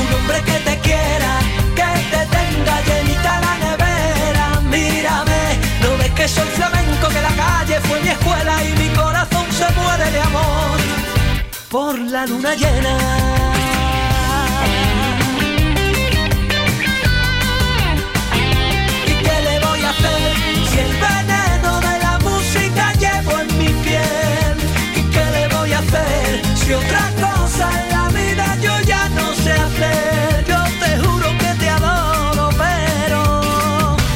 [0.00, 1.32] un hombre que te quiera,
[1.74, 4.60] que te tenga llenita la nevera.
[4.70, 5.42] Mírame,
[5.82, 9.68] no ves que soy flamenco, que la calle fue mi escuela y mi corazón se
[9.80, 10.78] muere de amor
[11.70, 13.57] por la luna llena.
[26.78, 30.44] otra cosa en la vida yo ya no sé hacer.
[30.50, 33.20] Yo te juro que te adoro, pero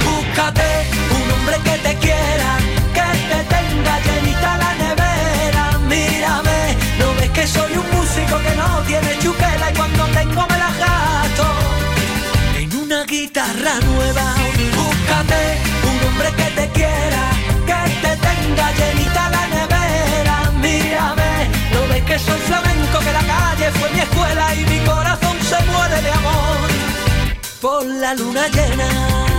[0.07, 0.69] búscate
[1.19, 2.51] un hombre que te quiera,
[2.97, 5.65] que te tenga llenita la nevera.
[5.93, 6.61] Mírame,
[6.99, 10.71] no ves que soy un músico que no tiene chuquela y cuando tengo me la
[10.85, 11.47] gasto
[12.61, 14.27] en una guitarra nueva.
[14.79, 15.43] Búscate
[15.91, 17.25] un hombre que te quiera,
[17.69, 19.02] que te tenga llenita
[22.13, 26.11] que soy flamenco, que la calle fue mi escuela y mi corazón se muere de
[26.11, 26.69] amor
[27.61, 29.32] por la luna llena.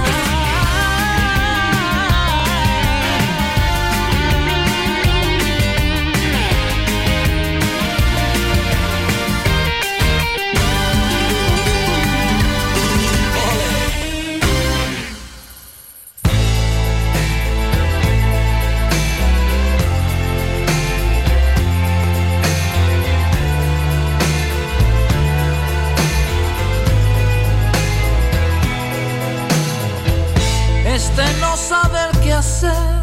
[30.94, 33.02] Este no saber qué hacer,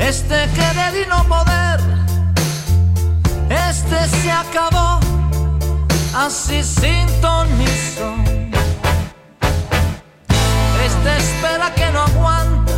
[0.00, 1.80] este querer y no poder,
[3.48, 4.98] este se acabó.
[6.16, 7.48] Así sin ton.
[10.84, 12.73] Este espera que no aguanta,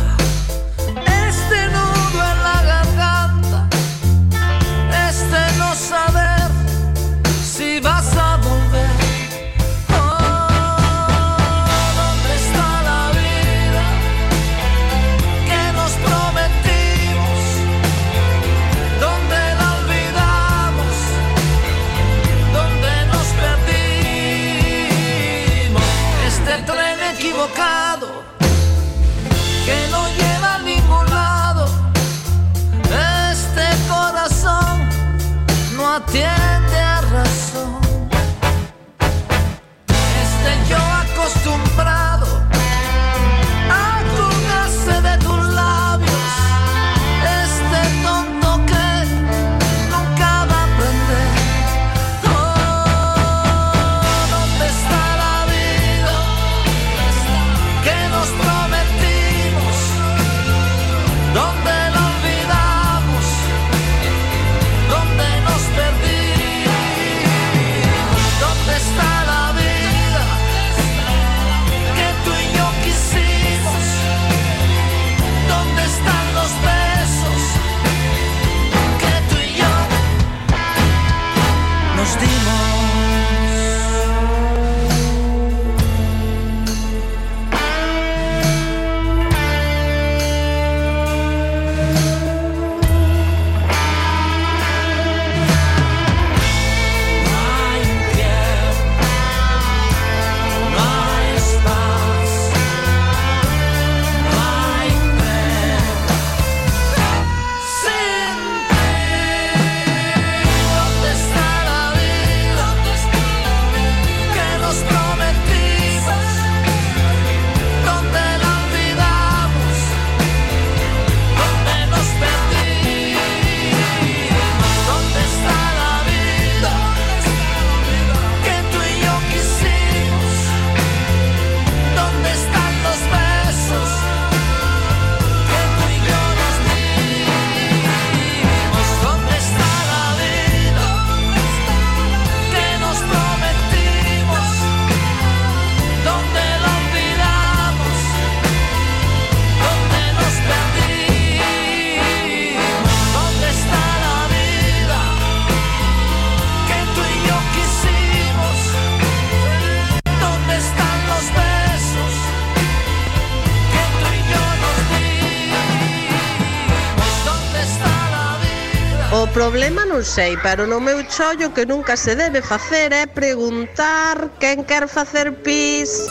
[169.49, 174.65] problema non sei, pero no meu chollo que nunca se debe facer é preguntar quen
[174.65, 176.03] quer facer pis.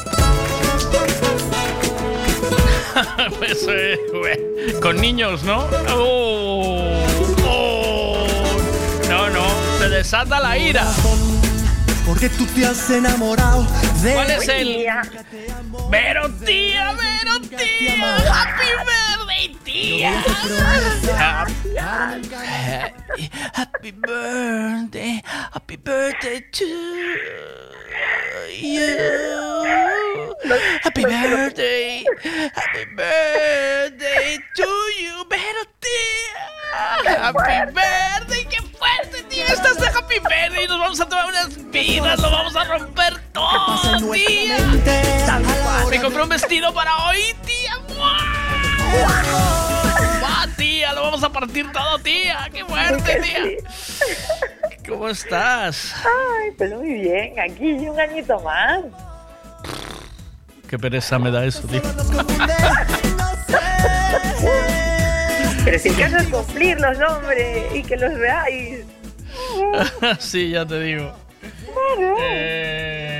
[3.39, 3.99] Pues, eh,
[4.81, 5.69] con niños, ¿no?
[5.91, 7.05] Oh,
[7.45, 8.27] oh.
[9.11, 9.45] no, no,
[9.79, 10.87] se desata la ira.
[12.07, 13.67] Porque tú te has enamorado
[14.01, 14.87] de ¿Cuál es el?
[15.91, 19.45] Pero tía, pero tía, happy birthday,
[19.77, 21.69] Happy,
[23.53, 25.23] happy birthday,
[25.53, 26.65] happy birthday to
[28.57, 28.87] you.
[30.83, 32.05] Happy birthday,
[32.55, 34.67] happy birthday to
[34.99, 36.41] you, pero tía.
[37.21, 39.47] Happy birthday, qué fuerte, tía.
[39.49, 40.67] Estás de happy birthday.
[40.69, 44.57] Nos vamos a tomar unas birras, lo vamos a romper todo, tía.
[45.91, 47.77] Me compré un vestido para hoy, tía.
[47.95, 49.56] ¡Guau,
[50.57, 50.93] tía!
[50.93, 52.49] Lo vamos a partir todo, tía.
[52.52, 53.41] ¡Qué fuerte, tía!
[54.89, 55.94] ¿Cómo estás?
[56.05, 58.85] Ay, pues muy bien, aquí un añito más.
[60.68, 61.83] Qué pereza me da eso, tío.
[65.65, 68.85] Pero si caso es cumplirlos, hombre, y que los veáis.
[70.20, 71.12] sí, ya te digo.
[71.97, 72.17] Claro.
[72.20, 73.17] Eh,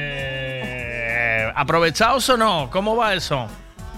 [1.55, 2.70] ¿Aprovechaos o no?
[2.70, 3.48] ¿Cómo va eso?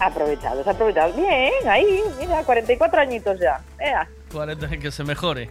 [0.01, 1.15] Aprovechados, aprovechados.
[1.17, 3.61] Bien, ahí, mira, 44 añitos ya.
[3.79, 4.09] Ea.
[4.33, 5.49] 40 que se mejore.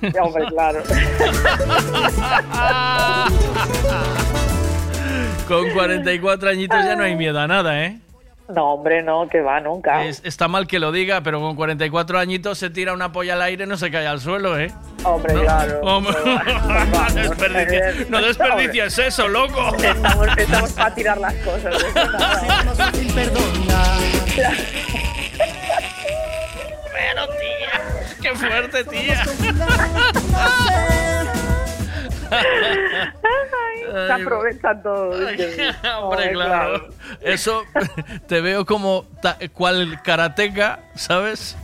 [0.00, 0.82] Ya, hombre, claro.
[5.46, 8.00] Con 44 añitos ya no hay miedo a nada, ¿eh?
[8.48, 10.04] No, hombre, no, que va nunca.
[10.04, 13.42] Es- está mal que lo diga, pero con 44 añitos se tira una polla al
[13.42, 14.72] aire y no se cae al suelo, ¿eh?
[15.02, 15.80] Hombre, claro.
[15.82, 19.74] Hombre, no desperdicies- no desperdicies eso, loco.
[19.82, 21.74] Estamos, estamos para tirar las cosas.
[26.92, 29.22] Pero, tía, qué fuerte, tía.
[34.06, 35.16] Se aprovechan todos.
[36.00, 36.88] Hombre, claro.
[37.20, 37.62] Eso
[38.28, 41.56] te veo como ta- cual karateca, ¿sabes?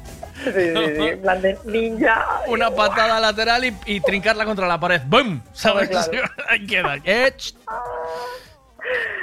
[0.44, 1.02] Sí, sí, sí.
[1.08, 2.24] En plan de ninja.
[2.46, 5.00] Una patada lateral y, y trincarla contra la pared.
[5.06, 5.40] ¡Bum!
[5.52, 5.88] ¿Sabes?
[5.88, 6.28] Claro.
[6.48, 6.96] Ahí queda.
[7.04, 7.54] Eh, ch-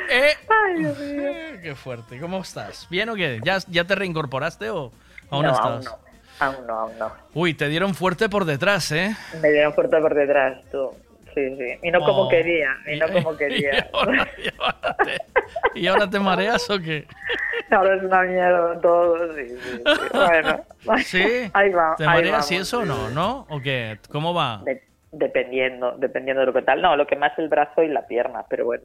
[0.10, 0.34] eh.
[0.50, 1.32] Ay, Dios mío.
[1.62, 2.20] Qué fuerte.
[2.20, 2.88] ¿Cómo estás?
[2.90, 3.40] ¿Bien o qué?
[3.44, 4.92] ¿Ya, ya te reincorporaste o
[5.30, 5.66] aún no, estás?
[5.66, 6.00] aún no.
[6.40, 7.12] Aún no, aún no.
[7.34, 9.14] Uy, te dieron fuerte por detrás, ¿eh?
[9.42, 10.94] Me dieron fuerte por detrás, tú.
[11.40, 11.80] Sí, sí.
[11.84, 12.30] Y no como Oh.
[12.30, 13.90] quería, y no como quería.
[15.76, 17.06] ¿Y ahora te mareas o qué?
[17.72, 19.58] Ahora es una mierda todo, sí, sí.
[19.62, 19.84] sí.
[20.12, 20.64] Bueno.
[21.04, 21.52] ¿Sí?
[21.54, 23.10] Ahí va, ¿Te ahí mareas y vamos, eso o sí, no?
[23.12, 23.46] ¿No?
[23.50, 24.00] ¿O qué?
[24.12, 24.62] ¿Cómo va?
[24.66, 26.82] De- dependiendo, dependiendo de lo que tal.
[26.82, 28.84] No, lo que más el brazo y la pierna, pero bueno.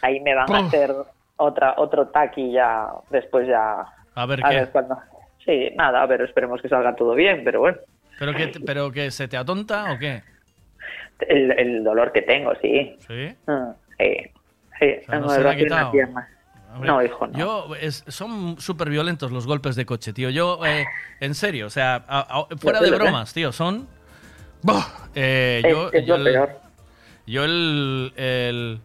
[0.00, 0.90] Ahí me van a hacer
[1.36, 3.84] otra, otro taqui ya, después ya.
[4.14, 4.56] A ver A qué.
[4.56, 4.98] ver cuándo.
[5.44, 7.78] Sí, nada, a ver, esperemos que salga todo bien, pero bueno.
[8.18, 10.22] ¿Pero que, ¿Pero que se te atonta o qué?
[11.20, 12.96] El, el dolor que tengo, sí.
[13.06, 13.34] ¿Sí?
[13.46, 14.16] Mm, sí,
[14.78, 14.86] sí.
[15.04, 15.92] sea, tengo no se quitado.
[16.74, 17.38] Hombre, No, hijo, no.
[17.38, 20.28] Yo, es- son súper violentos los golpes de coche, tío.
[20.30, 20.84] Yo, eh,
[21.20, 22.20] en serio, o sea, a-
[22.50, 23.86] a- fuera de bromas, tío, son...
[25.14, 26.60] Eh, yo, es yo lo el- peor.
[27.26, 28.12] Yo el...
[28.16, 28.80] El,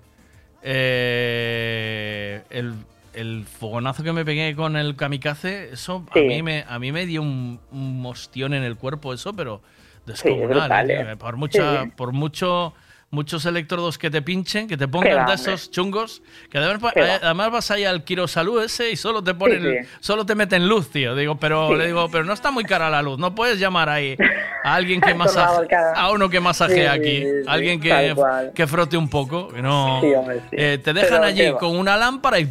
[0.61, 2.74] eh, el,
[3.14, 7.06] el fogonazo que me pegué con el kamikaze, eso a, mí me, a mí me
[7.06, 9.61] dio un, un mostión en el cuerpo, eso, pero
[10.07, 10.47] es descomunal.
[10.49, 11.15] brutal, eh, ¿eh?
[11.17, 11.91] Por, mucha, Sí.
[11.95, 12.73] por mucho...
[13.11, 16.21] Muchos electrodos que te pinchen, que te pongan de esos chungos,
[16.51, 19.89] que además, eh, además vas ahí al Quirosalud ese y solo te ponen, Sí, sí.
[19.99, 21.15] solo te meten luz, tío.
[21.15, 21.75] Digo, pero Sí.
[21.77, 24.15] le digo, pero no está muy cara la luz, no puedes llamar ahí
[24.63, 28.15] a alguien que masaje, a uno que masajee aquí, alguien que,
[28.53, 30.01] que frote un poco, no.
[30.01, 30.41] Hombre.
[30.51, 32.47] Eh, te dejan Pero allí con una lámpara y,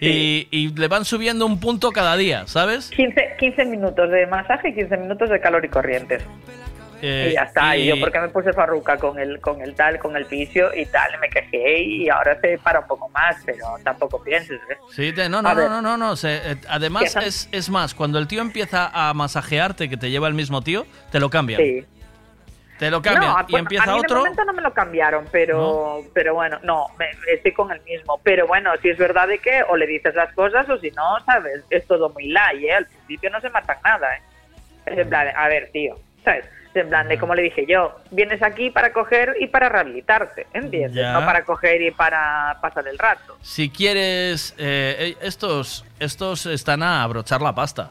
[0.00, 2.90] y y le van subiendo un punto cada día, ¿sabes?
[2.90, 6.24] 15, 15 minutos de masaje y 15 minutos de calor y corrientes.
[7.08, 7.76] Eh, y ya está.
[7.76, 7.86] Y...
[7.86, 10.86] yo y- porque me puse farruca con el, con el tal, con el fisio y
[10.86, 14.76] tal, me quejé y ahora se para un poco más, pero tampoco pienses, ¿eh?
[14.90, 16.16] Sí, te- no, no, no, no, no, no.
[16.16, 20.26] se- eh, además, es, es más, cuando el tío empieza a masajearte, que te lleva
[20.28, 21.60] el mismo tío, te lo cambian.
[21.60, 21.84] Sí.
[22.78, 24.16] Te lo cambian No, y bueno, empieza a mí otro.
[24.16, 28.20] De momento no me lo cambiaron, pero, pero bueno, no, me, estoy con el mismo.
[28.22, 31.18] Pero bueno, si es verdad de que o le dices las cosas o si no,
[31.24, 31.64] ¿sabes?
[31.70, 32.72] Es todo muy light, ¿eh?
[32.74, 34.20] Al principio no se matan nada, ¿eh?
[34.84, 36.44] Es en plan, a ver, tío, ¿sabes?
[36.74, 40.46] Es en plan de, como le dije yo, vienes aquí para coger y para rehabilitarte,
[40.52, 40.92] ¿entiendes?
[40.92, 41.12] Ya.
[41.14, 43.38] No para coger y para pasar el rato.
[43.40, 47.90] Si quieres, eh, eh, estos, estos están a abrochar la pasta,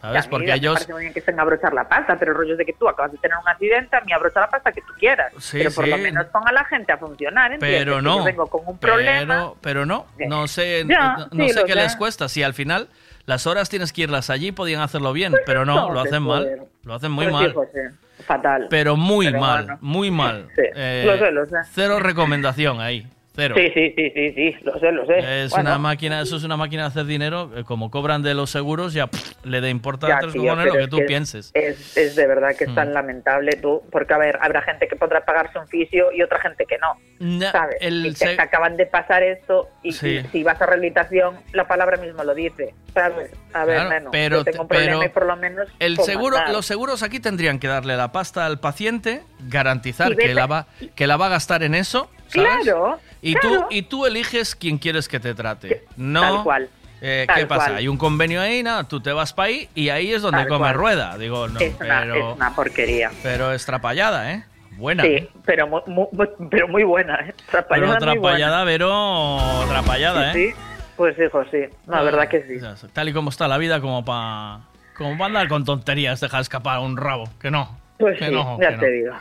[0.00, 0.24] ¿sabes?
[0.24, 2.32] Ya, Porque mira, Me ellos, parece muy bien que estén a abrochar la pasta, pero
[2.32, 4.48] el rollo es de que tú acabas de tener un accidente, a mí abrocha la
[4.48, 5.30] pasta que tú quieras.
[5.38, 6.02] Sí, pero por lo sí.
[6.02, 7.80] menos ponga a la gente a funcionar, ¿entiendes?
[7.80, 9.34] pero Que no, Yo vengo con un problema.
[9.34, 11.78] pero, pero no, no sé, Ya, no, no sí, sé lo qué sé.
[11.80, 12.28] les cuesta.
[12.30, 12.88] Si al final
[13.26, 16.94] las horas tienes que irlas allí, podían hacerlo bien, pero no, lo hacen mal, lo
[16.94, 17.94] hacen muy Pues sí, mal.
[18.26, 18.66] Fatal.
[18.70, 19.78] Pero muy Pero mal, bueno.
[19.80, 20.48] muy mal.
[20.54, 21.56] Sí, Eh, lo sé, lo sé.
[21.72, 23.54] Cero recomendación ahí, cero.
[23.58, 25.44] Sí, sí, sí, sí, sí, lo sé, lo sé.
[25.44, 27.50] Es Bueno, una máquina, eso es una máquina de hacer dinero.
[27.56, 30.66] eh, Como cobran de los seguros, ya pff, le da importa ya, tres tío, cojones
[30.66, 31.50] lo que tú pienses.
[31.54, 32.74] Es, es de verdad que es Mm.
[32.74, 36.40] tan lamentable tú, porque a ver, habrá gente que podrá pagarse un fisio y otra
[36.40, 37.76] gente que no, ¿sabes?
[37.80, 40.20] el y te acaban de pasar esto y, Sí.
[40.24, 43.30] y si vas a rehabilitación, la palabra mismo lo dice, ¿sabes?
[43.54, 45.68] A ver, Claro, neno, pero yo tengo te- un problema pero y por lo menos...
[45.78, 50.46] El seguro, los seguros aquí tendrían que darle la pasta al paciente, garantizar que la
[50.46, 52.64] va, que la va a gastar en eso, ¿sabes?
[52.64, 53.58] Claro, Y claro.
[53.60, 55.84] tú y tú eliges quién quieres que te trate.
[55.96, 56.20] No.
[56.20, 56.68] Tal cual.
[57.00, 57.66] eh, ¿Qué pasa?
[57.66, 57.76] cual.
[57.78, 60.48] Hay un convenio ahí, nada, tú te vas para ahí y ahí es donde Tal
[60.48, 60.74] come cual.
[60.74, 61.18] rueda.
[61.18, 63.10] Digo, no, es, una, pero, es una porquería.
[63.22, 64.44] pero estrapallada, ¿eh?
[64.76, 65.02] Buena.
[65.02, 67.34] Sí, pero muy, muy- pero muy buena, ¿eh?
[67.50, 70.50] pero Trapallada pero atrapallada, Sí, ¿eh?
[70.50, 70.60] sí.
[70.96, 71.64] Pues hijo, sí.
[71.86, 72.64] La verdad que sí.
[72.92, 74.60] Tal y como está la vida, como para
[74.96, 77.28] como pa andar con tonterías, dejar escapar un rabo.
[77.40, 77.76] Que no.
[77.98, 78.92] Pues que sí, no, ya que te no.
[78.92, 79.14] digo.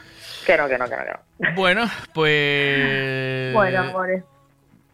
[0.46, 1.52] Que no, que no, que no, que no.
[1.56, 3.54] Bueno, pues.
[3.54, 4.24] Bueno, amores.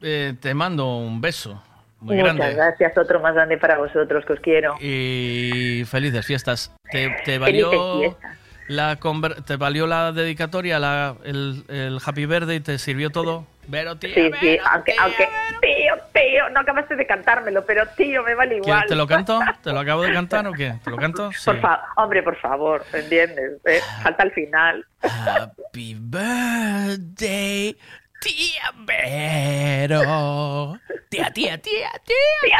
[0.01, 1.61] eh, te mando un beso
[1.99, 2.55] muy Muchas grande.
[2.55, 2.97] gracias.
[2.97, 4.75] Otro más grande para vosotros, que os quiero.
[4.81, 6.71] Y felices fiestas.
[6.91, 8.37] ¿Te, te valió fiestas.
[8.67, 12.59] la conver- te valió la dedicatoria, la, el, el Happy Birthday?
[12.59, 13.45] ¿Te sirvió todo?
[13.69, 15.27] Pero tía, Sí, sí, aunque, aunque,
[15.61, 18.85] tío, tío, no acabaste de cantármelo, pero tío, me vale ¿Quieres- igual.
[18.87, 19.39] ¿Te lo canto?
[19.63, 20.73] ¿Te lo acabo de cantar o qué?
[20.83, 21.31] ¿Te lo canto?
[21.33, 21.45] Sí.
[21.45, 23.59] Por fa- hombre, por favor, ¿entiendes?
[23.65, 24.85] Eh, falta el final.
[25.01, 27.77] Happy birthday,
[28.21, 30.79] tía Vero.
[31.09, 32.59] Tía, tía, tía, tía,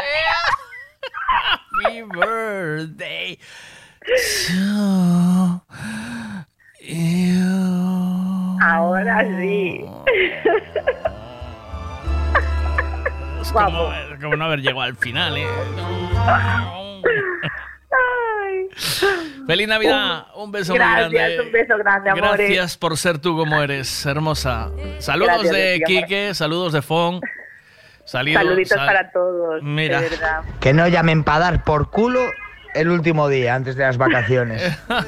[1.30, 3.38] Happy birthday
[4.46, 4.52] to
[6.84, 8.17] you.
[8.60, 9.84] Ahora sí.
[13.40, 15.46] Es como, como no haber llegado al final, ¿eh?
[19.46, 21.40] Feliz Navidad, un beso muy Gracias, grande.
[21.40, 22.36] un beso grande, amores.
[22.50, 24.70] Gracias por ser tú como eres, hermosa.
[24.98, 25.82] Saludos Gracias, de.
[25.86, 27.20] Quique, saludos de Fon.
[28.04, 29.62] Salido- Saluditos sal- para todos.
[29.62, 30.00] Mira.
[30.02, 30.42] De verdad.
[30.60, 32.20] Que no llamen para dar por culo
[32.74, 34.62] el último día antes de las vacaciones.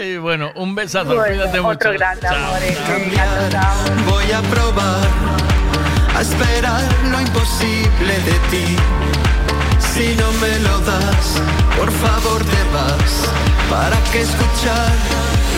[0.00, 1.74] Y bueno, un besazo, Bueno, cuídate mucho.
[1.74, 2.78] otro grande, Chao, amores.
[3.50, 3.74] chao.
[4.10, 5.06] Voy a probar
[6.16, 8.76] a esperar lo imposible de ti.
[9.80, 11.42] Si no me lo das,
[11.76, 13.28] por favor te vas.
[13.70, 14.92] ¿Para qué escuchar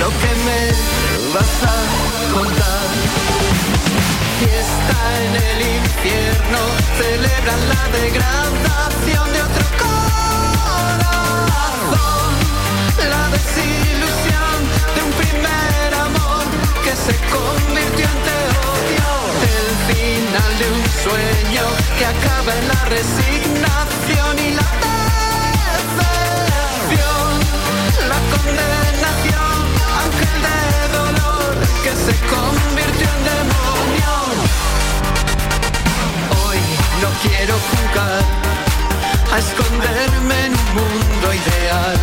[0.00, 3.29] lo que me vas a contar?
[4.40, 6.60] Fiesta en el infierno,
[6.96, 11.20] celebran la degradación de otro corazón.
[13.10, 14.56] La desilusión
[14.94, 16.44] de un primer amor
[16.82, 18.20] que se convirtió en
[18.72, 19.10] odio.
[19.44, 21.64] El final de un sueño
[21.98, 24.68] que acaba en la resignación y la
[26.88, 27.28] decepción.
[28.08, 29.58] La condenación,
[30.06, 30.60] ángel de
[30.96, 31.52] dolor
[31.84, 33.69] que se convirtió en demonio.
[36.44, 36.58] Hoy
[37.02, 38.22] no quiero jugar
[39.32, 41.98] a esconderme en un mundo ideal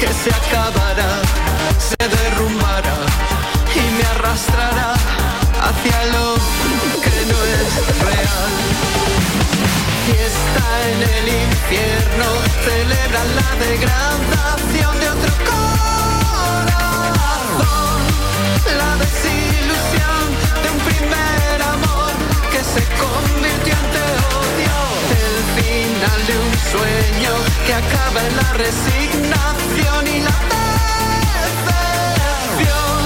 [0.00, 1.12] que se acabará,
[1.78, 2.96] se derrumbará
[3.74, 4.94] y me arrastrará
[5.66, 6.34] hacia lo
[7.02, 7.70] que no es
[8.04, 8.52] real.
[10.06, 12.26] Fiesta en el infierno,
[12.64, 16.78] celebran la degradación de otro corazón.
[18.76, 20.24] La desilusión
[22.74, 24.04] se convirtió en te
[24.38, 24.76] odio.
[25.22, 27.32] El final de un sueño
[27.66, 30.36] que acaba en la resignación y la
[31.54, 32.98] decepción.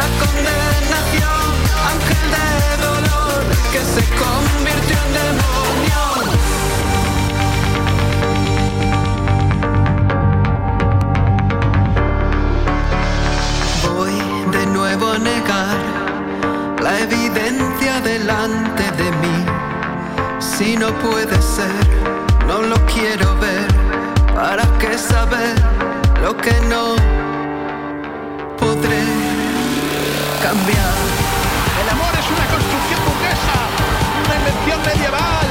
[0.00, 1.50] La condenación,
[1.92, 2.48] ángel de
[2.86, 3.40] dolor
[3.72, 6.02] que se convirtió en demonio.
[13.88, 14.16] Voy
[14.56, 15.78] de nuevo a negar
[16.80, 18.83] la evidencia delante.
[20.56, 21.84] Si no puede ser,
[22.46, 23.66] no lo quiero ver.
[24.32, 25.56] ¿Para qué saber
[26.22, 26.94] lo que no
[28.56, 29.02] podré
[30.44, 30.94] cambiar?
[31.82, 33.58] El amor es una construcción burguesa,
[34.24, 35.46] una invención medieval,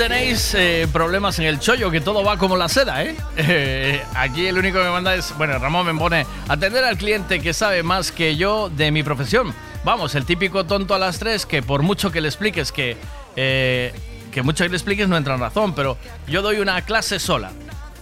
[0.00, 3.14] tenéis eh, problemas en el chollo, que todo va como la seda, ¿eh?
[3.36, 7.38] Eh, Aquí el único que me manda es, bueno, Ramón me pone, atender al cliente
[7.40, 9.54] que sabe más que yo de mi profesión.
[9.84, 12.96] Vamos, el típico tonto a las tres que por mucho que le expliques que,
[13.36, 13.92] eh,
[14.32, 17.52] que mucho que le expliques no entra en razón, pero yo doy una clase sola.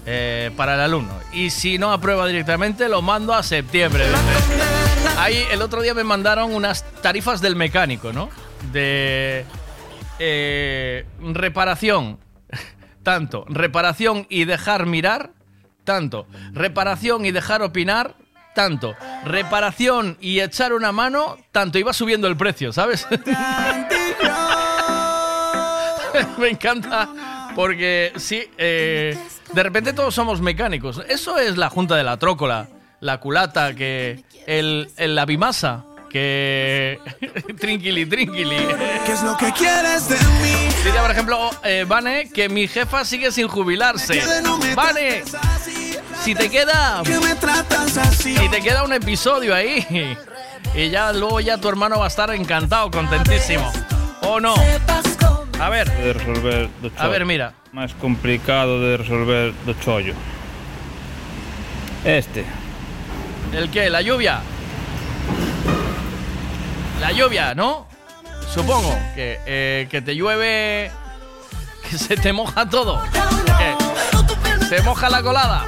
[0.07, 4.05] eh, para el alumno y si no aprueba directamente lo mando a septiembre
[5.19, 8.31] ahí el otro día me mandaron unas tarifas del mecánico no
[8.73, 9.45] de
[10.19, 12.19] eh, reparación,
[13.03, 13.45] tanto.
[13.49, 15.31] Reparación y dejar mirar,
[15.85, 16.27] tanto.
[16.53, 18.15] Reparación y dejar opinar,
[18.55, 18.95] tanto.
[19.25, 21.79] Reparación y echar una mano, tanto.
[21.79, 23.07] Iba subiendo el precio, ¿sabes?
[26.39, 27.09] Me encanta
[27.55, 29.17] porque sí, eh,
[29.53, 31.03] de repente todos somos mecánicos.
[31.09, 32.69] Eso es la junta de la trócola,
[33.01, 36.99] la culata, que el, el- la bimasa, que
[37.61, 38.57] trinquili, trinquili.
[39.07, 40.69] ¿Qué es lo que quieres de mí?
[40.85, 44.23] Dice, por ejemplo, eh, Vane, que mi jefa sigue sin jubilarse.
[44.75, 45.23] Vane,
[46.23, 47.03] si te queda.
[48.13, 50.17] Si te queda un episodio ahí.
[50.75, 53.71] Y ya luego ya tu hermano va a estar encantado, contentísimo.
[54.23, 54.55] ¿O no?
[55.61, 55.91] A ver.
[55.91, 57.55] De resolver do A ver, mira.
[57.73, 60.15] Más complicado de resolver do chollo.
[62.05, 62.45] Este.
[63.53, 63.91] ¿El qué?
[63.91, 64.41] ¿La lluvia?
[67.01, 67.87] La lluvia, ¿no?
[68.53, 70.91] Supongo que, eh, que te llueve.
[71.89, 73.01] Que se te moja todo.
[74.69, 75.65] ¿Se moja la colada?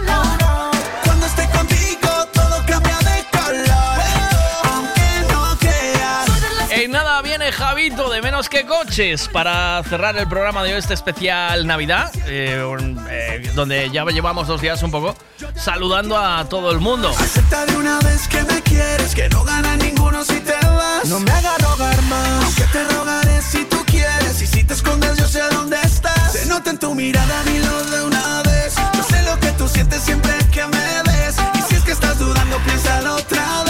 [7.80, 12.62] Javito de menos que coches para cerrar el programa de hoy, este especial Navidad, eh,
[12.62, 15.16] un- eh, donde ya llevamos dos días un poco
[15.56, 17.08] saludando a todo el mundo.
[17.08, 21.06] Acepta de una vez que me quieres, que no gana ninguno si te vas.
[21.06, 24.42] No me haga rogar más, aunque te rogaré si tú quieres.
[24.42, 26.32] Y si te escondes, yo sé dónde estás.
[26.32, 28.74] Se nota en tu mirada, dilo de una vez.
[28.94, 31.36] Yo sé lo que tú sientes siempre que me ves.
[31.54, 33.69] Y si es que estás dudando, piénsalo otra vez.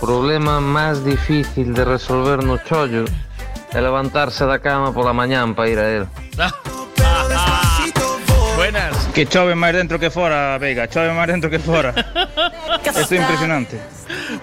[0.00, 3.04] Problema máis difícil de resolver no chollo
[3.72, 6.08] é levantarse da cama pola mañán para ir a él.
[8.56, 8.96] Buenas.
[9.14, 11.94] Que chove máis dentro que fora, Veiga, chove máis dentro que fora.
[12.84, 13.80] Esto é impresionante.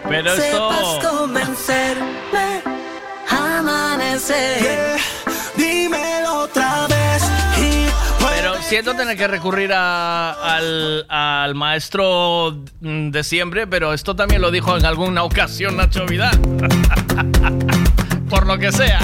[0.08, 1.10] Pero sepas esto...
[1.10, 2.62] convencerme
[3.30, 4.62] a amanecer.
[4.62, 5.17] Dímelo
[8.68, 14.78] Siento tener que recurrir a- al, al maestro de siempre, pero esto también lo dijo
[14.78, 16.38] en alguna ocasión Nacho Vidal.
[18.30, 19.00] Por lo que sea.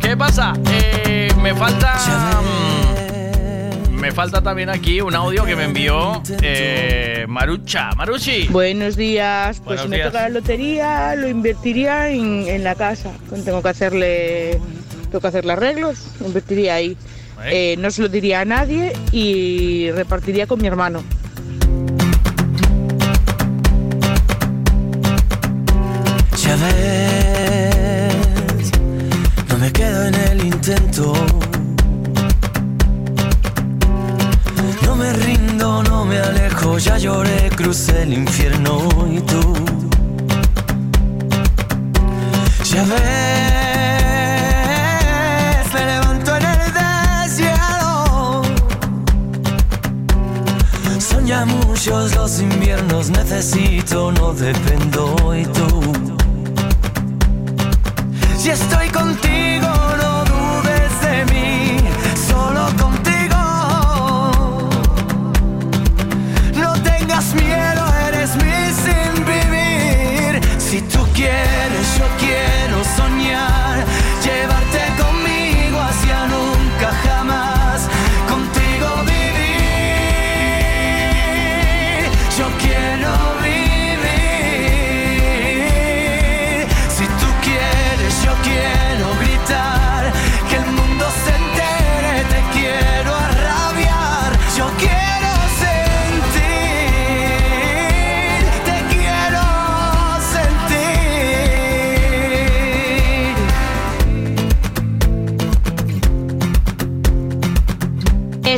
[0.00, 0.54] ¿Qué pasa?
[0.70, 1.96] Eh, me falta...
[2.40, 7.90] mm, Me falta también aquí un audio que me envió eh, Marucha.
[7.94, 8.48] Maruchi.
[8.48, 13.10] Buenos días, pues Buenos si me toca la lotería lo invertiría en, en la casa.
[13.44, 14.60] Tengo que hacerle,
[15.10, 16.96] tengo que hacerle arreglos, lo invertiría ahí.
[17.44, 21.02] Eh, no se lo diría a nadie y repartiría con mi hermano.
[26.42, 28.14] Ya ves,
[29.48, 31.12] no me quedo en el intento.
[34.82, 39.54] No me rindo, no me alejo, ya lloré, crucé el infierno y tú.
[42.64, 43.65] Ya ves,
[51.26, 55.92] ya muchos los inviernos, necesito, no dependo y tú.
[58.38, 59.68] Si estoy contigo,
[60.02, 61.55] no dudes de mí,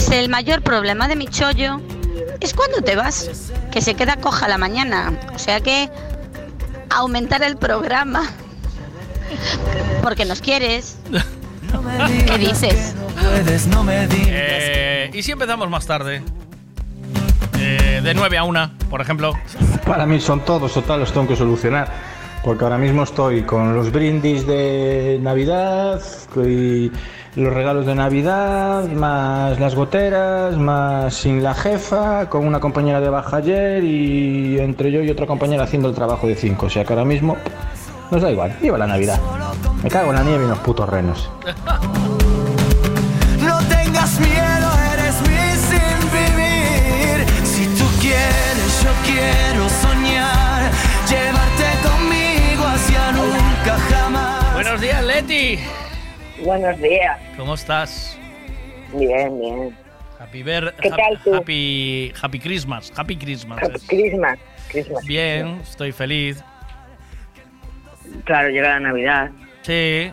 [0.08, 1.82] Es el mayor problema de mi chollo.
[2.40, 5.12] Es cuando te vas, que se queda coja la mañana.
[5.34, 5.90] O sea que
[6.88, 8.22] aumentar el programa.
[10.02, 10.96] Porque nos quieres.
[12.26, 12.94] ¿Qué dices?
[14.30, 16.22] Eh, ¿Y si empezamos más tarde?
[17.58, 19.34] Eh, de 9 a 1, por ejemplo.
[19.84, 21.92] Para mí son todos, total, los tengo que solucionar.
[22.42, 26.00] Porque ahora mismo estoy con los brindis de Navidad
[26.46, 26.90] y
[27.36, 33.08] los regalos de Navidad, más las goteras, más sin la jefa, con una compañera de
[33.08, 36.66] baja ayer y entre yo y otra compañera haciendo el trabajo de cinco.
[36.66, 37.36] O sea que ahora mismo
[38.10, 39.20] nos da igual, viva la Navidad.
[39.82, 41.30] Me cago en la nieve y en los putos renos.
[43.40, 47.26] No tengas miedo, eres mi sin vivir.
[47.44, 50.70] Si tú quieres, yo quiero soñar,
[51.08, 54.54] llevarte conmigo hacia nunca jamás.
[54.54, 55.58] Buenos días, Leti.
[56.48, 57.20] Buenos días.
[57.36, 58.18] ¿Cómo estás?
[58.94, 59.76] Bien, bien.
[60.18, 61.34] Happy ver, ¿Qué tal tú?
[61.34, 62.90] Happy, happy Christmas.
[62.96, 63.62] Happy Christmas.
[63.62, 64.38] Happy Christmas.
[64.70, 65.04] Christmas.
[65.04, 66.42] Bien, estoy feliz.
[68.24, 69.30] Claro, llega la Navidad.
[69.60, 70.10] Sí.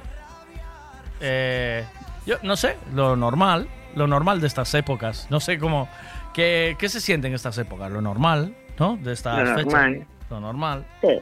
[1.21, 1.85] Eh,
[2.25, 3.69] yo no sé, lo normal.
[3.95, 5.27] lo normal de estas épocas.
[5.29, 5.87] No sé cómo.
[6.33, 7.89] ¿Qué, qué se siente en estas épocas?
[7.89, 8.97] Lo normal, ¿no?
[8.97, 9.65] De estas Lo fechas.
[9.71, 10.05] normal.
[10.29, 10.85] Lo normal.
[10.99, 11.19] Sí.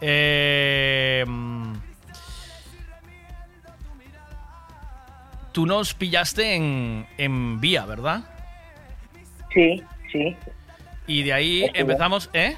[0.00, 1.24] Eh,
[5.54, 8.24] tú nos pillaste en, en vía, ¿verdad?
[9.54, 10.36] Sí, sí.
[11.06, 12.56] Y de ahí empezamos, ¿eh?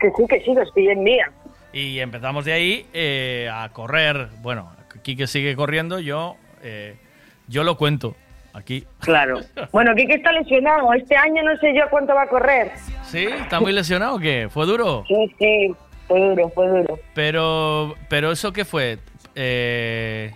[0.00, 1.30] Que sí, que sí, los pillé en mía.
[1.72, 4.28] Y empezamos de ahí eh, a correr.
[4.42, 6.96] Bueno, Quique sigue corriendo, yo, eh,
[7.46, 8.16] yo lo cuento
[8.52, 8.84] aquí.
[8.98, 9.40] Claro.
[9.70, 10.92] Bueno, Kike está lesionado.
[10.92, 12.72] Este año no sé yo cuánto va a correr.
[13.04, 13.24] ¿Sí?
[13.24, 14.48] ¿Está muy lesionado o qué?
[14.50, 15.04] ¿Fue duro?
[15.06, 15.74] Sí, sí.
[16.08, 16.98] Fue duro, fue duro.
[17.14, 18.98] Pero, pero ¿eso qué fue?
[19.34, 20.34] Eh,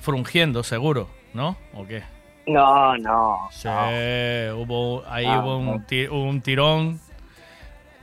[0.00, 1.56] frungiendo, seguro, ¿no?
[1.74, 2.02] ¿O qué?
[2.46, 3.48] No, no.
[3.52, 5.84] Sí, hubo, ahí No, hubo un, no.
[5.86, 7.00] ti- un tirón.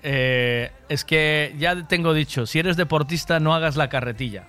[0.03, 4.45] Eh, es que ya tengo dicho, si eres deportista no hagas la carretilla.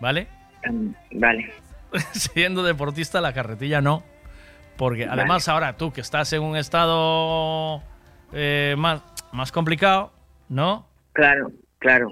[0.00, 0.26] ¿Vale?
[1.12, 1.52] Vale.
[2.12, 4.02] Siendo deportista la carretilla no.
[4.76, 5.20] Porque Vale.
[5.20, 7.80] además ahora tú que estás en un estado
[8.32, 10.12] eh, más, más complicado,
[10.48, 10.88] ¿no?
[11.12, 12.08] Claro, claro.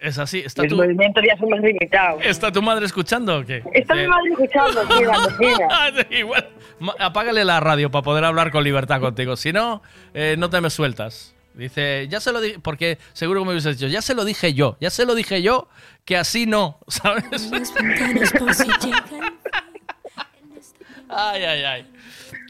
[0.00, 0.40] Es así.
[0.40, 2.22] ¿Está Los tu, movimientos ya son más limitados.
[2.24, 3.62] ¿Está tu madre escuchando o qué?
[3.74, 5.68] Está mi Eh, madre escuchando en la cocina.
[6.80, 9.36] Ma- apágale la radio para poder hablar con libertad contigo.
[9.36, 9.82] Si no,
[10.14, 11.34] eh, no te me sueltas.
[11.54, 14.54] Dice, ya se lo dije, porque seguro que me hubieses dicho, ya se lo dije
[14.54, 15.66] yo, ya se lo dije yo,
[16.04, 17.24] que así no, ¿sabes?
[21.08, 21.86] ay, ay, ay.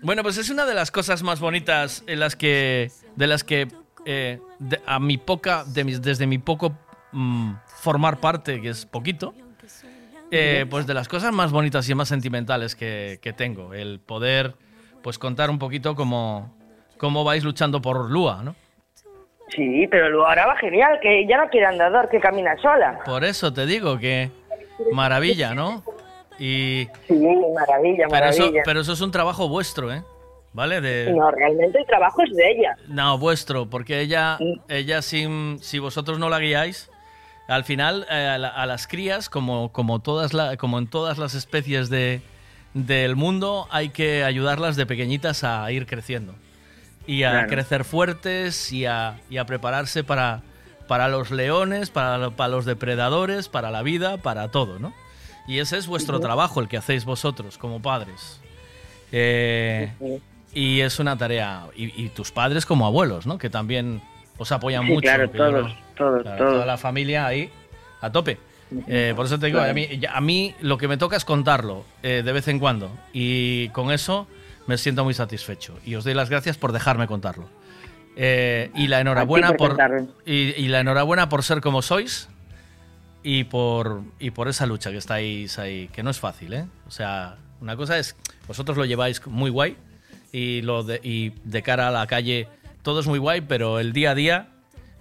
[0.02, 3.68] Bueno, pues es una de las cosas más bonitas en las que, de las que,
[4.04, 6.76] eh, de- a mi poca, de mis- desde mi poco
[7.18, 9.34] mm, formar parte, que es poquito,
[10.30, 14.54] eh, pues de las cosas más bonitas y más sentimentales que, que tengo, el poder
[15.02, 16.54] pues contar un poquito cómo,
[16.96, 18.54] cómo vais luchando por Lua, ¿no?
[19.54, 23.00] Sí, pero luego ahora va genial, que ya no quiere andador, que camina sola.
[23.04, 24.30] Por eso te digo que
[24.92, 25.82] maravilla, ¿no?
[26.38, 27.14] Y Sí,
[27.54, 28.62] maravilla, pero eso, maravilla.
[28.64, 30.02] pero eso es un trabajo vuestro, ¿eh?
[30.52, 30.80] ¿Vale?
[30.80, 32.76] De, No, realmente el trabajo es de ella.
[32.88, 34.38] No, vuestro, porque ella,
[34.68, 36.90] ella sin, si vosotros no la guiáis,
[37.48, 41.18] al final eh, a, la- a las crías, como, como, todas la- como en todas
[41.18, 42.20] las especies de,
[42.74, 46.34] del mundo, hay que ayudarlas de pequeñitas a ir creciendo.
[47.06, 47.48] Y a Claro.
[47.48, 50.42] crecer fuertes y a, y a prepararse para,
[50.86, 54.92] para los leones, para, para los depredadores, para la vida, para todo, ¿no?
[55.46, 58.38] Y ese es vuestro trabajo, el que hacéis vosotros como padres.
[59.10, 59.90] Eh,
[60.52, 61.64] y es una tarea.
[61.74, 63.38] Y, y tus padres como abuelos, ¿no?
[63.38, 64.02] Que también
[64.36, 65.00] os apoyan Sí, mucho.
[65.02, 66.52] claro, todos, todos, claro, todos.
[66.54, 67.50] Toda la familia ahí
[68.00, 68.38] a tope.
[68.86, 69.70] Eh, por eso te digo, Claro.
[69.70, 72.90] a, mí, a mí lo que me toca es contarlo eh, de vez en cuando.
[73.12, 74.26] Y con eso
[74.66, 75.78] me siento muy satisfecho.
[75.84, 77.48] Y os doy las gracias por dejarme contarlo.
[78.16, 80.08] Eh, y la enhorabuena por por, contarlo.
[80.26, 82.28] y, y la enhorabuena por ser como sois
[83.22, 86.66] y por, y por esa lucha que estáis ahí, que no es fácil, ¿eh?
[86.86, 89.76] O sea, una cosa es, vosotros lo lleváis muy guay
[90.32, 92.48] y, lo de, y de cara a la calle
[92.82, 94.48] todo es muy guay, pero el día a día,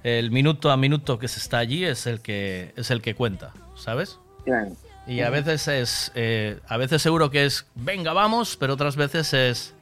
[0.08, 3.52] el minuto a minuto que se está allí es el que, es el que cuenta,
[3.76, 4.20] ¿sabes?
[4.46, 4.70] Claro.
[5.06, 9.34] Y a veces es, eh, a veces seguro que es, venga, vamos, pero otras veces
[9.34, 9.76] es,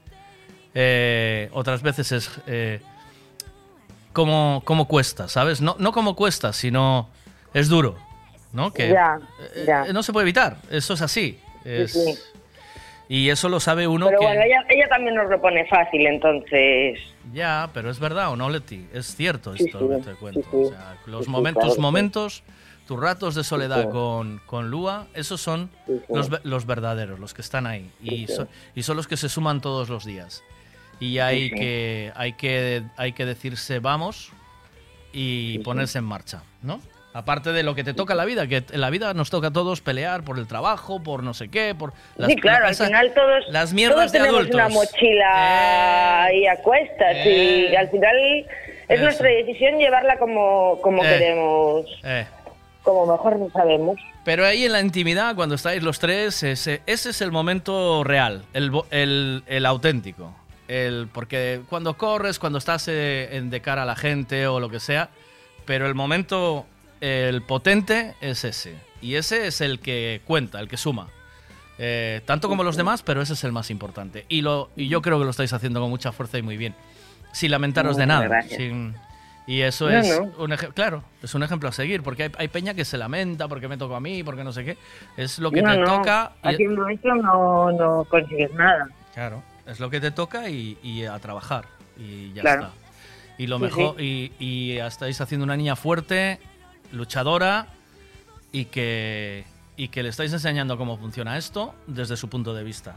[0.74, 2.80] eh, otras veces es, eh,
[4.14, 5.62] cómo, cómo cuesta, ¿sabes?
[5.62, 7.10] No, no cómo cuesta, sino
[7.54, 7.96] es duro,
[8.54, 8.72] ¿no?
[8.72, 9.20] Que Ya,
[9.56, 9.86] eh, ya.
[9.88, 11.40] eh, no se puede evitar, eso es así.
[11.64, 12.20] Es- Sí, sí.
[13.08, 14.26] Y eso lo sabe uno Pero que...
[14.26, 16.98] bueno, ella, ella también nos lo pone fácil, entonces...
[17.36, 18.88] Ya, pero es verdad o no, Leti.
[18.94, 20.42] Es cierto esto sí, que te cuento.
[20.50, 20.58] sí.
[20.58, 22.44] O sea, los momentos, claro, momentos,
[22.88, 25.70] tus ratos de soledad con, con Lua, esos son
[26.08, 27.92] los, los verdaderos, los que están ahí.
[28.02, 30.44] Y, so- y son los que se suman todos los días.
[31.02, 31.50] Y hay.
[31.52, 34.32] Que, hay, que, hay que decirse vamos
[35.12, 36.80] y ponerse en marcha, ¿no?
[37.18, 39.48] Aparte de lo que te toca en la vida, que en la vida nos toca
[39.48, 42.76] a todos pelear por el trabajo, por no sé qué, por las, sí, claro, al
[42.76, 44.56] final todos, las mierdas todos de tenemos adultos.
[44.56, 47.70] una mochila ahí a cuestas Eh.
[47.72, 48.46] y al final es
[48.90, 49.04] Eso.
[49.04, 51.08] nuestra decisión llevarla como, como Eh.
[51.10, 52.28] queremos, Eh.
[52.84, 53.98] como mejor sabemos.
[54.26, 58.44] Pero ahí en la intimidad, cuando estáis los tres, ese, ese es el momento real,
[58.54, 60.36] el, el, el auténtico.
[60.68, 64.68] El, porque cuando corres, cuando estás eh, en- de cara a la gente o lo
[64.70, 65.10] que sea,
[65.66, 66.66] pero el momento,
[67.30, 68.76] el potente es ese.
[69.02, 71.10] Y ese es el que cuenta, el que suma.
[71.78, 74.26] Eh, tanto como los demás, pero ese es el más importante.
[74.30, 76.74] Y, lo, y yo creo que lo estáis haciendo con mucha fuerza y muy bien.
[77.34, 78.42] Sin lamentaros de nada.
[78.44, 78.96] sin-
[79.48, 80.44] y eso No, es no.
[80.44, 83.48] un ejemplo, claro, es un ejemplo a seguir, porque hay, hay peña que se lamenta
[83.48, 84.78] porque me tocó a mí, porque no sé qué.
[85.18, 86.32] Es lo que te toca.
[86.44, 88.88] y- Haciendo eso no, no consigues nada.
[89.14, 91.66] Claro, es lo que te toca y, y a trabajar.
[91.98, 92.62] Y ya Claro.
[92.64, 92.74] está.
[93.38, 96.40] Y lo Sí, mejor, y, y estáis haciendo una niña fuerte,
[96.92, 97.68] luchadora
[98.52, 99.44] y que,
[99.78, 102.96] y que le estáis enseñando cómo funciona esto desde su punto de vista.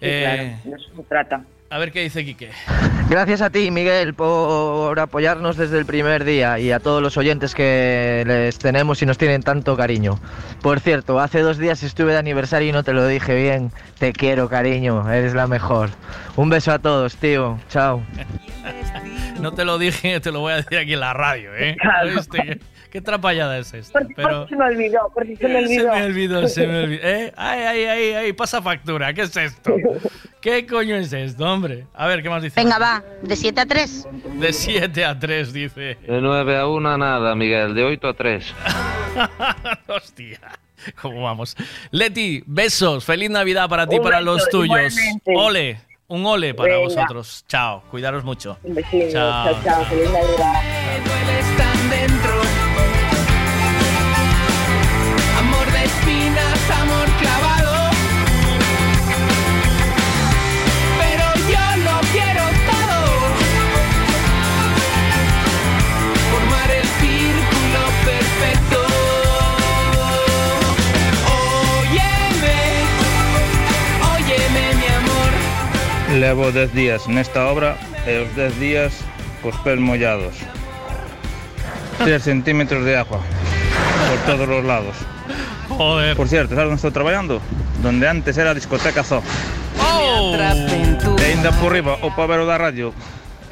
[0.00, 1.44] Sí, Eh, claro, de eso se trata.
[1.70, 2.50] A ver qué dice Quique.
[3.08, 7.52] Gracias a ti, Miguel, por apoyarnos desde el primer día y a todos los oyentes
[7.54, 10.20] que les tenemos y nos tienen tanto cariño.
[10.62, 13.72] Por cierto, hace dos días estuve de aniversario y no te lo dije bien.
[13.98, 15.90] Te quiero, cariño, eres la mejor.
[16.36, 17.58] Un beso a todos, tío.
[17.70, 18.02] Chao.
[19.40, 21.76] No te lo dije, te lo voy a decir aquí en la radio, ¿eh?
[21.78, 22.20] Claro.
[22.94, 23.98] ¿Qué, trapallada es esta?
[23.98, 25.82] Por, Pero por si se me olvidó, por si se me olvidó.
[25.92, 27.02] se me olvidó, se me olvidó.
[27.02, 27.32] ¿Eh?
[27.36, 29.12] Ay, ay, ay, ay, pasa factura.
[29.12, 29.74] ¿Qué es esto?
[30.40, 31.86] ¿Qué coño es esto, hombre?
[31.92, 32.54] A ver, ¿qué más dice?
[32.60, 34.08] Venga, va, de 7 a 3.
[34.38, 35.80] De 7 a 3, dice.
[36.06, 37.74] De 9 a 1 nada, Miguel.
[37.74, 38.54] De 8 a 3.
[39.88, 40.38] Hostia.
[41.02, 41.56] ¿Cómo vamos?
[41.90, 43.04] Leti, besos.
[43.04, 44.68] Feliz Navidad para ti y para los tuyos.
[44.92, 45.32] igualmente.
[45.34, 45.80] Ole.
[46.06, 46.84] Un ole para Venga.
[46.84, 47.44] vosotros.
[47.48, 47.82] Chao.
[47.90, 48.56] Cuidaros mucho.
[48.62, 50.83] Un besito, chao, chao, feliz Navidad.
[76.24, 77.76] Levo 10 días nesta obra
[78.08, 78.96] e os 10 días
[79.44, 80.32] cos pés mollados.
[82.00, 83.20] 3 centímetros de agua
[84.08, 84.96] por todos los lados.
[85.68, 86.16] Joder.
[86.16, 87.44] Por cierto, ¿sabes dónde estoy trabajando?
[87.84, 89.20] Donde antes era discoteca Zoo.
[89.78, 90.32] Oh.
[91.20, 92.96] E ainda por riba o pavero da radio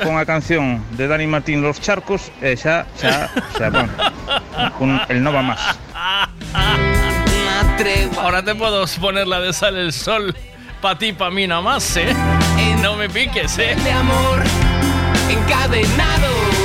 [0.01, 3.93] con a canción de Dani Martín Los Charcos e xa, xa, xa, bueno,
[4.81, 5.61] un, el no va más.
[8.17, 10.33] Ahora te puedo poner la de Sale el Sol
[10.83, 12.13] pa' ti, pa' mí nada más, ¿eh?
[12.83, 13.77] No me piques, ¿eh?
[13.85, 14.43] de amor
[15.31, 16.62] encadenado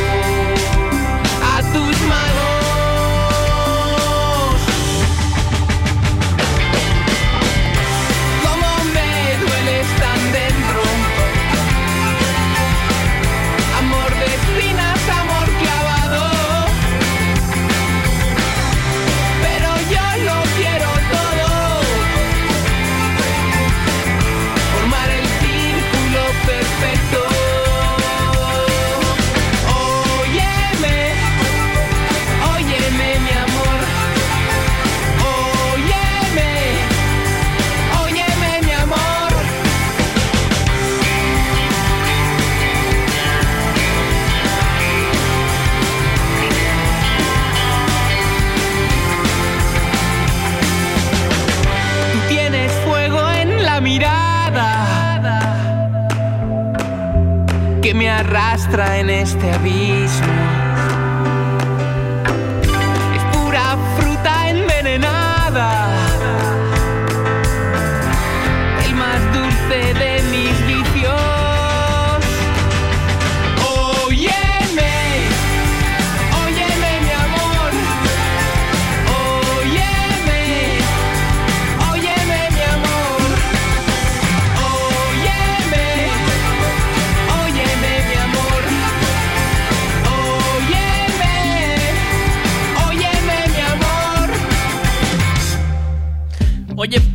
[57.87, 60.56] que me arrastra en este abismo.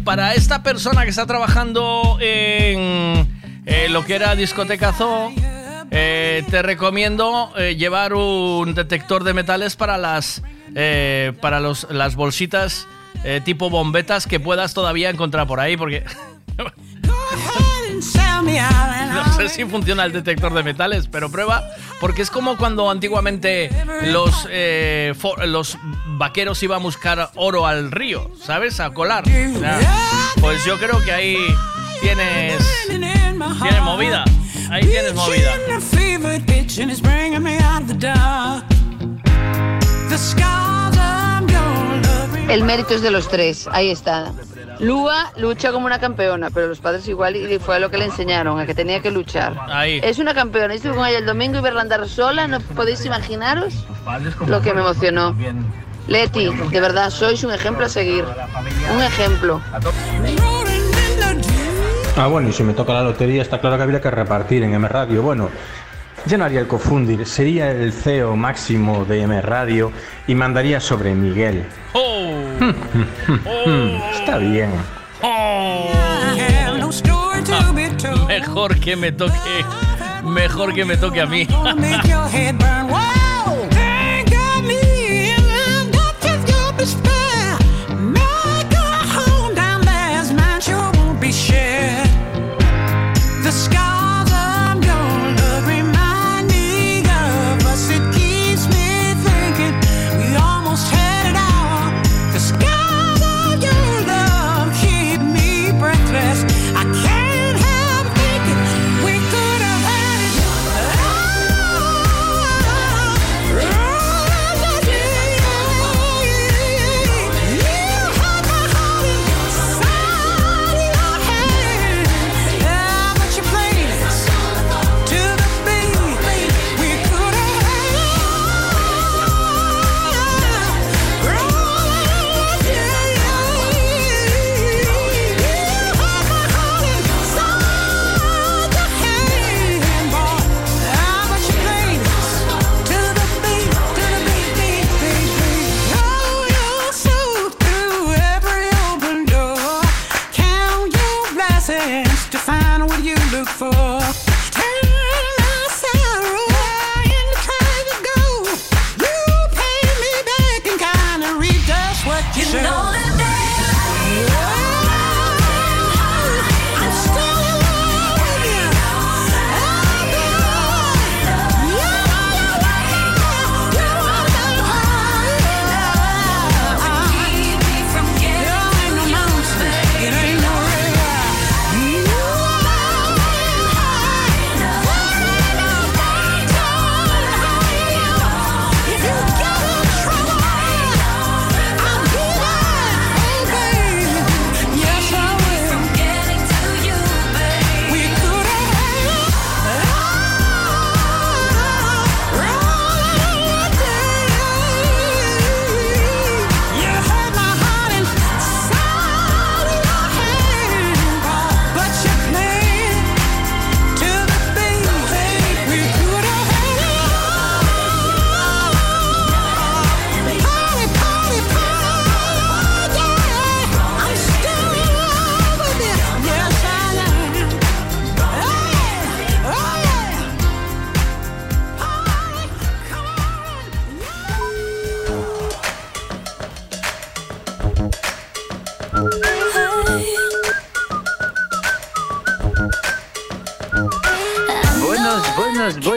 [0.05, 3.29] Para esta persona que está trabajando en
[3.67, 5.33] eh, lo que era discoteca Zoo,
[5.91, 10.43] eh, te recomiendo eh, llevar un detector de metales para las
[11.43, 12.89] para las bolsitas
[13.45, 16.03] tipo bombetas que puedas todavía encontrar por ahí, porque
[19.13, 21.63] no sé si funciona el detector de metales, pero prueba,
[22.01, 23.71] porque es como cuando antiguamente
[24.05, 25.15] los, eh,
[25.47, 25.79] los
[26.19, 28.81] vaqueros iban a buscar oro al río, ¿sabes?
[28.81, 29.25] A colar.
[29.25, 29.79] O sea,
[30.41, 31.37] pues yo creo que ahí
[32.01, 34.25] tienes, tienes movida.
[34.71, 35.53] Ahí tienes movida.
[42.49, 44.33] El mérito es de los tres, ahí está.
[44.83, 48.59] Lua lucha como una campeona, pero los padres igual y fue lo que le enseñaron,
[48.59, 49.57] a que tenía que luchar.
[49.69, 50.01] Ahí.
[50.03, 53.87] Es una campeona, estuve con ella el domingo y verla andar sola, no podéis imaginaros
[54.47, 55.37] lo que me emocionó.
[56.09, 58.25] Leti, de verdad, sois un ejemplo a seguir.
[58.93, 59.61] Un ejemplo.
[62.17, 64.75] Ah, bueno, y si me toca la lotería, está claro que habría que repartir en
[64.75, 65.23] M Radio.
[65.23, 65.49] Bueno,
[66.27, 69.91] ya no haría el cofundir, sería el CEO máximo de M Radio
[70.27, 71.65] y mandaría sobre Miguel.
[71.95, 72.33] Oh.
[74.15, 74.71] Está bien.
[75.23, 75.91] Oh.
[78.29, 79.33] Mejor que me toque,
[80.25, 81.47] mejor que me toque a mí.
[93.43, 93.92] The sky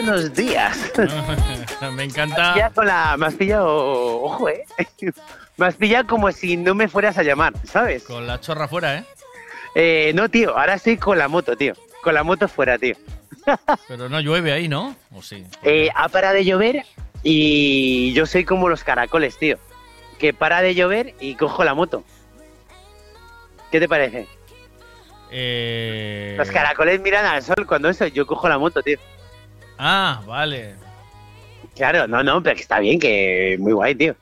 [0.06, 0.92] buenos días.
[1.92, 2.54] Me encanta.
[2.56, 3.16] Ya con la.
[3.16, 4.22] Me has pillado.
[4.22, 4.64] Ojo, eh.
[5.56, 8.04] Me has pillado como si no me fueras a llamar, ¿sabes?
[8.04, 9.04] Con la chorra fuera, ¿eh?
[9.74, 11.72] Eh, no, tío, ahora estoy con la moto, tío.
[12.02, 12.94] Con la moto fuera, tío.
[13.88, 14.94] Pero no llueve ahí, ¿no?
[15.14, 15.46] ¿O sí?
[15.62, 16.84] Eh, ha parado de llover
[17.22, 19.58] y yo soy como los caracoles, tío.
[20.18, 22.04] Que para de llover y cojo la moto.
[23.70, 24.28] ¿Qué te parece?
[25.30, 26.34] Eh...
[26.36, 28.98] Los caracoles miran al sol cuando eso, yo cojo la moto, tío.
[29.78, 30.74] Ah, vale.
[31.74, 34.16] Claro, no, no, pero que está bien, que muy guay, tío.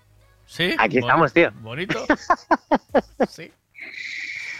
[0.46, 0.74] Sí.
[0.78, 1.50] Aquí estamos, tío.
[1.60, 2.04] Bonito.
[3.28, 3.50] sí.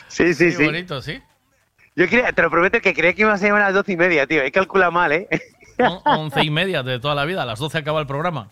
[0.08, 0.64] Sí, sí, sí.
[0.64, 1.20] bonito, sí.
[1.97, 4.26] Yo creía, te lo prometo que creía que ibas a a las doce y media,
[4.26, 4.42] tío.
[4.42, 5.28] He calculado mal, ¿eh?
[5.78, 8.48] On- once y media de toda la vida, a las 12 acaba el programa.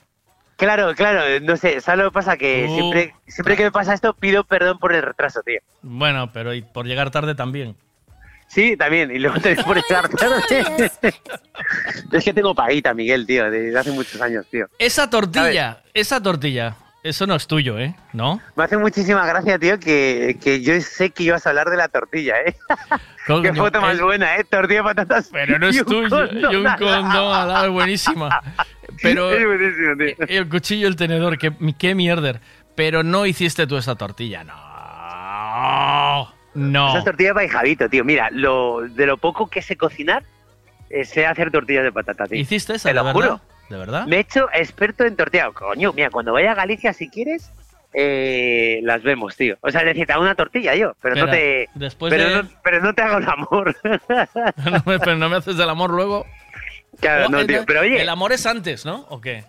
[0.56, 2.36] Claro, claro, no sé, ¿sabes lo que pasa?
[2.36, 2.74] Que Uh.
[2.74, 5.60] siempre, siempre que me pasa esto pido perdón por el retraso, tío.
[5.82, 7.76] Bueno, pero y por llegar tarde también.
[8.52, 10.90] Sí, también, y luego te por llegar tarde.
[12.12, 14.66] es que tengo paguita, Miguel, tío, desde hace muchos años, tío.
[14.78, 17.94] Esa tortilla, esa tortilla, eso no es tuyo, ¿eh?
[18.12, 18.42] ¿No?
[18.54, 21.88] Me hace muchísima gracia, tío, que, que yo sé que ibas a hablar de la
[21.88, 22.54] tortilla, ¿eh?
[23.26, 24.44] Coño, Qué foto más es- buena, ¿eh?
[24.44, 25.30] Tortilla de patatas.
[25.32, 26.26] Pero no es tuyo.
[26.32, 28.42] Y un condón al lado, buenísima.
[29.00, 30.26] Pero Es buenísimo, tío.
[30.28, 32.40] el cuchillo y el tenedor, qué, qué mierder.
[32.74, 36.32] Pero no hiciste tú esa tortilla, no.
[36.54, 36.90] No.
[36.94, 38.04] Esa tortilla para Javito, tío.
[38.04, 40.22] Mira, lo, de lo poco que sé cocinar,
[40.90, 42.38] eh, sé hacer tortillas de patata, tío.
[42.38, 43.40] ¿Hiciste esa, Te lo juro.
[43.70, 44.06] ¿De verdad?
[44.06, 45.50] Me he hecho experto en tortilla.
[45.50, 47.50] Coño, mira, cuando vaya a Galicia, si quieres,
[47.94, 49.56] eh, las vemos, tío.
[49.62, 51.68] O sea, necesitaba una tortilla yo, pero no te...
[51.74, 53.76] después pero, de- no, pero no te hago el amor.
[54.70, 56.26] No pero no me haces el amor luego.
[57.00, 57.64] Claro, O no, tío.
[57.66, 59.06] Pero oye, El amor es antes, ¿no?
[59.08, 59.44] ¿O qué?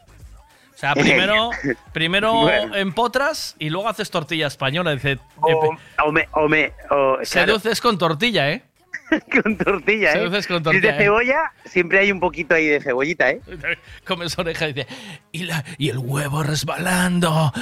[0.84, 1.50] Sea, primero,
[1.94, 2.76] primero Bueno.
[2.76, 4.92] empotras y luego haces tortilla española.
[4.92, 6.28] Dice, o, o me...
[6.34, 8.64] O me o, claro, seduces con tortilla, ¿eh?
[9.44, 10.14] con tortilla, ¿eh?
[10.14, 11.04] Seduces con Si es tortilla, de ¿eh?
[11.06, 13.40] cebolla, siempre hay un poquito ahí de cebollita, ¿eh?
[14.06, 14.88] Comes oreja y dice,
[15.32, 17.54] y, la- y el huevo resbalando,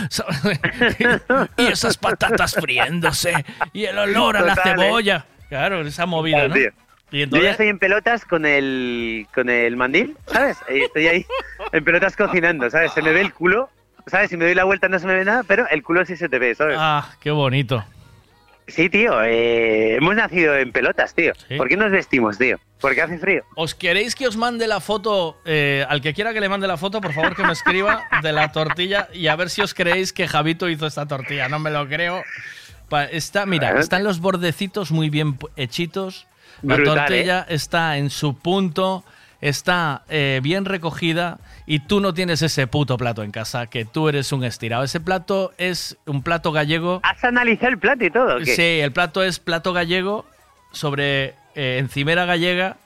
[1.57, 3.33] y esas patatas friéndose,
[3.73, 4.57] y el olor a la ¿eh?
[4.63, 5.25] cebolla.
[5.49, 6.53] Claro, esa movida, ¿no?
[6.53, 6.69] tío.
[7.11, 10.57] Y Yo ya estoy en pelotas con el, con el mandil, ¿sabes?
[10.67, 11.25] Estoy ahí
[11.71, 12.93] en pelotas cocinando, ¿sabes?
[12.93, 13.69] Se me ve el culo,
[14.07, 14.29] ¿sabes?
[14.29, 16.29] Si me doy la vuelta no se me ve nada, pero el culo sí se
[16.29, 16.77] te ve, ¿sabes?
[16.79, 17.83] ah, qué bonito.
[18.67, 21.33] Sí, tío, eh, hemos nacido en pelotas, tío.
[21.57, 22.57] ¿Por qué nos vestimos, tío?
[22.79, 23.43] Porque hace frío.
[23.55, 25.37] ¿Os queréis que os mande la foto?
[25.43, 28.31] eh, al que quiera que le mande la foto, por favor que me escriba de
[28.31, 31.49] la tortilla y a ver si os creéis que Javito hizo esta tortilla.
[31.49, 32.23] No me lo creo.
[33.11, 36.27] Está, mira, están los bordecitos muy bien hechitos.
[36.61, 39.03] La Brutal, tortilla está en su punto,
[39.41, 44.09] está eh, bien recogida y tú no tienes ese puto plato en casa, que tú
[44.09, 44.83] eres un estirado.
[44.83, 46.99] Ese plato es un plato gallego.
[47.03, 48.37] ¿Has analizado el plato y todo?
[48.37, 48.55] o qué?
[48.55, 50.25] Sí, el plato es plato gallego
[50.71, 52.77] sobre eh, encimera gallega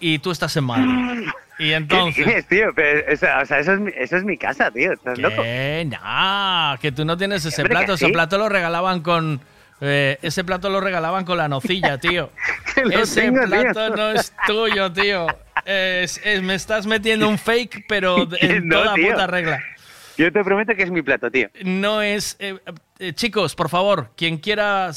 [0.00, 1.28] y tú estás en Madrid.
[1.58, 2.26] Y ¿Qué entonces...
[2.26, 2.72] dices, tío?
[2.74, 4.94] Pero, eso, o sea, eso es, mi, eso es mi casa, tío.
[4.94, 5.42] ¿Estás loco?
[5.42, 5.86] ¿Qué?
[5.90, 7.92] Nah, que tú no tienes ese Hombre, plato.
[7.94, 8.12] Ese sí.
[8.12, 9.42] plato lo regalaban con...
[9.80, 12.30] eh, ese plato lo regalaban con la nocilla, tío.
[12.90, 13.48] Ese tengo, tío.
[13.48, 15.26] plato no es tuyo, tío.
[15.64, 19.10] Es- es- me estás metiendo un fake, pero en No, toda tío.
[19.12, 19.60] puta regla.
[20.16, 21.48] Yo te prometo que es mi plato, tío.
[21.64, 22.36] No es.
[22.40, 22.58] eh,
[22.98, 24.90] eh, chicos, por favor, quien quiera.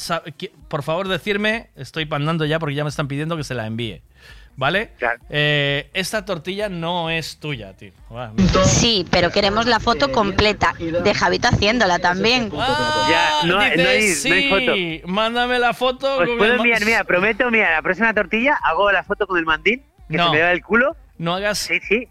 [0.68, 1.70] Por favor, decirme.
[1.76, 4.02] Estoy pandando ya porque ya me están pidiendo que se la envíe.
[4.56, 4.92] ¿Vale?
[5.30, 7.92] Eh, esta tortilla no es tuya, tío.
[8.66, 12.52] Sí, pero queremos la foto completa de Javito haciéndola también.
[12.52, 15.12] Ya, no, no hay, no hay sí, foto.
[15.12, 16.18] Mándame la foto.
[16.20, 19.40] Os con puedo el enviar, mira, prometo, mira, la próxima tortilla hago la foto con
[19.40, 20.26] el mandil, que No.
[20.28, 20.96] se me da el culo.
[21.18, 21.70] No hagas,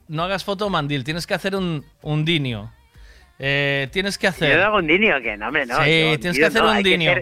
[0.08, 2.72] no hagas foto mandil, tienes que hacer un, un dinio.
[3.38, 4.56] Eh, tienes que hacer.
[4.56, 5.76] Yo hago un dinio, que no, hombre, no.
[5.78, 7.14] Sí, tienes que hacer no, un dinio.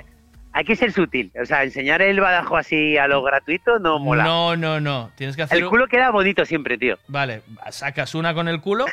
[0.52, 1.30] Hay que ser sutil.
[1.40, 4.24] O sea, enseñar el badajo así a lo gratuito no mola.
[4.24, 5.10] No, no, no.
[5.16, 5.58] Tienes que hacer.
[5.58, 6.98] el culo queda bonito siempre, tío.
[7.08, 8.86] Vale, sacas una con el culo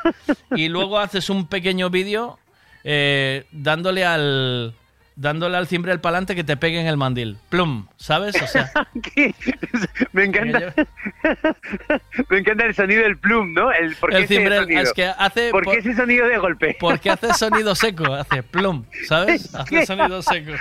[0.56, 2.38] y luego haces un pequeño vídeo
[2.84, 4.74] eh, dándole al
[5.20, 7.38] dándole al cimbrel pa'lante que te pegue en el mandil.
[7.48, 8.40] Plum, ¿sabes?
[8.40, 8.70] O sea,
[10.12, 10.72] Me encanta.
[12.30, 13.72] me encanta el sonido del plum, ¿no?
[13.72, 14.80] El, ¿por qué el ese cimbrel sonido?
[14.82, 16.76] es que hace ¿Por por- qué ese sonido de golpe?
[16.80, 19.52] porque hace sonido seco, hace plum, ¿sabes?
[19.54, 20.52] Hace sonido seco.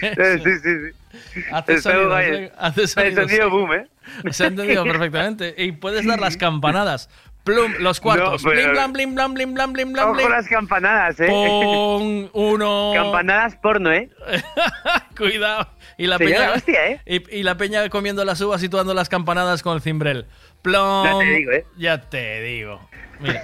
[0.00, 0.08] Sí,
[0.42, 1.40] sí, sí.
[1.52, 3.50] Hace sonido, hace El sonido sonido seco.
[3.50, 3.86] boom, ¿eh?
[4.32, 5.54] Se ha entendido perfectamente.
[5.56, 7.08] Y puedes dar las campanadas.
[7.44, 8.42] Plum, los cuartos.
[8.42, 10.30] No, pero- Blim, blam, blim, blam, blim, blam, blim, blam, Ojo blim.
[10.30, 11.26] las campanadas, ¿eh?
[11.28, 12.92] Pon uno.
[12.94, 14.08] Campanadas porno, ¿eh?
[15.16, 15.68] Cuidado.
[15.98, 16.52] Y la peña.
[16.52, 17.00] hostia, ¿eh?
[17.06, 20.26] Y, y la peña comiendo las uvas y tú dando las campanadas con el cimbrel.
[20.62, 21.04] Plom.
[21.06, 21.66] Ya te digo, ¿eh?
[21.76, 22.80] Ya te digo.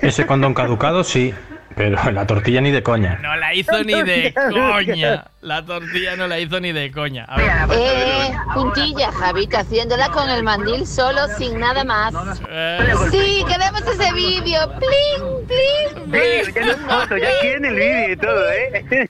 [0.03, 1.35] Ese condón caducado sí,
[1.77, 3.19] pero la tortilla ni de coña.
[3.23, 5.25] No la hizo ni de coña.
[5.41, 7.25] La tortilla no la hizo ni de coña.
[7.25, 7.79] A ver.
[7.79, 12.13] Eh, puntilla, Javito, haciéndola con el mandil solo, sin nada más.
[12.49, 12.95] Eh.
[13.11, 14.61] Sí, queremos ese vídeo.
[14.79, 16.77] Pling, pling, Sí, ya
[17.07, 19.09] no ya quieren el vídeo y todo, ¿eh?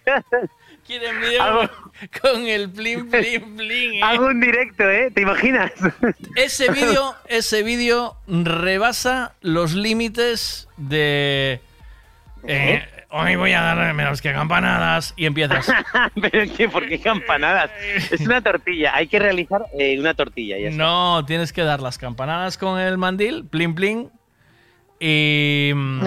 [0.91, 1.70] Quieren
[2.20, 3.94] con el plin, plin, plin.
[3.94, 4.01] eh.
[4.02, 5.12] Hago un directo, ¿eh?
[5.15, 5.70] ¿Te imaginas?
[6.35, 11.60] Ese vídeo, ese vídeo rebasa los límites de.
[12.44, 15.73] eh, hoy voy a dar menos que campanadas y empiezas.
[16.20, 16.69] ¿Pero qué?
[16.69, 17.70] ¿Por qué campanadas?
[18.10, 20.59] Es una tortilla, hay que realizar eh, una tortilla.
[20.59, 20.70] Ya.
[20.70, 24.10] No, tienes que dar las campanadas con el mandil, plin plin.
[25.01, 25.73] Y.
[25.75, 26.03] mm,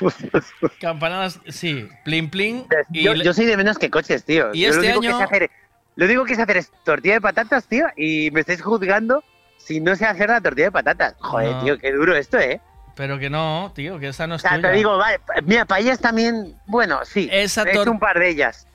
[0.80, 2.66] campanadas, sí, plin plin.
[2.92, 4.50] Y Yo, soy de menos que coches, tío.
[4.54, 5.50] Y Yo este lo único año- Que sé hacer,
[5.96, 9.22] lo único que sé hacer es tortilla de patatas, tío, y me estáis juzgando
[9.58, 11.14] si no sé hacer la tortilla de patatas.
[11.20, 11.64] Joder, No.
[11.64, 12.60] tío, qué duro esto, ¿eh?
[12.96, 14.70] Pero que no, tío, que esa no O es sea, tuya.
[14.70, 17.28] te digo, vale, mira, paellas también, bueno, sí.
[17.32, 18.66] Esa he hecho un par de ellas.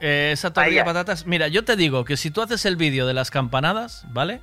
[0.00, 1.26] Eh, esa tortilla de patatas.
[1.26, 4.40] Mira, yo te digo que si tú haces el vídeo de las campanadas, ¿vale?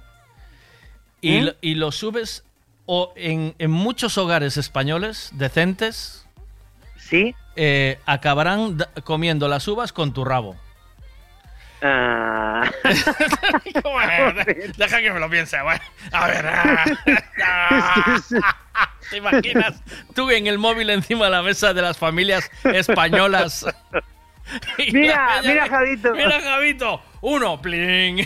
[1.22, 1.44] Y, ¿Mm?
[1.46, 2.44] lo, y lo subes
[2.88, 6.26] o en, en muchos hogares españoles decentes,
[6.98, 7.36] ¿Sí?
[7.56, 10.56] eh, acabarán comiendo las uvas con tu rabo.
[11.82, 12.70] Ah.
[13.84, 14.44] Bueno,
[14.78, 15.62] deja que me lo piense.
[15.62, 15.82] bueno.
[16.12, 16.46] a ver.
[16.48, 16.86] ah,
[17.44, 18.20] ah,
[19.10, 19.82] ¿Te imaginas
[20.16, 23.66] tú en el móvil encima de la mesa de las familias españolas?
[24.92, 26.14] Mira, mira, Javito.
[26.14, 27.02] Mira, Javito.
[27.22, 28.26] Uno, pling.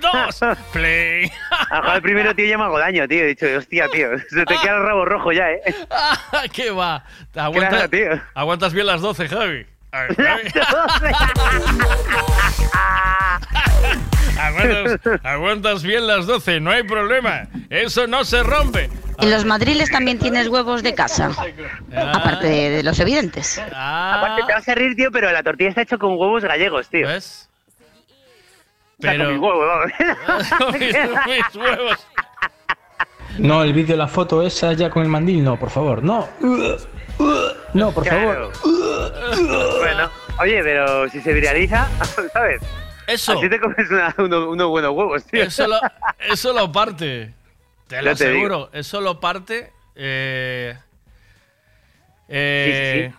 [0.00, 0.40] Dos,
[0.72, 1.30] pling.
[1.70, 3.24] Ah, joder, primero, tío, ya me hago daño, tío.
[3.24, 5.60] He dicho, hostia, tío, se te queda el rabo rojo ya, ¿eh?
[5.90, 7.04] Ah, ¿Qué va?
[7.32, 8.22] ¿Te aguantas, Claro, tío.
[8.34, 9.66] aguantas bien las 12, Javi.
[9.92, 10.50] A ver, Javi.
[14.38, 17.46] aguantas, aguantas bien las 12, no hay problema.
[17.68, 18.90] Eso no se rompe.
[19.18, 21.30] En los madriles también tienes huevos de casa.
[21.94, 22.12] Ah.
[22.14, 23.58] Aparte de, de los evidentes.
[23.58, 27.06] Aparte, te vas a reír, tío, pero la tortilla está hecha con huevos gallegos, tío.
[27.06, 27.49] ¿Ves?
[29.00, 30.72] Pero- con mis huevos, vamos.
[30.80, 30.92] mis,
[31.26, 32.06] mis huevos.
[33.38, 36.28] No, el vídeo, la foto esa ya con el mandil, no, por favor, no.
[37.74, 38.50] No, por Claro.
[38.52, 39.78] favor.
[39.78, 41.88] bueno, oye, pero si se viraliza,
[42.32, 42.60] ¿sabes?
[43.06, 43.32] Eso.
[43.38, 45.42] Así te comes una- uno- unos buenos huevos, tío.
[45.44, 45.78] Eso lo,
[46.28, 47.32] eso lo parte.
[47.88, 48.70] Te lo te aseguro.
[48.72, 49.72] Eso lo parte.
[49.96, 50.76] Eh,
[52.28, 53.12] eh,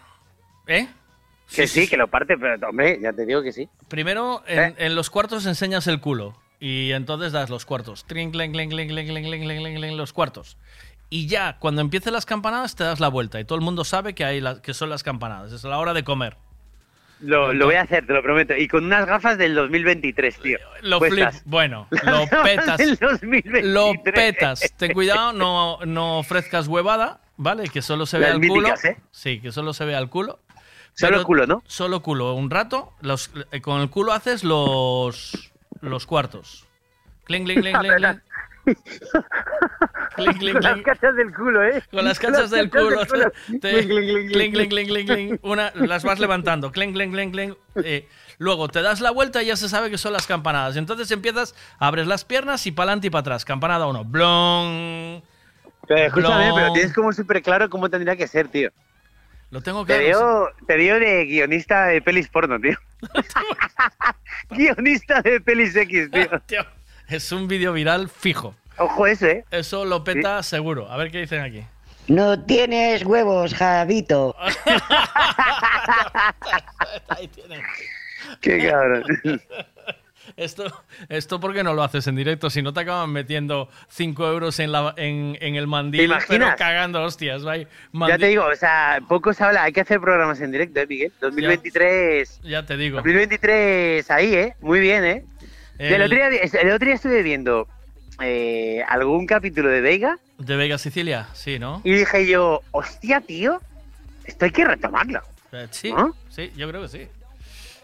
[0.68, 0.88] ¿Eh?
[1.54, 3.68] Que sí, que lo parte, pero hombre, ya te digo que sí.
[3.90, 4.90] Primero, en, ¿Eh?
[4.90, 6.38] los cuartos enseñas el culo.
[6.60, 8.06] Y entonces das los cuartos.
[8.06, 10.58] Tring, cling, cling, cling, los cuartos.
[11.10, 13.40] Y ya, cuando empiecen las campanadas, te das la vuelta.
[13.40, 15.52] Y todo el mundo sabe que, hay la, que son las campanadas.
[15.52, 16.38] Es la hora de comer.
[17.20, 18.56] Lo, lo, voy a hacer, te lo prometo.
[18.56, 20.60] Y con unas gafas del 2023, tío.
[20.82, 22.82] Lo flip, bueno, lo petas.
[23.64, 24.74] Lo petas.
[24.78, 27.70] Ten cuidado, no, no ofrezcas huevada, ¿vale?
[27.70, 28.70] Que solo se vea el culo.
[28.70, 28.98] ¿eh?
[29.12, 30.40] Sí, que solo se vea el culo.
[31.02, 31.64] Solo Pero culo, ¿no?
[31.68, 32.34] Solo culo.
[32.34, 36.66] Un rato, los, eh, con el culo haces los, los cuartos.
[37.26, 38.22] Cling, cling, cling, cling, cling.
[40.16, 40.84] Cling, cling, Con las cling.
[40.84, 41.84] cachas del culo, ¿eh?
[41.90, 43.00] Con las cachas del culo.
[43.62, 45.40] te- Cling, cling, cling, cling, cling, cling, cling, cling.
[45.42, 46.72] Una, las vas levantando.
[46.72, 47.56] Cling, cling, cling, cling.
[47.84, 48.08] Eh,
[48.38, 50.76] luego te das la vuelta y ya se sabe que son las campanadas.
[50.78, 53.46] Entonces empiezas, abres las piernas y para adelante y para atrás.
[53.46, 54.04] Campanada uno.
[54.04, 55.24] Blon.
[55.88, 56.56] Pero escúchame, Blon.
[56.56, 58.70] pero tienes como súper claro cómo tendría que ser, tío.
[59.52, 62.78] Lo tengo Te veo, te veo de guionista de pelis porno, tío.
[64.50, 66.40] guionista de pelis X, tío.
[66.48, 66.66] Tío,
[67.10, 68.56] es un vídeo viral fijo.
[68.78, 69.44] Ojo eso, ¿eh?
[69.52, 70.90] Eso lo peta seguro.
[70.90, 71.64] A ver qué dicen aquí.
[72.08, 74.36] No tienes huevos, Javito.
[77.10, 77.62] Ahí tienen.
[78.40, 79.04] Qué cabrón.
[80.38, 80.66] Esto,
[81.10, 84.72] esto porque no lo haces en directo, si no te acaban metiendo 5 euros en,
[84.72, 87.44] la, en, en el ¿Te mandil, pero cagando hostias.
[87.44, 87.68] ¿vale?
[87.94, 90.88] Ya te digo, o sea, poco se habla, hay que hacer programas en directo, ¿eh,
[90.88, 91.12] Miguel?
[91.22, 92.42] 2023.
[92.44, 92.98] Ya te digo.
[92.98, 94.56] 2023 ahí, ¿eh?
[94.62, 95.26] Muy bien, ¿eh?
[95.78, 96.28] El- El, otro día,
[96.62, 97.68] el otro día estuve viendo
[98.22, 101.82] eh, algún capítulo de Veiga De Vega Sicilia, sí, ¿no?
[101.84, 103.60] y dije yo, hostia, tío,
[104.26, 105.22] esto hay que retomarlo.
[105.52, 106.16] Eh, Sí, ¿No?
[106.30, 107.08] sí, yo creo que sí.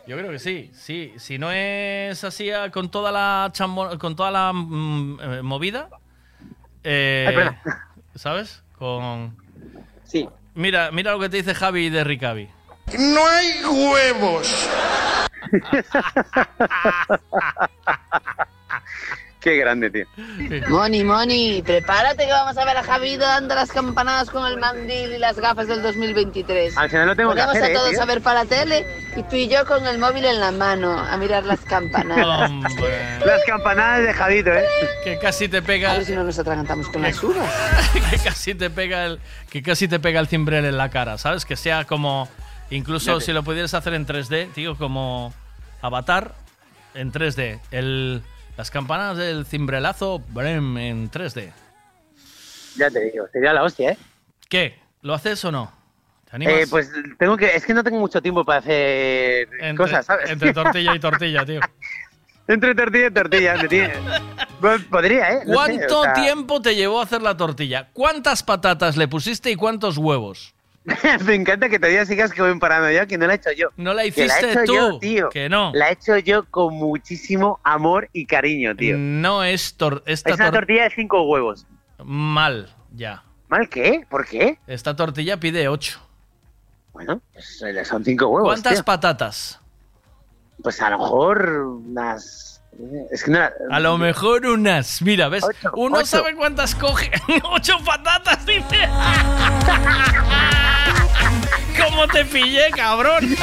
[0.08, 1.14] Yo creo que sí, sí.
[1.18, 5.90] Si no es así ah, con toda la chambo- con toda la mm, eh, movida,
[6.84, 7.50] eh, Ay.
[8.16, 8.64] ¿sabes?
[8.78, 9.36] Con
[10.06, 10.28] Sí.
[10.56, 12.48] Mira, mira lo que te dice Javi de Ricavi.
[12.98, 14.70] No hay huevos.
[19.40, 20.06] Qué grande, tío.
[20.68, 25.14] Moni, Moni, prepárate que vamos a ver a Javi dando las campanadas con el mandil
[25.14, 26.76] y las gafas del 2023.
[26.76, 28.86] Al final lo tengo que hacer, a ¿eh, todos a ver para la tele
[29.16, 32.50] Y tú y yo con el móvil en la mano a mirar las campanadas.
[32.50, 33.20] Hombre.
[33.26, 34.66] Las campanadas de Javito, ¿eh?
[35.04, 35.92] Que casi te pega.
[35.92, 37.48] A ver si no nos atragantamos con las uvas.
[38.10, 39.20] que casi te pega el
[39.52, 41.46] que casi te pega el cimbrel en la cara, ¿sabes?
[41.46, 42.28] Que sea como
[42.72, 45.32] incluso si lo pudieras hacer en 3D, tío, como
[45.82, 46.34] Avatar
[46.96, 48.24] en 3D, el
[48.58, 51.52] las campanas del cimbrelazo brem, en 3D.
[52.76, 53.98] Ya te digo, sería la hostia, ¿eh?
[54.50, 54.80] ¿Qué?
[55.02, 55.72] ¿Lo haces o no?
[56.30, 56.56] ¿Te animas?
[56.56, 57.56] Eh, pues tengo que.
[57.56, 60.30] Es que no tengo mucho tiempo para hacer entre, cosas, ¿sabes?
[60.30, 61.62] entre tortilla y tortilla, tío.
[62.50, 63.94] Entre tortilla y tortilla, tiene-
[64.62, 65.40] Pues podría, ¿eh?
[65.46, 67.90] No sé, ¿Cuánto o sea, tiempo te llevó a hacer la tortilla?
[67.92, 70.56] ¿Cuántas patatas le pusiste y cuántos huevos?
[71.26, 73.70] me encanta que todavía sigas que voy parando yo, que no la he hecho yo.
[73.78, 75.30] No la Que hiciste he hecho tú, yo, tío.
[75.30, 75.72] que no.
[75.74, 78.96] La he hecho yo con muchísimo amor y cariño, tío.
[78.98, 81.66] No es tor esta es una tor- tortilla de cinco huevos.
[82.04, 83.24] Mal, ya.
[83.50, 84.06] ¿Mal qué?
[84.10, 84.60] ¿Por qué?
[84.68, 86.00] Esta tortilla pide 8.
[86.94, 88.50] Bueno, pues eh, son cinco huevos.
[88.54, 88.84] ¿Cuántas tío.
[88.86, 89.60] patatas?
[90.64, 91.50] Pues a lo mejor
[91.86, 92.62] unas.
[93.12, 93.40] Es que no.
[93.72, 95.02] A lo mejor unas.
[95.02, 95.46] Mira, ¿ves?
[95.74, 96.06] Uno ocho.
[96.08, 97.12] sabe cuántas coge.
[97.44, 98.88] ¡Ocho patatas, dice!
[101.84, 103.36] ¿Cómo te pillé, cabrón?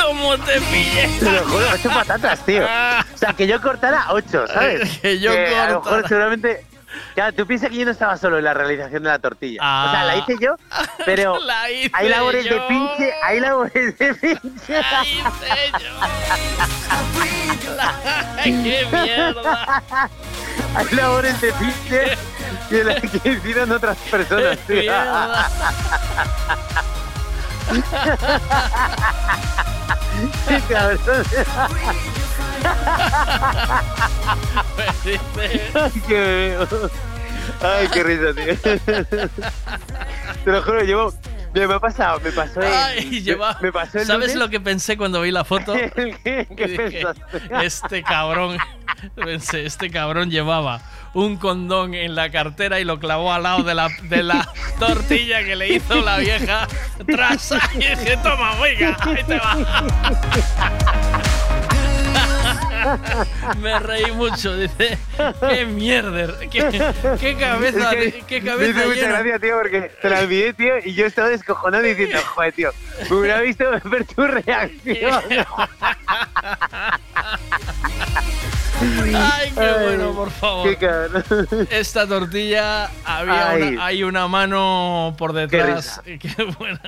[0.00, 1.08] ¿Cómo te pillé?
[1.18, 2.64] Te lo juro, ocho patatas, tío.
[2.64, 4.98] O sea, que yo cortara ocho, ¿sabes?
[4.98, 6.08] Que yo A lo mejor cortara.
[6.08, 6.64] seguramente.
[7.14, 9.60] Claro, tú piensas que yo no estaba solo en la realización de la tortilla.
[9.60, 10.56] O sea, la hice yo,
[11.04, 12.66] pero La hice hay labores de yo.
[12.68, 14.80] pinche, hay labores de pinche.
[18.38, 19.82] ¡Ay, qué mierda!
[20.74, 22.16] Hay labores de pinche
[22.68, 24.58] que las que hicieron otras personas.
[24.66, 24.86] Sí,
[30.68, 30.98] cabrón.
[36.06, 36.58] Qué.
[37.62, 38.54] Ay, qué risa, tío.
[40.44, 41.14] Te lo juro, llevo.
[41.54, 42.72] Me ha pasado, me pasó el.
[42.72, 44.36] Ay, lleva- me pasó el ¿Sabes lunes.
[44.36, 45.72] lo que pensé cuando vi la foto?
[45.94, 47.04] ¿Qué, qué Dije?
[47.62, 48.58] Este cabrón,
[49.16, 50.80] pensé, este cabrón llevaba
[51.14, 54.46] un condón en la cartera y lo clavó al lado de la, de la
[54.78, 56.68] tortilla que le hizo la vieja
[57.06, 57.52] tras.
[57.74, 59.56] Y dije, toma, oiga, ahí te va.
[63.56, 64.98] Me reí mucho, dice,
[65.48, 69.08] qué mierder, qué, qué cabeza, Es que qué cabeza hizo mucha llena.
[69.20, 72.70] gracia, tío, porque te la envié, tío, y yo estaba descojonado diciendo, joder, tío,
[73.10, 75.22] me hubiera visto ver tu reacción.
[78.80, 80.76] Ay, qué bueno, por favor.
[80.76, 80.88] Qué.
[81.70, 86.00] Esta tortilla había una, hay una mano por detrás.
[86.04, 86.18] Qué,
[86.58, 86.80] buena.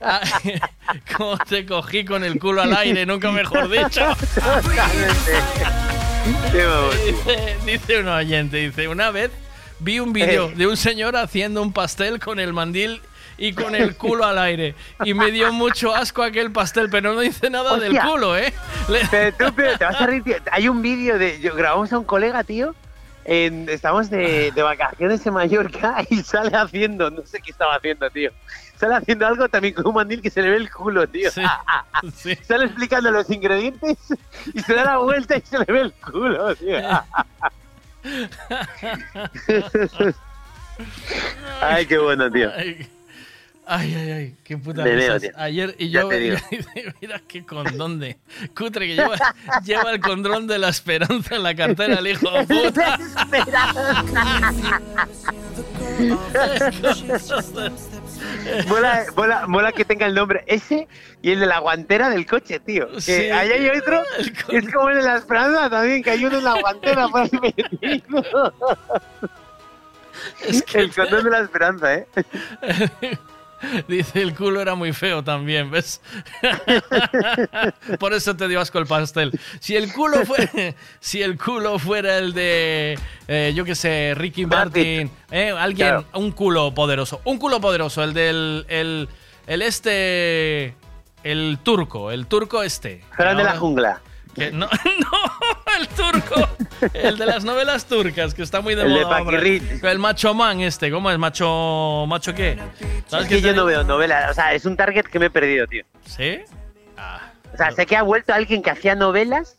[0.00, 0.60] Ay,
[1.16, 4.06] Cómo te cogí con el culo al aire, nunca mejor dicho.
[6.52, 6.66] Qué.
[7.06, 9.30] Dice, dice un oyente, dice, una vez
[9.78, 10.54] vi un vídeo Eh.
[10.56, 13.00] de un señor haciendo un pastel con el mandil
[13.40, 14.74] y con el culo al aire.
[15.02, 18.52] Y me dio mucho asco aquel pastel, pero no dice nada del culo, ¿eh?
[19.10, 20.36] Pero tú, pero te vas a reír, tío.
[20.52, 21.40] Hay un vídeo de.
[21.40, 22.74] Yo, grabamos a un colega, tío.
[23.24, 27.10] En, estamos de, de vacaciones en Mallorca y sale haciendo.
[27.10, 28.30] No sé qué estaba haciendo, tío.
[28.78, 31.30] Sale haciendo algo también con un mandil que se le ve el culo, tío.
[31.30, 31.42] sí.
[32.46, 33.96] Sale explicando los ingredientes
[34.52, 36.78] y se da la vuelta y se le ve el culo, tío.
[41.60, 42.50] Ay, qué bueno, tío.
[43.72, 45.32] Ay, ay, ay, qué puta veo, risas.
[45.36, 46.08] Ayer y yo,
[47.00, 48.18] mira qué condón de
[48.52, 49.16] cutre que lleva,
[49.64, 52.98] lleva el condón de la esperanza en la cartera el hijo de puta.
[58.66, 60.88] Mola, mola, mola que tenga el nombre ese
[61.22, 62.88] y el de la guantera del coche, tío.
[62.94, 63.12] Que Sí.
[63.30, 64.02] ahí hay otro,
[64.48, 67.20] que es como el de la esperanza también, que hay uno en la guantera por
[67.22, 68.52] ahí metido.
[70.74, 72.06] el condón de la esperanza, ¿eh?
[73.88, 76.00] Dice el culo era muy feo también, ¿ves?
[77.98, 79.32] Por eso te dio asco el pastel.
[79.60, 82.98] Si el culo fue, si el culo fuera el de,
[83.28, 86.04] eh, yo qué sé, Ricky Martin, eh, alguien, Claro.
[86.14, 89.08] un culo poderoso, un culo poderoso, el del, el,
[89.46, 90.74] el este,
[91.22, 93.02] el turco, el turco este.
[93.16, 94.00] Fran de la jungla.
[94.34, 96.48] Que no, no, el turco,
[96.94, 99.22] el de las novelas turcas, que está muy de El moda.
[99.90, 101.18] El macho man este, ¿cómo es?
[101.18, 102.58] Macho, macho qué?
[103.12, 105.66] Es que yo no veo novelas, o sea, es un target que me he perdido,
[105.66, 105.84] tío.
[106.04, 106.40] ¿Sí?
[107.52, 109.56] O sea, sé que ha vuelto alguien que hacía novelas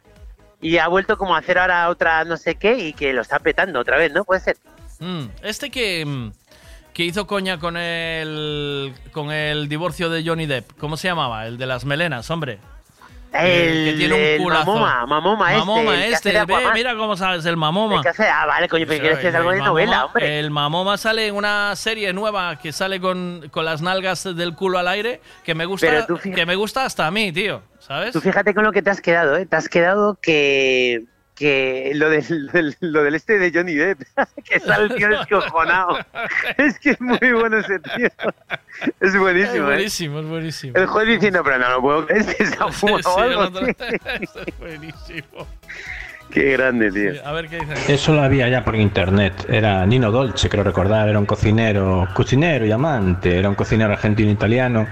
[0.61, 3.39] y ha vuelto como a hacer ahora otra no sé qué y que lo está
[3.39, 4.23] petando otra vez, ¿no?
[4.23, 4.57] Puede ser.
[4.99, 6.31] Mm, este que, mm,
[6.93, 11.47] que hizo coña con el con el divorcio de Johnny Depp, ¿cómo se llamaba?
[11.47, 12.59] El de las melenas, hombre.
[13.33, 14.73] El, que tiene un culazo.
[14.73, 15.59] mamoma, mamoma este.
[15.65, 17.95] Mamoma este, de ve, mira cómo sabes el mamoma.
[17.97, 20.39] El que hace- ah, vale, coño, pero quieres que es algo de El novela, hombre.
[20.39, 24.79] El mamoma sale en una serie nueva que sale con, con las nalgas del culo
[24.79, 28.11] al aire, que me gusta, que me gusta hasta a mí, tío, ¿sabes?
[28.11, 29.45] Tú fíjate con lo que te has quedado, ¿eh?
[29.45, 31.05] Te has quedado que,
[31.41, 34.01] que lo, del, del- lo del este de Johnny Depp,
[34.45, 35.97] que sale el tío descojonado.
[36.57, 38.07] es que es muy bueno ese tío.
[38.99, 39.73] Es es buenísimo, ¿eh?
[39.75, 40.73] buenísimo, es buenísimo.
[40.77, 43.23] El juez diciendo, pero no lo puedo creer, es que se ha fumado Sí, el
[43.23, 43.75] algo, otro- tío.
[44.45, 45.47] es buenísimo.
[46.29, 47.25] Qué grande, tío.
[47.27, 47.93] A ver qué dice.
[47.93, 49.33] Eso lo había ya por internet.
[49.49, 51.09] Era Nino Dolce, creo recordar.
[51.09, 53.37] Era un cocinero, cocinero y amante.
[53.37, 54.87] Era un cocinero argentino-italiano.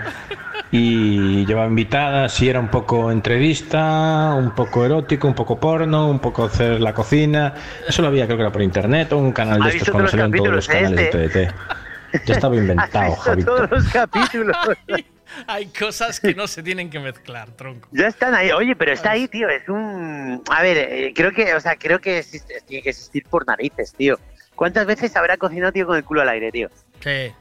[0.71, 6.19] Y llevaba invitadas y era un poco entrevista, un poco erótico, un poco porno, un
[6.19, 7.55] poco hacer la cocina.
[7.87, 10.09] Eso lo había creo que era por internet o un canal ¿Ha de estos cuando
[10.09, 12.25] salían todos los canales de TDT.
[12.27, 13.55] Ya estaba inventado, Javito.
[13.55, 14.55] todos los capítulos.
[15.47, 17.87] Hay cosas que no se tienen que mezclar, tronco.
[17.91, 18.51] Ya están ahí.
[18.51, 19.47] Oye, pero está ahí, tío.
[19.49, 20.41] Es un.
[20.51, 23.93] A ver, eh, creo que, o sea, creo que existe- tiene que existir por narices,
[23.93, 24.19] tío.
[24.55, 26.69] ¿Cuántas veces habrá cocinado, tío, con el culo al aire, tío?
[26.99, 27.31] Sí,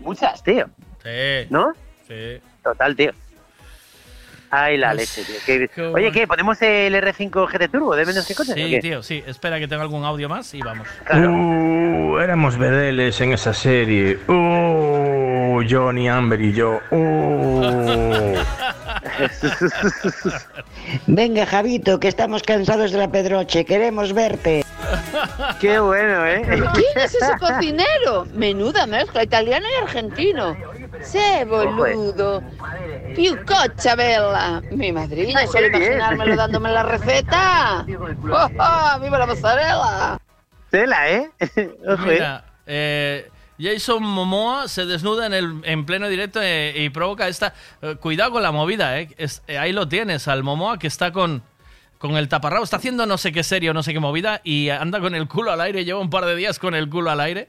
[0.00, 0.68] Muchas, tío.
[1.02, 1.46] sí.
[1.50, 1.72] ¿No?
[2.12, 2.40] Sí.
[2.62, 3.12] Total, tío.
[4.54, 5.40] Ay, la Pues, leche, tío.
[5.46, 6.12] Qué- qué Oye, bueno.
[6.12, 6.26] ¿qué?
[6.26, 8.54] ¿Ponemos el R5 GT Turbo de menos que cosas?
[8.54, 8.80] o Sí, qué?
[8.80, 9.24] tío, sí.
[9.26, 10.86] Espera que tenga algún audio más y vamos.
[11.10, 14.18] Uh, éramos bedeles en esa serie.
[14.28, 16.80] Uh, Johnny, Amber y yo.
[16.90, 18.34] Uh.
[21.06, 23.64] Venga, Javito, que estamos cansados de la pedroche.
[23.64, 24.64] Queremos verte.
[25.60, 26.42] Qué bueno, ¿eh?
[26.44, 28.26] ¿Quién es ese cocinero?
[28.34, 30.54] Menuda mezcla, italiano y argentino.
[31.00, 32.42] Sé, boludo.
[33.14, 34.60] Più coccia bella.
[34.70, 37.84] Mi madrina, solo imaginármelo dándome la receta.
[38.30, 40.18] ¡Oh, oh, ¡Viva la mozzarella!
[40.70, 41.30] Tela, ¿eh?
[41.88, 42.14] Ojo, ¿eh?
[42.14, 47.52] Mira, eh, Jason Momoa se desnuda en, el, en pleno directo eh, y provoca esta...
[47.82, 49.08] eh, cuidado con la movida, eh.
[49.18, 51.42] Es- eh, ahí lo tienes, al Momoa que está con,
[51.98, 52.64] con el taparrabo.
[52.64, 55.52] Está haciendo no sé qué serio, no sé qué movida y anda con el culo
[55.52, 55.84] al aire.
[55.84, 57.48] Lleva un par de días con el culo al aire.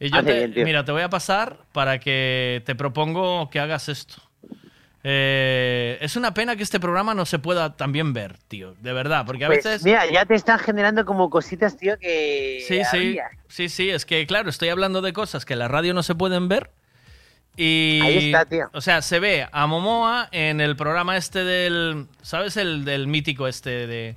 [0.00, 3.58] Y yo Hace te, bien, mira, te voy a pasar para que te propongo que
[3.58, 4.22] hagas esto.
[5.04, 8.74] Eh, es una pena que este programa no se pueda también ver, tío.
[8.80, 9.84] De verdad, porque a Pues, veces...
[9.84, 12.64] Mira, ya te están generando como cositas, tío, que.
[12.66, 13.18] Sí, sí,
[13.48, 16.14] sí, sí, es que claro, estoy hablando de cosas que en la radio no se
[16.14, 16.70] pueden ver.
[17.56, 18.70] Y, Ahí está, tío.
[18.72, 22.56] O sea, se ve a Momoa en el programa este del, ¿sabes?
[22.56, 24.14] El del mítico este de,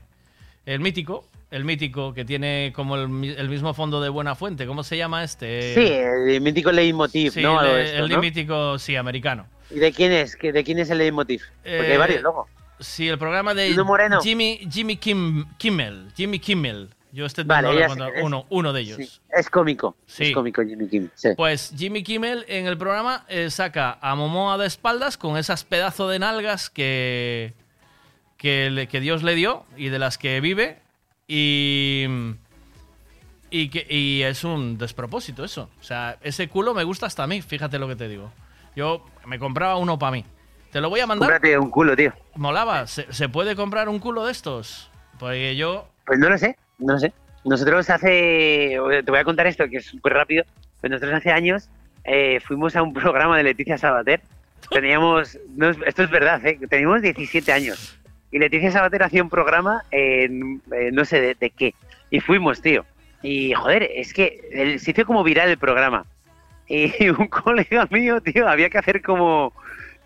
[0.65, 4.65] el mítico, el mítico que tiene como el, mi- el mismo fondo de Buena Fuente,
[4.65, 5.75] ¿cómo se llama este?
[5.75, 7.61] Sí, el mítico leitmotiv, Sí, ¿no?
[7.61, 8.19] El, de esto, el ¿no?
[8.19, 9.45] mítico, sí, americano.
[9.69, 10.35] ¿Y de quién es?
[10.35, 11.41] ¿Que- ¿De quién es el leitmotiv?
[11.61, 12.47] Porque Eh, hay varios, luego.
[12.79, 13.75] Sí, el programa de.
[14.23, 16.89] Jimmy, Jimmy Kim, Kimmel, Jimmy Kimmel.
[17.13, 18.23] Yo este Vale, no es.
[18.23, 18.95] uno, uno de ellos.
[18.97, 19.97] Sí, es cómico.
[20.05, 20.27] Sí.
[20.27, 21.09] Es cómico Jimmy Kim.
[21.13, 21.29] Sí.
[21.35, 26.09] Pues Jimmy Kimmel en el programa eh, saca a Momoa de espaldas con esas pedazos
[26.09, 27.53] de nalgas que,
[28.37, 30.79] que, le- que Dios le dio y de las que vive.
[31.33, 32.07] Y,
[33.49, 35.69] y, que, y es un despropósito eso.
[35.79, 38.33] O sea, ese culo me gusta hasta a mí, fíjate lo que te digo.
[38.75, 40.25] Yo me compraba uno para mí.
[40.73, 41.29] Te lo voy a mandar.
[41.29, 42.11] Cómprate un culo, tío.
[42.35, 44.91] Molaba, ¿Se, se puede comprar un culo de estos?
[45.19, 45.87] Porque yo...
[46.05, 47.13] Pues no lo sé, no lo sé.
[47.45, 48.77] Nosotros hace.
[49.05, 50.43] Te voy a contar esto que es súper rápido.
[50.81, 51.69] Pues nosotros hace años
[52.03, 54.19] eh, fuimos a un programa de Leticia Sabater.
[54.69, 55.39] Teníamos.
[55.55, 56.59] no esto es verdad, ¿eh?
[56.69, 58.00] Teníamos 17 años.
[58.31, 60.61] Y Leticia Sabater hacía un programa en.
[60.93, 61.75] no sé de, de qué.
[62.09, 62.85] Y fuimos, tío.
[63.21, 66.05] Y joder, es que el, se hizo como viral el programa.
[66.67, 69.53] Y un colega mío, tío, había que hacer como.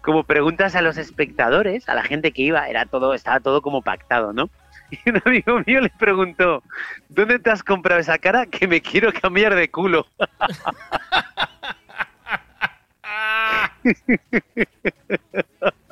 [0.02, 3.82] Como preguntas a los espectadores, a la gente que iba, era todo, estaba todo como
[3.82, 4.52] pactado, ¿no?
[4.92, 6.62] Y un amigo mío le preguntó,
[7.10, 8.46] ¿dónde te has comprado esa cara?
[8.46, 10.06] Que me quiero cambiar de culo.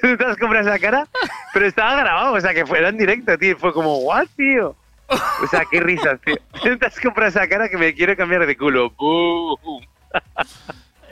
[0.00, 1.06] ¿Dónde te has comprado esa cara?
[1.52, 3.58] Pero estaba grabado, o sea, que fuera en directo, tío.
[3.58, 4.76] Fue como, ¿what, tío?
[5.08, 6.36] O sea, qué risas, tío.
[6.62, 7.68] ¿Dónde te has comprado esa cara?
[7.68, 8.90] Que me quiero cambiar de culo.
[8.90, 9.80] ¡Bum!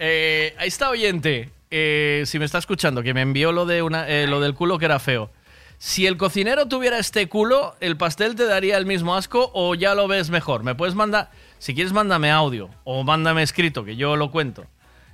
[0.02, 4.08] Eh, ahí está oyente, eh, si me está escuchando, que me envió lo, de una,
[4.08, 5.30] eh, lo del culo que era feo.
[5.76, 9.94] Si el cocinero tuviera este culo, ¿el pastel te daría el mismo asco o ya
[9.94, 10.62] lo ves mejor?
[10.62, 14.64] Me puedes mandar, si quieres mándame audio o mándame escrito, que yo lo cuento.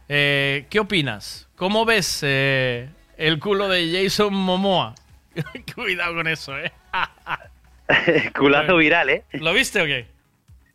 [0.08, 1.48] Eh, ¿Qué opinas?
[1.56, 2.22] ¿Cómo ves
[3.16, 4.94] el culo de Jason Momoa?
[5.74, 6.72] Cuidado con eso, ¿eh?
[8.36, 9.24] Culazo viral, ¿eh?
[9.32, 10.06] ¿Lo viste o qué?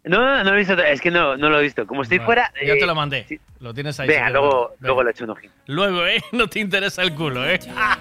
[0.03, 0.73] No, no, no lo he visto.
[0.81, 1.85] Es que no, no lo he visto.
[1.85, 2.53] Como estoy Vale, fuera.
[2.65, 3.39] Ya eh, te lo mandé.
[3.59, 4.07] Lo tienes ahí.
[4.07, 4.75] Venga, luego, verlo.
[4.79, 5.53] luego le echo un ojito.
[5.67, 6.21] Luego, ¿eh?
[6.31, 7.59] No te interesa el culo, ¿eh?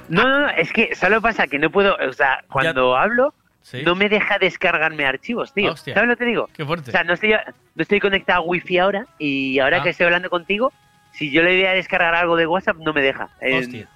[0.09, 3.83] No, no, no, es que solo pasa que no puedo, o sea, cuando hablo, Sí.
[3.85, 5.73] no me deja descargarme archivos, tío.
[5.73, 5.93] Hostia.
[5.93, 6.49] ¿Sabes lo que te digo?
[6.55, 6.91] Qué fuerte.
[6.91, 9.83] O sea, no estoy, no estoy conectado a wifi ahora y ahora Ah.
[9.83, 10.73] que estoy hablando contigo,
[11.13, 13.29] si yo le voy a descargar algo de WhatsApp, no me deja.
[13.43, 13.89] Eh, Hostia.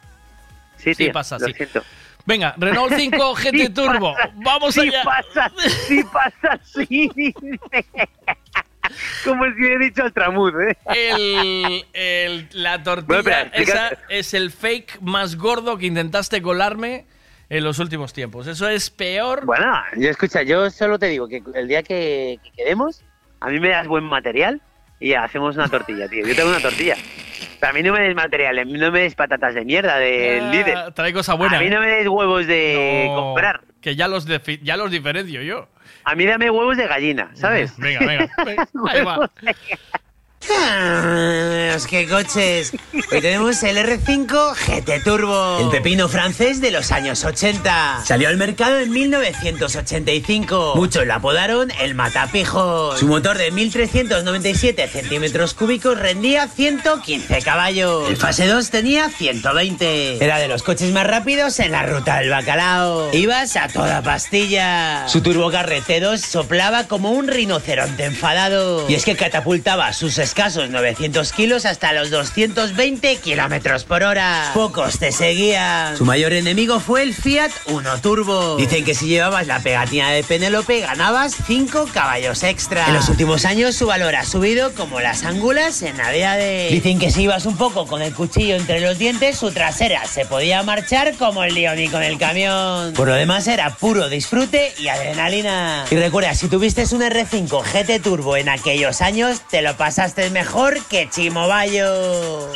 [0.85, 1.39] Sí, Sí tío, pasa.
[2.27, 4.15] Venga, Renault 5 GT Sí Turbo.
[4.15, 5.03] pasa, Vamos sí allá.
[5.05, 5.53] pasa,
[5.87, 7.11] sí pasa, sí.
[9.25, 10.77] Como si hubiera dicho Altramud, ¿eh?
[10.95, 16.43] El, el- la tortilla Bueno, espera, explica- esa es el fake más gordo que intentaste
[16.43, 17.07] colarme
[17.49, 18.47] en los últimos tiempos.
[18.47, 19.45] Eso es peor.
[19.47, 23.03] Bueno, yo escucha, yo solo te digo que el día que, que quedemos,
[23.41, 24.61] a mí me das buen material
[25.01, 26.27] y hacemos una tortilla, tío.
[26.27, 26.97] Yo tengo una tortilla.
[27.69, 30.93] A mí no me des material, no me des patatas de mierda del Ah, líder.
[30.95, 31.59] Trae cosa buena.
[31.59, 33.61] A mí no me des huevos de No, comprar.
[33.81, 34.27] Que ya los,
[34.63, 35.69] ya los diferencio yo.
[36.05, 37.77] A mí dame huevos de gallina, ¿sabes?
[37.79, 38.29] Venga, venga.
[38.45, 39.31] venga, Ahí va.
[40.49, 42.73] Los que coches.
[43.11, 48.05] Hoy tenemos el R5 GT Turbo, el pepino francés de los años 80.
[48.05, 50.75] Salió al mercado en 1985.
[50.77, 52.99] Muchos lo apodaron el Matapijos.
[52.99, 58.09] Su motor de 1397 centímetros cúbicos rendía 115 caballos.
[58.09, 60.25] El fase 2 tenía 120.
[60.25, 63.11] Era de los coches más rápidos en la ruta del bacalao.
[63.13, 65.09] Ibas a toda pastilla.
[65.09, 68.89] Su turbocarre T2 soplaba como un rinoceronte enfadado.
[68.89, 74.51] Y es que catapultaba sus escasos 900 kilos hasta los 220 kilómetros por hora.
[74.53, 75.97] Pocos te seguían.
[75.97, 78.57] Su mayor enemigo fue el Fiat Uno Turbo.
[78.57, 82.89] Dicen que si llevabas la pegatina de Penélope ganabas 5 caballos extra.
[82.89, 86.73] En los últimos años su valor ha subido como las ángulas en Navidades.
[86.73, 90.25] Dicen que si ibas un poco con el cuchillo entre los dientes, su trasera se
[90.25, 92.93] podía marchar como el Leoni con el camión.
[92.95, 95.85] Por lo demás era puro disfrute y adrenalina.
[95.93, 100.75] Y recuerda, si tuviste un R5 GT Turbo en aquellos años, te lo pasaste mejor
[100.89, 102.53] que Chimobayo.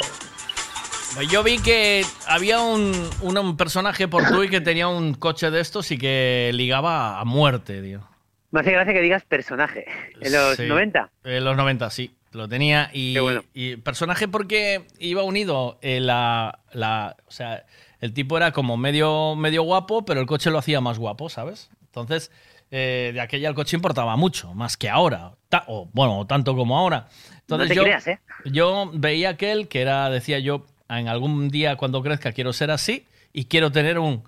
[1.31, 5.61] Yo vi que había un, un- un personaje por Tui que tenía un coche de
[5.61, 8.07] estos y que ligaba a muerte, tío.
[8.51, 9.85] Me hace gracia que digas personaje.
[10.21, 10.67] En los Sí.
[10.67, 11.11] 90.
[11.25, 12.15] En los 90, sí.
[12.33, 13.17] Lo tenía y,
[13.55, 17.65] y personaje porque iba unido eh, la, la- O sea,
[18.01, 21.71] el tipo era como medio, medio guapo, pero el coche lo hacía más guapo, ¿sabes?
[21.87, 22.31] Entonces,
[22.71, 25.33] eh, de aquella el coche importaba mucho, más que ahora.
[25.49, 27.09] Ta- o, bueno, tanto como ahora.
[27.49, 28.19] Entonces No te yo, creas, ¿eh?
[28.45, 33.07] yo veía aquel que era, decía yo, en algún día cuando crezca quiero ser así
[33.33, 34.23] y quiero tener un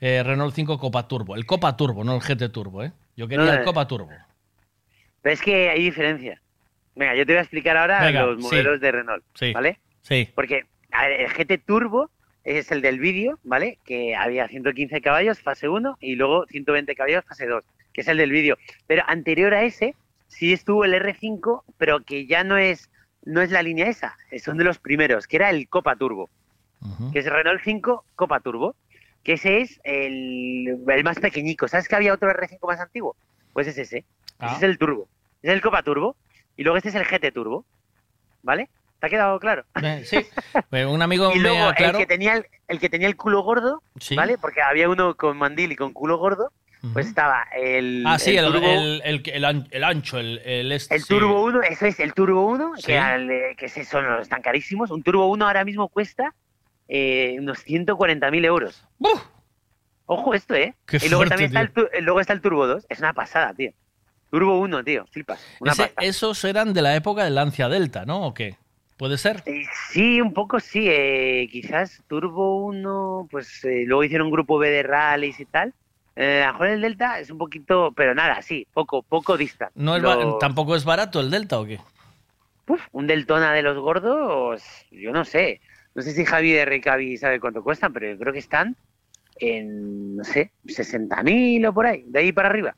[0.00, 1.36] eh, Renault 5 Copa Turbo.
[1.36, 2.92] El Copa Turbo, no el GT Turbo, ¿eh?
[3.16, 3.64] Yo quería No, el eh.
[3.64, 4.08] Copa Turbo.
[5.20, 6.40] Pero es que hay diferencia.
[6.94, 8.42] Venga, yo te voy a explicar ahora Venga, los sí.
[8.42, 9.52] modelos de Renault, Sí.
[9.52, 9.78] ¿vale?
[10.00, 10.28] Sí.
[10.34, 12.10] Porque a ver, el GT Turbo
[12.44, 13.78] es el del vídeo, ¿vale?
[13.84, 18.16] Que había 115 caballos, fase 1, y luego 120 caballos, fase 2, que es el
[18.16, 18.56] del vídeo.
[18.86, 19.94] Pero anterior a ese,
[20.32, 22.90] sí estuvo el R5, pero que ya no es,
[23.24, 26.28] no es la línea esa, son de los primeros, que era el Copa Turbo,
[27.12, 28.74] que es Renault 5 Copa Turbo,
[29.22, 31.68] que ese es el, el más pequeñico.
[31.68, 33.14] ¿Sabes que había otro R5 más antiguo?
[33.52, 34.04] Pues es ese.
[34.40, 34.46] Ah.
[34.48, 35.06] Ese es el Turbo.
[35.42, 36.16] Es el Copa Turbo.
[36.56, 37.64] Y luego este es el GT Turbo.
[38.42, 38.68] ¿Vale?
[38.98, 39.64] ¿Te ha quedado claro?
[39.80, 40.18] Eh, sí.
[40.72, 41.98] Eh, un amigo y me luego aclaró.
[41.98, 44.16] el que tenía el, el que tenía el culo gordo, Sí.
[44.16, 44.38] ¿vale?
[44.38, 46.50] Porque había uno con mandil y con culo gordo,
[46.92, 50.96] pues estaba el Ah, sí, el, Turbo, el, el, el el ancho, el, el este.
[50.96, 51.04] el.
[51.06, 52.82] Turbo 1, eso es el Turbo 1, Sí.
[52.86, 54.90] que, al- que se- son los tan carísimos.
[54.90, 56.34] Un Turbo 1 ahora mismo cuesta
[56.88, 58.84] eh, unos 140.000 euros.
[60.06, 60.74] Ojo esto, ¿eh?
[60.86, 63.54] Qué y luego fuerte, también está el, luego está el Turbo 2, es una pasada,
[63.54, 63.70] tío.
[64.30, 65.40] Turbo 1, tío, flipas.
[65.60, 68.26] Una Ese- esos eran de la época del Lancia Delta, ¿no?
[68.26, 68.56] ¿O qué?
[68.96, 69.42] ¿Puede ser?
[69.46, 70.86] Eh, Sí, un poco sí.
[70.88, 75.72] eh, quizás Turbo 1, pues eh, luego hicieron un grupo B de rallies y tal.
[76.14, 79.70] Eh, a lo mejor el Delta es un poquito, pero nada, sí, poco, poco dista.
[79.74, 80.02] ¿No es
[80.38, 81.80] ¿Tampoco es barato el Delta o qué?
[82.92, 85.60] Un Deltona de los gordos, yo no sé.
[85.94, 88.76] No sé si Javi de Recavi sabe cuánto cuestan, pero yo creo que están
[89.36, 92.74] en, no sé, 60.000 o por ahí, de ahí para arriba.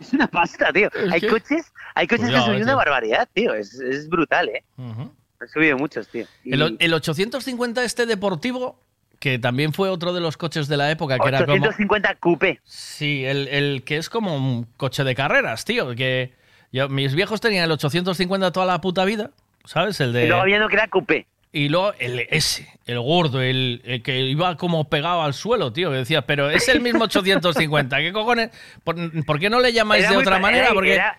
[0.00, 0.88] Es una pasta, tío.
[1.10, 3.54] Hay coches, hay coches Cuidado, que subido eh, una barbaridad, tío.
[3.54, 4.64] Es, es brutal, ¿eh?
[4.78, 6.26] Han subido muchos, tío.
[6.44, 8.78] Y- El, el 850 este deportivo,
[9.24, 11.52] que también fue otro de los coches de la época, que era como...
[11.54, 12.60] 850 coupé.
[12.64, 15.94] Sí, el, el que es como un coche de carreras, tío.
[15.94, 16.34] Que
[16.72, 19.30] yo- mis viejos tenían el 850 toda la puta vida,
[19.64, 19.98] ¿sabes?
[20.00, 20.24] El de...
[20.24, 21.26] Y luego había uno que era coupé.
[21.52, 25.90] Y luego el ese, el gordo, el, el que iba como pegado al suelo, tío.
[25.90, 27.96] Que decía, pero es el mismo 850.
[27.96, 28.50] ¿Qué cojones?
[28.84, 30.64] ¿Por, por qué no le llamáis Era de otra manera?
[30.66, 30.92] era- Porque...
[30.94, 31.18] Era,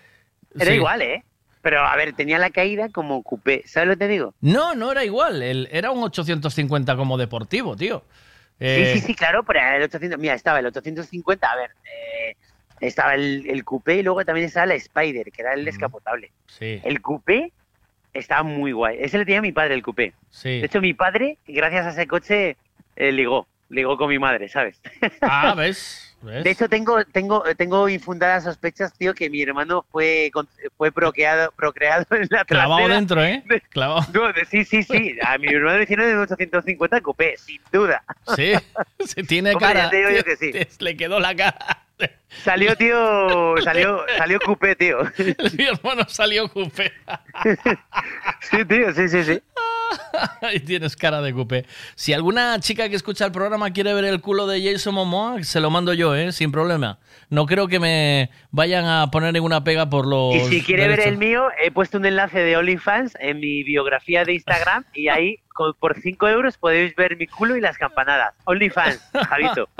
[0.54, 0.72] era Sí.
[0.74, 1.24] igual, ¿eh?
[1.66, 3.64] Pero a ver, tenía la caída como coupé.
[3.66, 4.34] ¿Sabes lo que te digo?
[4.40, 5.42] No, no era igual.
[5.42, 8.04] el- era un 850 como deportivo, tío.
[8.60, 10.16] Eh, Sí, sí, sí, claro, pero el 800.
[10.20, 11.70] Mira, estaba el 850, a ver.
[11.84, 12.36] eh,
[12.80, 16.30] estaba el, el coupé y luego también estaba la Spider, que era el descapotable.
[16.46, 16.80] Sí.
[16.84, 17.52] El coupé
[18.14, 18.98] estaba muy guay.
[19.00, 20.12] Ese le tenía a mi padre, el coupé.
[20.30, 20.60] Sí.
[20.60, 22.56] De hecho, mi padre, gracias a ese coche,
[22.94, 23.48] eh, ligó.
[23.70, 24.80] ligó con mi madre, ¿sabes?
[25.20, 26.05] Ah, ¿ves?
[26.22, 26.42] ¿Ves?
[26.44, 30.30] De hecho, tengo, tengo, tengo infundadas sospechas, tío, que mi hermano fue,
[30.76, 32.94] fue procreado, procreado en la Clavado trasera.
[32.94, 33.44] dentro, ¿eh?
[33.68, 34.06] Clavado.
[34.12, 35.16] No, de- sí, sí, sí.
[35.22, 38.02] A mi hermano le hicieron en 850 coupé, sin duda.
[38.34, 38.52] Sí,
[39.06, 39.82] se tiene Hombre, cara.
[39.84, 40.52] ya te digo yo que sí.
[40.84, 41.82] Le quedó la cara.
[42.44, 44.98] Salió, tío, salió, salió coupé, tío.
[45.56, 46.92] Mi hermano salió cupé.
[48.50, 49.42] Sí, tío, sí, sí, sí.
[50.42, 51.66] Ahí tienes cara de cupé.
[51.94, 55.60] Si alguna chica que escucha el programa quiere ver el culo de Jason Momoa, se
[55.60, 56.32] lo mando yo, ¿eh?
[56.32, 56.98] Sin problema.
[57.28, 60.34] No creo que me vayan a poner ninguna pega por los.
[60.34, 64.24] Y si quiere ver el mío, he puesto un enlace de OnlyFans en mi biografía
[64.24, 65.40] de Instagram y ahí
[65.80, 68.34] por 5 euros podéis ver mi culo y las campanadas.
[68.44, 69.68] OnlyFans, Javito.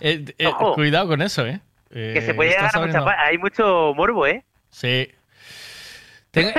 [0.00, 1.60] Eh, eh, cuidado con eso, ¿eh?
[1.92, 3.04] Que Eh, se puede llegar a mucha...
[3.24, 4.42] Hay mucho morbo, ¿eh?
[4.70, 5.08] Sí.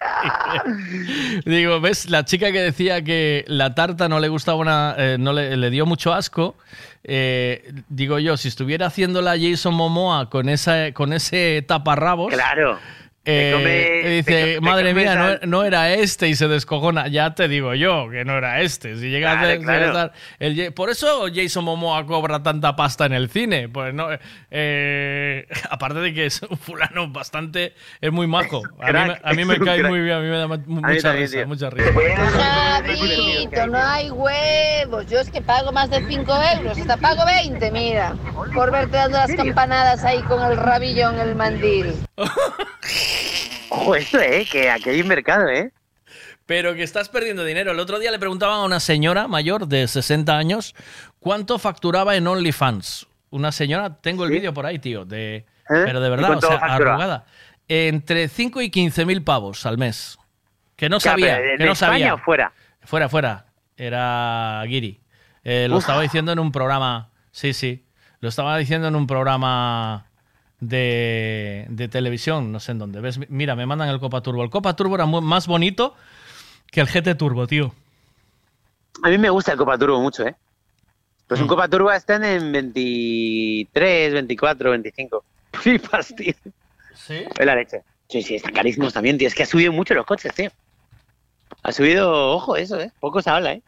[1.44, 2.08] Digo, ¿ves?
[2.10, 4.94] La chica que decía que la tarta no le gustaba una.
[4.96, 6.56] eh, no le, le dio mucho asco.
[7.04, 12.32] eh, digo yo, si estuviera haciéndola Jason Momoa con, esa, con ese taparrabos.
[12.32, 12.78] Claro.
[13.24, 17.08] Eh, come- dice, te madre mía, no, no era este y se descojona.
[17.08, 18.96] Ya te digo yo que no era este.
[18.96, 19.86] Si llega a Claro, ser- claro.
[19.86, 23.68] estar- el por eso Jason Momoa cobra tanta pasta en el cine.
[23.68, 24.08] Pues no,
[24.50, 27.74] eh, aparte de que es un fulano bastante.
[28.00, 28.62] Es muy majo.
[28.80, 29.90] A mí, crack, a mí me cae crack.
[29.90, 30.16] muy bien.
[30.16, 31.36] A mí me da mucha risa.
[31.36, 31.46] tío.
[31.46, 31.90] Mucha risa.
[32.86, 35.06] Javito, no hay huevos.
[35.08, 38.14] Yo es que pago más de 5 euros, hasta pago 20, mira.
[38.54, 41.94] Por verte dando las campanadas ahí con el rabillo en el mandil.
[43.70, 44.46] Ojo, esto, ¿eh?
[44.50, 45.72] Que aquí hay un mercado, ¿eh?
[46.46, 47.70] Pero que estás perdiendo dinero.
[47.70, 50.74] El otro día le preguntaban a una señora mayor de 60 años
[51.20, 53.06] cuánto facturaba en OnlyFans.
[53.30, 56.58] Una señora, tengo el vídeo por ahí, tío, de, pero de ¿Y verdad, o sea,
[56.58, 56.90] factura?
[56.92, 57.24] arrugada.
[57.68, 60.18] Entre 5 y 15 mil pavos al mes.
[60.74, 62.14] Que no sabía, ¿de- que no España sabía.
[62.14, 62.52] o fuera?
[62.82, 63.46] Fuera, fuera.
[63.76, 64.98] Era Giri.
[65.44, 65.82] Eh, lo Uf.
[65.84, 67.10] estaba diciendo en un programa.
[67.30, 67.84] Sí, sí.
[68.18, 70.06] Lo estaba diciendo en un programa
[70.60, 73.00] de, de televisión, no sé en dónde.
[73.00, 73.18] ¿Ves?
[73.30, 74.42] Mira, me mandan el Copa Turbo.
[74.44, 75.94] El Copa Turbo era más bonito
[76.70, 77.74] que el GT Turbo, tío.
[79.02, 80.34] A mí me gusta el Copa Turbo mucho, ¿eh?
[81.26, 81.48] Pues un Mm.
[81.48, 85.24] Copa Turbo están en 23, 24, 25.
[85.52, 86.34] Flipas, tío.
[86.94, 87.24] ¿Sí?
[87.38, 87.82] Es la leche.
[88.08, 89.28] Sí, sí, están carísimos también, tío.
[89.28, 90.50] Es que ha subido mucho los coches, tío.
[91.62, 92.90] Ha subido, ojo, eso, ¿eh?
[93.00, 93.62] Poco se habla, ¿eh?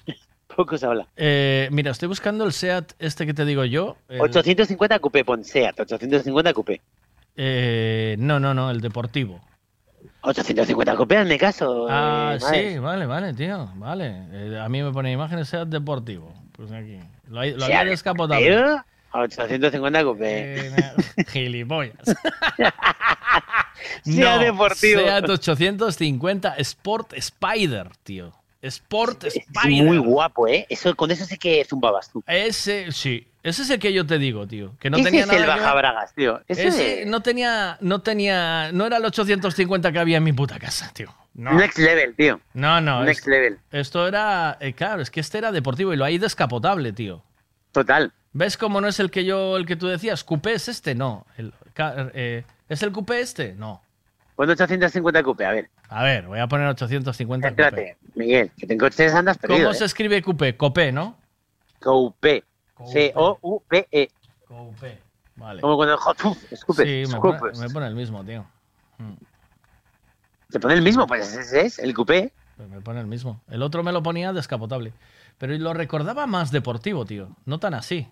[0.57, 1.07] Poco se habla.
[1.17, 3.97] Eh, mira, estoy buscando el SEAT este que te digo yo.
[4.09, 6.81] el- 850 coupé, pon SEAT, 850 coupé.
[7.37, 9.41] eh, no, no, no, el deportivo.
[10.23, 11.87] 850 coupé, hazme caso.
[11.91, 14.27] Ah, eh, sí, vale, vale, tío, vale.
[14.33, 16.33] Eh, a mí me pone imágenes SEAT deportivo.
[16.53, 16.99] Pues aquí.
[17.29, 17.81] Lo, hay- lo había
[18.39, 20.69] tío, 850 coupé.
[20.69, 20.73] Eh,
[21.33, 21.97] Gilipollas.
[24.05, 25.01] Sea deportivo.
[25.01, 28.33] Seat 850 Sport Spider, tío.
[28.63, 29.85] Sport Es Spider.
[29.85, 30.67] muy guapo, ¿eh?
[30.71, 32.23] Eso, con eso sí que zumbabas tú.
[32.27, 33.27] Ese, sí.
[33.43, 34.73] Ese es el que yo te digo, tío.
[34.79, 36.41] Que no Ese tenía es nada el bajabragas, tío.
[36.47, 40.61] Ese, Ese no tenía, no tenía, no era el 850 que había en mi puta
[40.61, 41.13] casa, tío.
[41.35, 41.53] No.
[41.55, 42.41] Next level, tío.
[42.55, 43.03] No, no.
[43.03, 43.59] Next esto, level.
[43.73, 47.23] esto era, eh, claro, es que este era deportivo y lo hay descapotable, tío.
[47.73, 48.13] Total.
[48.33, 50.23] ¿Ves cómo no es el que yo, el que tú decías?
[50.25, 50.95] ¿Coupé es este?
[50.95, 51.27] No.
[51.37, 51.53] El,
[52.15, 53.55] eh, ¿Es el coupé este?
[53.55, 53.83] No.
[54.37, 55.69] Pon 850 coupé, a ver.
[55.95, 57.63] A ver, voy a poner 850 coupé.
[57.63, 59.61] Espérate, Miguel, que tengo coches andas perdido.
[59.65, 59.87] ¿Cómo se ¿eh?
[59.87, 60.57] escribe coupé?
[60.57, 61.19] Copé, ¿no?
[61.81, 62.45] Coupé.
[62.87, 64.09] C-O-U-P-E.
[64.47, 64.99] Coupé.
[65.37, 65.61] Vale.
[65.61, 68.47] Como cuando uf, escupe, Sí, me pone, me pone el mismo, tío.
[70.51, 71.07] ¿Te pone el mismo?
[71.07, 72.33] Pues ese es, el coupé.
[72.57, 73.41] Pues me pone el mismo.
[73.49, 74.93] El otro me lo ponía descapotable.
[75.39, 77.29] Pero lo recordaba más deportivo, tío.
[77.47, 78.07] No tan así.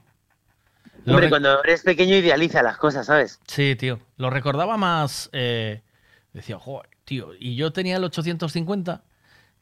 [1.05, 3.41] Lo Hombre, re- cuando eres pequeño idealiza las cosas, ¿sabes?
[3.47, 4.00] Sí, tío.
[4.17, 5.28] Lo recordaba más.
[5.33, 5.83] eh,
[6.33, 7.30] Decía, joder, tío.
[7.40, 9.02] Y yo tenía el 850,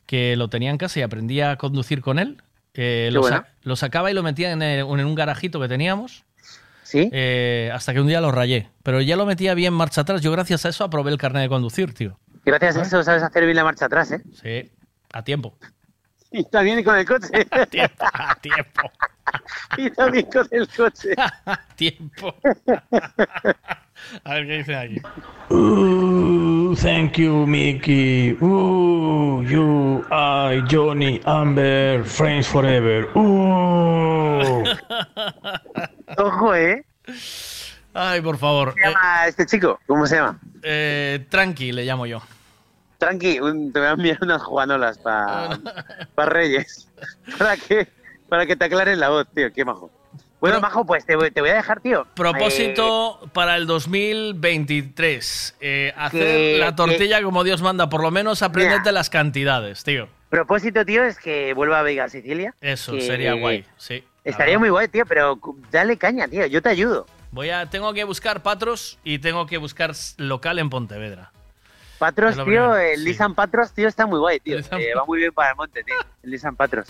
[0.05, 2.43] que lo tenía en casa y aprendí a conducir con él.
[2.75, 3.39] Eh, lo, bueno.
[3.39, 6.25] sa- lo sacaba y lo metía en, el- en un garajito que teníamos.
[6.83, 7.09] Sí.
[7.11, 8.69] Eh, hasta que un día lo rayé.
[8.83, 10.21] Pero ya lo metía bien marcha atrás.
[10.21, 12.19] Yo, gracias a eso, aprobé el carnet de conducir, tío.
[12.45, 14.21] Gracias a eso sabes hacer bien la marcha atrás, ¿eh?
[14.43, 14.71] Sí,
[15.15, 15.57] a tiempo.
[16.31, 17.27] Y también con el coche.
[17.51, 18.05] A tiempo.
[18.13, 18.83] A tiempo.
[19.79, 21.15] y también con el coche.
[21.75, 22.35] tiempo.
[24.25, 25.01] A ver qué dice aquí.
[25.51, 28.37] Ooh, thank you, Mickey.
[28.43, 33.09] Ooh, you, I, Johnny, Amber, friends forever.
[33.17, 34.65] Ooh.
[36.19, 36.85] Ojo, ¿eh?
[37.95, 38.73] Ay, por favor.
[38.75, 39.81] ¿Cómo se llama este chico?
[39.87, 40.39] ¿Cómo se llama?
[40.63, 42.21] Eh, tranqui, le llamo yo.
[42.99, 45.57] Tranqui, un- te voy a enviar unas juanolas para
[46.27, 46.89] Reyes.
[47.39, 47.87] Para que,
[48.29, 49.53] para que te aclaren la voz, tío.
[49.53, 49.91] Qué majo.
[50.41, 52.07] Bueno, Majo, pues te, voy- te voy a dejar, tío.
[52.15, 55.57] Propósito para el 2023.
[55.61, 57.89] eh, hacer Que- la tortilla como Dios manda.
[57.89, 60.05] Por lo menos aprendete las cantidades, tío.
[60.05, 62.55] Eh, propósito, tío, es que vuelva a Vega Sicilia.
[62.61, 63.65] Eso, que- sería guay.
[63.79, 64.05] Sí.
[64.25, 65.39] Estaría muy guay, tío, pero
[65.73, 66.47] dale caña, tío.
[66.47, 67.07] Yo te ayudo.
[67.33, 71.33] Voy a, tengo que buscar Patros y tengo que buscar local en Pontevedra.
[71.99, 73.05] Patros, tío, primero, el sí.
[73.07, 74.59] Nissan Patros, tío, está muy guay, tío.
[74.59, 75.97] Eh, va muy bien para el monte, tío.
[76.23, 76.87] El Nissan Patros.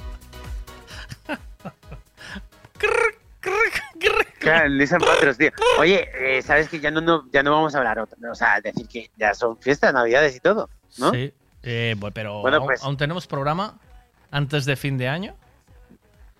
[4.70, 5.50] Nissan Patros, tío.
[5.78, 7.98] Oye, eh, ¿sabes que ya no, no- ya no vamos a hablar?
[8.00, 10.68] O sea, decir que ya son fiestas, navidades y todo,
[10.98, 11.10] ¿no?
[11.12, 11.32] Sí.
[11.62, 13.78] Eh, pero Bueno, aún, pues- aún tenemos programa
[14.30, 15.36] antes de fin de año.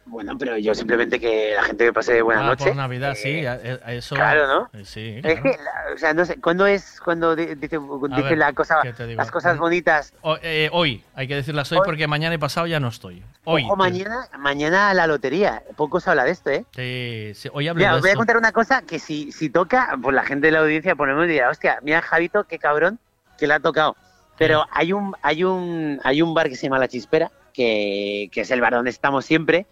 [0.08, 2.64] Bueno, pero yo simplemente que la gente que pase buena Ah, noche.
[2.68, 3.44] Por Navidad, sí.
[3.44, 4.70] a- a- a Eso, claro, ¿no?
[4.78, 5.20] Eh, Sí.
[5.22, 8.52] Es que, la- o sea, no sé, ¿cuándo es cuando di- dice, dice ver, la
[8.54, 8.76] cosa,
[9.16, 10.14] las cosas bonitas?
[10.22, 11.84] O- eh, hoy, hay que decirlas hoy, Hoy.
[11.84, 13.22] porque mañana y pasado ya no estoy.
[13.44, 13.64] Hoy.
[13.64, 15.62] Ojo, mañana, mañana la lotería.
[15.76, 16.64] Poco se habla de esto, ¿eh?
[16.74, 20.14] Sí, sí, hoy de os voy a contar una cosa que si, si toca, pues
[20.14, 22.98] la gente de la audiencia ponemos y dirá, hostia, mira Javito, qué cabrón
[23.38, 23.96] que le ha tocado.
[24.38, 28.42] Pero hay un, hay un, hay un bar que se llama La Chispera, que, que
[28.42, 29.66] es el bar donde estamos siempre,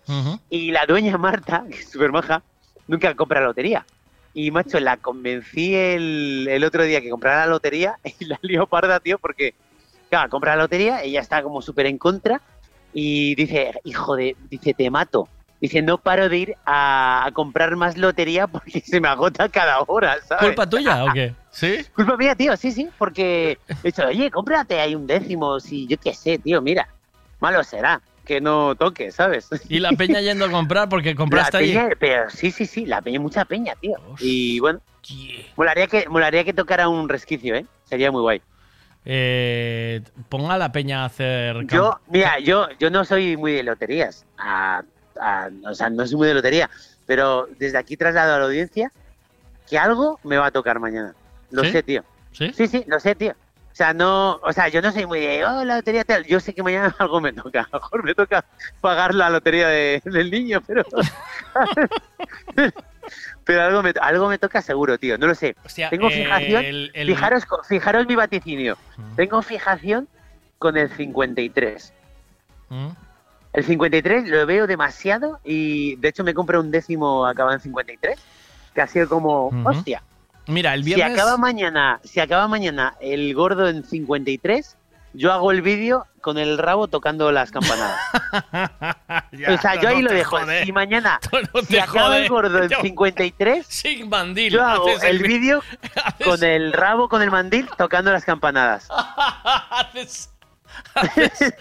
[0.51, 2.43] y la dueña Marta, que es súper maja,
[2.89, 3.87] nunca compra lotería.
[4.35, 8.67] Y macho, la convencí el, el otro día que comprara la lotería y la lió
[8.67, 9.55] parda, tío, porque,
[10.11, 12.43] claro, compra la lotería, ella está como súper en contra
[12.93, 15.29] y dice, hijo de, dice, te mato.
[15.61, 19.81] Dice, no paro de ir a, a comprar más lotería porque se me agota cada
[19.87, 20.47] hora, ¿sabes?
[20.47, 21.35] ¿Culpa tuya o qué?
[21.51, 21.79] ¿Sí?
[21.95, 25.97] Culpa mía, tío, sí, sí, porque he dicho, oye, cómprate ahí un décimo, si yo
[25.99, 26.89] qué sé, tío, mira,
[27.41, 29.49] malo será que no toque, ¿sabes?
[29.69, 33.01] Y la peña yendo a comprar porque compraste la peña, pero sí, sí, sí, la
[33.01, 33.97] peña, mucha peña, tío.
[34.21, 34.81] Y bueno,
[35.57, 37.67] molaría que, molaría que tocara un resquicio, ¿eh?
[37.85, 38.43] Sería muy guay.
[39.05, 41.65] Eh, ponga a la peña a hacer.
[41.69, 44.83] Yo, mira, yo, yo no soy muy de loterías, a-
[45.21, 46.69] a- o sea, no soy muy de lotería,
[47.07, 48.91] pero desde aquí traslado a la audiencia
[49.69, 51.15] que algo me va a tocar mañana.
[51.53, 51.71] Lo ¿Sí?
[51.71, 52.05] sé, tío.
[52.33, 52.53] ¿Sí?
[52.53, 53.35] Sí, sí, lo sé, tío.
[53.77, 56.25] O sea, no, o sea, yo no soy muy de, oh, la lotería tal.
[56.25, 57.61] Yo sé que mañana algo me toca.
[57.61, 58.43] A lo mejor me toca
[58.81, 60.83] pagar la lotería de- del niño, pero.
[63.45, 65.19] pero algo me, algo me toca seguro, tío.
[65.19, 65.55] No lo sé.
[65.91, 66.65] Tengo fijación.
[66.65, 68.79] el- el- Fijaros, fijaros mi vaticinio.
[69.15, 70.09] Tengo fijación
[70.59, 71.93] con el 53.
[72.71, 72.89] ¿Mm?
[73.53, 78.19] El 53 lo veo demasiado y de hecho me compré un décimo acabado en 53,
[78.75, 80.03] que ha sido como, hostia,
[80.47, 81.19] Mira, el si viernes.
[81.19, 84.77] acaba mañana, si acaba mañana el gordo en 53,
[85.15, 87.99] yo hago el vídeo con el rabo tocando las campanadas.
[89.33, 90.39] Ya, o sea, yo ahí no lo dejo.
[90.39, 90.65] jode.
[90.65, 91.21] Si mañana
[91.55, 92.23] No si acaba jode.
[92.23, 94.53] el gordo en Yo- 53, Sin mandil.
[94.53, 95.63] yo hago el vi- vídeo
[96.25, 98.89] con el rabo con el mandil tocando las campanadas.
[99.71, 100.31] haces-
[100.97, 101.55] haces-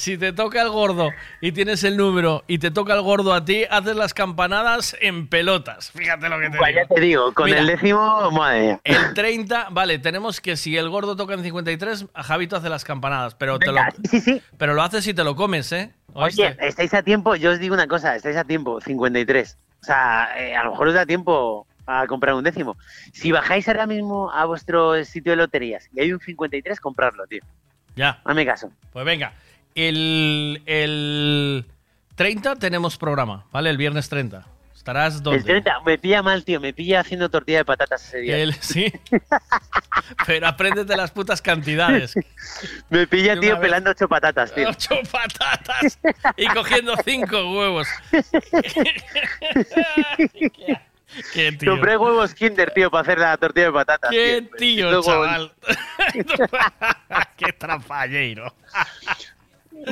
[0.00, 1.10] si te toca el gordo
[1.40, 5.28] y tienes el número y te toca el gordo a ti, haces las campanadas en
[5.28, 5.90] pelotas.
[5.92, 6.94] Fíjate lo que te Pues digo.
[6.94, 8.80] te digo, con Mira, el décimo, madre mía.
[8.84, 12.84] El 30, vale, tenemos que si el gordo toca en 53, a Javito hace las
[12.84, 13.78] campanadas, pero, te lo,
[14.10, 14.42] sí, sí.
[14.58, 15.92] pero lo haces si te lo comes, ¿eh?
[16.12, 16.42] ¿Oíste?
[16.46, 19.58] Oye, estáis a tiempo, yo os digo una cosa, estáis a tiempo, 53.
[19.80, 22.76] O sea, eh, a lo mejor os da tiempo a comprar un décimo.
[23.12, 27.42] Si bajáis ahora mismo a vuestro sitio de loterías y hay un 53, comprarlo, tío.
[27.96, 28.20] Ya.
[28.24, 28.70] Hazme caso.
[28.92, 29.34] Pues venga,
[29.74, 31.64] el, el
[32.16, 33.70] 30 tenemos programa, ¿vale?
[33.70, 34.46] El viernes 30.
[34.74, 35.38] ¿Estarás dónde?
[35.38, 38.36] El 30, me pilla mal, tío, me pilla haciendo tortilla de patatas ese día.
[38.36, 38.92] El- sí.
[40.26, 42.14] Pero apréndete las putas cantidades.
[42.90, 43.60] Me pilla, tío, vez.
[43.60, 44.68] pelando ocho patatas, tío.
[44.68, 45.98] Ocho patatas
[46.36, 47.88] y cogiendo cinco huevos.
[51.32, 51.72] Qué tío.
[51.72, 54.10] Compré huevos Kinder, tío, para hacer la tortilla de patatas.
[54.10, 54.56] Qué tío.
[54.56, 55.52] tío, Luego- chaval.
[57.36, 57.54] Qué.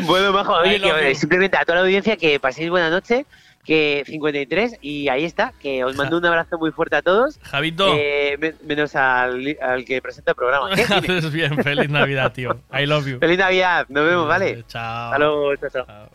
[0.07, 3.27] Bueno, bajo, oye, que, simplemente a toda la audiencia que paséis buena noche,
[3.65, 7.39] que 53, y ahí está, que os mando un abrazo muy fuerte a todos.
[7.43, 7.93] Javito.
[7.97, 10.71] eh, me- menos al, al que presenta el programa.
[10.75, 10.85] ¿Qué?
[10.87, 11.19] Dime.
[11.19, 11.63] Haces bien.
[11.63, 12.59] Feliz Navidad, tío.
[12.73, 13.19] I love you.
[13.19, 14.65] Feliz Navidad, nos vemos, ¿vale?
[14.67, 15.07] Chao.
[15.13, 16.09] Hasta luego, chao, chao.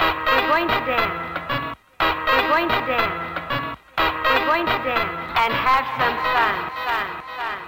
[0.00, 1.47] We're going to dance.
[2.48, 3.76] We're going to dance.
[3.98, 6.54] We're going to dance and have some fun.
[6.88, 7.58] Fun, fun.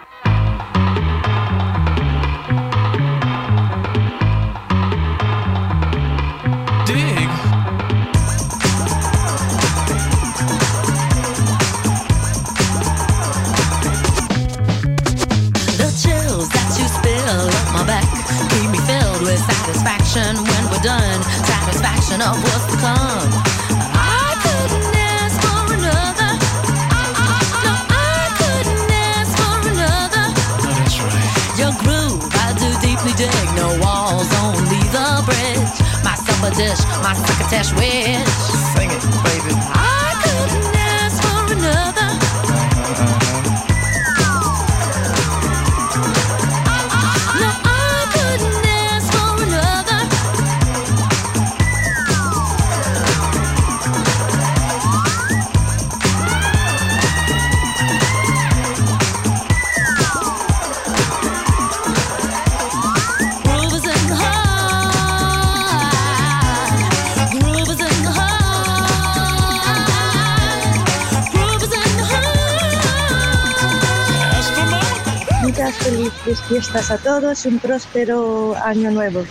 [6.87, 7.29] Dig.
[15.77, 18.09] The chills that you spill up my back
[18.49, 21.23] keep me filled with satisfaction when we're done.
[21.45, 23.40] Satisfaction of what's to come.
[33.57, 35.77] No walls, only the bridge.
[36.05, 38.29] My supper dish, my crocketesh wish.
[38.75, 39.03] Sing it.
[39.25, 39.55] baby.
[39.75, 39.90] Ah!
[75.91, 79.25] Felices fiestas a todos, un próspero año nuevo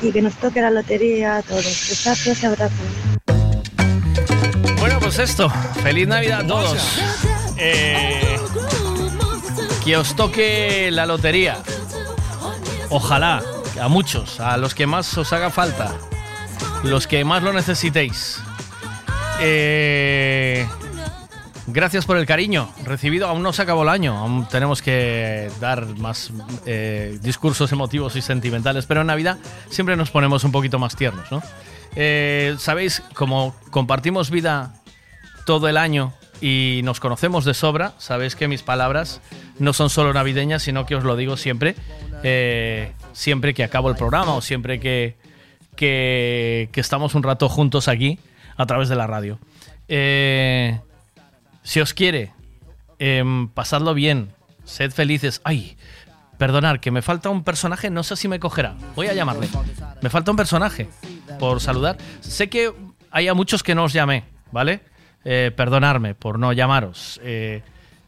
[0.00, 1.64] y que nos toque la lotería a todos.
[1.64, 2.78] Besazos y abrazos.
[4.78, 5.50] Bueno, pues esto.
[5.82, 6.78] Feliz Navidad a todos.
[7.56, 8.38] Eh,
[9.84, 11.58] que os toque la lotería.
[12.90, 13.42] Ojalá,
[13.80, 15.96] a muchos, a los que más os haga falta,
[16.84, 18.38] los que más lo necesitéis.
[19.40, 20.66] Eh,
[21.68, 23.28] gracias por el cariño recibido.
[23.28, 26.32] Aún no se acabó el año, aún tenemos que dar más
[26.66, 29.38] eh, discursos emotivos y sentimentales, pero en Navidad
[29.68, 31.42] siempre nos ponemos un poquito más tiernos, ¿no?
[31.96, 34.74] Eh, Sabéis, como compartimos vida
[35.46, 39.20] todo el año y nos conocemos de sobra, sabéis que mis palabras
[39.58, 41.74] no son solo navideñas, sino que os lo digo siempre,
[42.22, 45.16] eh, siempre que acabo el programa o siempre que,
[45.74, 48.18] que, que estamos un rato juntos aquí
[48.56, 49.38] a través de la radio.
[49.88, 50.78] Eh,
[51.68, 52.32] si os quiere,
[52.98, 54.32] em, pasadlo bien,
[54.64, 55.42] sed felices.
[55.44, 55.76] Ay,
[56.38, 58.74] perdonar, que me falta un personaje, no sé si me cogerá.
[58.96, 59.48] Voy a llamarle.
[60.00, 60.88] Me falta un personaje
[61.38, 61.98] por saludar.
[62.20, 62.72] Sé que
[63.10, 64.80] hay a muchos que no os llamé, ¿vale?
[65.26, 67.20] Eh, perdonarme por no llamaros.
[67.22, 67.62] Eh,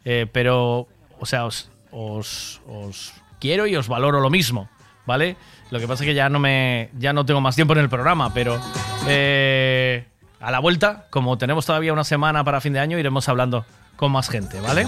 [0.05, 0.87] eh, pero,
[1.19, 4.69] o sea, os, os- os quiero y os valoro lo mismo,
[5.05, 5.35] ¿vale?
[5.69, 7.89] Lo que pasa es que ya no me ya no tengo más tiempo en el
[7.89, 8.59] programa, pero
[9.07, 10.05] eh,
[10.41, 14.11] a la vuelta, como tenemos todavía una semana para fin de año, iremos hablando con
[14.11, 14.87] más gente, ¿vale?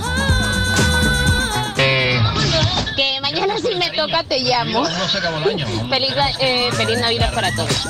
[1.76, 4.84] Que mañana si me toca te llamo.
[4.88, 5.68] No se acabó el año.
[5.90, 7.88] Feliz, eh, feliz Navidad para todos.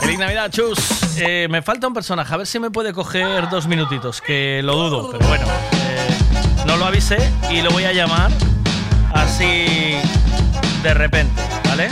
[0.00, 0.78] Feliz Navidad, chus.
[1.18, 4.74] Eh, me falta un personaje, a ver si me puede coger dos minutitos, que lo
[4.76, 5.46] dudo, pero bueno.
[5.46, 7.18] eh, no lo avisé
[7.50, 8.30] y lo voy a llamar
[9.12, 9.96] así
[10.82, 11.88] de repente, ¿vale?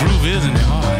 [0.00, 0.98] Groove is in the heart.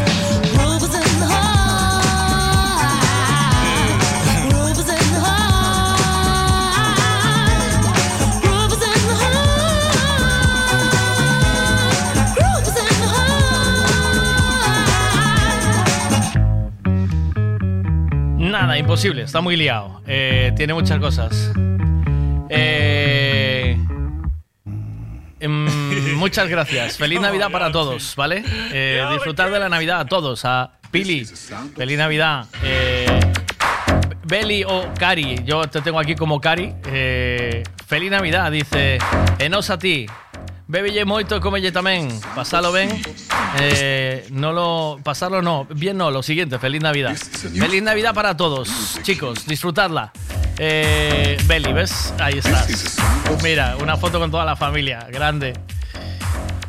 [18.39, 20.01] Nada, imposible, está muy liado.
[20.07, 21.53] Eh, tiene muchas cosas.
[25.41, 26.97] Em, muchas gracias.
[26.97, 28.45] Feliz Navidad para todos, ¿vale?
[28.73, 30.45] Eh, disfrutar de la Navidad a todos.
[30.45, 31.25] A Pili,
[31.77, 32.47] feliz Navidad.
[32.63, 33.21] Eh,
[34.25, 36.75] Beli o Cari, yo te tengo aquí como Cari.
[36.87, 38.99] Eh, feliz Navidad, dice.
[39.39, 40.07] Enos a ti.
[40.69, 42.13] Bebille moito, comelle tamén.
[42.37, 42.93] Pasalo ben.
[43.57, 45.01] Eh, no lo.
[45.03, 45.65] Pasarlo no.
[45.65, 46.59] Bien no, lo siguiente.
[46.59, 47.17] Feliz Navidad.
[47.17, 49.47] Feliz Navidad para todos, chicos.
[49.47, 50.13] Disfrutadla.
[50.61, 52.13] Eh, Beli, ¿ves?
[52.19, 52.97] Ahí estás.
[53.45, 55.07] Mira, una foto con toda la familia.
[55.11, 55.53] Grande.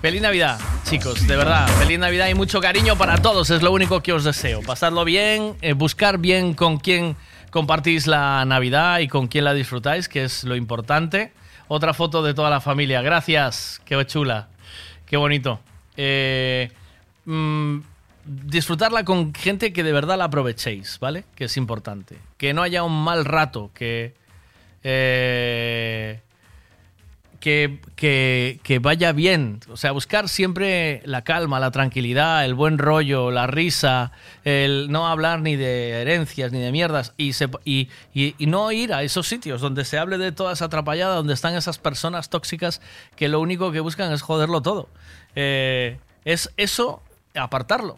[0.01, 1.67] Feliz Navidad, chicos, de verdad.
[1.79, 4.61] Feliz Navidad y mucho cariño para todos, es lo único que os deseo.
[4.61, 7.17] Pasarlo bien, eh, buscar bien con quién
[7.49, 11.33] compartís la Navidad y con quién la disfrutáis, que es lo importante.
[11.67, 13.01] Otra foto de toda la familia.
[13.01, 14.47] Gracias, qué chula,
[15.05, 15.59] qué bonito.
[15.97, 16.71] Eh,
[17.25, 17.79] mm,
[18.29, 21.23] disfrutarla con gente que de verdad la aprovechéis, ¿vale?
[21.35, 22.17] Que es importante.
[22.37, 24.13] Que no haya un mal rato, que...
[24.83, 26.21] eh,
[27.39, 29.61] que, que- que vaya bien.
[29.69, 34.11] O sea, buscar siempre la calma, la tranquilidad, el buen rollo, la risa,
[34.43, 37.31] el no hablar ni de herencias ni de mierdas y
[38.45, 41.77] no ir a esos sitios donde se hable de toda esa atrapallada, donde están esas
[41.79, 42.81] personas tóxicas
[43.15, 44.89] que lo único que buscan es joderlo todo.
[45.35, 47.01] Eh, es eso,
[47.35, 47.97] apartarlo.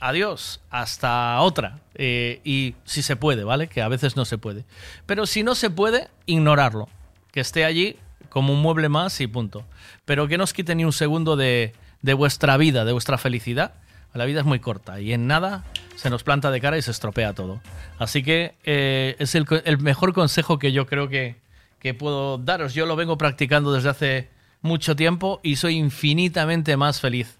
[0.00, 1.80] Adiós, hasta otra.
[1.94, 3.68] Eh, y si se puede, ¿vale?
[3.68, 4.64] Que a veces no se puede.
[5.06, 6.88] Pero si no se puede, ignorarlo.
[7.32, 7.96] Que esté allí
[8.28, 9.64] como un mueble más y punto.
[10.04, 13.74] Pero que no os quite ni un segundo de, de vuestra vida, de vuestra felicidad.
[14.16, 16.90] La vida es muy corta y en nada se nos planta de cara y se
[16.90, 17.60] estropea todo.
[17.98, 19.46] Así que eh, es el,
[19.78, 21.36] mejor consejo que yo creo que,
[21.80, 22.72] que puedo daros.
[22.72, 24.28] Yo lo vengo practicando desde hace
[24.62, 27.38] mucho tiempo y soy infinitamente más feliz.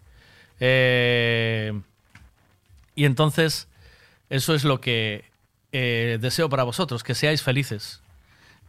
[0.60, 1.80] Eh,
[2.96, 3.68] y entonces,
[4.30, 5.24] eso es lo que
[5.72, 8.00] eh, deseo para vosotros, que seáis felices,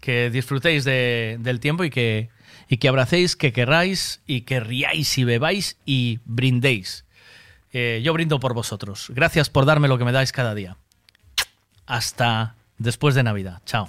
[0.02, 2.30] que disfrutéis de- del tiempo y que,
[2.70, 7.06] y que abracéis, que querráis y que riáis y bebáis y brindéis.
[7.74, 9.08] Eh, yo brindo por vosotros.
[9.10, 10.78] Gracias por darme lo que me dais cada día.
[11.86, 13.62] Hasta después de Navidad.
[13.66, 13.88] Chao.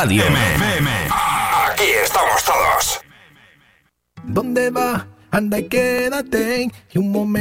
[0.00, 0.24] Radio.
[0.24, 3.00] Aquí estamos todos.
[4.24, 5.06] ¿Dónde va?
[5.30, 7.40] Anda y quédate y un momento.